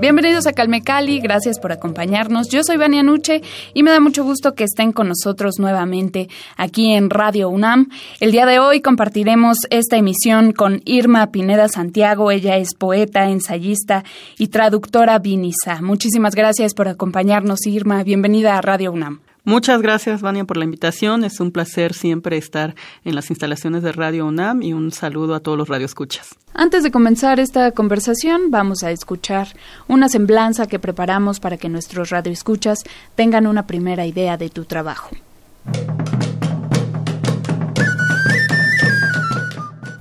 Bienvenidos 0.00 0.46
a 0.46 0.52
Calme 0.52 0.82
Cali, 0.82 1.18
gracias 1.18 1.58
por 1.58 1.72
acompañarnos. 1.72 2.48
Yo 2.48 2.62
soy 2.62 2.76
Vania 2.76 3.02
Nuche 3.02 3.42
y 3.74 3.82
me 3.82 3.90
da 3.90 3.98
mucho 3.98 4.22
gusto 4.22 4.54
que 4.54 4.62
estén 4.62 4.92
con 4.92 5.08
nosotros 5.08 5.58
nuevamente 5.58 6.28
aquí 6.56 6.92
en 6.92 7.10
Radio 7.10 7.48
UNAM. 7.48 7.88
El 8.20 8.30
día 8.30 8.46
de 8.46 8.60
hoy 8.60 8.80
compartiremos 8.80 9.58
esta 9.70 9.96
emisión 9.96 10.52
con 10.52 10.82
Irma 10.84 11.32
Pineda 11.32 11.68
Santiago. 11.68 12.30
Ella 12.30 12.58
es 12.58 12.76
poeta, 12.76 13.28
ensayista 13.28 14.04
y 14.38 14.48
traductora 14.48 15.18
vinisa. 15.18 15.82
Muchísimas 15.82 16.36
gracias 16.36 16.74
por 16.74 16.86
acompañarnos, 16.86 17.66
Irma. 17.66 18.04
Bienvenida 18.04 18.56
a 18.56 18.62
Radio 18.62 18.92
UNAM. 18.92 19.27
Muchas 19.44 19.80
gracias, 19.80 20.20
Vania, 20.20 20.44
por 20.44 20.56
la 20.56 20.64
invitación. 20.64 21.24
Es 21.24 21.40
un 21.40 21.52
placer 21.52 21.94
siempre 21.94 22.36
estar 22.36 22.74
en 23.04 23.14
las 23.14 23.30
instalaciones 23.30 23.82
de 23.82 23.92
Radio 23.92 24.26
UNAM 24.26 24.62
y 24.62 24.72
un 24.74 24.92
saludo 24.92 25.34
a 25.34 25.40
todos 25.40 25.56
los 25.56 25.68
radioescuchas. 25.68 26.34
Antes 26.54 26.82
de 26.82 26.90
comenzar 26.90 27.40
esta 27.40 27.70
conversación, 27.72 28.50
vamos 28.50 28.82
a 28.82 28.90
escuchar 28.90 29.48
una 29.86 30.08
semblanza 30.08 30.66
que 30.66 30.78
preparamos 30.78 31.40
para 31.40 31.56
que 31.56 31.68
nuestros 31.68 32.10
radioescuchas 32.10 32.80
tengan 33.14 33.46
una 33.46 33.66
primera 33.66 34.04
idea 34.06 34.36
de 34.36 34.50
tu 34.50 34.64
trabajo. 34.64 35.10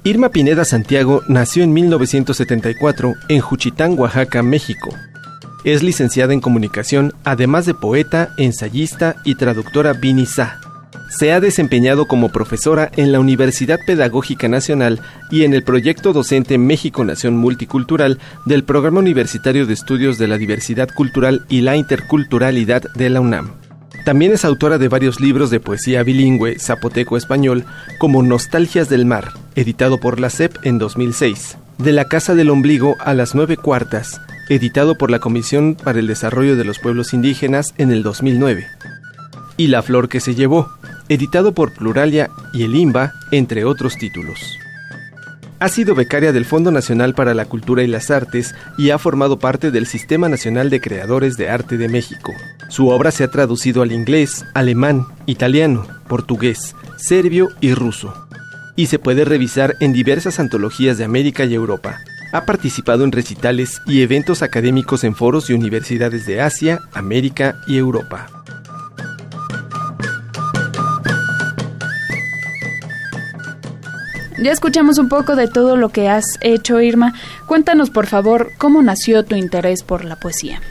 Irma 0.04 0.30
Pineda 0.30 0.64
Santiago 0.64 1.22
nació 1.28 1.64
en 1.64 1.74
1974 1.74 3.14
en 3.28 3.42
Juchitán, 3.42 4.00
Oaxaca, 4.00 4.42
México. 4.42 4.90
Es 5.68 5.84
licenciada 5.84 6.32
en 6.32 6.40
comunicación, 6.40 7.14
además 7.26 7.66
de 7.66 7.74
poeta, 7.74 8.30
ensayista 8.38 9.18
y 9.26 9.36
traductora 9.36 9.92
Binisa. 9.92 10.62
Se 11.10 11.34
ha 11.34 11.42
desempeñado 11.42 12.06
como 12.06 12.30
profesora 12.30 12.90
en 12.96 13.12
la 13.12 13.20
Universidad 13.20 13.78
Pedagógica 13.86 14.48
Nacional 14.48 15.02
y 15.30 15.44
en 15.44 15.54
el 15.54 15.66
proyecto 15.66 16.14
docente 16.14 16.58
México 16.58 17.04
Nación 17.04 17.36
Multicultural 17.36 18.18
del 18.46 18.64
Programa 18.64 19.02
Universitario 19.02 19.66
de 19.66 19.74
Estudios 19.74 20.18
de 20.18 20.30
la 20.30 20.38
Diversidad 20.38 20.88
Cultural 20.88 21.46
y 21.50 21.60
la 21.60 21.76
Interculturalidad 21.76 22.84
de 22.96 23.10
la 23.10 23.20
UNAM. 23.20 23.52
También 24.06 24.32
es 24.32 24.46
autora 24.46 24.78
de 24.78 24.88
varios 24.88 25.20
libros 25.20 25.50
de 25.50 25.60
poesía 25.60 26.02
bilingüe 26.02 26.60
zapoteco-español, 26.60 27.66
como 28.00 28.24
Nostalgias 28.24 28.88
del 28.88 29.06
Mar, 29.06 29.34
editado 29.56 29.98
por 29.98 30.22
la 30.22 30.30
CEP 30.30 30.56
en 30.64 30.78
2006, 30.78 31.58
De 31.78 31.92
la 31.92 32.06
Casa 32.06 32.34
del 32.34 32.50
Ombligo 32.50 32.96
a 33.00 33.14
las 33.14 33.36
Nueve 33.36 33.56
Cuartas, 33.56 34.20
editado 34.50 34.98
por 34.98 35.12
la 35.12 35.20
Comisión 35.20 35.76
para 35.76 36.00
el 36.00 36.08
Desarrollo 36.08 36.56
de 36.56 36.66
los 36.66 36.80
Pueblos 36.80 37.14
Indígenas 37.14 37.76
en 37.78 37.92
el 37.92 38.02
2009. 38.02 38.66
Y 39.58 39.68
La 39.68 39.84
Flor 39.84 40.10
que 40.10 40.20
se 40.20 40.34
llevó, 40.34 40.72
editado 41.08 41.54
por 41.54 41.74
Pluralia 41.74 42.32
y 42.52 42.64
el 42.64 42.76
IMBA, 42.76 43.14
entre 43.32 43.64
otros 43.64 43.96
títulos. 43.98 44.40
Ha 45.60 45.70
sido 45.70 45.94
becaria 45.94 46.32
del 46.34 46.46
Fondo 46.46 46.72
Nacional 46.72 47.14
para 47.14 47.36
la 47.36 47.46
Cultura 47.46 47.84
y 47.84 47.88
las 47.88 48.10
Artes 48.10 48.56
y 48.80 48.90
ha 48.90 48.98
formado 48.98 49.38
parte 49.38 49.70
del 49.70 49.86
Sistema 49.86 50.30
Nacional 50.30 50.72
de 50.72 50.82
Creadores 50.82 51.38
de 51.38 51.50
Arte 51.50 51.78
de 51.78 51.90
México. 51.90 52.32
Su 52.70 52.90
obra 52.90 53.12
se 53.12 53.24
ha 53.24 53.30
traducido 53.30 53.84
al 53.84 53.92
inglés, 53.92 54.46
alemán, 54.56 55.06
italiano, 55.28 55.88
portugués, 56.08 56.76
serbio 56.98 57.50
y 57.62 57.74
ruso. 57.74 58.27
Y 58.78 58.86
se 58.86 59.00
puede 59.00 59.26
revisar 59.26 59.76
en 59.82 59.92
diversas 59.92 60.40
antologías 60.40 60.98
de 60.98 61.04
América 61.04 61.44
y 61.44 61.54
Europa. 61.54 61.98
Ha 62.32 62.46
participado 62.46 63.04
en 63.04 63.12
recitales 63.12 63.82
y 63.86 64.04
eventos 64.04 64.42
académicos 64.42 65.04
en 65.04 65.16
foros 65.16 65.50
y 65.50 65.54
universidades 65.54 66.26
de 66.26 66.40
Asia, 66.40 66.80
América 66.94 67.56
y 67.68 67.78
Europa. 67.78 68.28
Ya 74.40 74.52
escuchamos 74.52 75.00
un 75.00 75.10
poco 75.10 75.36
de 75.36 75.48
todo 75.48 75.76
lo 75.76 75.90
que 75.90 76.08
has 76.08 76.26
hecho, 76.42 76.80
Irma. 76.80 77.16
Cuéntanos, 77.48 77.90
por 77.90 78.06
favor, 78.06 78.52
cómo 78.60 78.84
nació 78.84 79.26
tu 79.26 79.36
interés 79.36 79.82
por 79.82 80.06
la 80.06 80.16
poesía. 80.18 80.62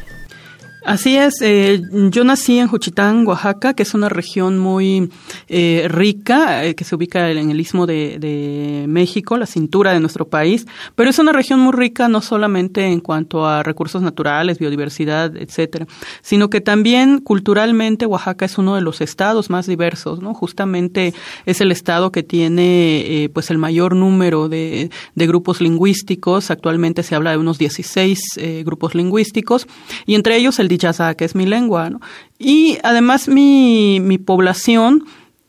Así 0.86 1.16
es, 1.16 1.42
eh, 1.42 1.82
yo 2.12 2.22
nací 2.22 2.60
en 2.60 2.68
Juchitán, 2.68 3.26
Oaxaca, 3.26 3.74
que 3.74 3.82
es 3.82 3.92
una 3.92 4.08
región 4.08 4.60
muy 4.60 5.10
eh, 5.48 5.88
rica, 5.88 6.64
eh, 6.64 6.76
que 6.76 6.84
se 6.84 6.94
ubica 6.94 7.28
en 7.32 7.50
el 7.50 7.60
istmo 7.60 7.86
de, 7.86 8.20
de, 8.20 8.84
México, 8.86 9.36
la 9.36 9.46
cintura 9.46 9.92
de 9.92 9.98
nuestro 9.98 10.28
país, 10.28 10.64
pero 10.94 11.10
es 11.10 11.18
una 11.18 11.32
región 11.32 11.58
muy 11.58 11.72
rica 11.72 12.06
no 12.06 12.20
solamente 12.20 12.86
en 12.86 13.00
cuanto 13.00 13.48
a 13.48 13.64
recursos 13.64 14.00
naturales, 14.00 14.60
biodiversidad, 14.60 15.36
etcétera, 15.36 15.88
sino 16.22 16.50
que 16.50 16.60
también 16.60 17.18
culturalmente 17.18 18.06
Oaxaca 18.06 18.44
es 18.44 18.56
uno 18.56 18.76
de 18.76 18.80
los 18.80 19.00
estados 19.00 19.50
más 19.50 19.66
diversos, 19.66 20.22
¿no? 20.22 20.34
Justamente 20.34 21.14
es 21.46 21.60
el 21.60 21.72
estado 21.72 22.12
que 22.12 22.22
tiene 22.22 23.28
pues 23.34 23.50
el 23.50 23.58
mayor 23.58 23.96
número 23.96 24.48
de, 24.48 24.90
de, 25.16 25.26
grupos 25.26 25.60
lingüísticos, 25.60 26.52
actualmente 26.52 27.02
se 27.02 27.16
habla 27.16 27.32
de 27.32 27.38
unos 27.38 27.58
16 27.58 28.20
grupos 28.64 28.94
lingüísticos, 28.94 29.66
y 30.06 30.14
entre 30.14 30.36
ellos 30.36 30.60
el 30.60 30.68
que 31.14 31.24
es 31.24 31.34
mi 31.34 31.46
lengua, 31.46 31.90
¿no? 31.90 32.00
Y 32.38 32.78
además 32.82 33.28
mi, 33.28 33.98
mi 34.00 34.18
población 34.18 35.04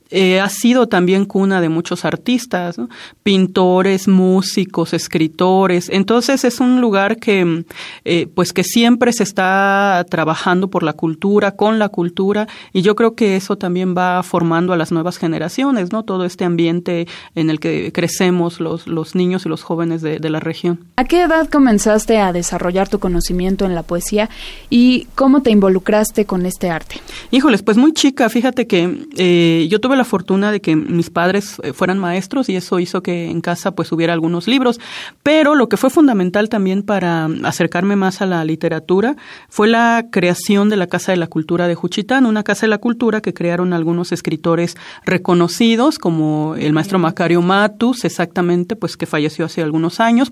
eh, 0.10 0.40
ha 0.40 0.50
sido 0.50 0.88
también 0.88 1.26
cuna 1.26 1.62
de 1.62 1.70
muchos 1.70 2.06
artistas, 2.06 2.78
pintores, 3.24 4.08
músicos, 4.08 4.94
escritores. 4.94 5.90
Entonces 5.90 6.44
es 6.44 6.60
un 6.60 6.82
lugar 6.82 7.18
que, 7.18 7.66
eh, 8.06 8.28
pues 8.34 8.54
que 8.54 8.64
siempre 8.64 9.12
se 9.14 9.24
está 9.24 10.06
trabajando 10.10 10.70
por 10.70 10.84
la 10.84 10.94
cultura, 10.94 11.52
con 11.52 11.80
la 11.80 11.90
cultura, 11.90 12.48
y 12.74 12.82
yo 12.82 12.96
creo 12.96 13.16
que 13.16 13.36
eso 13.36 13.58
también 13.58 13.96
va 13.98 14.24
formando 14.24 14.74
a 14.74 14.78
las 14.78 14.92
nuevas 14.92 15.18
generaciones, 15.18 15.92
¿no? 15.92 16.04
Todo 16.04 16.26
este 16.26 16.46
ambiente 16.46 17.08
en 17.36 17.50
el 17.50 17.60
que 17.60 17.92
crecemos 17.92 18.60
los, 18.60 18.88
los 18.88 19.16
niños 19.16 19.46
y 19.46 19.50
los 19.50 19.64
jóvenes 19.64 20.02
de, 20.02 20.20
de 20.20 20.30
la 20.30 20.40
región. 20.40 20.80
¿A 20.96 21.06
qué 21.06 21.24
edad 21.24 21.50
comenzaste 21.50 22.18
a 22.20 22.32
desarrollar 22.32 22.88
tu 22.88 23.00
conocimiento 23.00 23.66
en 23.66 23.76
la 23.76 23.84
poesía 23.84 24.30
y 24.70 25.08
cómo 25.16 25.42
te 25.42 25.52
involucraste 25.52 26.26
con 26.26 26.46
este 26.46 26.70
arte? 26.70 26.96
Híjoles, 27.32 27.62
pues 27.62 27.78
muy 27.78 27.94
chica. 27.94 28.30
Fíjate 28.30 28.68
que 28.68 29.08
eh, 29.18 29.68
yo 29.70 29.80
tuve 29.80 29.97
la 29.98 30.06
fortuna 30.06 30.52
de 30.52 30.62
que 30.62 30.76
mis 30.76 31.10
padres 31.10 31.58
eh, 31.64 31.74
fueran 31.74 32.00
maestros 32.00 32.50
y 32.50 32.56
eso 32.56 32.80
hizo 32.80 33.04
que 33.04 33.30
en 33.30 33.42
casa 33.42 33.72
pues 33.72 33.92
hubiera 33.92 34.14
algunos 34.14 34.48
libros, 34.48 34.80
pero 35.24 35.56
lo 35.56 35.70
que 35.70 35.78
fue 35.78 35.90
fundamental 35.90 36.50
también 36.50 36.84
para 36.84 37.26
acercarme 37.44 37.96
más 37.96 38.22
a 38.22 38.26
la 38.26 38.46
literatura 38.46 39.16
fue 39.50 39.68
la 39.68 40.06
creación 40.12 40.70
de 40.70 40.78
la 40.78 40.88
Casa 40.88 41.12
de 41.12 41.18
la 41.18 41.28
Cultura 41.28 41.68
de 41.68 41.76
Juchitán, 41.76 42.26
una 42.26 42.44
Casa 42.44 42.66
de 42.66 42.70
la 42.70 42.78
Cultura 42.78 43.22
que 43.22 43.34
crearon 43.34 43.74
algunos 43.74 44.12
escritores 44.12 44.78
reconocidos 45.06 46.00
como 46.00 46.56
el 46.58 46.74
maestro 46.74 47.00
Macario 47.00 47.42
Matus, 47.42 48.06
exactamente, 48.06 48.76
pues 48.76 48.98
que 48.98 49.06
falleció 49.06 49.46
hace 49.46 49.62
algunos 49.62 50.00
años, 50.00 50.32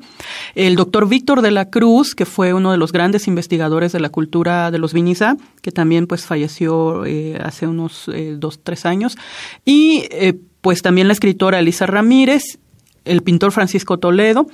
el 0.55 0.75
doctor 0.75 1.07
Víctor 1.07 1.41
de 1.41 1.51
la 1.51 1.69
Cruz, 1.69 2.15
que 2.15 2.25
fue 2.25 2.53
uno 2.53 2.71
de 2.71 2.77
los 2.77 2.91
grandes 2.91 3.27
investigadores 3.27 3.91
de 3.91 3.99
la 3.99 4.09
cultura 4.09 4.71
de 4.71 4.77
los 4.77 4.93
Vinizá, 4.93 5.37
que 5.61 5.71
también 5.71 6.07
pues 6.07 6.25
falleció 6.25 7.05
eh, 7.05 7.39
hace 7.43 7.67
unos 7.67 8.07
eh, 8.07 8.35
dos, 8.37 8.59
tres 8.63 8.85
años, 8.85 9.17
y 9.63 10.05
eh, 10.11 10.33
pues 10.61 10.81
también 10.81 11.07
la 11.07 11.13
escritora 11.13 11.59
Elisa 11.59 11.85
Ramírez, 11.85 12.59
el 13.05 13.21
pintor 13.21 13.51
Francisco 13.51 13.99
Toledo, 13.99 14.47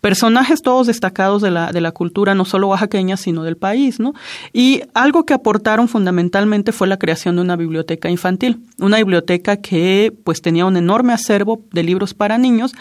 personajes 0.00 0.62
todos 0.62 0.86
destacados 0.86 1.42
de 1.42 1.50
la, 1.50 1.72
de 1.72 1.80
la 1.80 1.92
cultura, 1.92 2.34
no 2.34 2.44
solo 2.44 2.68
oaxaqueña, 2.68 3.16
sino 3.16 3.42
del 3.42 3.56
país, 3.56 3.98
¿no? 3.98 4.14
Y 4.52 4.82
algo 4.94 5.24
que 5.24 5.34
aportaron 5.34 5.88
fundamentalmente 5.88 6.72
fue 6.72 6.86
la 6.86 6.98
creación 6.98 7.36
de 7.36 7.42
una 7.42 7.56
biblioteca 7.56 8.10
infantil, 8.10 8.60
una 8.78 8.98
biblioteca 8.98 9.56
que 9.56 10.12
pues 10.24 10.42
tenía 10.42 10.66
un 10.66 10.76
enorme 10.76 11.12
acervo 11.12 11.62
de 11.72 11.82
libros 11.82 12.14
para 12.14 12.38
niños, 12.38 12.74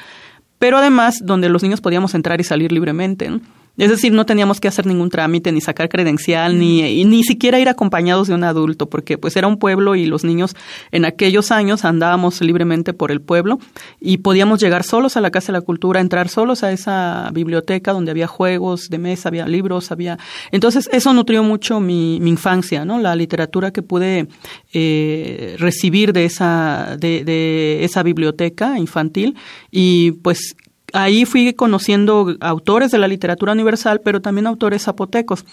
pero 0.59 0.77
además 0.77 1.21
donde 1.23 1.49
los 1.49 1.63
niños 1.63 1.81
podíamos 1.81 2.13
entrar 2.13 2.39
y 2.39 2.43
salir 2.43 2.71
libremente. 2.71 3.31
Es 3.77 3.89
decir, 3.89 4.11
no 4.11 4.25
teníamos 4.25 4.59
que 4.59 4.67
hacer 4.67 4.85
ningún 4.85 5.09
trámite, 5.09 5.51
ni 5.51 5.61
sacar 5.61 5.87
credencial, 5.87 6.57
ni, 6.57 7.05
ni 7.05 7.23
siquiera 7.23 7.59
ir 7.59 7.69
acompañados 7.69 8.27
de 8.27 8.33
un 8.33 8.43
adulto, 8.43 8.89
porque 8.89 9.17
pues 9.17 9.35
era 9.35 9.47
un 9.47 9.57
pueblo 9.57 9.95
y 9.95 10.07
los 10.07 10.23
niños 10.23 10.55
en 10.91 11.05
aquellos 11.05 11.51
años 11.51 11.85
andábamos 11.85 12.41
libremente 12.41 12.93
por 12.93 13.11
el 13.11 13.21
pueblo 13.21 13.59
y 14.01 14.17
podíamos 14.17 14.59
llegar 14.59 14.83
solos 14.83 15.15
a 15.15 15.21
la 15.21 15.29
Casa 15.29 15.47
de 15.47 15.59
la 15.59 15.61
Cultura, 15.61 16.01
entrar 16.01 16.29
solos 16.29 16.63
a 16.63 16.71
esa 16.71 17.29
biblioteca 17.33 17.93
donde 17.93 18.11
había 18.11 18.27
juegos 18.27 18.89
de 18.89 18.97
mesa, 18.97 19.29
había 19.29 19.47
libros, 19.47 19.91
había... 19.91 20.17
Entonces 20.51 20.89
eso 20.91 21.13
nutrió 21.13 21.43
mucho 21.43 21.79
mi, 21.79 22.19
mi 22.19 22.31
infancia, 22.31 22.83
¿no? 22.83 22.99
La 22.99 23.15
literatura 23.15 23.71
que 23.71 23.83
pude 23.83 24.27
eh, 24.73 25.55
recibir 25.59 26.13
de 26.13 26.25
esa, 26.25 26.97
de, 26.99 27.23
de 27.23 27.83
esa 27.83 28.01
biblioteca 28.03 28.79
infantil 28.79 29.35
y 29.71 30.13
pues 30.23 30.55
ahí 30.93 31.25
fui 31.25 31.53
conociendo 31.53 32.35
autores 32.39 32.91
de 32.91 32.97
la 32.97 33.07
literatura 33.07 33.53
universal, 33.53 34.01
pero 34.03 34.21
también 34.21 34.47
autores 34.47 34.83
zapotecos 34.83 35.45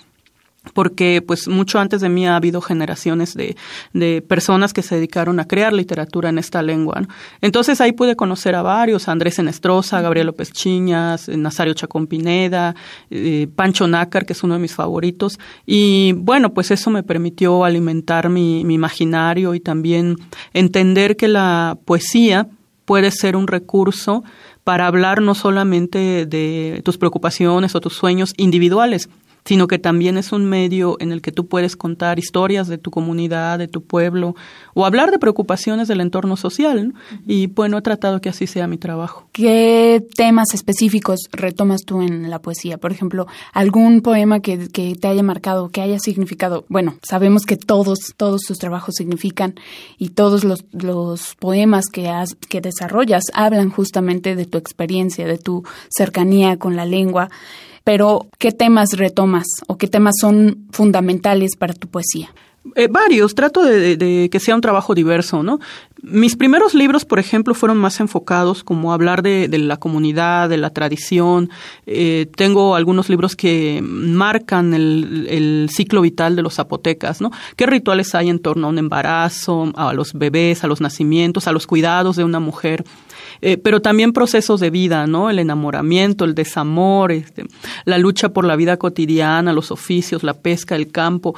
porque 0.72 1.22
pues 1.24 1.46
mucho 1.46 1.78
antes 1.78 2.00
de 2.00 2.08
mí 2.08 2.26
ha 2.26 2.36
habido 2.36 2.60
generaciones 2.60 3.34
de, 3.34 3.56
de 3.92 4.22
personas 4.22 4.72
que 4.72 4.82
se 4.82 4.94
dedicaron 4.94 5.38
a 5.38 5.46
crear 5.46 5.72
literatura 5.72 6.30
en 6.30 6.38
esta 6.38 6.62
lengua. 6.62 7.02
Entonces 7.42 7.80
ahí 7.80 7.92
pude 7.92 8.16
conocer 8.16 8.54
a 8.54 8.62
varios, 8.62 9.08
Andrés 9.08 9.38
Enestrosa, 9.38 10.00
Gabriel 10.00 10.28
López 10.28 10.52
Chiñas, 10.52 11.28
Nazario 11.28 11.74
Chacón 11.74 12.06
Pineda, 12.06 12.74
eh, 13.10 13.48
Pancho 13.54 13.86
Nácar, 13.86 14.24
que 14.24 14.32
es 14.32 14.42
uno 14.42 14.54
de 14.54 14.60
mis 14.60 14.74
favoritos. 14.74 15.38
Y 15.66 16.12
bueno, 16.16 16.54
pues 16.54 16.70
eso 16.70 16.90
me 16.90 17.02
permitió 17.02 17.64
alimentar 17.64 18.30
mi, 18.30 18.64
mi 18.64 18.74
imaginario 18.74 19.54
y 19.54 19.60
también 19.60 20.16
entender 20.54 21.16
que 21.16 21.28
la 21.28 21.76
poesía 21.84 22.48
puede 22.84 23.10
ser 23.10 23.36
un 23.36 23.46
recurso 23.46 24.24
para 24.64 24.86
hablar 24.86 25.20
no 25.20 25.34
solamente 25.34 26.26
de 26.26 26.80
tus 26.84 26.98
preocupaciones 26.98 27.74
o 27.74 27.80
tus 27.80 27.94
sueños 27.94 28.32
individuales, 28.36 29.10
sino 29.44 29.66
que 29.66 29.78
también 29.78 30.16
es 30.16 30.32
un 30.32 30.46
medio 30.46 30.96
en 31.00 31.12
el 31.12 31.20
que 31.20 31.32
tú 31.32 31.46
puedes 31.46 31.76
contar 31.76 32.18
historias 32.18 32.66
de 32.66 32.78
tu 32.78 32.90
comunidad, 32.90 33.58
de 33.58 33.68
tu 33.68 33.82
pueblo, 33.82 34.34
o 34.72 34.86
hablar 34.86 35.10
de 35.10 35.18
preocupaciones 35.18 35.86
del 35.88 36.00
entorno 36.00 36.36
social. 36.36 36.94
Y 37.26 37.48
bueno, 37.48 37.78
he 37.78 37.82
tratado 37.82 38.20
que 38.20 38.30
así 38.30 38.46
sea 38.46 38.66
mi 38.66 38.78
trabajo. 38.78 39.28
¿Qué 39.32 40.04
temas 40.16 40.54
específicos 40.54 41.20
retomas 41.32 41.82
tú 41.84 42.00
en 42.00 42.30
la 42.30 42.40
poesía? 42.40 42.78
Por 42.78 42.92
ejemplo, 42.92 43.26
algún 43.52 44.00
poema 44.00 44.40
que, 44.40 44.68
que 44.68 44.94
te 44.94 45.08
haya 45.08 45.22
marcado, 45.22 45.68
que 45.68 45.82
haya 45.82 45.98
significado. 45.98 46.64
Bueno, 46.68 46.96
sabemos 47.02 47.44
que 47.44 47.56
todos, 47.56 48.14
todos 48.16 48.42
tus 48.42 48.58
trabajos 48.58 48.94
significan 48.96 49.54
y 49.98 50.10
todos 50.10 50.44
los, 50.44 50.64
los 50.72 51.34
poemas 51.34 51.86
que, 51.92 52.08
has, 52.08 52.34
que 52.34 52.60
desarrollas 52.60 53.24
hablan 53.34 53.70
justamente 53.70 54.36
de 54.36 54.46
tu 54.46 54.56
experiencia, 54.56 55.26
de 55.26 55.38
tu 55.38 55.64
cercanía 55.90 56.56
con 56.56 56.76
la 56.76 56.86
lengua 56.86 57.28
pero 57.84 58.26
¿qué 58.38 58.50
temas 58.50 58.92
retomas 58.96 59.46
o 59.66 59.76
qué 59.76 59.86
temas 59.86 60.14
son 60.20 60.66
fundamentales 60.72 61.56
para 61.56 61.74
tu 61.74 61.88
poesía? 61.88 62.30
Eh, 62.76 62.88
varios, 62.90 63.34
trato 63.34 63.62
de, 63.62 64.28
que 64.32 64.40
sea 64.40 64.54
un 64.54 64.62
trabajo 64.62 64.94
diverso, 64.94 65.42
¿no? 65.42 65.60
Mis 66.02 66.34
primeros 66.34 66.74
libros, 66.74 67.04
por 67.04 67.18
ejemplo, 67.18 67.54
fueron 67.54 67.76
más 67.76 68.00
enfocados 68.00 68.64
como 68.64 68.94
hablar 68.94 69.22
de, 69.22 69.48
la 69.58 69.76
comunidad, 69.76 70.48
de 70.48 70.56
la 70.56 70.70
tradición. 70.70 71.50
Eh, 71.86 72.26
tengo 72.36 72.74
algunos 72.74 73.10
libros 73.10 73.36
que 73.36 73.80
marcan 73.82 74.72
el, 74.72 75.26
el, 75.28 75.68
ciclo 75.70 76.00
vital 76.00 76.36
de 76.36 76.42
los 76.42 76.54
zapotecas, 76.54 77.20
¿no? 77.20 77.30
¿Qué 77.56 77.66
rituales 77.66 78.14
hay 78.14 78.30
en 78.30 78.38
torno 78.38 78.66
a 78.66 78.70
un 78.70 78.78
embarazo, 78.78 79.70
a 79.76 79.92
los 79.92 80.14
bebés, 80.14 80.64
a 80.64 80.66
los 80.66 80.80
nacimientos, 80.80 81.46
a 81.46 81.52
los 81.52 81.66
cuidados 81.66 82.16
de 82.16 82.24
una 82.24 82.40
mujer? 82.40 82.84
Eh, 83.46 83.58
pero 83.58 83.82
también 83.82 84.14
procesos 84.14 84.58
de 84.58 84.70
vida, 84.70 85.06
¿no? 85.06 85.28
El 85.28 85.38
enamoramiento, 85.38 86.24
el 86.24 86.34
desamor, 86.34 87.12
este, 87.12 87.44
la 87.84 87.98
lucha 87.98 88.30
por 88.30 88.46
la 88.46 88.56
vida 88.56 88.78
cotidiana, 88.78 89.52
los 89.52 89.70
oficios, 89.70 90.22
la 90.22 90.32
pesca, 90.32 90.76
el 90.76 90.90
campo 90.90 91.36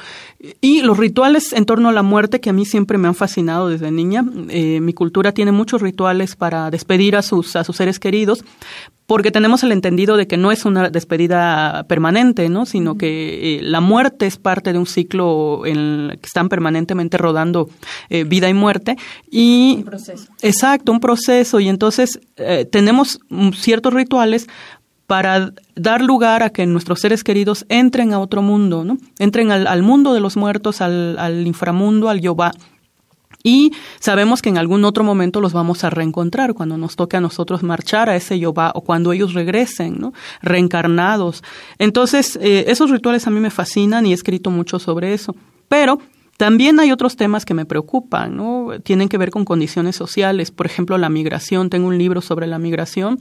y 0.61 0.83
los 0.83 0.97
rituales 0.97 1.51
en 1.51 1.65
torno 1.65 1.89
a 1.89 1.91
la 1.91 2.03
muerte 2.03 2.39
que 2.39 2.49
a 2.49 2.53
mí 2.53 2.63
siempre 2.63 2.97
me 2.97 3.09
han 3.09 3.13
fascinado 3.15 3.67
desde 3.67 3.91
niña. 3.91 4.23
Eh, 4.47 4.79
mi 4.79 4.93
cultura 4.93 5.33
tiene 5.33 5.51
muchos 5.51 5.81
rituales 5.81 6.37
para 6.37 6.71
despedir 6.71 7.17
a 7.17 7.21
sus, 7.21 7.57
a 7.57 7.65
sus 7.65 7.75
seres 7.75 7.99
queridos, 7.99 8.45
porque 9.07 9.31
tenemos 9.31 9.63
el 9.63 9.71
entendido 9.71 10.17
de 10.17 10.27
que 10.27 10.35
no 10.35 10.51
es 10.51 10.65
una 10.65 10.89
despedida 10.89 11.85
permanente, 11.87 12.49
¿no? 12.49 12.65
Sino 12.65 12.97
que 12.97 13.55
eh, 13.55 13.61
la 13.63 13.79
muerte 13.79 14.27
es 14.27 14.35
parte 14.35 14.73
de 14.73 14.79
un 14.79 14.85
ciclo 14.85 15.65
en 15.65 15.77
el 15.77 16.19
que 16.21 16.27
están 16.27 16.49
permanentemente 16.49 17.17
rodando 17.17 17.69
eh, 18.09 18.25
vida 18.25 18.49
y 18.49 18.53
muerte 18.53 18.97
y 19.31 19.75
un 19.77 19.83
proceso. 19.85 20.27
Exacto, 20.41 20.91
un 20.91 20.99
proceso 20.99 21.61
y 21.61 21.69
entonces 21.69 22.19
eh, 22.35 22.67
tenemos 22.69 23.21
ciertos 23.55 23.93
rituales 23.93 24.47
para 25.07 25.53
dar 25.75 26.01
lugar 26.01 26.43
a 26.43 26.49
que 26.49 26.65
nuestros 26.65 26.99
seres 26.99 27.23
queridos 27.23 27.65
entren 27.69 28.11
a 28.11 28.19
otro 28.19 28.41
mundo, 28.41 28.83
¿no? 28.83 28.97
Entren 29.19 29.51
al, 29.51 29.83
mundo 29.83 30.13
de 30.13 30.19
los 30.19 30.35
muertos, 30.35 30.81
al, 30.81 31.17
al 31.17 31.47
inframundo, 31.47 32.09
al 32.09 32.19
Yobá 32.19 32.51
y 33.43 33.71
sabemos 33.99 34.41
que 34.41 34.49
en 34.49 34.57
algún 34.57 34.83
otro 34.85 35.03
momento 35.03 35.41
los 35.41 35.53
vamos 35.53 35.83
a 35.83 35.89
reencontrar 35.89 36.53
cuando 36.53 36.77
nos 36.77 36.95
toque 36.95 37.17
a 37.17 37.21
nosotros 37.21 37.63
marchar 37.63 38.09
a 38.09 38.15
ese 38.15 38.39
yoba 38.39 38.71
o 38.75 38.81
cuando 38.81 39.13
ellos 39.13 39.33
regresen, 39.33 39.99
¿no? 39.99 40.13
Reencarnados. 40.41 41.43
Entonces, 41.77 42.37
eh, 42.41 42.65
esos 42.67 42.89
rituales 42.89 43.27
a 43.27 43.29
mí 43.29 43.39
me 43.39 43.49
fascinan 43.49 44.05
y 44.05 44.11
he 44.11 44.13
escrito 44.13 44.51
mucho 44.51 44.79
sobre 44.79 45.13
eso. 45.13 45.35
Pero 45.69 45.99
también 46.37 46.79
hay 46.79 46.91
otros 46.91 47.15
temas 47.15 47.45
que 47.45 47.55
me 47.55 47.65
preocupan, 47.65 48.37
¿no? 48.37 48.69
Tienen 48.83 49.09
que 49.09 49.17
ver 49.17 49.31
con 49.31 49.43
condiciones 49.43 49.95
sociales, 49.95 50.51
por 50.51 50.67
ejemplo, 50.67 50.97
la 50.97 51.09
migración. 51.09 51.69
Tengo 51.69 51.87
un 51.87 51.97
libro 51.97 52.21
sobre 52.21 52.45
la 52.45 52.59
migración 52.59 53.19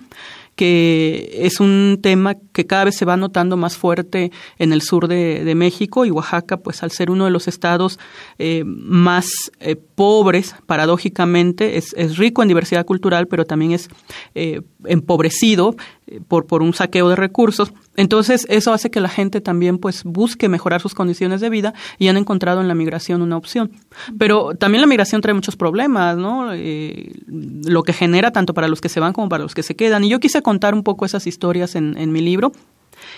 que 0.57 1.31
es 1.43 1.61
un 1.61 1.99
tema 2.03 2.35
que 2.53 2.67
cada 2.67 2.85
vez 2.85 2.97
se 2.97 3.05
va 3.05 3.17
notando 3.19 3.59
más 3.59 3.77
fuerte 3.77 4.33
en 4.59 4.73
el 4.73 4.81
sur 4.81 5.07
de, 5.07 5.55
México 5.55 6.05
y 6.05 6.11
Oaxaca, 6.11 6.57
pues 6.57 6.83
al 6.83 6.91
ser 6.91 7.11
uno 7.11 7.27
de 7.27 7.31
los 7.31 7.47
estados 7.47 7.99
eh, 8.39 8.65
más 8.65 9.29
eh, 9.61 9.77
pobres, 9.77 10.55
paradójicamente, 10.67 11.77
es, 11.77 11.95
es, 11.97 12.17
rico 12.17 12.43
en 12.43 12.49
diversidad 12.49 12.85
cultural, 12.85 13.27
pero 13.29 13.45
también 13.45 13.73
es 13.73 13.89
eh, 14.35 14.63
empobrecido 14.85 15.77
por, 16.29 16.47
por 16.47 16.63
un 16.63 16.73
saqueo 16.73 17.09
de 17.09 17.17
recursos. 17.17 17.73
Entonces, 17.97 18.47
eso 18.49 18.73
hace 18.73 18.91
que 18.91 19.01
la 19.01 19.09
gente 19.09 19.41
también 19.41 19.79
pues 19.79 20.05
busque 20.05 20.49
mejorar 20.49 20.81
sus 20.81 20.95
condiciones 20.95 21.41
de 21.41 21.51
vida 21.51 21.75
y 21.99 22.09
han 22.09 22.17
encontrado 22.17 22.61
en 22.61 22.69
la 22.69 22.75
migración 22.75 23.23
una 23.23 23.37
opción. 23.37 23.73
Pero 24.19 24.55
también 24.55 24.83
la 24.83 24.87
migración 24.87 25.21
trae 25.21 25.35
muchos 25.35 25.57
problemas, 25.57 26.17
¿no? 26.17 26.51
lo 27.27 27.83
que 27.83 27.93
genera 27.93 28.31
tanto 28.31 28.55
para 28.55 28.69
los 28.69 28.81
que 28.81 28.89
se 28.89 29.01
van 29.01 29.13
como 29.13 29.29
para 29.29 29.43
los 29.43 29.55
que 29.55 29.63
se 29.63 29.75
quedan. 29.75 30.05
Y 30.05 30.09
yo 30.09 30.21
quise 30.21 30.43
contar 30.43 30.75
un 30.75 30.83
poco 30.83 31.05
esas 31.05 31.27
historias 31.27 31.75
en, 31.75 31.97
en 31.99 32.13
mi 32.13 32.21
libro, 32.21 32.53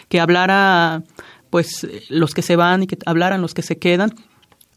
que 0.09 0.21
hablara 0.21 1.03
pues 1.51 1.87
los 2.09 2.35
que 2.35 2.43
se 2.43 2.57
van 2.57 2.83
y 2.83 2.87
que 2.87 2.99
hablaran 3.07 3.43
los 3.43 3.55
que 3.55 3.63
se 3.63 3.79
quedan. 3.79 4.15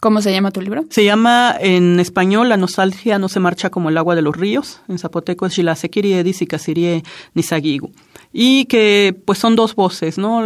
¿Cómo 0.01 0.19
se 0.23 0.31
llama 0.31 0.49
tu 0.49 0.61
libro? 0.61 0.83
Se 0.89 1.05
llama 1.05 1.55
en 1.59 1.99
español 1.99 2.49
La 2.49 2.57
nostalgia 2.57 3.19
no 3.19 3.29
se 3.29 3.39
marcha 3.39 3.69
como 3.69 3.89
el 3.89 3.97
agua 3.99 4.15
de 4.15 4.23
los 4.23 4.35
ríos. 4.35 4.81
En 4.87 4.97
zapoteco 4.97 5.45
es 5.45 5.53
Xilasequiri 5.53 6.13
Edis 6.13 6.41
y 6.41 6.47
Casirie 6.47 7.03
Nisagigu. 7.35 7.91
Y 8.33 8.65
que 8.65 9.15
pues 9.25 9.37
son 9.37 9.55
dos 9.55 9.75
voces, 9.75 10.17
¿no? 10.17 10.41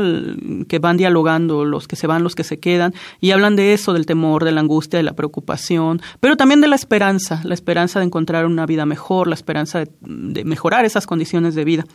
Que 0.68 0.80
van 0.80 0.98
dialogando, 0.98 1.64
los 1.64 1.88
que 1.88 1.96
se 1.96 2.06
van, 2.06 2.22
los 2.22 2.36
que 2.36 2.44
se 2.44 2.60
quedan, 2.60 2.94
y 3.22 3.32
hablan 3.32 3.56
de 3.56 3.72
eso, 3.72 3.94
del 3.94 4.06
temor, 4.06 4.44
de 4.44 4.52
la 4.52 4.60
angustia, 4.60 4.98
de 4.98 5.04
la 5.04 5.14
preocupación, 5.14 6.02
pero 6.20 6.36
también 6.36 6.60
de 6.60 6.68
la 6.68 6.76
esperanza, 6.76 7.40
la 7.46 7.54
esperanza 7.54 8.00
de 8.00 8.08
encontrar 8.08 8.46
una 8.48 8.66
vida 8.66 8.86
mejor, 8.86 9.30
la 9.30 9.36
esperanza 9.36 9.86
de, 10.02 10.44
mejorar 10.44 10.84
esas 10.84 11.08
condiciones 11.08 11.56
de 11.56 11.64
vida. 11.64 11.86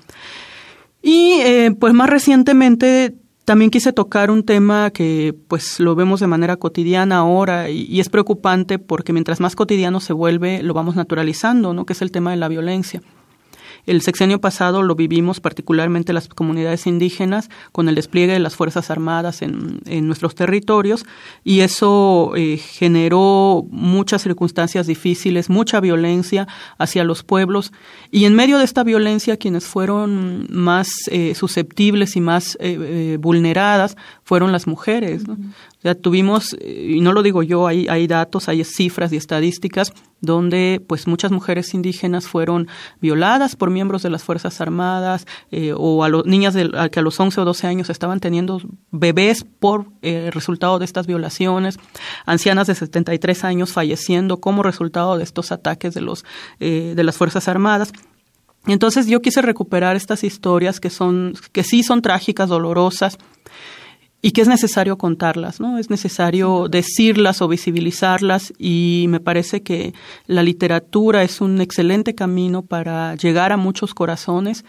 Y 1.03 1.41
eh, 1.43 1.77
pues 1.79 1.93
más 1.93 2.09
recientemente 2.09 3.17
también 3.51 3.73
quise 3.73 3.93
tocar 3.93 4.31
un 4.31 4.45
tema 4.45 4.93
que 4.93 5.35
pues 5.49 5.81
lo 5.81 5.97
vemos 5.97 6.20
de 6.20 6.29
manera 6.29 6.57
cotidiana 6.57 7.17
ahora 7.17 7.69
y, 7.69 7.99
es 7.99 8.09
preocupante 8.09 8.79
porque 8.79 9.12
mientras 9.12 9.41
más 9.41 9.57
cotidiano 9.57 9.99
se 9.99 10.12
vuelve 10.12 10.62
lo 10.62 10.73
vamos 10.73 10.95
naturalizando, 10.95 11.75
¿no? 11.75 11.85
Que 11.85 11.95
es 11.95 12.01
el 12.01 12.12
tema 12.12 12.31
de 12.31 12.37
la 12.37 12.47
violencia. 12.47 13.03
El 13.91 14.02
sexenio 14.02 14.41
pasado 14.41 14.85
lo 14.85 14.94
vivimos 14.94 15.41
particularmente 15.41 16.12
las 16.12 16.28
comunidades 16.28 16.86
indígenas 16.86 17.51
con 17.73 17.89
el 17.89 17.97
despliegue 17.97 18.35
de 18.35 18.39
las 18.39 18.55
Fuerzas 18.55 18.89
Armadas 18.89 19.43
en, 19.43 19.81
nuestros 20.07 20.36
territorios 20.36 21.05
y 21.43 21.60
eso 21.60 22.35
eh, 22.36 22.57
generó 22.57 23.67
muchas 23.69 24.23
circunstancias 24.23 24.86
difíciles, 24.86 25.51
mucha 25.51 25.81
violencia 25.81 26.47
hacia 26.78 27.02
los 27.02 27.25
pueblos 27.25 27.73
y 28.12 28.27
en 28.27 28.36
medio 28.36 28.59
de 28.59 28.65
esta 28.65 28.85
violencia 28.85 29.36
quienes 29.39 29.65
fueron 29.65 30.47
más 30.51 30.89
eh, 31.10 31.35
susceptibles 31.35 32.15
y 32.15 32.20
más 32.20 32.57
eh, 32.60 33.19
vulneradas 33.20 33.97
fueron 34.23 34.52
las 34.52 34.69
mujeres. 34.69 35.25
Ya 35.83 35.94
tuvimos, 35.94 36.57
y 36.60 37.00
no 37.00 37.12
lo 37.12 37.23
digo 37.23 37.42
yo, 37.42 37.67
hay, 37.67 37.89
hay 37.89 38.07
datos, 38.07 38.49
hay 38.49 38.65
cifras 38.65 39.12
y 39.12 39.17
estadísticas 39.17 39.92
donde 40.20 40.83
pues 40.86 41.07
muchas 41.07 41.33
mujeres 41.33 41.75
indígenas 41.75 42.26
fueron 42.26 42.68
violadas 43.00 43.57
por 43.57 43.70
miembros 43.70 44.02
de 44.02 44.10
las 44.10 44.23
Fuerzas 44.23 44.60
Armadas 44.60 45.26
eh, 45.50 45.73
o 45.76 46.05
a 46.05 46.09
los 46.09 46.26
niñas 46.26 46.55
de, 46.55 46.70
que 46.92 47.00
a 47.00 47.02
los 47.02 47.18
11 47.18 47.41
o 47.41 47.44
12 47.44 47.67
años 47.67 47.91
estaban 47.91 48.20
teniendo 48.20 48.60
bebés 48.91 49.44
por 49.44 49.86
eh, 50.02 50.31
resultado 50.33 50.78
de 50.78 50.84
estas 50.84 51.07
violaciones, 51.07 51.78
ancianas 52.26 52.67
de 52.67 52.75
73 52.75 53.44
años 53.44 53.73
falleciendo 53.73 54.39
como 54.39 54.62
resultado 54.62 55.17
de 55.17 55.25
estos 55.25 55.52
ataques 55.52 55.94
de, 55.94 56.02
los, 56.02 56.25
eh, 56.60 56.92
de 56.94 57.05
las 57.05 57.17
Fuerzas 57.17 57.49
Armadas. 57.49 57.92
Entonces 58.67 59.07
yo 59.07 59.23
quise 59.23 59.41
recuperar 59.41 59.97
estas 59.97 60.23
historias 60.23 60.81
que 60.81 60.91
son 60.91 61.33
que 61.52 61.65
sí 61.65 61.83
son 61.83 62.02
trágicas, 62.02 62.50
dolorosas, 62.50 63.17
y 64.23 64.32
que 64.32 64.42
es 64.42 64.49
necesario 64.49 64.99
contarlas, 64.99 65.60
¿no? 65.60 65.78
Es 65.78 65.89
necesario 65.89 66.68
decirlas 66.68 67.40
o 67.40 67.49
visibilizarlas 67.49 68.52
y 68.58 69.07
me 69.08 69.20
parece 69.20 69.62
que 69.62 69.94
la 70.26 70.42
literatura 70.42 71.23
es 71.23 71.40
un 71.40 71.60
excelente 71.60 72.15
camino 72.15 72.62
para 72.62 73.15
llegar 73.15 73.52
a 73.52 73.57
muchos 73.57 73.94
corazones 73.94 74.65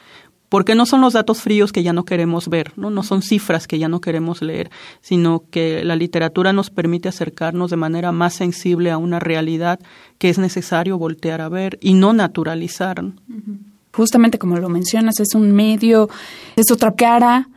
porque 0.47 0.75
no 0.75 0.85
son 0.85 0.99
los 0.99 1.13
datos 1.13 1.41
fríos 1.41 1.71
que 1.71 1.81
ya 1.81 1.93
no 1.93 2.03
queremos 2.03 2.49
ver, 2.49 2.73
¿no? 2.75 2.89
no 2.89 3.03
son 3.03 3.21
cifras 3.21 3.67
que 3.67 3.79
ya 3.79 3.87
no 3.87 4.01
queremos 4.01 4.41
leer, 4.41 4.69
sino 4.99 5.43
que 5.49 5.85
la 5.85 5.95
literatura 5.95 6.51
nos 6.51 6.69
permite 6.69 7.07
acercarnos 7.07 7.71
de 7.71 7.77
manera 7.77 8.11
más 8.11 8.33
sensible 8.33 8.91
a 8.91 8.97
una 8.97 9.21
realidad 9.21 9.79
que 10.17 10.27
es 10.27 10.37
necesario 10.37 10.97
voltear 10.97 11.39
a 11.39 11.47
ver 11.47 11.77
y 11.79 11.93
no 11.93 12.11
naturalizar. 12.11 13.01
Justamente 13.93 14.39
como 14.39 14.57
lo 14.57 14.67
mencionas, 14.67 15.21
es 15.21 15.35
un 15.35 15.53
medio, 15.53 16.09
es 16.57 16.69
otra 16.69 16.95
cara 16.95 17.47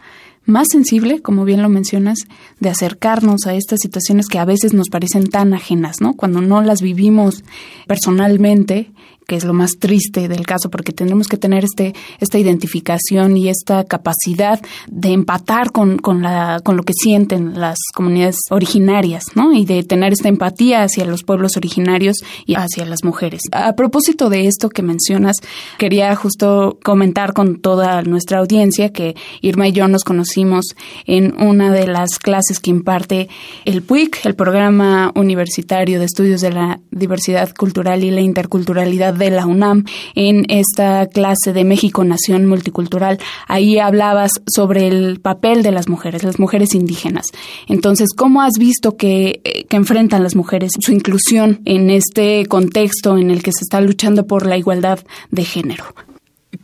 más 0.46 0.68
sensible, 0.70 1.20
como 1.22 1.44
bien 1.44 1.62
lo 1.62 1.68
mencionas, 1.68 2.18
de 2.60 2.68
acercarnos 2.68 3.46
a 3.46 3.54
estas 3.54 3.80
situaciones 3.80 4.26
que 4.26 4.38
a 4.38 4.44
veces 4.44 4.74
nos 4.74 4.88
parecen 4.88 5.28
tan 5.28 5.54
ajenas, 5.54 6.00
¿no? 6.00 6.14
Cuando 6.14 6.40
no 6.40 6.62
las 6.62 6.82
vivimos 6.82 7.44
personalmente 7.86 8.90
que 9.26 9.36
es 9.36 9.44
lo 9.44 9.52
más 9.52 9.72
triste 9.78 10.28
del 10.28 10.46
caso, 10.46 10.70
porque 10.70 10.92
tendremos 10.92 11.28
que 11.28 11.36
tener 11.36 11.64
este, 11.64 11.94
esta 12.20 12.38
identificación 12.38 13.36
y 13.36 13.48
esta 13.48 13.84
capacidad 13.84 14.60
de 14.88 15.12
empatar 15.12 15.72
con, 15.72 15.98
con, 15.98 16.22
la, 16.22 16.60
con 16.64 16.76
lo 16.76 16.82
que 16.82 16.92
sienten 16.94 17.58
las 17.60 17.78
comunidades 17.94 18.38
originarias, 18.50 19.24
¿no? 19.34 19.52
Y 19.52 19.64
de 19.64 19.82
tener 19.82 20.12
esta 20.12 20.28
empatía 20.28 20.82
hacia 20.82 21.04
los 21.04 21.22
pueblos 21.22 21.56
originarios 21.56 22.16
y 22.46 22.54
hacia 22.54 22.84
las 22.84 23.04
mujeres. 23.04 23.42
A 23.52 23.74
propósito 23.74 24.28
de 24.30 24.46
esto 24.46 24.68
que 24.68 24.82
mencionas, 24.82 25.36
quería 25.78 26.14
justo 26.16 26.78
comentar 26.82 27.32
con 27.32 27.60
toda 27.60 28.02
nuestra 28.02 28.38
audiencia 28.38 28.92
que 28.92 29.14
Irma 29.40 29.68
y 29.68 29.72
yo 29.72 29.88
nos 29.88 30.04
conocimos 30.04 30.74
en 31.06 31.40
una 31.40 31.72
de 31.72 31.86
las 31.86 32.18
clases 32.18 32.60
que 32.60 32.70
imparte 32.70 33.28
el 33.64 33.82
PUIC, 33.82 34.24
el 34.24 34.34
Programa 34.34 35.12
Universitario 35.14 35.98
de 35.98 36.06
Estudios 36.06 36.40
de 36.40 36.52
la 36.52 36.80
Diversidad 36.90 37.54
Cultural 37.54 38.04
y 38.04 38.10
la 38.10 38.20
Interculturalidad 38.20 39.13
de 39.14 39.30
la 39.30 39.46
UNAM 39.46 39.84
en 40.14 40.44
esta 40.48 41.06
clase 41.06 41.52
de 41.52 41.64
México 41.64 42.04
Nación 42.04 42.46
Multicultural. 42.46 43.18
Ahí 43.46 43.78
hablabas 43.78 44.32
sobre 44.46 44.88
el 44.88 45.20
papel 45.20 45.62
de 45.62 45.70
las 45.70 45.88
mujeres, 45.88 46.24
las 46.24 46.38
mujeres 46.38 46.74
indígenas. 46.74 47.26
Entonces, 47.68 48.08
¿cómo 48.16 48.42
has 48.42 48.58
visto 48.58 48.96
que, 48.96 49.40
eh, 49.44 49.64
que 49.64 49.76
enfrentan 49.76 50.22
las 50.22 50.36
mujeres 50.36 50.72
su 50.80 50.92
inclusión 50.92 51.60
en 51.64 51.90
este 51.90 52.46
contexto 52.46 53.16
en 53.18 53.30
el 53.30 53.42
que 53.42 53.52
se 53.52 53.62
está 53.62 53.80
luchando 53.80 54.26
por 54.26 54.46
la 54.46 54.56
igualdad 54.56 55.00
de 55.30 55.44
género? 55.44 55.84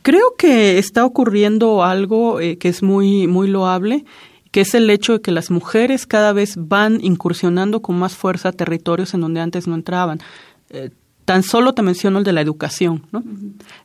Creo 0.02 0.34
que 0.38 0.78
está 0.78 1.04
ocurriendo 1.04 1.82
algo 1.82 2.40
eh, 2.40 2.58
que 2.58 2.68
es 2.68 2.82
muy, 2.82 3.26
muy 3.26 3.48
loable 3.48 4.04
que 4.50 4.62
es 4.62 4.74
el 4.74 4.90
hecho 4.90 5.14
de 5.14 5.20
que 5.20 5.30
las 5.30 5.50
mujeres 5.50 6.06
cada 6.06 6.32
vez 6.32 6.54
van 6.56 6.98
incursionando 7.02 7.82
con 7.82 7.98
más 7.98 8.16
fuerza 8.16 8.52
territorios 8.52 9.14
en 9.14 9.20
donde 9.20 9.40
antes 9.40 9.68
no 9.68 9.74
entraban. 9.74 10.20
Eh, 10.70 10.90
Tan 11.30 11.44
solo 11.44 11.74
te 11.74 11.82
menciono 11.82 12.18
el 12.18 12.24
de 12.24 12.32
la 12.32 12.40
educación. 12.40 13.04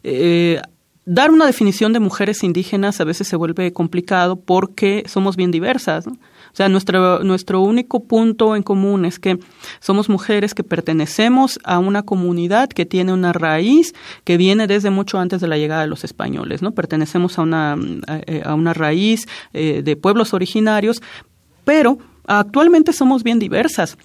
Eh, 0.01 0.59
dar 1.05 1.29
una 1.29 1.45
definición 1.45 1.93
de 1.93 1.99
mujeres 1.99 2.43
indígenas 2.43 2.99
a 2.99 3.03
veces 3.03 3.27
se 3.27 3.35
vuelve 3.35 3.71
complicado 3.71 4.35
porque 4.35 5.03
somos 5.05 5.35
bien 5.35 5.51
diversas. 5.51 6.07
O 6.07 6.17
sea, 6.53 6.69
nuestro, 6.69 7.23
nuestro 7.23 7.61
único 7.61 7.99
punto 7.99 8.55
en 8.55 8.63
común 8.63 9.05
es 9.05 9.19
que 9.19 9.37
somos 9.79 10.09
mujeres 10.09 10.55
que 10.55 10.63
pertenecemos 10.63 11.59
a 11.65 11.77
una 11.77 12.01
comunidad 12.01 12.67
que 12.67 12.87
tiene 12.87 13.13
una 13.13 13.31
raíz 13.31 13.93
que 14.23 14.37
viene 14.37 14.65
desde 14.65 14.89
mucho 14.89 15.19
antes 15.19 15.39
de 15.39 15.47
la 15.47 15.59
llegada 15.59 15.81
de 15.81 15.87
los 15.87 16.03
españoles, 16.03 16.63
¿no? 16.63 16.71
Pertenecemos 16.71 17.37
a 17.37 17.43
una, 17.43 17.77
a, 18.43 18.55
una 18.55 18.73
raíz 18.73 19.27
eh, 19.53 19.83
de 19.85 19.95
pueblos 19.95 20.33
originarios, 20.33 21.03
pero 21.63 21.99
actualmente 22.25 22.91
somos 22.91 23.21
bien 23.21 23.37
diversas. 23.37 23.99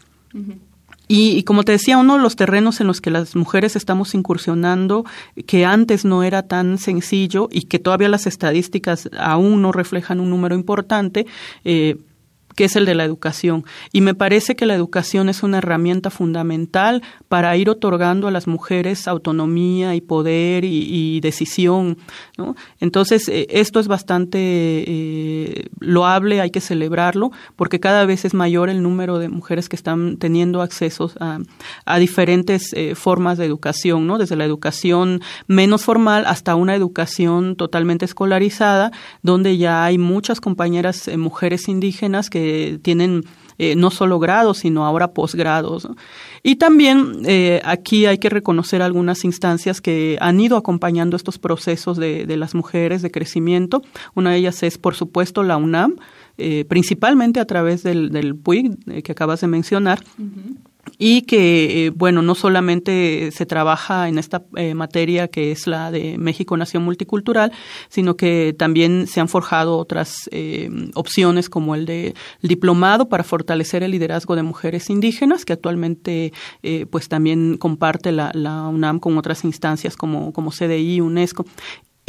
Y, 1.12 1.42
como 1.42 1.64
te 1.64 1.72
decía, 1.72 1.98
uno 1.98 2.18
de 2.18 2.22
los 2.22 2.36
terrenos 2.36 2.80
en 2.80 2.86
los 2.86 3.00
que 3.00 3.10
las 3.10 3.34
mujeres 3.34 3.74
estamos 3.74 4.14
incursionando, 4.14 5.04
que 5.44 5.64
antes 5.64 6.04
no 6.04 6.22
era 6.22 6.44
tan 6.44 6.78
sencillo 6.78 7.48
y 7.50 7.62
que 7.62 7.80
todavía 7.80 8.08
las 8.08 8.28
estadísticas 8.28 9.10
aún 9.18 9.60
no 9.60 9.72
reflejan 9.72 10.20
un 10.20 10.30
número 10.30 10.54
importante, 10.54 11.26
eh, 11.64 11.96
que 12.60 12.66
es 12.66 12.76
el 12.76 12.84
de 12.84 12.94
la 12.94 13.06
educación. 13.06 13.64
Y 13.90 14.02
me 14.02 14.12
parece 14.12 14.54
que 14.54 14.66
la 14.66 14.74
educación 14.74 15.30
es 15.30 15.42
una 15.42 15.56
herramienta 15.56 16.10
fundamental 16.10 17.02
para 17.26 17.56
ir 17.56 17.70
otorgando 17.70 18.28
a 18.28 18.30
las 18.30 18.46
mujeres 18.46 19.08
autonomía 19.08 19.94
y 19.94 20.02
poder 20.02 20.66
y, 20.66 21.20
decisión. 21.20 21.96
¿no? 22.36 22.56
Entonces, 22.78 23.30
eh, 23.30 23.46
esto 23.48 23.80
es 23.80 23.88
bastante 23.88 24.38
eh, 24.38 25.68
loable, 25.78 26.42
hay 26.42 26.50
que 26.50 26.60
celebrarlo, 26.60 27.30
porque 27.56 27.80
cada 27.80 28.04
vez 28.04 28.26
es 28.26 28.34
mayor 28.34 28.68
el 28.68 28.82
número 28.82 29.18
de 29.18 29.30
mujeres 29.30 29.70
que 29.70 29.76
están 29.76 30.18
teniendo 30.18 30.60
acceso 30.60 31.10
a, 31.18 31.98
diferentes 31.98 32.74
eh, 32.74 32.94
formas 32.94 33.38
de 33.38 33.46
educación, 33.46 34.06
¿no? 34.06 34.18
desde 34.18 34.36
la 34.36 34.44
educación 34.44 35.22
menos 35.46 35.84
formal 35.84 36.26
hasta 36.26 36.56
una 36.56 36.74
educación 36.74 37.56
totalmente 37.56 38.04
escolarizada, 38.04 38.90
donde 39.22 39.56
ya 39.56 39.82
hay 39.82 39.96
muchas 39.96 40.42
compañeras 40.42 41.08
mujeres 41.16 41.66
indígenas 41.66 42.28
que 42.28 42.49
tienen 42.82 43.24
eh, 43.62 43.76
no 43.76 43.90
solo 43.90 44.18
grados, 44.18 44.60
sino 44.60 44.86
ahora 44.86 45.12
posgrados. 45.12 45.86
Y 46.42 46.56
también 46.56 47.12
eh, 47.26 47.60
aquí 47.62 48.06
hay 48.06 48.16
que 48.16 48.30
reconocer 48.30 48.80
algunas 48.80 49.22
instancias 49.22 49.82
que 49.82 50.16
han 50.22 50.40
ido 50.40 50.56
acompañando 50.56 51.14
estos 51.14 51.38
procesos 51.38 51.98
de, 51.98 52.24
las 52.38 52.54
mujeres 52.54 53.02
de 53.02 53.10
crecimiento. 53.10 53.82
Una 54.14 54.30
de 54.30 54.38
ellas 54.38 54.62
es, 54.62 54.78
por 54.78 54.94
supuesto, 54.94 55.42
la 55.42 55.58
UNAM, 55.58 55.96
eh, 56.38 56.64
principalmente 56.70 57.38
a 57.38 57.44
través 57.44 57.82
del, 57.82 58.08
del 58.08 58.34
PUIG 58.34 59.02
que 59.02 59.12
acabas 59.12 59.42
de 59.42 59.48
mencionar 59.48 60.02
y 61.02 61.22
que, 61.22 61.86
eh, 61.86 61.90
bueno, 61.90 62.20
no 62.20 62.34
solamente 62.34 63.30
se 63.32 63.46
trabaja 63.46 64.06
en 64.08 64.18
esta 64.18 64.44
eh, 64.54 64.74
materia 64.74 65.28
que 65.28 65.50
es 65.50 65.66
la 65.66 65.90
de 65.90 66.18
México 66.18 66.58
Nación 66.58 66.82
Multicultural, 66.82 67.52
sino 67.88 68.16
que 68.16 68.54
también 68.56 69.06
se 69.06 69.18
han 69.20 69.28
forjado 69.28 69.78
otras 69.78 70.28
eh, 70.30 70.68
opciones 70.94 71.48
como 71.48 71.74
el 71.74 71.86
de 71.86 72.14
diplomado 72.42 73.08
para 73.08 73.24
fortalecer 73.24 73.82
el 73.82 73.92
liderazgo 73.92 74.36
de 74.36 74.42
mujeres 74.42 74.90
indígenas, 74.90 75.46
que 75.46 75.54
actualmente 75.54 76.34
pues 76.90 77.08
también 77.08 77.56
comparte 77.56 78.12
la, 78.12 78.30
la, 78.34 78.68
UNAM 78.68 79.00
con 79.00 79.16
otras 79.16 79.44
instancias 79.44 79.96
como, 79.96 80.34
como 80.34 80.50
CDI, 80.50 81.00
UNESCO 81.00 81.46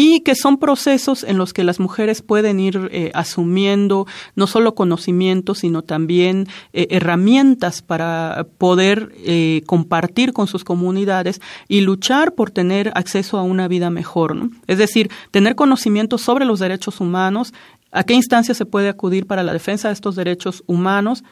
y 0.03 0.21
que 0.21 0.33
son 0.33 0.57
procesos 0.57 1.23
en 1.23 1.37
los 1.37 1.53
que 1.53 1.63
las 1.63 1.79
mujeres 1.79 2.23
pueden 2.23 2.59
ir 2.59 2.89
eh, 2.91 3.11
asumiendo 3.13 4.07
no 4.35 4.47
solo 4.47 4.73
conocimientos, 4.73 5.59
sino 5.59 5.83
también 5.83 6.47
eh, 6.73 6.87
herramientas 6.89 7.83
para 7.83 8.47
poder 8.57 9.13
eh, 9.17 9.61
compartir 9.67 10.33
con 10.33 10.47
sus 10.47 10.63
comunidades 10.63 11.39
y 11.67 11.81
luchar 11.81 12.33
por 12.33 12.49
tener 12.49 12.91
acceso 12.95 13.37
a 13.37 13.43
una 13.43 13.67
vida 13.67 13.91
mejor. 13.91 14.35
¿no? 14.35 14.49
Es 14.65 14.79
decir, 14.79 15.11
tener 15.29 15.53
conocimiento 15.53 16.17
sobre 16.17 16.45
los 16.45 16.57
derechos 16.57 16.99
humanos, 16.99 17.53
a 17.91 18.03
qué 18.03 18.15
instancia 18.15 18.55
se 18.55 18.65
puede 18.65 18.89
acudir 18.89 19.27
para 19.27 19.43
la 19.43 19.53
defensa 19.53 19.89
de 19.89 19.93
estos 19.93 20.15
derechos 20.15 20.63
humanos, 20.65 21.23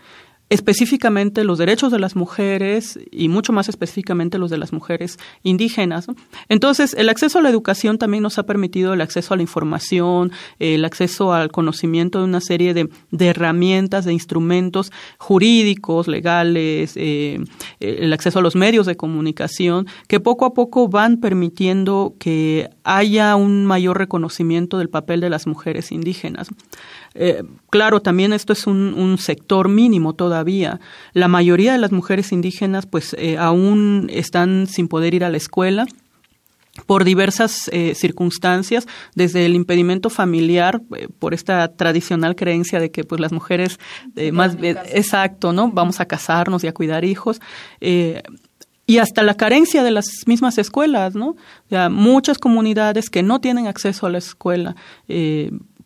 específicamente 0.50 1.44
los 1.44 1.60
derechos 1.60 1.92
de 1.92 2.00
las 2.00 2.16
mujeres 2.16 3.00
y 3.12 3.30
mucho 3.30 3.54
más 3.54 3.70
específicamente 3.70 4.40
los 4.40 4.50
de 4.50 4.58
las 4.58 4.74
mujeres 4.74 5.18
indígenas. 5.44 6.08
Entonces, 6.48 6.96
el 6.96 7.10
acceso 7.10 7.40
a 7.40 7.42
la 7.42 7.50
educación 7.50 7.98
también 7.98 8.24
nos 8.24 8.40
ha 8.40 8.44
permitido 8.44 8.94
el 8.94 9.02
acceso 9.02 9.34
a 9.34 9.38
la 9.38 9.44
información, 9.44 10.32
el 10.58 10.86
acceso 10.86 11.34
al 11.34 11.52
conocimiento 11.52 12.20
de 12.20 12.26
una 12.26 12.42
serie 12.42 12.74
de, 12.74 12.90
herramientas, 13.20 14.06
de 14.06 14.14
instrumentos 14.14 14.92
jurídicos, 15.20 16.08
legales, 16.08 16.94
eh, 16.96 17.40
el 17.80 18.12
acceso 18.12 18.40
a 18.40 18.42
los 18.42 18.56
medios 18.56 18.88
de 18.88 18.98
comunicación, 18.98 19.88
que 20.08 20.20
poco 20.20 20.46
a 20.46 20.54
poco 20.54 20.88
van 20.88 21.18
permitiendo 21.18 22.16
que 22.20 22.70
haya 22.84 23.36
un 23.36 23.66
mayor 23.66 23.98
reconocimiento 24.00 24.80
del 24.80 24.90
papel 24.90 25.22
de 25.22 25.30
las 25.30 25.46
mujeres 25.46 25.92
indígenas. 25.92 26.50
Eh, 27.16 27.44
claro, 27.70 28.02
también 28.02 28.34
esto 28.34 28.54
es 28.54 28.68
un, 28.68 29.18
sector 29.18 29.68
mínimo 29.68 30.14
todavía. 30.14 30.80
La 31.14 31.28
mayoría 31.28 31.72
de 31.74 31.78
las 31.78 31.92
mujeres 31.92 32.32
indígenas 32.32 32.86
pues 32.86 33.16
eh, 33.18 33.38
aún 33.38 34.08
están 34.12 34.68
sin 34.68 34.88
poder 34.88 35.14
ir 35.14 35.24
a 35.24 35.30
la 35.30 35.38
escuela 35.38 35.86
por 36.86 37.04
diversas 37.04 37.70
eh, 37.74 37.94
circunstancias, 37.94 38.88
desde 39.14 39.46
el 39.46 39.56
impedimento 39.56 40.10
familiar, 40.10 40.82
por 41.18 41.34
esta 41.34 41.68
tradicional 41.76 42.38
creencia 42.38 42.80
de 42.80 42.90
que 42.90 43.04
pues 43.04 43.20
las 43.20 43.34
mujeres 43.34 43.80
más 44.32 44.56
exacto, 44.62 45.52
¿no? 45.52 45.70
Vamos 45.72 46.00
a 46.00 46.06
casarnos 46.06 46.64
y 46.64 46.68
a 46.68 46.74
cuidar 46.74 47.04
hijos. 47.04 47.42
y 47.82 48.98
hasta 48.98 49.24
la 49.24 49.34
carencia 49.34 49.84
de 49.84 49.92
las 49.92 50.06
mismas 50.26 50.58
escuelas, 50.58 51.16
¿no? 51.16 51.36
O 51.70 51.90
muchas 51.90 52.38
comunidades 52.38 53.10
que 53.10 53.24
no 53.24 53.42
tienen 53.42 53.68
acceso 53.68 54.06
a 54.06 54.10
la 54.10 54.20
escuela, 54.20 54.78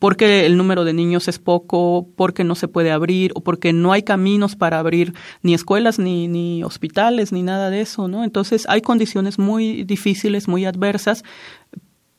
porque 0.03 0.45
el 0.45 0.57
número 0.57 0.83
de 0.83 0.91
niños 0.91 1.29
es 1.29 1.39
poco, 1.39 2.09
porque 2.17 2.43
no 2.43 2.55
se 2.55 2.67
puede 2.67 2.91
abrir 2.91 3.31
o 3.35 3.41
porque 3.41 3.71
no 3.71 3.93
hay 3.93 4.03
caminos 4.03 4.57
para 4.57 4.77
abrir 4.77 5.13
ni 5.43 5.53
escuelas 5.53 5.97
ni, 5.97 6.27
ni 6.27 6.61
hospitales 6.61 7.31
ni 7.31 7.41
nada 7.41 7.69
de 7.69 7.79
eso, 7.79 8.09
¿no? 8.09 8.25
Entonces 8.25 8.65
hay 8.67 8.81
condiciones 8.81 9.39
muy 9.39 9.85
difíciles, 9.85 10.49
muy 10.49 10.65
adversas, 10.65 11.23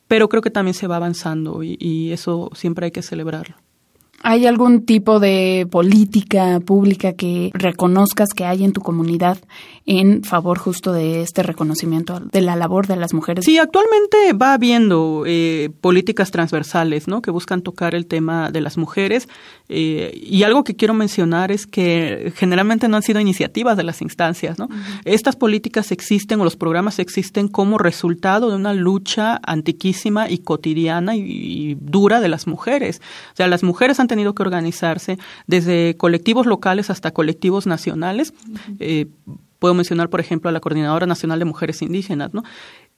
pero 0.07 0.29
creo 0.29 0.41
que 0.41 0.49
también 0.49 0.73
se 0.73 0.87
va 0.87 0.95
avanzando 0.95 1.61
y, 1.61 1.77
y 1.79 2.11
eso 2.11 2.49
siempre 2.55 2.85
hay 2.85 2.91
que 2.91 3.03
celebrarlo. 3.03 3.55
¿Hay 4.27 4.47
algún 4.47 4.87
tipo 4.87 5.19
de 5.19 5.67
política 5.69 6.59
pública 6.59 7.13
que 7.13 7.51
reconozcas 7.53 8.29
que 8.35 8.43
hay 8.43 8.63
en 8.63 8.73
tu 8.73 8.81
comunidad 8.81 9.37
en 9.85 10.23
favor 10.23 10.57
justo 10.57 10.91
de 10.93 11.21
este 11.21 11.43
reconocimiento 11.43 12.19
de 12.19 12.41
la 12.41 12.55
labor 12.55 12.87
de 12.87 12.95
las 12.95 13.13
mujeres? 13.13 13.45
Sí, 13.45 13.59
actualmente 13.59 14.33
va 14.33 14.53
habiendo 14.53 15.25
eh, 15.27 15.69
políticas 15.79 16.31
transversales, 16.31 17.07
¿no? 17.07 17.21
Que 17.21 17.29
buscan 17.29 17.61
tocar 17.61 17.93
el 17.93 18.07
tema 18.07 18.49
de 18.49 18.61
las 18.61 18.77
mujeres. 18.79 19.29
Eh, 19.69 20.19
y 20.19 20.41
algo 20.41 20.63
que 20.63 20.75
quiero 20.75 20.95
mencionar 20.95 21.51
es 21.51 21.67
que 21.67 22.33
generalmente 22.35 22.87
no 22.87 22.97
han 22.97 23.03
sido 23.03 23.19
iniciativas 23.19 23.77
de 23.77 23.83
las 23.83 24.01
instancias, 24.01 24.57
¿no? 24.57 24.69
Estas 25.03 25.35
políticas 25.35 25.91
existen 25.91 26.41
o 26.41 26.43
los 26.43 26.55
programas 26.55 26.97
existen 26.97 27.47
como 27.47 27.77
resultado 27.77 28.49
de 28.49 28.55
una 28.55 28.73
lucha 28.73 29.39
antiquísima 29.45 30.31
y 30.31 30.39
cotidiana 30.39 31.15
y, 31.15 31.77
dura 31.79 32.21
de 32.21 32.27
las 32.27 32.47
mujeres. 32.47 33.01
O 33.33 33.35
sea, 33.35 33.47
las 33.47 33.61
mujeres 33.61 33.99
han 33.99 34.07
tenido 34.15 34.33
que 34.33 34.43
organizarse 34.43 35.17
desde 35.47 35.95
colectivos 35.97 36.45
locales 36.45 36.89
hasta 36.89 37.11
colectivos 37.11 37.67
nacionales 37.67 38.33
puedo 39.59 39.73
mencionar, 39.73 40.09
por 40.09 40.19
ejemplo, 40.19 40.49
a 40.49 40.53
la 40.53 40.59
Coordinadora 40.59 41.07
Nacional 41.07 41.39
de 41.39 41.45
Mujeres 41.45 41.81
Indígenas, 41.81 42.33
¿no? 42.33 42.43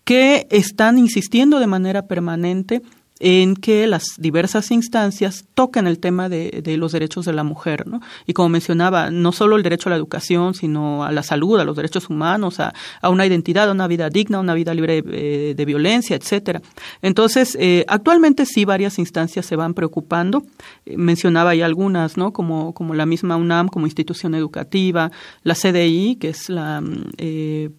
que 0.03 0.47
están 0.51 0.97
insistiendo 0.97 1.59
de 1.59 1.67
manera 1.67 2.07
permanente 2.07 2.81
en 3.19 3.55
que 3.55 3.87
las 3.87 4.15
diversas 4.17 4.71
instancias 4.71 5.45
toquen 5.53 5.87
el 5.87 5.99
tema 5.99 6.29
de, 6.29 6.61
de, 6.63 6.77
los 6.77 6.91
derechos 6.91 7.25
de 7.25 7.33
la 7.33 7.43
mujer, 7.43 7.87
¿no? 7.87 7.99
Y 8.25 8.33
como 8.33 8.49
mencionaba, 8.49 9.09
no 9.09 9.31
solo 9.31 9.55
el 9.55 9.63
derecho 9.63 9.89
a 9.89 9.91
la 9.91 9.95
educación, 9.95 10.53
sino 10.53 11.03
a 11.03 11.11
la 11.11 11.23
salud, 11.23 11.59
a 11.59 11.65
los 11.65 11.75
derechos 11.75 12.09
humanos, 12.09 12.59
a, 12.59 12.73
a 13.01 13.09
una 13.09 13.25
identidad, 13.25 13.69
a 13.69 13.71
una 13.71 13.87
vida 13.87 14.09
digna, 14.09 14.37
a 14.37 14.41
una 14.41 14.53
vida 14.53 14.73
libre 14.73 15.03
eh, 15.07 15.53
de 15.57 15.65
violencia, 15.65 16.15
etcétera. 16.15 16.61
Entonces, 17.01 17.57
eh, 17.59 17.85
actualmente 17.87 18.45
sí 18.45 18.65
varias 18.65 18.99
instancias 18.99 19.45
se 19.45 19.55
van 19.55 19.73
preocupando. 19.73 20.43
Eh, 20.85 20.97
mencionaba 20.97 21.55
ya 21.55 21.65
algunas, 21.65 22.17
¿no? 22.17 22.33
Como, 22.33 22.73
como 22.73 22.93
la 22.93 23.05
misma 23.05 23.35
UNAM 23.35 23.67
como 23.67 23.87
institución 23.87 24.35
educativa, 24.35 25.11
la 25.43 25.55
CDI, 25.55 26.17
que 26.19 26.29
es 26.29 26.49
la 26.49 26.83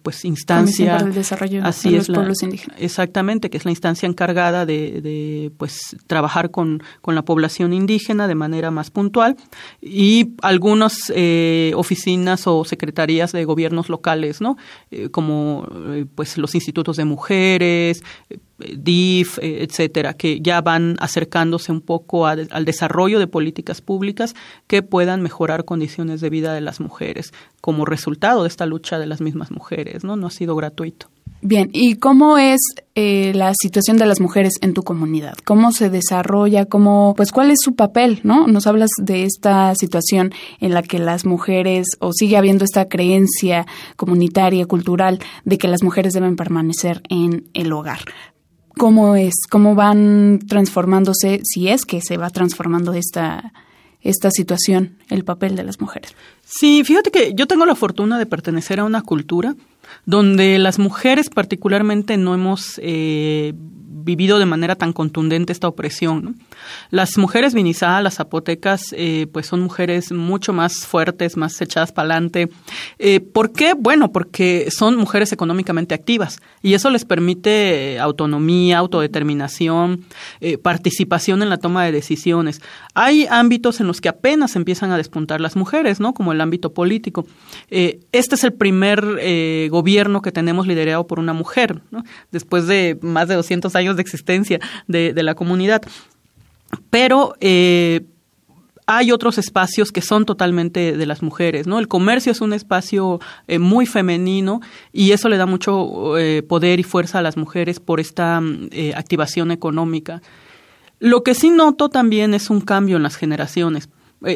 pues 0.03 0.25
instancia 0.25 0.97
para 0.97 1.07
el 1.07 1.13
desarrollo 1.13 1.61
de 1.63 1.91
los 1.91 2.07
pueblos 2.07 2.43
indígenas. 2.43 2.77
Exactamente, 2.79 3.49
que 3.49 3.57
es 3.57 3.65
la 3.65 3.71
instancia 3.71 4.07
encargada 4.07 4.65
de 4.65 5.01
eh, 5.31 5.51
pues 5.57 5.95
trabajar 6.07 6.49
con, 6.49 6.81
con, 7.01 7.13
la 7.13 7.21
población 7.21 7.71
indígena 7.71 8.27
de 8.27 8.33
manera 8.33 8.71
más 8.71 8.89
puntual 8.89 9.37
y 9.79 10.31
algunas 10.41 11.11
eh, 11.15 11.71
oficinas 11.75 12.47
o 12.47 12.65
secretarías 12.65 13.31
de 13.31 13.45
gobiernos 13.45 13.89
locales, 13.89 14.41
¿no? 14.41 14.57
Eh, 14.89 15.09
como 15.09 15.67
pues 16.15 16.39
los 16.39 16.55
institutos 16.55 16.97
de 16.97 17.05
mujeres, 17.05 18.03
DIF, 18.57 19.37
etcétera, 19.39 20.15
que 20.15 20.41
ya 20.41 20.61
van 20.61 20.95
acercándose 20.99 21.71
un 21.71 21.81
poco 21.81 22.25
al 22.25 22.65
desarrollo 22.65 23.19
de 23.19 23.27
políticas 23.27 23.81
públicas 23.81 24.33
que 24.65 24.81
puedan 24.81 25.21
mejorar 25.21 25.63
condiciones 25.63 26.21
de 26.21 26.31
vida 26.31 26.53
de 26.55 26.61
las 26.61 26.79
mujeres 26.79 27.33
como 27.61 27.85
resultado 27.85 28.41
de 28.41 28.47
esta 28.47 28.65
lucha 28.65 28.97
de 28.97 29.05
las 29.05 29.21
mismas 29.21 29.51
mujeres, 29.51 30.03
¿no? 30.03 30.15
No 30.15 30.25
ha 30.25 30.31
sido 30.31 30.55
gratuito. 30.55 31.07
Bien, 31.41 31.69
¿y 31.71 31.95
cómo 31.95 32.37
es 32.37 32.59
eh, 32.95 33.31
la 33.33 33.53
situación 33.59 33.97
de 33.97 34.05
las 34.05 34.19
mujeres 34.19 34.55
en 34.61 34.73
tu 34.73 34.83
comunidad? 34.83 35.37
¿Cómo 35.45 35.71
se 35.71 35.89
desarrolla? 35.89 36.65
¿Cómo, 36.65 37.13
pues, 37.15 37.31
cuál 37.31 37.49
es 37.49 37.59
su 37.61 37.75
papel? 37.75 38.19
¿No? 38.23 38.47
Nos 38.47 38.67
hablas 38.67 38.89
de 38.97 39.23
esta 39.23 39.73
situación 39.75 40.33
en 40.59 40.73
la 40.73 40.83
que 40.83 40.99
las 40.99 41.25
mujeres, 41.25 41.87
o 41.99 42.11
sigue 42.11 42.35
habiendo 42.35 42.65
esta 42.65 42.89
creencia 42.89 43.65
comunitaria, 43.95 44.65
cultural, 44.65 45.19
de 45.45 45.57
que 45.57 45.69
las 45.69 45.81
mujeres 45.81 46.11
deben 46.11 46.35
permanecer 46.35 47.01
en 47.09 47.49
el 47.53 47.71
hogar. 47.71 47.99
¿Cómo 48.77 49.15
es? 49.15 49.33
¿Cómo 49.49 49.75
van 49.75 50.39
transformándose, 50.47 51.39
si 51.43 51.69
es 51.69 51.85
que 51.85 52.01
se 52.01 52.17
va 52.17 52.29
transformando 52.31 52.93
esta, 52.93 53.53
esta 54.01 54.31
situación, 54.31 54.97
el 55.09 55.23
papel 55.23 55.55
de 55.55 55.63
las 55.63 55.81
mujeres. 55.81 56.15
Sí, 56.45 56.83
fíjate 56.83 57.11
que 57.11 57.33
yo 57.33 57.47
tengo 57.47 57.65
la 57.65 57.75
fortuna 57.75 58.17
de 58.17 58.25
pertenecer 58.25 58.79
a 58.79 58.85
una 58.85 59.01
cultura 59.01 59.55
donde 60.05 60.57
las 60.59 60.79
mujeres 60.79 61.29
particularmente 61.29 62.17
no 62.17 62.33
hemos 62.33 62.79
eh, 62.83 63.53
vivido 63.91 64.39
de 64.39 64.45
manera 64.45 64.75
tan 64.75 64.93
contundente 64.93 65.51
esta 65.51 65.67
opresión. 65.67 66.35
Las 66.91 67.17
mujeres 67.17 67.53
vinizadas, 67.53 68.03
las 68.03 68.15
zapotecas, 68.15 68.93
eh, 68.95 69.27
pues 69.31 69.47
son 69.47 69.61
mujeres 69.61 70.11
mucho 70.11 70.53
más 70.53 70.85
fuertes, 70.85 71.37
más 71.37 71.59
echadas 71.61 71.91
para 71.91 72.05
adelante. 72.05 72.49
Eh, 72.99 73.19
¿Por 73.19 73.51
qué? 73.51 73.73
Bueno, 73.73 74.11
porque 74.11 74.69
son 74.69 74.95
mujeres 74.95 75.31
económicamente 75.31 75.95
activas 75.95 76.39
y 76.61 76.73
eso 76.75 76.89
les 76.89 77.05
permite 77.05 77.99
autonomía, 77.99 78.77
autodeterminación, 78.77 80.05
eh, 80.39 80.57
participación 80.57 81.41
en 81.41 81.49
la 81.49 81.57
toma 81.57 81.83
de 81.85 81.91
decisiones. 81.91 82.61
Hay 82.93 83.25
ámbitos 83.29 83.79
en 83.79 83.87
los 83.87 84.01
que 84.01 84.09
apenas 84.09 84.55
empiezan 84.55 84.91
a 84.91 84.97
despuntar 84.97 85.41
las 85.41 85.55
mujeres, 85.55 85.99
¿no? 85.99 86.13
Como 86.13 86.31
el 86.31 86.41
ámbito 86.41 86.73
político. 86.73 87.25
este 87.69 88.35
es 88.35 88.43
el 88.43 88.53
primer 88.53 89.69
gobierno 89.69 90.21
que 90.21 90.31
tenemos 90.31 90.67
liderado 90.67 91.07
por 91.07 91.19
una 91.19 91.33
mujer. 91.33 91.81
Después 92.31 92.67
de 92.67 92.97
más 93.01 93.27
de 93.27 93.35
200 93.35 93.75
años 93.75 93.78
de 93.79 94.01
existencia 94.01 94.59
de, 94.87 95.23
la 95.23 95.35
comunidad. 95.35 95.81
Pero 96.89 97.33
eh, 97.39 98.01
hay 98.85 99.11
otros 99.11 99.37
espacios 99.37 99.91
que 99.91 100.01
son 100.01 100.25
totalmente 100.25 100.95
de 100.95 101.05
las 101.05 101.21
mujeres, 101.21 101.67
¿no? 101.67 101.79
El 101.79 101.87
comercio 101.87 102.31
es 102.31 102.41
un 102.41 102.53
espacio 102.53 103.19
eh, 103.47 103.59
muy 103.59 103.85
femenino 103.85 104.61
y 104.91 105.11
eso 105.11 105.29
le 105.29 105.37
da 105.37 105.45
mucho 105.45 106.17
eh, 106.17 106.43
poder 106.43 106.79
y 106.79 106.83
fuerza 106.83 107.19
a 107.19 107.21
las 107.21 107.37
mujeres 107.37 107.79
por 107.79 107.99
esta 107.99 108.41
activación 108.95 109.51
económica. 109.51 110.21
Lo 110.99 111.23
que 111.23 111.33
sí 111.33 111.49
noto 111.49 111.89
también 111.89 112.33
es 112.33 112.49
un 112.49 112.61
cambio 112.61 112.97
en 112.97 113.03
las 113.03 113.15
generaciones. 113.15 113.89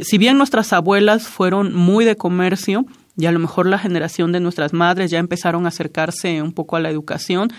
si 0.03 0.17
bien 0.17 0.38
nuestras 0.38 0.72
abuelas 0.72 1.27
fueron 1.27 1.73
muy 1.73 2.05
de 2.05 2.15
comercio, 2.15 2.85
y 3.17 3.25
a 3.25 3.31
lo 3.31 3.39
mejor 3.39 3.67
la 3.67 3.77
generación 3.77 4.31
de 4.31 4.39
nuestras 4.39 4.73
madres 4.73 5.11
ya 5.11 5.19
empezaron 5.19 5.65
a 5.65 5.69
acercarse 5.69 6.41
un 6.41 6.51
poco 6.51 6.75
a 6.75 6.80
la 6.80 6.89
educación, 6.89 7.51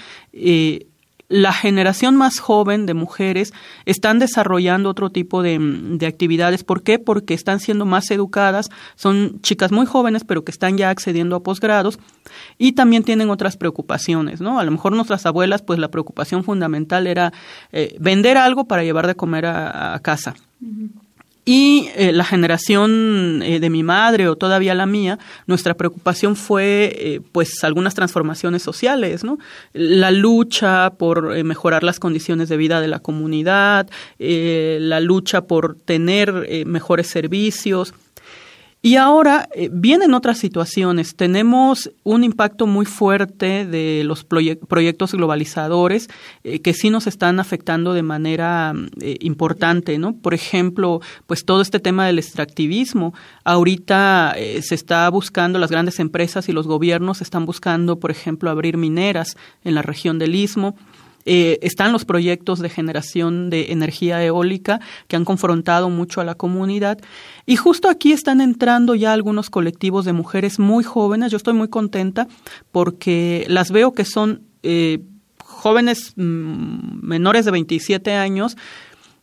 la 1.34 1.52
generación 1.52 2.14
más 2.14 2.38
joven 2.38 2.86
de 2.86 2.94
mujeres 2.94 3.52
están 3.86 4.20
desarrollando 4.20 4.88
otro 4.88 5.10
tipo 5.10 5.42
de, 5.42 5.58
actividades. 6.06 6.62
¿Por 6.62 6.84
qué? 6.84 7.00
Porque 7.00 7.34
están 7.34 7.58
siendo 7.58 7.84
más 7.84 8.08
educadas, 8.12 8.70
son 8.94 9.40
chicas 9.40 9.72
muy 9.72 9.84
jóvenes, 9.84 10.22
pero 10.22 10.44
que 10.44 10.52
están 10.52 10.78
ya 10.78 10.90
accediendo 10.90 11.34
a 11.34 11.42
posgrados 11.42 11.98
y 12.56 12.72
también 12.72 13.02
tienen 13.02 13.30
otras 13.30 13.56
preocupaciones, 13.56 14.40
¿no? 14.40 14.60
A 14.60 14.64
lo 14.64 14.70
mejor 14.70 14.92
nuestras 14.92 15.26
abuelas, 15.26 15.60
pues 15.62 15.80
la 15.80 15.88
preocupación 15.88 16.44
fundamental 16.44 17.08
era 17.08 17.32
eh, 17.72 17.96
vender 17.98 18.38
algo 18.38 18.66
para 18.66 18.84
llevar 18.84 19.08
de 19.08 19.16
comer 19.16 19.46
a, 19.46 19.98
casa. 20.04 20.36
Y 21.44 21.90
eh, 21.97 22.12
la 22.12 22.24
generación 22.24 23.42
eh, 23.42 23.60
de 23.60 23.68
mi 23.68 23.82
madre 23.82 24.28
o 24.28 24.36
todavía 24.36 24.74
la 24.74 24.86
mía, 24.86 25.18
nuestra 25.47 25.74
preocupación 25.74 26.36
fue 26.36 26.97
eh, 26.98 27.20
pues 27.32 27.62
algunas 27.64 27.94
transformaciones 27.94 28.62
sociales, 28.62 29.24
¿no? 29.24 29.39
La 29.74 30.10
lucha 30.10 30.90
por 30.97 31.44
mejorar 31.44 31.84
las 31.84 32.00
condiciones 32.00 32.48
de 32.48 32.56
vida 32.56 32.81
de 32.81 32.89
la 32.89 33.00
comunidad, 33.00 33.89
la 34.18 35.00
lucha 35.00 35.42
por 35.42 35.76
tener 35.76 36.64
mejores 36.66 37.08
servicios, 37.08 37.92
y 38.84 38.96
ahora 38.96 39.48
eh, 39.54 39.70
vienen 39.72 40.12
otras 40.12 40.36
situaciones. 40.36 41.16
Tenemos 41.16 41.90
un 42.02 42.22
impacto 42.22 42.66
muy 42.66 42.84
fuerte 42.84 43.64
de 43.64 44.02
los 44.04 44.24
proyectos 44.24 45.12
globalizadores 45.12 46.10
eh, 46.42 46.60
que 46.60 46.74
sí 46.74 46.90
nos 46.90 47.06
están 47.06 47.40
afectando 47.40 47.94
de 47.94 48.02
manera 48.02 48.74
eh, 49.00 49.16
importante, 49.20 49.96
¿no? 49.96 50.14
Por 50.14 50.34
ejemplo, 50.34 51.00
pues 51.26 51.46
todo 51.46 51.62
este 51.62 51.80
tema 51.80 52.06
del 52.06 52.18
extractivismo. 52.18 53.14
Ahorita 53.42 54.34
se 54.60 54.74
está 54.74 55.08
buscando, 55.08 55.58
las 55.58 55.70
grandes 55.70 55.98
empresas 55.98 56.50
y 56.50 56.52
los 56.52 56.66
gobiernos 56.66 57.22
están 57.22 57.46
buscando, 57.46 57.98
por 57.98 58.10
ejemplo, 58.10 58.50
abrir 58.50 58.76
mineras 58.76 59.34
en 59.64 59.76
la 59.76 59.80
región 59.80 60.18
del 60.18 60.34
Istmo. 60.34 60.76
Eh, 61.26 61.58
están 61.62 61.92
los 61.92 62.04
proyectos 62.04 62.58
de 62.58 62.68
generación 62.68 63.50
de 63.50 63.72
energía 63.72 64.22
eólica 64.22 64.80
que 65.08 65.16
han 65.16 65.24
confrontado 65.24 65.88
mucho 65.90 66.20
a 66.20 66.24
la 66.24 66.34
comunidad. 66.34 66.98
Y 67.46 67.56
justo 67.56 67.88
aquí 67.88 68.12
están 68.12 68.40
entrando 68.40 68.94
ya 68.94 69.12
algunos 69.12 69.50
colectivos 69.50 70.04
de 70.04 70.12
mujeres 70.12 70.58
muy 70.58 70.84
jóvenes. 70.84 71.30
Yo 71.30 71.36
estoy 71.36 71.54
muy 71.54 71.68
contenta 71.68 72.28
porque 72.72 73.46
las 73.48 73.70
veo 73.70 73.92
que 73.92 74.04
son 74.04 74.42
eh, 74.62 75.00
jóvenes 75.42 76.12
mm, 76.16 77.06
menores 77.06 77.44
de 77.44 77.50
27 77.50 78.12
años 78.12 78.56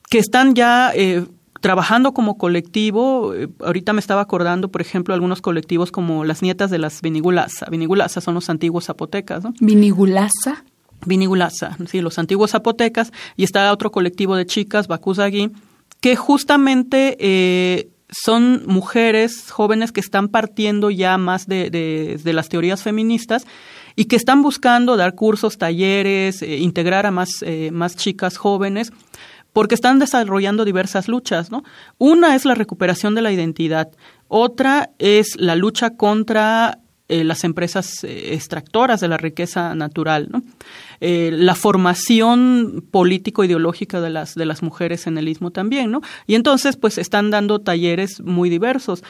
que 0.10 0.20
están 0.20 0.56
ya... 0.56 0.92
Eh, 0.96 1.26
trabajando 1.62 2.14
como 2.14 2.40
colectivo, 2.40 3.34
ahorita 3.60 3.94
me 3.94 4.00
estaba 4.00 4.22
acordando, 4.22 4.72
por 4.72 4.82
ejemplo, 4.82 5.14
algunos 5.14 5.42
colectivos 5.42 5.92
como 5.92 6.26
las 6.26 6.42
nietas 6.42 6.72
de 6.72 6.80
las 6.80 7.04
Vinigulasa. 7.04 7.68
Vinigulasa 7.70 8.20
son 8.20 8.34
los 8.34 8.50
antiguos 8.50 8.86
zapotecas, 8.86 9.44
¿no? 9.44 9.54
Vinigulasa. 9.60 10.66
Vinigulasa, 11.06 11.78
sí, 11.88 12.02
los 12.02 12.20
antiguos 12.20 12.52
zapotecas, 12.52 13.12
y 13.36 13.44
está 13.44 13.72
otro 13.72 13.92
colectivo 13.92 14.36
de 14.36 14.46
chicas, 14.46 14.88
Bakuzagi, 14.88 15.52
que 16.00 16.16
justamente 16.16 17.18
eh, 17.20 17.90
son 18.10 18.64
mujeres 18.66 19.52
jóvenes 19.52 19.92
que 19.92 20.02
están 20.02 20.28
partiendo 20.28 20.90
ya 20.90 21.18
más 21.18 21.48
de, 21.48 21.70
de, 21.70 22.34
las 22.34 22.50
teorías 22.50 22.84
feministas 22.84 23.46
y 23.96 24.06
que 24.06 24.18
están 24.18 24.42
buscando 24.42 24.98
dar 24.98 25.16
cursos, 25.16 25.58
talleres, 25.58 26.42
eh, 26.42 26.58
integrar 26.58 27.06
a 27.06 27.12
más, 27.12 27.30
eh, 27.42 27.70
más 27.72 27.96
chicas 27.96 28.38
jóvenes 28.38 28.92
porque 29.54 29.76
están 29.76 30.00
desarrollando 30.00 30.66
diversas 30.66 31.08
luchas, 31.08 31.52
¿no? 31.52 31.64
Una 31.98 32.36
es 32.36 32.46
la 32.46 32.56
recuperación 32.56 33.16
de 33.16 33.22
la 33.22 33.32
identidad, 33.32 33.92
otra 34.28 34.92
es 34.98 35.36
la 35.38 35.56
lucha 35.56 35.98
contra 35.98 36.80
eh, 37.12 37.26
las 37.26 37.44
empresas 37.44 38.06
eh, 38.06 38.34
extractoras 38.34 39.02
de 39.02 39.10
la 39.10 39.18
riqueza 39.18 39.76
natural. 39.76 40.30
Eh, 41.02 41.30
la 41.34 41.56
formación 41.56 42.86
político-ideológica 42.90 44.00
de 44.00 44.10
las, 44.10 44.34
de 44.34 44.46
las 44.46 44.64
mujeres 44.64 45.08
en 45.08 45.18
el 45.18 45.28
istmo 45.28 45.52
también, 45.52 45.92
¿no? 45.92 46.00
Y 46.26 46.36
entonces, 46.36 46.78
pues, 46.78 46.98
están 46.98 47.30
dando 47.30 47.60
talleres 47.60 48.22
muy 48.22 48.50
diversos, 48.50 49.04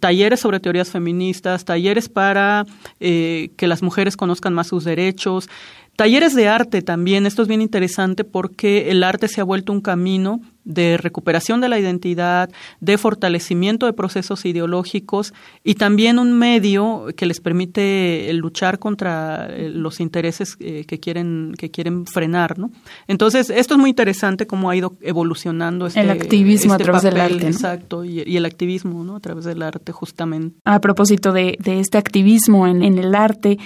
talleres 0.00 0.40
sobre 0.40 0.58
teorías 0.58 0.90
feministas, 0.90 1.64
talleres 1.64 2.08
para 2.08 2.64
que 2.98 3.54
las 3.60 3.82
mujeres 3.82 4.16
conozcan 4.16 4.52
más 4.52 4.66
sus 4.66 4.84
derechos, 4.84 5.48
Talleres 5.96 6.34
de 6.34 6.46
arte 6.46 6.82
también, 6.82 7.24
esto 7.24 7.40
es 7.40 7.48
bien 7.48 7.62
interesante 7.62 8.22
porque 8.22 8.90
el 8.90 9.02
arte 9.02 9.28
se 9.28 9.40
ha 9.40 9.44
vuelto 9.44 9.72
un 9.72 9.80
camino 9.80 10.42
de 10.66 10.98
recuperación 10.98 11.60
de 11.60 11.68
la 11.68 11.78
identidad, 11.78 12.50
de 12.80 12.98
fortalecimiento 12.98 13.86
de 13.86 13.92
procesos 13.92 14.44
ideológicos 14.44 15.32
y 15.64 15.76
también 15.76 16.18
un 16.18 16.36
medio 16.38 17.06
que 17.16 17.24
les 17.24 17.40
permite 17.40 18.28
luchar 18.34 18.78
contra 18.78 19.46
eh, 19.48 19.70
los 19.70 20.00
intereses 20.00 20.56
eh, 20.60 20.84
que 20.86 21.00
quieren 21.00 21.54
que 21.56 21.70
quieren 21.70 22.04
frenar, 22.04 22.58
¿no? 22.58 22.70
Entonces 23.06 23.48
esto 23.48 23.74
es 23.74 23.80
muy 23.80 23.90
interesante 23.90 24.46
cómo 24.46 24.68
ha 24.68 24.76
ido 24.76 24.96
evolucionando 25.00 25.86
este, 25.86 26.00
el 26.00 26.10
activismo 26.10 26.72
a 26.72 26.76
este 26.76 26.84
través 26.84 27.02
del 27.02 27.20
arte, 27.20 27.46
exacto, 27.46 28.04
y, 28.04 28.36
el 28.36 28.44
activismo, 28.44 29.04
¿no? 29.04 29.16
A 29.16 29.20
través 29.20 29.44
del 29.44 29.62
arte 29.62 29.92
justamente. 29.92 30.58
A 30.64 30.80
propósito 30.80 31.32
de, 31.32 31.56
este 31.64 31.96
activismo 31.96 32.66
en 32.66 32.82
el 32.82 33.14
arte, 33.14 33.58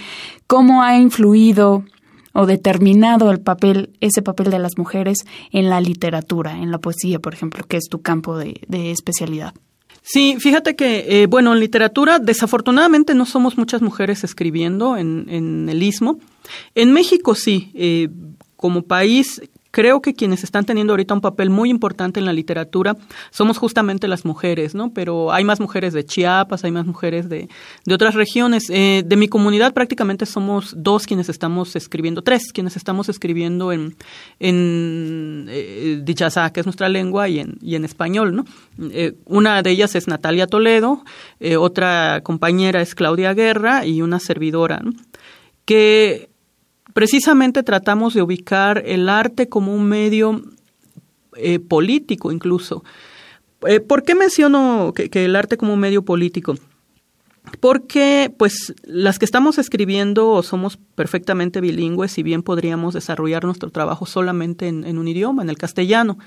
cómo 0.47 0.83
ha 0.83 0.99
influido 0.99 1.85
o 2.33 2.47
determinado 2.47 3.31
el 3.31 3.41
papel, 3.41 3.91
ese 4.01 4.23
papel 4.23 4.51
de 4.51 4.59
las 4.59 4.79
mujeres 4.79 5.25
en 5.51 5.69
la 5.69 5.81
literatura, 5.81 6.59
en 6.59 6.71
la 6.71 6.79
poesía, 6.79 7.19
por 7.19 7.35
ejemplo, 7.35 7.65
que 7.67 7.77
es 7.77 7.89
tu 7.89 8.01
campo 8.01 8.37
de, 8.37 8.61
especialidad. 8.91 9.55
Sí, 10.03 10.37
fíjate 10.39 10.77
que, 10.77 11.23
eh, 11.23 11.27
bueno, 11.27 11.53
en 11.53 11.61
literatura 11.61 12.19
desafortunadamente 12.19 13.15
no 13.15 13.27
somos 13.27 13.59
muchas 13.59 13.83
mujeres 13.83 14.25
escribiendo 14.25 14.97
en, 14.97 15.69
el 15.69 15.83
istmo. 15.83 16.19
En 16.75 16.93
México 16.93 17.35
sí, 17.35 17.71
eh, 17.75 18.09
como 18.57 18.83
país 18.83 19.43
creo 19.71 20.03
que 20.03 20.15
quienes 20.15 20.45
están 20.45 20.65
teniendo 20.65 20.93
ahorita 20.93 21.15
un 21.15 21.21
papel 21.21 21.51
muy 21.51 21.71
importante 21.71 22.21
en 22.21 22.27
la 22.27 22.33
literatura 22.33 22.97
somos 23.31 23.59
justamente 23.59 24.09
las 24.09 24.25
mujeres, 24.25 24.75
¿no? 24.75 24.93
Pero 24.93 25.33
hay 25.33 25.45
más 25.45 25.61
mujeres 25.61 25.93
de 25.93 26.05
Chiapas, 26.05 26.65
hay 26.65 26.71
más 26.71 26.87
mujeres 26.87 27.29
de, 27.29 27.49
de 27.85 27.95
otras 27.95 28.15
regiones. 28.15 28.71
Eh, 28.71 29.03
de 29.05 29.17
mi 29.17 29.29
comunidad 29.29 29.73
prácticamente 29.73 30.27
somos 30.27 30.75
dos 30.77 31.07
quienes 31.07 31.29
estamos 31.29 31.77
escribiendo, 31.77 32.23
tres 32.23 32.53
quienes 32.53 32.77
estamos 32.77 33.09
escribiendo 33.09 33.73
en, 33.73 33.97
en 34.39 35.47
eh, 35.49 36.05
que 36.53 36.61
es 36.61 36.67
nuestra 36.67 36.89
lengua, 36.89 37.29
y 37.29 37.41
en, 37.41 37.57
y 37.61 37.75
en 37.75 37.85
español, 37.85 38.35
¿no? 38.35 38.45
Eh, 38.91 39.15
una 39.27 39.63
de 39.63 39.71
ellas 39.71 39.95
es 39.95 40.09
Natalia 40.09 40.47
Toledo, 40.47 41.05
eh, 41.39 41.57
otra 41.57 42.21
compañera 42.23 42.81
es 42.81 42.95
Claudia 42.95 43.35
Guerra 43.35 43.87
y 43.87 44.03
una 44.03 44.19
servidora, 44.21 44.81
¿no? 44.83 44.93
que 45.65 46.30
precisamente 46.93 47.63
tratamos 47.63 48.15
de 48.15 48.23
ubicar 48.23 48.83
el 48.87 49.09
arte 49.09 49.49
como 49.49 49.75
un 49.75 49.87
medio 49.87 50.43
eh, 51.37 51.59
político 51.59 52.33
incluso. 52.33 52.85
Eh, 53.67 53.81
¿Por 53.81 54.03
qué 54.03 54.15
menciono 54.15 54.93
que, 54.95 55.25
el 55.25 55.37
arte 55.37 55.57
como 55.57 55.75
un 55.75 55.81
medio 55.81 56.03
político? 56.03 56.55
Porque, 57.59 58.33
pues, 58.37 58.75
las 58.85 59.19
que 59.19 59.25
estamos 59.25 59.59
escribiendo 59.59 60.43
somos 60.43 60.79
perfectamente 60.95 61.61
bilingües, 61.61 62.17
y 62.19 62.23
bien 62.23 62.43
podríamos 62.43 62.95
desarrollar 62.95 63.45
nuestro 63.45 63.71
trabajo 63.71 64.07
solamente 64.07 64.69
en, 64.69 64.99
un 64.99 65.09
idioma, 65.09 65.43
en 65.43 65.51
el 65.51 65.59
castellano. 65.59 66.19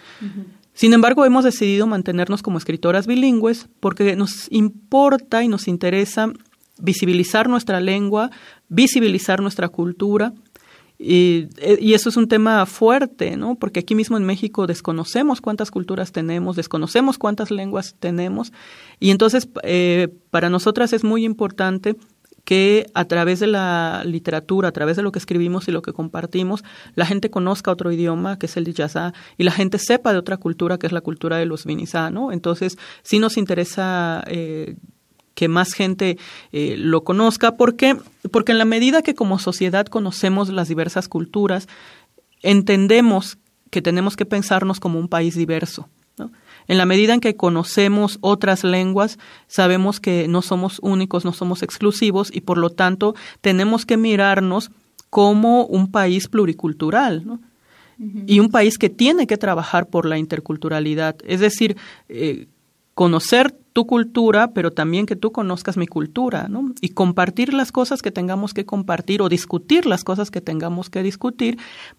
Sin 0.74 0.94
embargo, 0.94 1.24
hemos 1.26 1.44
decidido 1.44 1.86
mantenernos 1.86 2.42
como 2.42 2.58
escritoras 2.58 3.06
bilingües 3.06 3.68
porque 3.80 4.16
nos 4.16 4.48
importa 4.52 5.44
y 5.44 5.48
nos 5.48 5.68
interesa 5.68 6.32
visibilizar 6.80 7.48
nuestra 7.48 7.80
lengua, 7.80 8.32
visibilizar 8.70 9.40
nuestra 9.40 9.70
cultura. 9.70 10.34
Y, 11.06 11.50
eso 11.94 12.08
es 12.08 12.16
un 12.16 12.30
tema 12.30 12.66
fuerte, 12.66 13.36
¿no? 13.36 13.56
Porque 13.56 13.82
aquí 13.82 13.94
mismo 13.94 14.16
en 14.16 14.24
México 14.24 14.68
desconocemos 14.68 15.42
cuántas 15.42 15.70
culturas 15.70 16.14
tenemos, 16.14 16.56
desconocemos 16.56 17.18
cuántas 17.18 17.52
lenguas 17.52 17.96
tenemos. 18.00 18.54
Y 19.02 19.12
entonces, 19.12 19.50
eh, 19.64 20.08
para 20.30 20.50
nosotras 20.50 20.94
es 20.94 21.04
muy 21.04 21.26
importante 21.26 21.98
que 22.46 22.88
a 22.94 23.06
través 23.06 23.42
de 23.42 23.48
la 23.48 24.04
literatura, 24.06 24.70
a 24.70 24.72
través 24.72 24.96
de 24.96 25.04
lo 25.04 25.12
que 25.12 25.20
escribimos 25.20 25.68
y 25.68 25.72
lo 25.72 25.82
que 25.82 25.92
compartimos, 25.92 26.64
la 26.96 27.06
gente 27.06 27.30
conozca 27.30 27.72
otro 27.72 27.92
idioma, 27.92 28.40
que 28.40 28.46
es 28.46 28.56
el 28.56 28.64
Dijazá, 28.64 29.14
y 29.38 29.44
la 29.44 29.52
gente 29.52 29.80
sepa 29.80 30.14
de 30.14 30.20
otra 30.20 30.38
cultura, 30.38 30.78
que 30.78 30.88
es 30.88 30.94
la 30.94 31.02
cultura 31.02 31.36
de 31.36 31.46
los 31.46 31.66
Vinizá, 31.66 32.12
¿no? 32.12 32.32
Entonces, 32.32 32.78
sí 33.02 33.20
nos 33.20 33.36
interesa 33.36 34.24
eh, 34.28 34.76
que 35.34 35.48
más 35.48 35.74
gente 35.74 36.18
eh, 36.52 36.76
lo 36.78 37.04
conozca, 37.04 37.56
porque 37.58 37.98
porque 38.32 38.52
en 38.52 38.58
la 38.58 38.66
medida 38.66 39.02
que 39.02 39.16
como 39.16 39.40
sociedad 39.40 39.86
conocemos 39.88 40.50
las 40.50 40.68
diversas 40.68 41.08
culturas, 41.08 41.68
entendemos 42.42 43.38
que 43.70 43.82
tenemos 43.82 44.16
que 44.16 44.26
pensarnos 44.26 44.80
como 44.80 45.00
un 45.00 45.08
país 45.08 45.36
diverso. 45.36 45.90
¿no? 46.18 46.32
En 46.68 46.78
la 46.78 46.86
medida 46.86 47.14
en 47.14 47.20
que 47.20 47.36
conocemos 47.36 48.18
otras 48.22 48.64
lenguas, 48.64 49.18
sabemos 49.48 50.00
que 50.00 50.28
no 50.28 50.42
somos 50.42 50.80
únicos, 50.82 51.26
no 51.26 51.34
somos 51.34 51.64
exclusivos 51.64 52.30
y 52.34 52.42
por 52.42 52.58
lo 52.58 52.70
tanto 52.70 53.16
tenemos 53.42 53.86
que 53.86 53.98
mirarnos 53.98 54.72
como 55.10 55.66
un 55.66 55.92
país 55.92 56.28
pluricultural. 56.28 57.26
¿no? 57.26 57.40
Y 58.28 58.40
un 58.40 58.50
país 58.50 58.78
que 58.78 58.90
tiene 58.90 59.28
que 59.28 59.38
trabajar 59.38 59.88
por 59.88 60.06
la 60.06 60.18
interculturalidad. 60.18 61.16
Es 61.26 61.40
decir, 61.40 61.78
eh, 62.10 62.48
conocer 62.94 63.56
tu 63.74 63.88
cultura, 63.88 64.52
pero 64.54 64.72
también 64.72 65.06
que 65.06 65.16
tú 65.16 65.32
conozcas 65.32 65.78
mi 65.78 65.88
cultura, 65.88 66.48
¿no? 66.48 66.72
Y 66.80 66.90
compartir 66.90 67.54
las 67.54 67.72
cosas 67.72 68.02
que 68.02 68.12
tengamos 68.12 68.54
que 68.54 68.66
compartir 68.66 69.22
o 69.22 69.30
discutir 69.30 69.86
las 69.86 70.04
cosas 70.04 70.32
que 70.32 70.42
tengamos 70.42 70.90
que 70.90 71.04
discutir, 71.04 71.58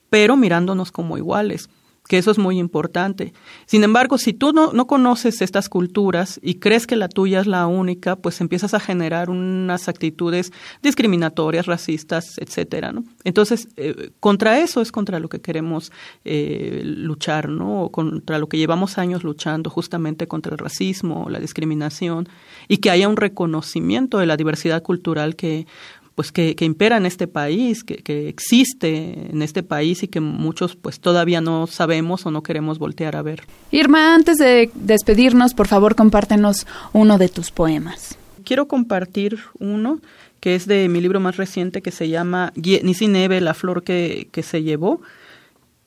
pero 0.09 0.37
mirándonos 0.37 0.93
como 0.93 1.19
iguales 1.19 1.69
que 2.07 2.19
eso 2.19 2.31
es 2.31 2.39
muy 2.39 2.59
importante. 2.59 3.33
Sin 3.67 3.83
embargo, 3.83 4.19
si 4.19 4.35
tú 4.35 4.53
no, 4.53 4.73
no, 4.73 4.87
conoces 4.87 5.41
estas 5.41 5.71
culturas 5.71 6.39
y 6.43 6.57
crees 6.57 6.87
que 6.87 6.97
la 6.97 7.09
tuya 7.09 7.41
es 7.41 7.47
la 7.47 7.67
única, 7.67 8.17
pues 8.17 8.41
empiezas 8.43 8.75
a 8.75 8.81
generar 8.81 9.31
unas 9.31 9.89
actitudes 9.89 10.53
discriminatorias, 10.83 11.65
racistas, 11.65 12.37
etcétera, 12.39 12.93
¿no? 12.93 13.05
Entonces, 13.25 13.69
eh, 13.77 14.11
contra 14.21 14.61
eso 14.61 14.83
es 14.83 14.93
contra 14.93 15.19
lo 15.19 15.31
que 15.31 15.41
queremos 15.41 15.93
eh, 16.27 16.83
luchar, 16.85 17.49
¿no? 17.49 17.89
Contra 17.91 18.39
lo 18.39 18.49
que 18.49 18.59
llevamos 18.59 18.99
años 18.99 19.25
luchando, 19.25 19.71
justamente 19.71 20.29
contra 20.29 20.53
el 20.53 20.59
racismo, 20.59 21.29
la 21.31 21.41
discriminación, 21.41 22.29
y 22.69 22.79
que 22.79 22.91
haya 22.91 23.09
un 23.09 23.17
reconocimiento 23.17 24.19
de 24.19 24.27
la 24.27 24.37
diversidad 24.37 24.83
cultural 24.83 25.37
que 25.37 25.67
pues 26.15 26.31
que, 26.31 26.55
impera 26.61 26.97
en 26.97 27.07
este 27.07 27.27
país, 27.27 27.83
que, 27.83 28.29
existe 28.29 29.31
en 29.31 29.43
este 29.43 29.63
país 29.63 30.03
y 30.03 30.09
que 30.09 30.21
muchos 30.21 30.77
pues 30.77 31.01
todavía 31.01 31.41
no 31.41 31.67
sabemos 31.67 32.25
o 32.27 32.31
no 32.31 32.43
queremos 32.43 32.79
voltear 32.79 33.17
a 33.17 33.23
ver. 33.23 33.43
Irma, 33.71 34.15
antes 34.15 34.39
de 34.39 34.71
despedirnos, 34.75 35.55
por 35.55 35.67
favor, 35.67 35.97
compártenos 35.97 36.67
uno 36.93 37.19
de 37.19 37.29
tus 37.29 37.51
poemas. 37.51 38.17
Quiero 38.45 38.69
compartir 38.69 39.39
uno 39.59 40.01
que 40.39 40.55
es 40.55 40.67
de 40.67 40.89
mi 40.91 41.01
libro 41.01 41.21
más 41.21 41.39
reciente 41.39 41.81
que 41.81 41.91
se 41.91 42.11
llama 42.11 42.53
Nisi 42.55 43.09
Neve, 43.09 43.41
la 43.41 43.55
flor 43.55 43.83
que, 43.83 44.29
se 44.43 44.63
llevó 44.63 45.01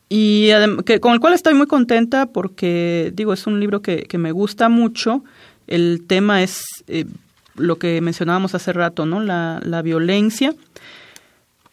y 0.09 0.49
que, 0.83 0.99
con 0.99 1.13
el 1.13 1.19
cual 1.19 1.33
estoy 1.33 1.53
muy 1.53 1.67
contenta 1.67 2.25
porque, 2.25 3.11
digo, 3.13 3.33
es 3.33 3.45
un 3.45 3.59
libro 3.59 3.81
que, 3.81 4.07
me 4.17 4.31
gusta 4.31 4.67
mucho. 4.67 5.23
El 5.67 6.05
tema 6.07 6.41
es 6.41 6.63
eh, 6.87 7.05
lo 7.57 7.77
que 7.77 8.01
mencionábamos 8.01 8.55
hace 8.55 8.73
rato, 8.73 9.05
¿no? 9.05 9.19
La, 9.19 9.61
la 9.63 9.81
violencia. 9.81 10.53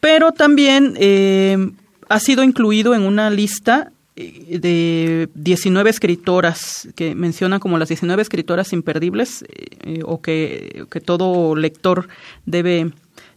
Pero 0.00 0.32
también 0.32 0.94
eh, 0.98 1.70
ha 2.08 2.20
sido 2.20 2.42
incluido 2.42 2.94
en 2.94 3.02
una 3.02 3.30
lista 3.30 3.90
eh, 4.16 4.58
de 4.60 5.28
19 5.34 5.90
escritoras 5.90 6.88
que 6.94 7.14
mencionan 7.14 7.58
como 7.58 7.78
las 7.78 7.88
19 7.88 8.22
escritoras 8.22 8.72
imperdibles 8.72 9.44
eh, 9.48 10.00
o 10.04 10.20
que, 10.20 10.84
que, 10.90 11.00
todo 11.00 11.56
lector 11.56 12.08
debe, 12.46 12.92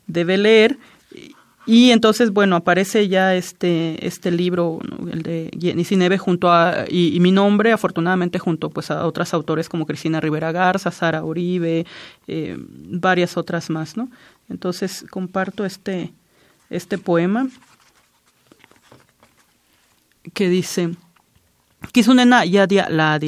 debe 0.08 0.38
leer. 0.38 0.78
Y 1.68 1.92
entonces, 1.92 2.32
bueno, 2.32 2.56
aparece 2.56 3.10
ya 3.10 3.36
este, 3.36 4.08
este 4.08 4.32
libro, 4.32 4.80
el 5.12 5.22
de 5.22 5.52
Neve, 5.98 6.18
junto 6.18 6.50
a, 6.50 6.86
y, 6.88 7.20
mi 7.20 7.34
nombre, 7.34 7.74
afortunadamente, 7.74 8.40
junto 8.40 8.70
pues 8.70 8.90
a 8.90 9.06
otras 9.06 9.34
autores 9.34 9.68
como 9.68 9.86
Cristina 9.86 10.22
Rivera 10.22 10.54
Garza, 10.54 10.92
Sara 10.92 11.26
Uribe, 11.26 11.86
eh, 12.28 12.58
varias 12.58 13.36
otras 13.36 13.70
más, 13.70 13.98
¿no? 13.98 14.10
Entonces, 14.48 15.06
comparto 15.10 15.66
este, 15.66 16.14
este 16.70 16.98
poema 16.98 17.50
que 20.34 20.48
dice, 20.48 20.96
Kisunena 21.92 22.46
yadia 22.46 22.88
la 22.90 23.20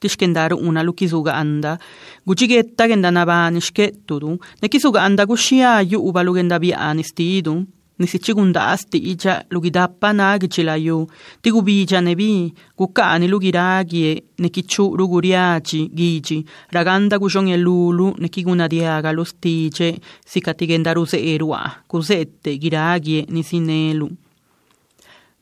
tishkendar 0.00 0.54
una 0.54 0.82
lukizuga 0.82 1.34
anda, 1.34 1.78
guchigetta 2.26 2.88
genda 2.88 3.10
nabanishke 3.10 3.92
tudu, 4.06 4.38
nekisuga 4.62 5.02
anda 5.02 5.26
gushia 5.26 5.80
yu 5.82 6.00
ubalugenda 6.00 6.58
bi 6.58 6.72
anistidu, 6.72 7.66
nisichigunda 8.00 8.68
asti 8.72 8.98
ija 8.98 9.44
lugidappa 9.50 10.12
nagichilayu, 10.12 11.06
tigubija 11.42 12.00
nebi, 12.00 12.54
gukani 12.78 13.28
lugiragie, 13.28 14.22
nekichu 14.38 14.96
ruguriaci, 14.96 15.88
gigi, 15.94 16.44
raganda 16.72 17.18
gushon 17.18 17.54
lulu, 17.56 18.14
nekiguna 18.18 18.68
diaga 18.68 19.12
los 19.12 19.34
tiche, 19.40 20.00
sikatigendaruse 20.26 21.20
erua, 21.34 21.84
cusette, 21.86 22.58
giragie, 22.58 23.26
nisinelu. 23.28 24.08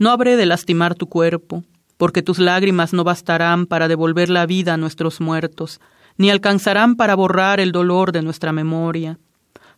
No 0.00 0.10
habré 0.10 0.36
de 0.36 0.46
lastimar 0.46 0.94
tu 0.94 1.06
cuerpo, 1.06 1.62
porque 1.98 2.22
tus 2.22 2.38
lágrimas 2.38 2.94
no 2.94 3.04
bastarán 3.04 3.66
para 3.66 3.88
devolver 3.88 4.30
la 4.30 4.46
vida 4.46 4.72
a 4.72 4.76
nuestros 4.78 5.20
muertos, 5.20 5.80
ni 6.16 6.30
alcanzarán 6.30 6.96
para 6.96 7.14
borrar 7.14 7.60
el 7.60 7.72
dolor 7.72 8.12
de 8.12 8.22
nuestra 8.22 8.52
memoria. 8.52 9.18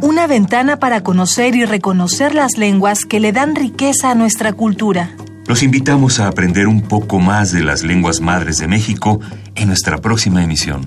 Una 0.01 0.27
ventana 0.27 0.79
para 0.79 1.03
conocer 1.03 1.55
y 1.55 1.65
reconocer 1.65 2.35
las 2.35 2.59
lenguas 2.59 3.05
que 3.05 3.21
le 3.21 3.33
dan 3.33 3.55
riqueza 3.55 4.11
a 4.11 4.15
nuestra 4.15 4.53
cultura. 4.53 5.11
Los 5.47 5.63
invitamos 5.63 6.21
a 6.21 6.29
aprender 6.29 6.67
un 6.67 6.83
poco 6.83 7.21
más 7.21 7.53
de 7.53 7.63
las 7.63 7.83
lenguas 7.83 8.21
madres 8.21 8.59
de 8.59 8.67
México 8.67 9.21
en 9.55 9.69
nuestra 9.69 9.99
próxima 9.99 10.43
emisión. 10.43 10.87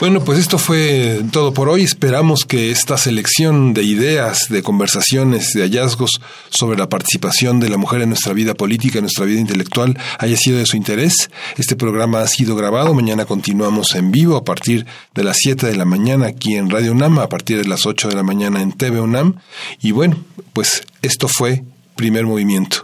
Bueno, 0.00 0.22
pues 0.24 0.38
esto 0.38 0.58
fue 0.58 1.24
todo 1.32 1.52
por 1.52 1.68
hoy. 1.68 1.82
Esperamos 1.82 2.44
que 2.44 2.70
esta 2.70 2.96
selección 2.96 3.74
de 3.74 3.82
ideas, 3.82 4.46
de 4.48 4.62
conversaciones, 4.62 5.52
de 5.54 5.62
hallazgos 5.62 6.20
sobre 6.50 6.78
la 6.78 6.88
participación 6.88 7.58
de 7.58 7.68
la 7.68 7.78
mujer 7.78 8.02
en 8.02 8.10
nuestra 8.10 8.32
vida 8.32 8.54
política, 8.54 8.98
en 8.98 9.04
nuestra 9.04 9.24
vida 9.24 9.40
intelectual, 9.40 9.98
haya 10.20 10.36
sido 10.36 10.58
de 10.58 10.66
su 10.66 10.76
interés. 10.76 11.30
Este 11.56 11.74
programa 11.74 12.20
ha 12.20 12.28
sido 12.28 12.54
grabado. 12.54 12.94
Mañana 12.94 13.24
continuamos 13.24 13.96
en 13.96 14.12
vivo 14.12 14.36
a 14.36 14.44
partir 14.44 14.86
de 15.14 15.24
las 15.24 15.38
7 15.40 15.66
de 15.66 15.74
la 15.74 15.84
mañana 15.84 16.28
aquí 16.28 16.54
en 16.54 16.70
Radio 16.70 16.92
UNAM, 16.92 17.18
a 17.18 17.28
partir 17.28 17.58
de 17.58 17.68
las 17.68 17.84
8 17.84 18.08
de 18.08 18.14
la 18.14 18.22
mañana 18.22 18.62
en 18.62 18.70
TV 18.70 19.00
UNAM. 19.00 19.40
Y 19.82 19.90
bueno, 19.90 20.16
pues 20.52 20.84
esto 21.02 21.26
fue 21.26 21.64
Primer 21.96 22.24
Movimiento, 22.24 22.82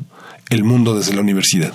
el 0.50 0.64
mundo 0.64 0.96
desde 0.96 1.14
la 1.14 1.20
universidad. 1.20 1.74